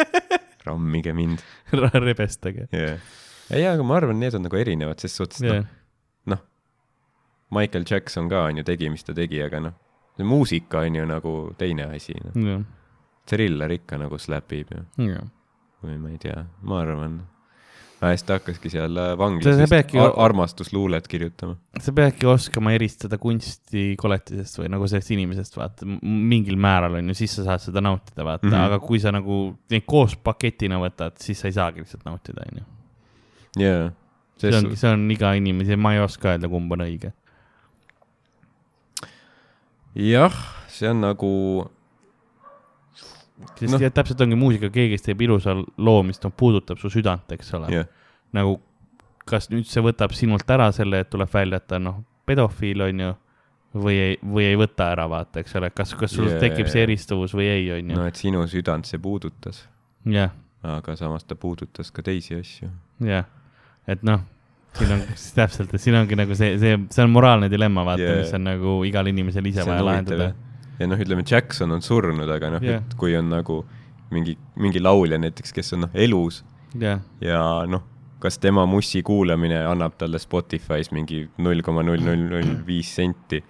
rammige 0.68 1.12
mind. 1.16 1.44
rebestage. 2.06 2.68
jah, 2.72 2.96
ei, 3.50 3.66
aga 3.66 3.84
ma 3.84 3.98
arvan, 4.00 4.20
need 4.20 4.36
on 4.38 4.46
nagu 4.48 4.60
erinevad, 4.60 5.00
ses 5.02 5.16
suhtes, 5.16 5.44
jah 5.44 5.60
noh, 5.60 5.68
noh, 6.32 6.42
Michael 7.50 7.84
Jackson 7.88 8.28
ka 8.30 8.46
on 8.48 8.60
ju, 8.60 8.66
tegi, 8.66 8.90
mis 8.92 9.04
ta 9.04 9.16
tegi, 9.16 9.42
aga 9.44 9.60
noh, 9.64 9.76
see 10.16 10.28
muusika 10.28 10.84
on 10.86 11.00
ju 11.00 11.08
nagu 11.08 11.34
teine 11.58 11.90
asi 11.90 12.16
no.. 12.22 12.32
jah, 12.46 12.64
Thriller 13.30 13.70
ikka 13.76 13.98
nagu 14.00 14.18
slapib 14.18 14.72
ju, 14.72 14.84
jah. 15.10 15.28
või 15.84 16.00
ma 16.00 16.14
ei 16.14 16.18
tea, 16.22 16.44
ma 16.66 16.80
arvan. 16.84 17.20
Ja 18.00 18.10
siis 18.14 18.24
ta 18.24 18.38
hakkaski 18.38 18.70
seal 18.72 18.96
äh, 18.96 19.12
see 19.44 19.56
vist 19.60 19.94
ar 20.00 20.14
armastusluulet 20.24 21.08
kirjutama. 21.10 21.56
sa 21.80 21.92
peadki 21.92 22.28
oskama 22.30 22.72
eristada 22.72 23.18
kunsti 23.20 23.94
koletisest 24.00 24.60
või 24.62 24.70
nagu 24.72 24.88
sellest 24.88 25.12
inimesest, 25.16 25.56
vaata, 25.58 25.88
mingil 26.02 26.56
määral 26.60 26.96
on 27.00 27.12
ju, 27.12 27.18
siis 27.20 27.36
sa 27.36 27.44
saad 27.50 27.64
seda 27.66 27.82
nautida, 27.84 28.24
vaata 28.24 28.46
mm. 28.46 28.52
-hmm. 28.52 28.66
aga 28.70 28.80
kui 28.84 29.00
sa 29.02 29.12
nagu 29.12 29.40
neid 29.70 29.84
koos 29.86 30.16
paketina 30.16 30.80
võtad, 30.80 31.18
siis 31.20 31.40
sa 31.40 31.50
ei 31.50 31.56
saagi 31.56 31.84
lihtsalt 31.84 32.06
nautida, 32.08 32.46
on 32.48 32.62
ju. 32.62 32.68
jaa, 33.64 33.90
see 34.40 34.56
ongi, 34.56 34.80
see 34.80 34.94
on 34.96 35.10
iga 35.12 35.34
inimese, 35.36 35.76
ma 35.76 35.94
ei 35.94 36.00
oska 36.00 36.32
öelda, 36.32 36.48
kumb 36.48 36.72
on 36.72 36.86
õige. 36.86 37.12
jah, 39.94 40.40
see 40.72 40.88
on 40.88 41.04
nagu, 41.04 41.34
sest 43.58 43.72
no. 43.72 43.80
täpselt 43.94 44.20
ongi 44.24 44.38
muusika, 44.38 44.70
keegi, 44.72 44.98
teeb 45.04 45.22
ilusa 45.26 45.54
loo, 45.56 46.02
mis 46.06 46.20
noh, 46.24 46.34
puudutab 46.36 46.80
su 46.80 46.90
südant, 46.92 47.30
eks 47.36 47.54
ole 47.58 47.72
jah, 47.74 47.88
nagu 48.36 48.58
kas 49.30 49.50
nüüd 49.52 49.68
see 49.68 49.82
võtab 49.84 50.14
sinult 50.16 50.48
ära 50.50 50.70
selle, 50.74 51.02
et 51.04 51.10
tuleb 51.12 51.30
välja, 51.32 51.60
et 51.60 51.68
ta 51.70 51.78
on 51.78 51.86
noh, 51.88 52.00
pedofiil 52.28 52.86
on 52.86 53.04
ju, 53.04 53.10
või 53.84 53.98
ei, 54.02 54.18
või 54.22 54.48
ei 54.48 54.58
võta 54.58 54.90
ära, 54.94 55.06
vaata, 55.10 55.42
eks 55.44 55.54
ole, 55.60 55.70
kas, 55.74 55.94
kas 55.98 56.14
sul 56.16 56.28
Jaa. 56.30 56.40
tekib 56.42 56.70
see 56.70 56.82
eristuvus 56.86 57.34
või 57.36 57.46
ei, 57.50 57.68
on 57.76 57.92
no 57.92 58.02
ju. 58.02 58.10
et 58.10 58.20
sinu 58.20 58.42
südant 58.50 58.88
see 58.88 59.00
puudutas, 59.02 59.62
jah, 60.10 60.34
aga 60.66 60.96
samas 60.98 61.26
ta 61.28 61.38
puudutas 61.38 61.92
ka 61.94 62.04
teisi 62.06 62.38
asju. 62.40 62.70
jah, 63.06 63.28
et 63.90 64.02
noh, 64.06 64.24
siin 64.78 64.94
on 64.96 65.06
täpselt, 65.38 65.74
et 65.74 65.82
siin 65.82 65.98
ongi 66.00 66.18
nagu 66.18 66.36
see, 66.38 66.56
see, 66.62 66.78
see 66.90 67.06
on 67.06 67.14
moraalne 67.14 67.50
dilemma, 67.52 67.86
vaata 67.92 68.06
yeah., 68.06 68.22
mis 68.24 68.34
on 68.36 68.46
nagu 68.48 68.78
igal 68.88 69.10
inimesel 69.10 69.46
ise 69.52 69.62
vaja 69.62 69.78
huvitav, 69.78 69.90
lahendada 69.92 70.30
jah.. 70.30 70.46
Ja 70.80 70.88
noh, 70.88 71.00
ütleme 71.00 71.24
Jackson 71.26 71.72
on 71.76 71.84
surnud, 71.84 72.30
aga 72.32 72.54
noh 72.56 72.64
yeah., 72.64 72.82
et 72.82 72.96
kui 73.00 73.14
on 73.18 73.30
nagu 73.32 73.60
mingi, 74.14 74.36
mingi 74.58 74.82
laulja 74.82 75.20
näiteks, 75.20 75.54
kes 75.54 75.74
on 75.76 75.86
noh 75.86 75.96
elus 76.06 76.42
jah, 76.80 77.02
ja 77.22 77.40
noh, 77.70 77.84
kas 78.20 78.40
tema 78.40 78.66
mussi 78.68 79.02
kuulamine 79.06 79.62
annab 79.68 79.96
talle 80.00 80.20
Spotify's 80.22 80.90
mingi 80.92 81.26
null 81.38 81.62
koma 81.66 81.84
null 81.86 82.02
null 82.04 82.26
null 82.32 82.54
viis 82.66 82.90
senti, 82.96 83.42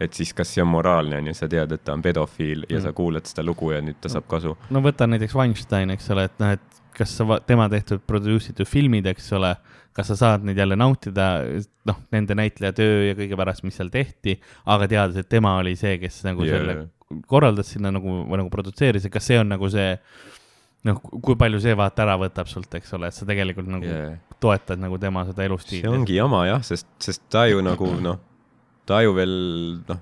et 0.00 0.14
siis 0.14 0.32
kas 0.36 0.54
see 0.54 0.62
on 0.62 0.70
moraalne, 0.72 1.18
on 1.18 1.30
ju, 1.30 1.34
sa 1.34 1.48
tead, 1.50 1.72
et 1.74 1.84
ta 1.84 1.94
on 1.96 2.02
pedofiil 2.02 2.66
ja 2.68 2.78
Mm. 2.78 2.82
sa 2.84 2.92
kuulad 2.92 3.26
seda 3.26 3.42
lugu 3.46 3.72
ja 3.72 3.80
nüüd 3.82 3.98
ta 4.00 4.08
saab 4.12 4.28
kasu. 4.30 4.56
no 4.70 4.82
võta 4.84 5.08
näiteks 5.10 5.34
Weinstein, 5.34 5.90
eks 5.90 6.10
ole, 6.14 6.24
et 6.30 6.38
noh, 6.38 6.54
et 6.54 6.82
kas 6.98 7.16
sa, 7.16 7.40
tema 7.46 7.68
tehtud 7.70 8.02
produce 8.06 8.52
itud 8.52 8.66
filmid, 8.66 9.06
eks 9.06 9.32
ole, 9.38 9.54
kas 9.94 10.10
sa 10.12 10.16
saad 10.16 10.44
neid 10.46 10.58
jälle 10.58 10.76
nautida, 10.78 11.42
noh, 11.86 11.98
nende 12.14 12.34
näitleja 12.38 12.72
töö 12.76 13.08
ja 13.08 13.18
kõige 13.18 13.38
pärast, 13.38 13.64
mis 13.66 13.78
seal 13.78 13.90
tehti, 13.90 14.38
aga 14.66 14.88
teades, 14.90 15.18
et 15.18 15.28
tema 15.28 15.56
oli 15.58 15.74
see, 15.78 15.96
kes 16.02 16.22
nagu 16.26 16.46
yeah. 16.46 16.58
selle 16.58 17.22
korraldas 17.26 17.70
sinna 17.72 17.90
nagu, 17.94 18.22
või 18.28 18.42
nagu 18.42 18.50
produtseeris 18.52 19.06
ja 19.08 19.10
kas 19.10 19.26
see 19.30 19.38
on 19.40 19.48
nagu 19.48 19.70
see, 19.72 19.96
noh, 20.86 21.00
kui 21.02 21.36
palju 21.40 21.60
see 21.64 21.74
vaata 21.78 22.04
ära 22.04 22.18
võtab 22.20 22.50
sult, 22.50 22.74
eks 22.78 22.92
ole, 22.98 23.10
et 23.10 23.16
sa 23.16 23.26
tegelikult 23.28 23.70
nagu 23.70 23.88
yeah. 23.88 24.18
Toetad 24.38 24.78
nagu 24.78 24.94
tema 25.02 25.24
seda 25.26 25.42
see 25.42 25.48
elustiili. 25.50 25.88
ongi 25.90 26.14
jama 26.14 26.44
jah, 26.46 26.60
sest, 26.62 26.86
sest 27.02 27.24
ta 27.32 27.48
ju 27.50 27.62
nagu 27.64 27.88
noh, 28.04 28.20
ta 28.88 29.02
ju 29.04 29.14
veel 29.16 29.36
noh, 29.88 30.00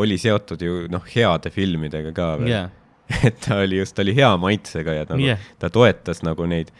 oli 0.00 0.18
seotud 0.20 0.62
ju 0.62 0.82
noh, 0.92 1.04
heade 1.12 1.52
filmidega 1.52 2.12
ka 2.16 2.32
veel 2.40 2.52
jah, 2.52 2.74
et 3.28 3.38
ta 3.44 3.60
oli 3.62 3.80
just, 3.80 3.96
ta 3.96 4.04
oli 4.04 4.16
hea 4.16 4.32
maitsega 4.40 4.98
ja 4.98 5.06
nagu 5.08 5.24
yeah. 5.24 5.48
ta 5.62 5.70
toetas 5.72 6.24
nagu 6.26 6.48
neid 6.50 6.72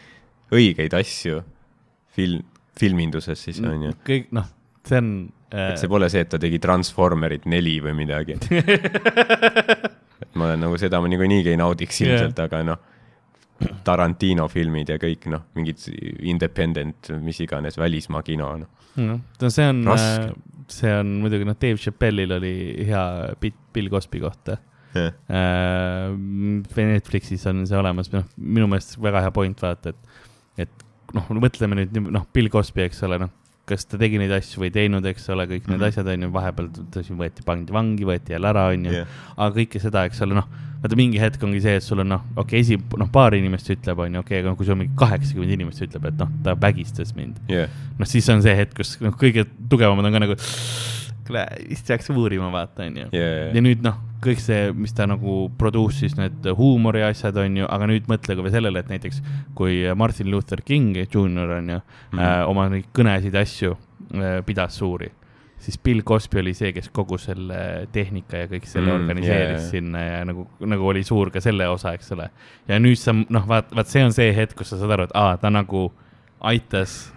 õigeid 0.53 0.93
asju 0.97 1.41
film, 2.17 2.43
filminduses 2.79 3.41
siis 3.47 3.61
on 3.63 3.89
ju. 3.89 3.95
kõik 4.07 4.29
noh, 4.35 4.47
see 4.87 5.01
on 5.01 5.11
äh, 5.51 5.71
et 5.71 5.81
see 5.81 5.91
pole 5.91 6.09
see, 6.11 6.23
et 6.25 6.31
ta 6.31 6.39
tegi 6.41 6.59
Transformerit 6.63 7.47
neli 7.49 7.77
või 7.83 7.95
midagi. 7.97 8.37
et 10.23 10.35
ma 10.35 10.51
olen 10.51 10.65
nagu 10.65 10.77
seda 10.79 11.01
ma 11.01 11.09
niikuinii 11.11 11.45
ei 11.53 11.59
naudiks 11.59 12.01
ilmselt 12.03 12.37
yeah., 12.37 12.47
aga 12.47 12.63
noh, 12.67 12.83
Tarantino 13.83 14.45
filmid 14.51 14.91
ja 14.93 14.99
kõik 15.01 15.25
noh, 15.33 15.47
mingid 15.57 15.87
independent, 16.29 17.09
mis 17.23 17.39
iganes 17.41 17.79
välismaa 17.79 18.21
kino, 18.25 18.51
noh. 18.61 18.86
No 19.41 19.49
see 19.53 19.67
on 19.69 19.83
Raske., 19.87 20.31
see 20.71 20.91
on 20.91 21.13
muidugi 21.23 21.47
noh, 21.47 21.55
Dave 21.59 21.79
Chappelle'il 21.79 22.33
oli 22.37 22.53
hea 22.87 23.03
bitt 23.41 23.59
Bill 23.75 23.91
Cosby 23.93 24.19
kohta 24.23 24.57
jah, 24.97 25.13
äh,. 25.29 26.87
Netflixis 26.87 27.45
on 27.49 27.65
see 27.69 27.77
olemas, 27.77 28.11
noh, 28.13 28.25
minu 28.37 28.69
meelest 28.71 28.97
väga 29.03 29.23
hea 29.25 29.33
point, 29.35 29.61
vaata, 29.61 29.93
et, 29.93 30.23
et 30.65 30.87
noh, 31.15 31.27
mõtleme 31.37 31.79
nüüd 31.81 31.99
noh, 32.11 32.25
Bill 32.33 32.49
Cosby, 32.53 32.85
eks 32.87 33.03
ole, 33.07 33.19
noh, 33.21 33.33
kas 33.67 33.83
ta 33.85 33.97
tegi 33.99 34.19
neid 34.21 34.31
asju 34.31 34.61
või 34.61 34.69
ei 34.71 34.75
teinud, 34.77 35.05
eks 35.11 35.27
ole, 35.33 35.45
kõik 35.49 35.67
need 35.67 35.79
Mhm. 35.81 35.89
asjad 35.89 36.07
on 36.13 36.21
ju, 36.27 36.29
vahepeal 36.31 36.69
ta 36.93 37.03
siin 37.03 37.17
võeti, 37.19 37.43
pandi 37.45 37.73
vangi, 37.75 38.05
võeti 38.07 38.33
jälle 38.35 38.47
ära, 38.53 38.69
on 38.73 38.85
ju 38.87 38.91
jah, 39.01 39.07
aga 39.37 39.55
kõike 39.59 39.81
seda, 39.83 40.05
eks 40.07 40.21
ole, 40.23 40.37
noh, 40.39 40.47
vaata 40.81 40.95
mingi 40.95 41.19
hetk 41.19 41.41
ongi 41.43 41.59
see, 41.61 41.75
et 41.79 41.83
sul 41.83 41.99
on 41.99 42.07
noh, 42.07 42.21
okei 42.37 42.61
okay,, 42.61 42.77
esi, 42.77 42.77
noh, 42.97 43.09
paar 43.11 43.33
inimest 43.33 43.69
ütleb, 43.73 43.99
on 43.99 44.13
ju, 44.13 44.19
okei 44.23 44.39
okay,, 44.39 44.45
aga 44.47 44.55
kui 44.55 44.65
sul 44.65 44.75
mingi 44.79 44.93
kaheksakümmend 44.95 45.55
inimest 45.57 45.81
ütleb, 45.81 46.05
et 46.11 46.17
noh, 46.21 46.29
ta 46.45 46.53
vägistas 46.55 47.15
mind. 47.17 47.39
Jah, 47.49 47.67
noh, 47.97 48.07
siis 48.07 48.29
on 48.29 48.41
see 48.45 48.55
hetk, 48.55 48.75
kus 48.77 48.95
noh, 49.01 49.11
kõige 49.17 49.45
tugevamad 49.69 50.05
on 50.05 50.13
ka 50.13 50.19
nagu, 50.27 50.35
vist 51.31 51.87
peaks 51.87 52.09
uurima, 52.13 52.49
vaata, 52.53 52.87
onju. 52.87 53.09
ja 53.11 53.63
nüüd 53.63 53.83
noh, 53.85 53.99
kõik 54.23 54.41
see, 54.41 54.71
mis 54.77 54.95
ta 54.97 55.07
nagu 55.09 55.37
produce'is, 55.59 56.17
need 56.19 56.47
huumori 56.57 57.03
asjad 57.07 57.37
on 57.41 57.61
ju, 57.61 57.67
aga 57.69 57.89
nüüd 57.91 58.09
mõtle 58.11 58.37
ka 58.37 58.45
veel 58.45 58.55
sellele, 58.57 58.81
et 58.81 58.91
näiteks 58.91 59.21
kui 59.57 59.83
Martin 59.97 60.31
Luther 60.33 60.63
King 60.65 60.97
Jr 61.05 61.57
on 61.59 61.75
ju 61.75 61.79
mm. 61.79 62.19
äh, 62.19 62.41
oma 62.49 62.67
neid 62.73 62.89
kõnesid 62.95 63.37
asju 63.37 63.75
äh, 63.75 64.39
pidas 64.47 64.79
suuri, 64.79 65.11
siis 65.63 65.77
Bill 65.83 66.03
Cosby 66.07 66.41
oli 66.41 66.53
see, 66.57 66.71
kes 66.75 66.89
kogu 66.93 67.19
selle 67.21 67.87
tehnika 67.93 68.45
ja 68.45 68.49
kõik 68.51 68.67
selle 68.69 68.87
Mm, 68.87 68.93
mm, 68.93 69.01
organiseeris 69.01 69.61
yeah. 69.61 69.69
sinna 69.71 70.01
ja 70.05 70.23
nagu, 70.25 70.47
nagu 70.59 70.87
oli 70.87 71.03
suur 71.03 71.31
ka 71.33 71.41
selle 71.43 71.67
osa, 71.69 71.93
eks 71.97 72.11
ole. 72.15 72.29
ja 72.67 72.79
nüüd 72.79 72.99
sa 73.01 73.15
noh, 73.17 73.45
vaat, 73.49 73.73
vaat 73.75 73.91
see 73.91 74.05
on 74.05 74.15
see 74.15 74.33
hetk, 74.35 74.57
kus 74.57 74.73
sa 74.73 74.81
saad 74.81 74.95
aru, 74.95 75.09
et 75.09 75.15
aa, 75.17 75.37
ta 75.41 75.51
nagu 75.53 75.89
aitas 76.45 77.07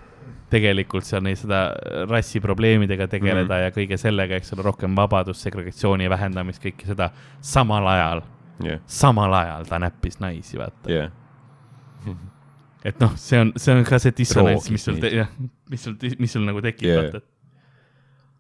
tegelikult 0.51 1.07
seal 1.07 1.23
neid 1.25 1.39
seda 1.41 1.61
rassiprobleemidega 2.11 3.07
tegeleda 3.11 3.55
mm. 3.57 3.63
ja 3.65 3.75
kõige 3.75 3.99
sellega, 4.01 4.39
eks 4.41 4.55
ole, 4.57 4.65
rohkem 4.67 4.97
vabadust, 4.99 5.45
segregatsiooni 5.47 6.09
vähendamist, 6.11 6.63
kõike 6.63 6.89
seda 6.91 7.11
samal 7.45 7.87
ajal, 7.93 8.23
jah, 8.67 8.83
samal 8.91 9.37
ajal 9.41 9.69
ta 9.71 9.81
näppis 9.83 10.21
naisi, 10.23 10.59
vaata. 10.61 10.91
jah, 10.93 11.13
et 12.85 13.03
noh, 13.03 13.15
see 13.21 13.43
on, 13.43 13.53
see 13.61 13.77
on 13.77 13.85
ka 13.89 14.01
see 14.03 14.17
dissonants, 14.23 14.71
mis 14.73 14.89
sul, 14.89 14.99
mis 15.71 15.87
sul, 15.87 15.99
mis 16.19 16.35
sul 16.37 16.49
nagu 16.49 16.63
tekib 16.65 16.89
yeah., 16.89 17.05
vaata. 17.05 17.23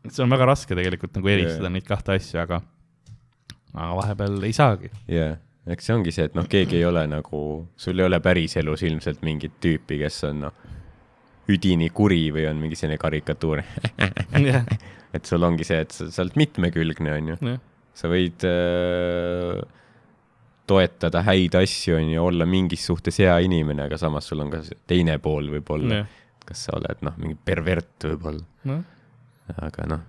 et 0.06 0.16
see 0.16 0.24
on 0.24 0.32
väga 0.32 0.50
raske 0.52 0.76
tegelikult 0.78 1.14
nagu 1.18 1.32
eristada 1.32 1.68
yeah. 1.68 1.76
neid 1.76 1.88
kahte 1.88 2.16
asja, 2.16 2.46
aga, 2.46 2.62
aga 3.74 3.92
vahepeal 4.00 4.42
ei 4.48 4.56
saagi. 4.56 4.92
jah, 5.12 5.38
eks 5.70 5.90
see 5.90 5.96
ongi 5.98 6.14
see, 6.16 6.26
et 6.30 6.36
noh, 6.38 6.48
keegi 6.50 6.80
ei 6.80 6.86
ole 6.88 7.04
nagu, 7.10 7.44
sul 7.80 8.00
ei 8.00 8.08
ole 8.08 8.20
päriselus 8.24 8.84
ilmselt 8.88 9.22
mingit 9.26 9.60
tüüpi, 9.62 10.00
kes 10.00 10.24
on 10.30 10.46
noh, 10.48 10.68
üdini 11.50 11.90
kuri 11.94 12.28
või 12.34 12.46
on 12.50 12.60
mingi 12.62 12.78
selline 12.78 13.00
karikatuur. 13.00 13.62
jah, 14.50 14.70
et 15.16 15.26
sul 15.26 15.44
ongi 15.46 15.66
see, 15.66 15.82
et 15.84 15.92
sa, 15.94 16.08
sa 16.12 16.24
oled 16.24 16.38
mitmekülgne, 16.40 17.12
onju. 17.16 17.38
jah, 17.42 17.60
sa 18.00 18.10
võid 18.10 18.46
äh, 18.48 19.60
toetada 20.70 21.24
häid 21.26 21.56
asju, 21.58 21.96
onju, 21.98 22.22
olla 22.22 22.46
mingis 22.48 22.86
suhtes 22.86 23.18
hea 23.22 23.34
inimene, 23.46 23.88
aga 23.88 23.98
samas 24.00 24.28
sul 24.30 24.44
on 24.44 24.52
ka 24.52 24.62
teine 24.90 25.18
pool 25.22 25.50
võib-olla. 25.56 26.02
jah, 26.02 26.16
kas 26.46 26.66
sa 26.68 26.78
oled 26.78 27.04
noh, 27.06 27.18
mingi 27.20 27.36
pervert 27.44 28.08
võib-olla, 28.12 28.44
noh, 28.70 28.82
aga 29.58 29.86
noh, 29.90 30.06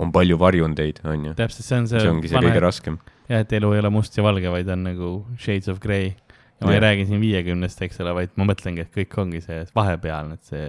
on 0.00 0.12
palju 0.14 0.38
varjundeid, 0.40 1.02
onju. 1.04 1.34
täpselt, 1.38 1.66
see 1.66 1.78
on 1.78 1.90
see. 1.90 2.00
see 2.00 2.12
ongi 2.14 2.30
see 2.32 2.42
kõige 2.46 2.64
raskem. 2.64 2.98
jah, 3.28 3.44
et 3.44 3.54
elu 3.58 3.72
ei 3.74 3.82
ole 3.82 3.92
must 3.94 4.16
ja 4.16 4.24
valge, 4.26 4.52
vaid 4.52 4.70
on 4.72 4.86
nagu 4.88 5.14
shades 5.38 5.70
of 5.72 5.82
grey. 5.82 6.14
Ja 6.60 6.66
ma 6.66 6.72
Jah. 6.74 6.78
ei 6.78 6.86
räägi 6.86 7.10
siin 7.10 7.20
viiekümnest, 7.20 7.82
eks 7.82 8.00
ole, 8.04 8.14
vaid 8.14 8.32
ma 8.36 8.46
mõtlengi, 8.52 8.86
et 8.86 8.94
kõik 8.94 9.18
ongi 9.22 9.40
see 9.44 9.62
vahepealne, 9.74 10.36
et 10.36 10.50
see, 10.50 10.66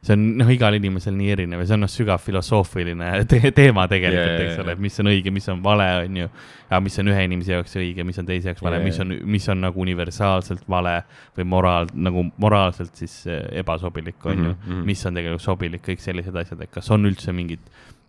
see 0.00 0.14
on 0.16 0.22
noh, 0.40 0.48
igal 0.52 0.74
inimesel 0.78 1.12
nii 1.16 1.28
erinev 1.34 1.60
ja 1.60 1.66
see 1.68 1.76
on 1.76 1.84
noh, 1.84 1.90
sügav 1.92 2.22
filosoofiline 2.24 3.10
te 3.30 3.40
teema 3.56 3.84
tegelikult 3.90 4.44
eks 4.46 4.62
ole, 4.62 4.72
et 4.72 4.80
mis 4.80 4.96
on 5.02 5.10
õige, 5.12 5.32
mis 5.36 5.48
on 5.52 5.60
vale, 5.64 5.88
on 6.06 6.16
ju. 6.22 6.30
ja 6.70 6.80
mis 6.80 6.96
on 7.02 7.12
ühe 7.12 7.26
inimese 7.28 7.52
jaoks 7.52 7.76
õige, 7.76 8.06
mis 8.08 8.18
on 8.22 8.30
teise 8.30 8.48
jaoks 8.50 8.64
vale 8.64 8.80
Jaa, 8.80 8.86
mis 8.88 9.00
on, 9.04 9.14
mis 9.36 9.48
on 9.52 9.60
nagu 9.66 9.84
universaalselt 9.84 10.64
vale 10.72 10.96
või 11.36 11.48
moraal, 11.52 11.92
nagu 11.94 12.24
moraalselt 12.40 12.96
siis 12.96 13.20
eh, 13.28 13.44
ebasobilik, 13.60 14.18
on 14.24 14.36
ju 14.38 14.50
Mhm, 14.50 14.72
mhm. 14.72 14.84
mis 14.88 15.04
on 15.06 15.14
tegelikult 15.20 15.44
sobilik, 15.44 15.82
kõik 15.84 16.00
sellised 16.00 16.36
asjad, 16.36 16.64
et 16.64 16.72
kas 16.72 16.90
on 16.90 17.04
üldse 17.06 17.32
mingit 17.36 17.60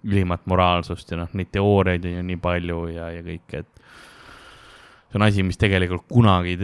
ülimat 0.07 0.47
moraalsust 0.49 1.11
ja 1.11 1.19
noh, 1.19 1.29
neid 1.37 1.51
teooriaid 1.53 2.05
on 2.07 2.15
ju 2.17 2.23
nii 2.31 2.39
palju 2.41 2.79
ja, 2.95 3.11
ja 3.13 3.21
kõike, 3.25 3.61
et 3.61 3.83
see 5.11 5.19
on 5.19 5.25
asi, 5.27 5.43
mis 5.43 5.59
tegelikult 5.59 6.07
kunagi, 6.11 6.57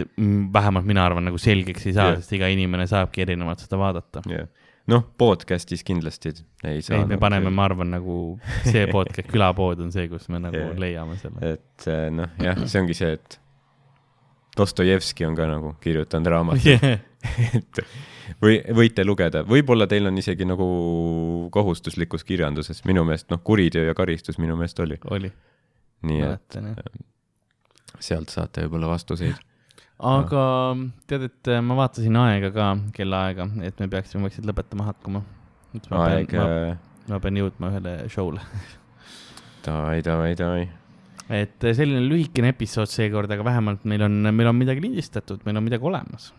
vähemalt 0.52 0.86
mina 0.88 1.04
arvan, 1.04 1.26
nagu 1.28 1.40
selgeks 1.40 1.86
ei 1.86 1.96
saa 1.96 2.12
yeah., 2.12 2.22
sest 2.22 2.32
iga 2.38 2.48
inimene 2.52 2.86
saabki 2.88 3.26
erinevalt 3.26 3.64
seda 3.64 3.80
vaadata. 3.80 4.22
jah, 4.32 4.46
noh, 4.88 5.04
podcast'is 5.20 5.84
kindlasti 5.84 6.32
ei 6.64 6.80
saa. 6.82 7.02
ei, 7.02 7.08
me 7.10 7.18
paneme, 7.20 7.52
ma 7.54 7.66
arvan, 7.68 7.92
nagu 7.98 8.38
see 8.64 8.86
podcast, 8.96 9.28
külapood 9.28 9.84
on 9.84 9.92
see, 9.92 10.08
kus 10.08 10.30
me 10.32 10.40
nagu 10.42 10.56
yeah. 10.56 10.78
leiame 10.80 11.18
selle. 11.20 11.52
et 11.56 11.90
eh, 11.92 12.06
noh, 12.14 12.32
jah, 12.42 12.64
see 12.64 12.84
ongi 12.84 12.96
see, 12.96 13.12
et 13.18 13.40
Dostojevski 14.58 15.22
on 15.22 15.36
ka 15.38 15.44
nagu 15.46 15.76
kirjutanud 15.82 16.32
raamatu 16.32 16.72
Yeah. 16.72 17.04
et 17.58 17.80
või 18.42 18.58
võite 18.76 19.04
lugeda, 19.06 19.42
võib-olla 19.46 19.88
teil 19.90 20.06
on 20.06 20.18
isegi 20.20 20.46
nagu 20.46 20.66
kohustuslikus 21.54 22.24
kirjanduses, 22.26 22.82
minu 22.88 23.04
meelest 23.08 23.28
noh, 23.32 23.42
kuriteo 23.44 23.84
ja 23.88 23.94
karistus 23.98 24.38
minu 24.38 24.56
meelest 24.58 24.80
oli, 24.84 24.98
oli, 25.10 25.30
nii 26.06 26.20
et 26.22 26.58
mäletan 26.58 26.72
jah. 26.72 27.06
Sealt 28.04 28.32
saate 28.32 28.64
võib-olla 28.66 28.92
vastuseid. 28.92 29.38
aga 29.98 30.42
tead, 31.10 31.28
et 31.28 31.50
äh, 31.50 31.62
ma 31.64 31.78
vaatasin 31.80 32.18
aega 32.22 32.50
ka, 32.54 32.70
kellaaega, 32.94 33.48
et 33.66 33.80
me 33.82 33.90
peaksime 33.90 34.26
vaikselt 34.28 34.48
lõpetama 34.48 34.88
hakkama. 34.92 35.24
aeg, 35.74 36.34
ma, 36.34 36.48
äh, 36.48 37.06
ma 37.10 37.22
pean 37.22 37.40
jõudma 37.40 37.72
ühele 37.72 37.94
show'le. 38.12 38.42
davai, 39.66 40.00
davai, 40.06 40.34
davai. 40.38 40.66
et 41.28 41.64
äh, 41.66 41.76
selline 41.76 42.04
lühikene 42.06 42.54
episood 42.54 42.90
seekord, 42.92 43.30
aga 43.34 43.46
vähemalt 43.46 43.88
meil 43.88 44.06
on, 44.06 44.20
meil 44.30 44.52
on 44.52 44.60
midagi 44.60 44.84
lindistatud, 44.86 45.42
meil 45.48 45.58
on 45.58 45.66
midagi 45.66 45.90
olemas. 45.90 46.32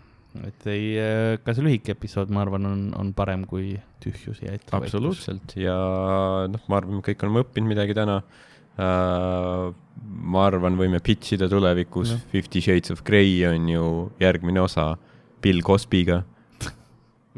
et 0.45 0.67
ei, 0.69 0.93
ka 1.43 1.55
see 1.57 1.65
lühike 1.65 1.97
episood, 1.97 2.31
ma 2.31 2.45
arvan, 2.45 2.67
on, 2.69 2.83
on 2.95 3.15
parem 3.17 3.43
kui 3.49 3.73
tühjus 4.03 4.39
ja 4.45 4.53
ettevõtlus. 4.55 4.93
absoluutselt 4.93 5.57
ja 5.59 5.75
noh, 6.47 6.63
ma 6.71 6.79
arvan, 6.79 7.03
kõik 7.03 7.27
oleme 7.27 7.43
õppinud 7.43 7.75
midagi 7.75 7.97
täna. 7.97 8.21
Ma 8.79 10.45
arvan, 10.47 10.77
võime 10.79 11.01
pitch 11.03 11.35
ida 11.35 11.49
tulevikus 11.51 12.13
Jah. 12.13 12.21
Fifty 12.31 12.61
Shades 12.63 12.93
of 12.93 13.03
Grey 13.07 13.41
on 13.49 13.67
ju 13.69 13.85
järgmine 14.21 14.61
osa 14.63 14.93
Bill 15.43 15.61
Cosby'ga. 15.65 16.23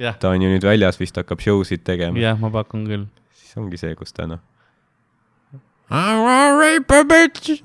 jah, 0.01 0.17
ta 0.19 0.31
on 0.33 0.41
ju 0.41 0.51
nüüd 0.51 0.65
väljas, 0.65 0.99
vist 1.01 1.17
hakkab 1.17 1.41
show 1.43 1.63
sid 1.67 1.83
tegema. 1.87 2.19
jah, 2.21 2.37
ma 2.39 2.51
pakun 2.53 2.85
küll. 2.89 3.05
siis 3.37 3.57
ongi 3.57 3.79
see, 3.81 3.95
kus 3.97 4.13
ta 4.13 4.27
noh, 4.29 4.41
rape 5.91 6.95
a 6.95 7.03
bitch, 7.03 7.57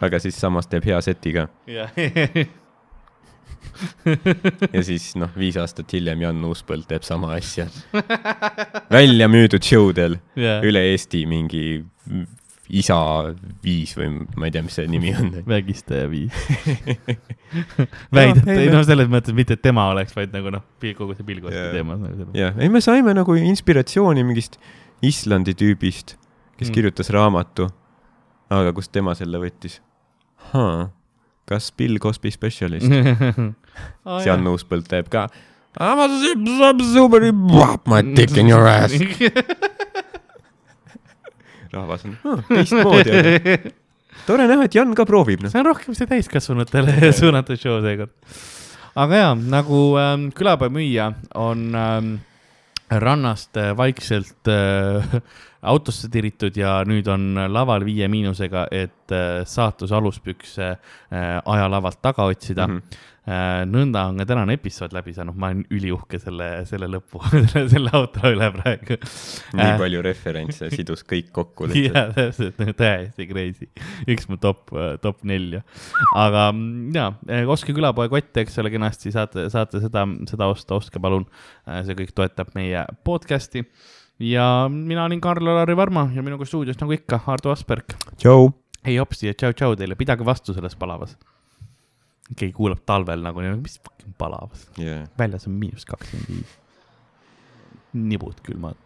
aga 0.00 0.20
siis 0.22 0.36
samas 0.40 0.68
teeb 0.70 0.84
hea 0.88 1.00
seti 1.04 1.32
ka. 1.36 1.48
ja 4.76 4.82
siis 4.86 5.12
noh, 5.18 5.32
viis 5.38 5.58
aastat 5.60 5.92
hiljem 5.96 6.24
Jan 6.26 6.48
Uuspõld 6.48 6.88
teeb 6.90 7.06
sama 7.06 7.34
asja. 7.36 7.68
välja 8.92 9.28
müüdud 9.30 9.64
show 9.64 9.92
del 9.96 10.18
yeah. 10.38 10.64
üle 10.66 10.82
Eesti 10.92 11.24
mingi 11.28 11.66
isa 12.72 12.96
viis 13.62 13.92
või 13.98 14.08
ma 14.34 14.48
ei 14.48 14.54
tea, 14.54 14.64
mis 14.66 14.74
see 14.78 14.88
nimi 14.90 15.12
on. 15.14 15.30
vägistaja 15.46 16.08
viis 16.10 16.34
väidate 18.16 18.48
no,, 18.48 18.56
ei 18.56 18.72
no 18.72 18.82
selles 18.86 19.10
mõttes 19.12 19.36
mitte, 19.36 19.56
et 19.58 19.62
tema 19.62 19.86
oleks, 19.92 20.16
vaid 20.16 20.34
nagu 20.34 20.50
noh, 20.54 20.64
kogu 20.82 21.14
see 21.14 21.26
Pilgosti 21.26 21.58
yeah. 21.58 21.72
teema. 21.74 21.98
Nagu 22.00 22.28
jah, 22.36 22.58
ei 22.58 22.70
me 22.72 22.82
saime 22.84 23.14
nagu 23.16 23.38
inspiratsiooni 23.38 24.26
mingist 24.26 24.58
Islandi 25.04 25.54
tüübist, 25.54 26.16
kes 26.56 26.70
mm. 26.70 26.74
kirjutas 26.74 27.12
raamatu. 27.14 27.68
aga 28.50 28.72
kust 28.74 28.92
tema 28.94 29.14
selle 29.18 29.40
võttis 29.42 29.80
huh.? 30.52 30.86
Kas 31.46 31.70
Bill 31.76 31.98
Cosby 32.02 32.30
Specialist 32.34 32.90
oh,? 34.06 34.20
Jan 34.24 34.46
Uuspõld 34.50 34.88
teeb 34.90 35.10
ka. 35.12 35.28
My 37.86 38.02
dick 38.16 38.36
in 38.40 38.48
your 38.48 38.64
ass 38.66 38.96
rahvas 41.76 42.04
on 42.06 42.16
oh, 42.24 42.42
teistmoodi 42.48 43.10
tore 44.28 44.46
näha, 44.48 44.66
et 44.66 44.76
Jan 44.76 44.94
ka 44.96 45.06
proovib 45.08 45.44
no.. 45.44 45.50
see 45.52 45.60
on 45.60 45.68
rohkem 45.70 45.96
see 45.96 46.08
täiskasvanutele 46.10 47.12
suunatud 47.16 47.60
show 47.60 47.78
seekord. 47.84 48.12
aga 48.96 49.22
jaa, 49.22 49.34
nagu 49.56 49.82
ähm, 50.00 50.30
külapäeva 50.36 50.72
müüja 50.72 51.10
on 51.34 51.68
ähm, 51.76 52.14
rannast 52.90 53.56
äh, 53.56 53.76
vaikselt 53.76 54.48
äh, 54.48 55.20
autosse 55.66 56.08
tiritud 56.10 56.56
ja 56.56 56.78
nüüd 56.86 57.08
on 57.10 57.34
laval 57.50 57.84
Viie 57.86 58.08
Miinusega, 58.08 58.66
et 58.70 59.12
äh, 59.12 59.42
saatuse 59.44 59.96
aluspükse 59.96 60.68
äh, 60.70 61.40
ajalavalt 61.44 62.02
taga 62.02 62.24
otsida 62.30 62.66
mm. 62.68 62.76
-hmm. 62.76 63.04
Nõnda 63.26 64.04
on 64.06 64.20
ka 64.20 64.26
tänane 64.28 64.54
episood 64.54 64.92
läbi 64.94 65.10
saanud, 65.16 65.34
ma 65.34 65.50
olen 65.50 65.64
üliuhke 65.74 66.20
selle, 66.22 66.46
selle 66.68 66.86
lõpu 66.90 67.18
selle 67.72 67.90
outro 67.98 68.30
üle 68.30 68.50
praegu. 68.54 68.98
nii 69.58 69.72
palju 69.80 70.02
referentse, 70.06 70.70
sidus 70.70 71.02
kõik 71.08 71.32
kokku. 71.34 71.66
jaa, 71.88 72.06
täpselt, 72.14 72.62
täiesti 72.80 73.26
crazy. 73.30 73.68
üks 74.06 74.30
mu 74.30 74.38
top, 74.42 74.70
top 75.02 75.26
nelja. 75.26 75.64
aga 76.14 76.48
mm, 76.52 76.94
jaa, 76.94 77.10
ostke 77.50 77.74
külapoe 77.76 78.10
kott, 78.12 78.30
eks 78.44 78.62
ole, 78.62 78.70
kenasti 78.74 79.14
saate, 79.14 79.48
saate 79.50 79.82
seda, 79.82 80.06
seda 80.30 80.50
osta, 80.52 80.78
ostke 80.78 81.02
palun. 81.02 81.26
see 81.66 81.98
kõik 81.98 82.14
toetab 82.14 82.54
meie 82.54 82.86
podcast'i 83.06 83.64
ja 84.22 84.68
mina 84.72 85.04
olin 85.04 85.20
Karl-Alari 85.20 85.76
Varma 85.76 86.08
ja 86.14 86.22
minuga 86.22 86.46
stuudios 86.46 86.78
nagu 86.80 86.94
ikka, 86.94 87.20
Ardo 87.26 87.50
Asperg. 87.50 87.96
tšau. 88.16 88.52
ei 88.86 89.00
hopsi 89.02 89.26
ja 89.26 89.34
tšau-tšau 89.34 89.74
teile, 89.76 89.98
pidage 89.98 90.24
vastu 90.24 90.54
selles 90.54 90.76
palavas. 90.78 91.16
Keegi 92.34 92.54
kuulab 92.56 92.82
talvel 92.86 93.22
nagu, 93.22 93.42
mis 93.60 93.78
fucking 93.80 94.16
palavas 94.18 94.66
yeah.. 94.78 95.06
väljas 95.18 95.46
on 95.46 95.54
miinus 95.60 95.86
kakskümmend 95.86 96.32
viis. 96.32 96.58
nibud 97.92 98.42
külmad. 98.42 98.82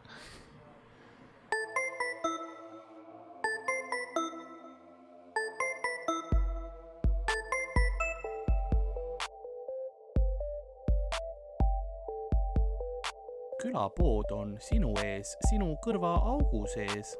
külapood 13.60 14.30
on 14.32 14.54
sinu 14.64 14.94
ees, 15.04 15.34
sinu 15.50 15.74
kõrvaaugu 15.84 16.64
sees 16.72 17.12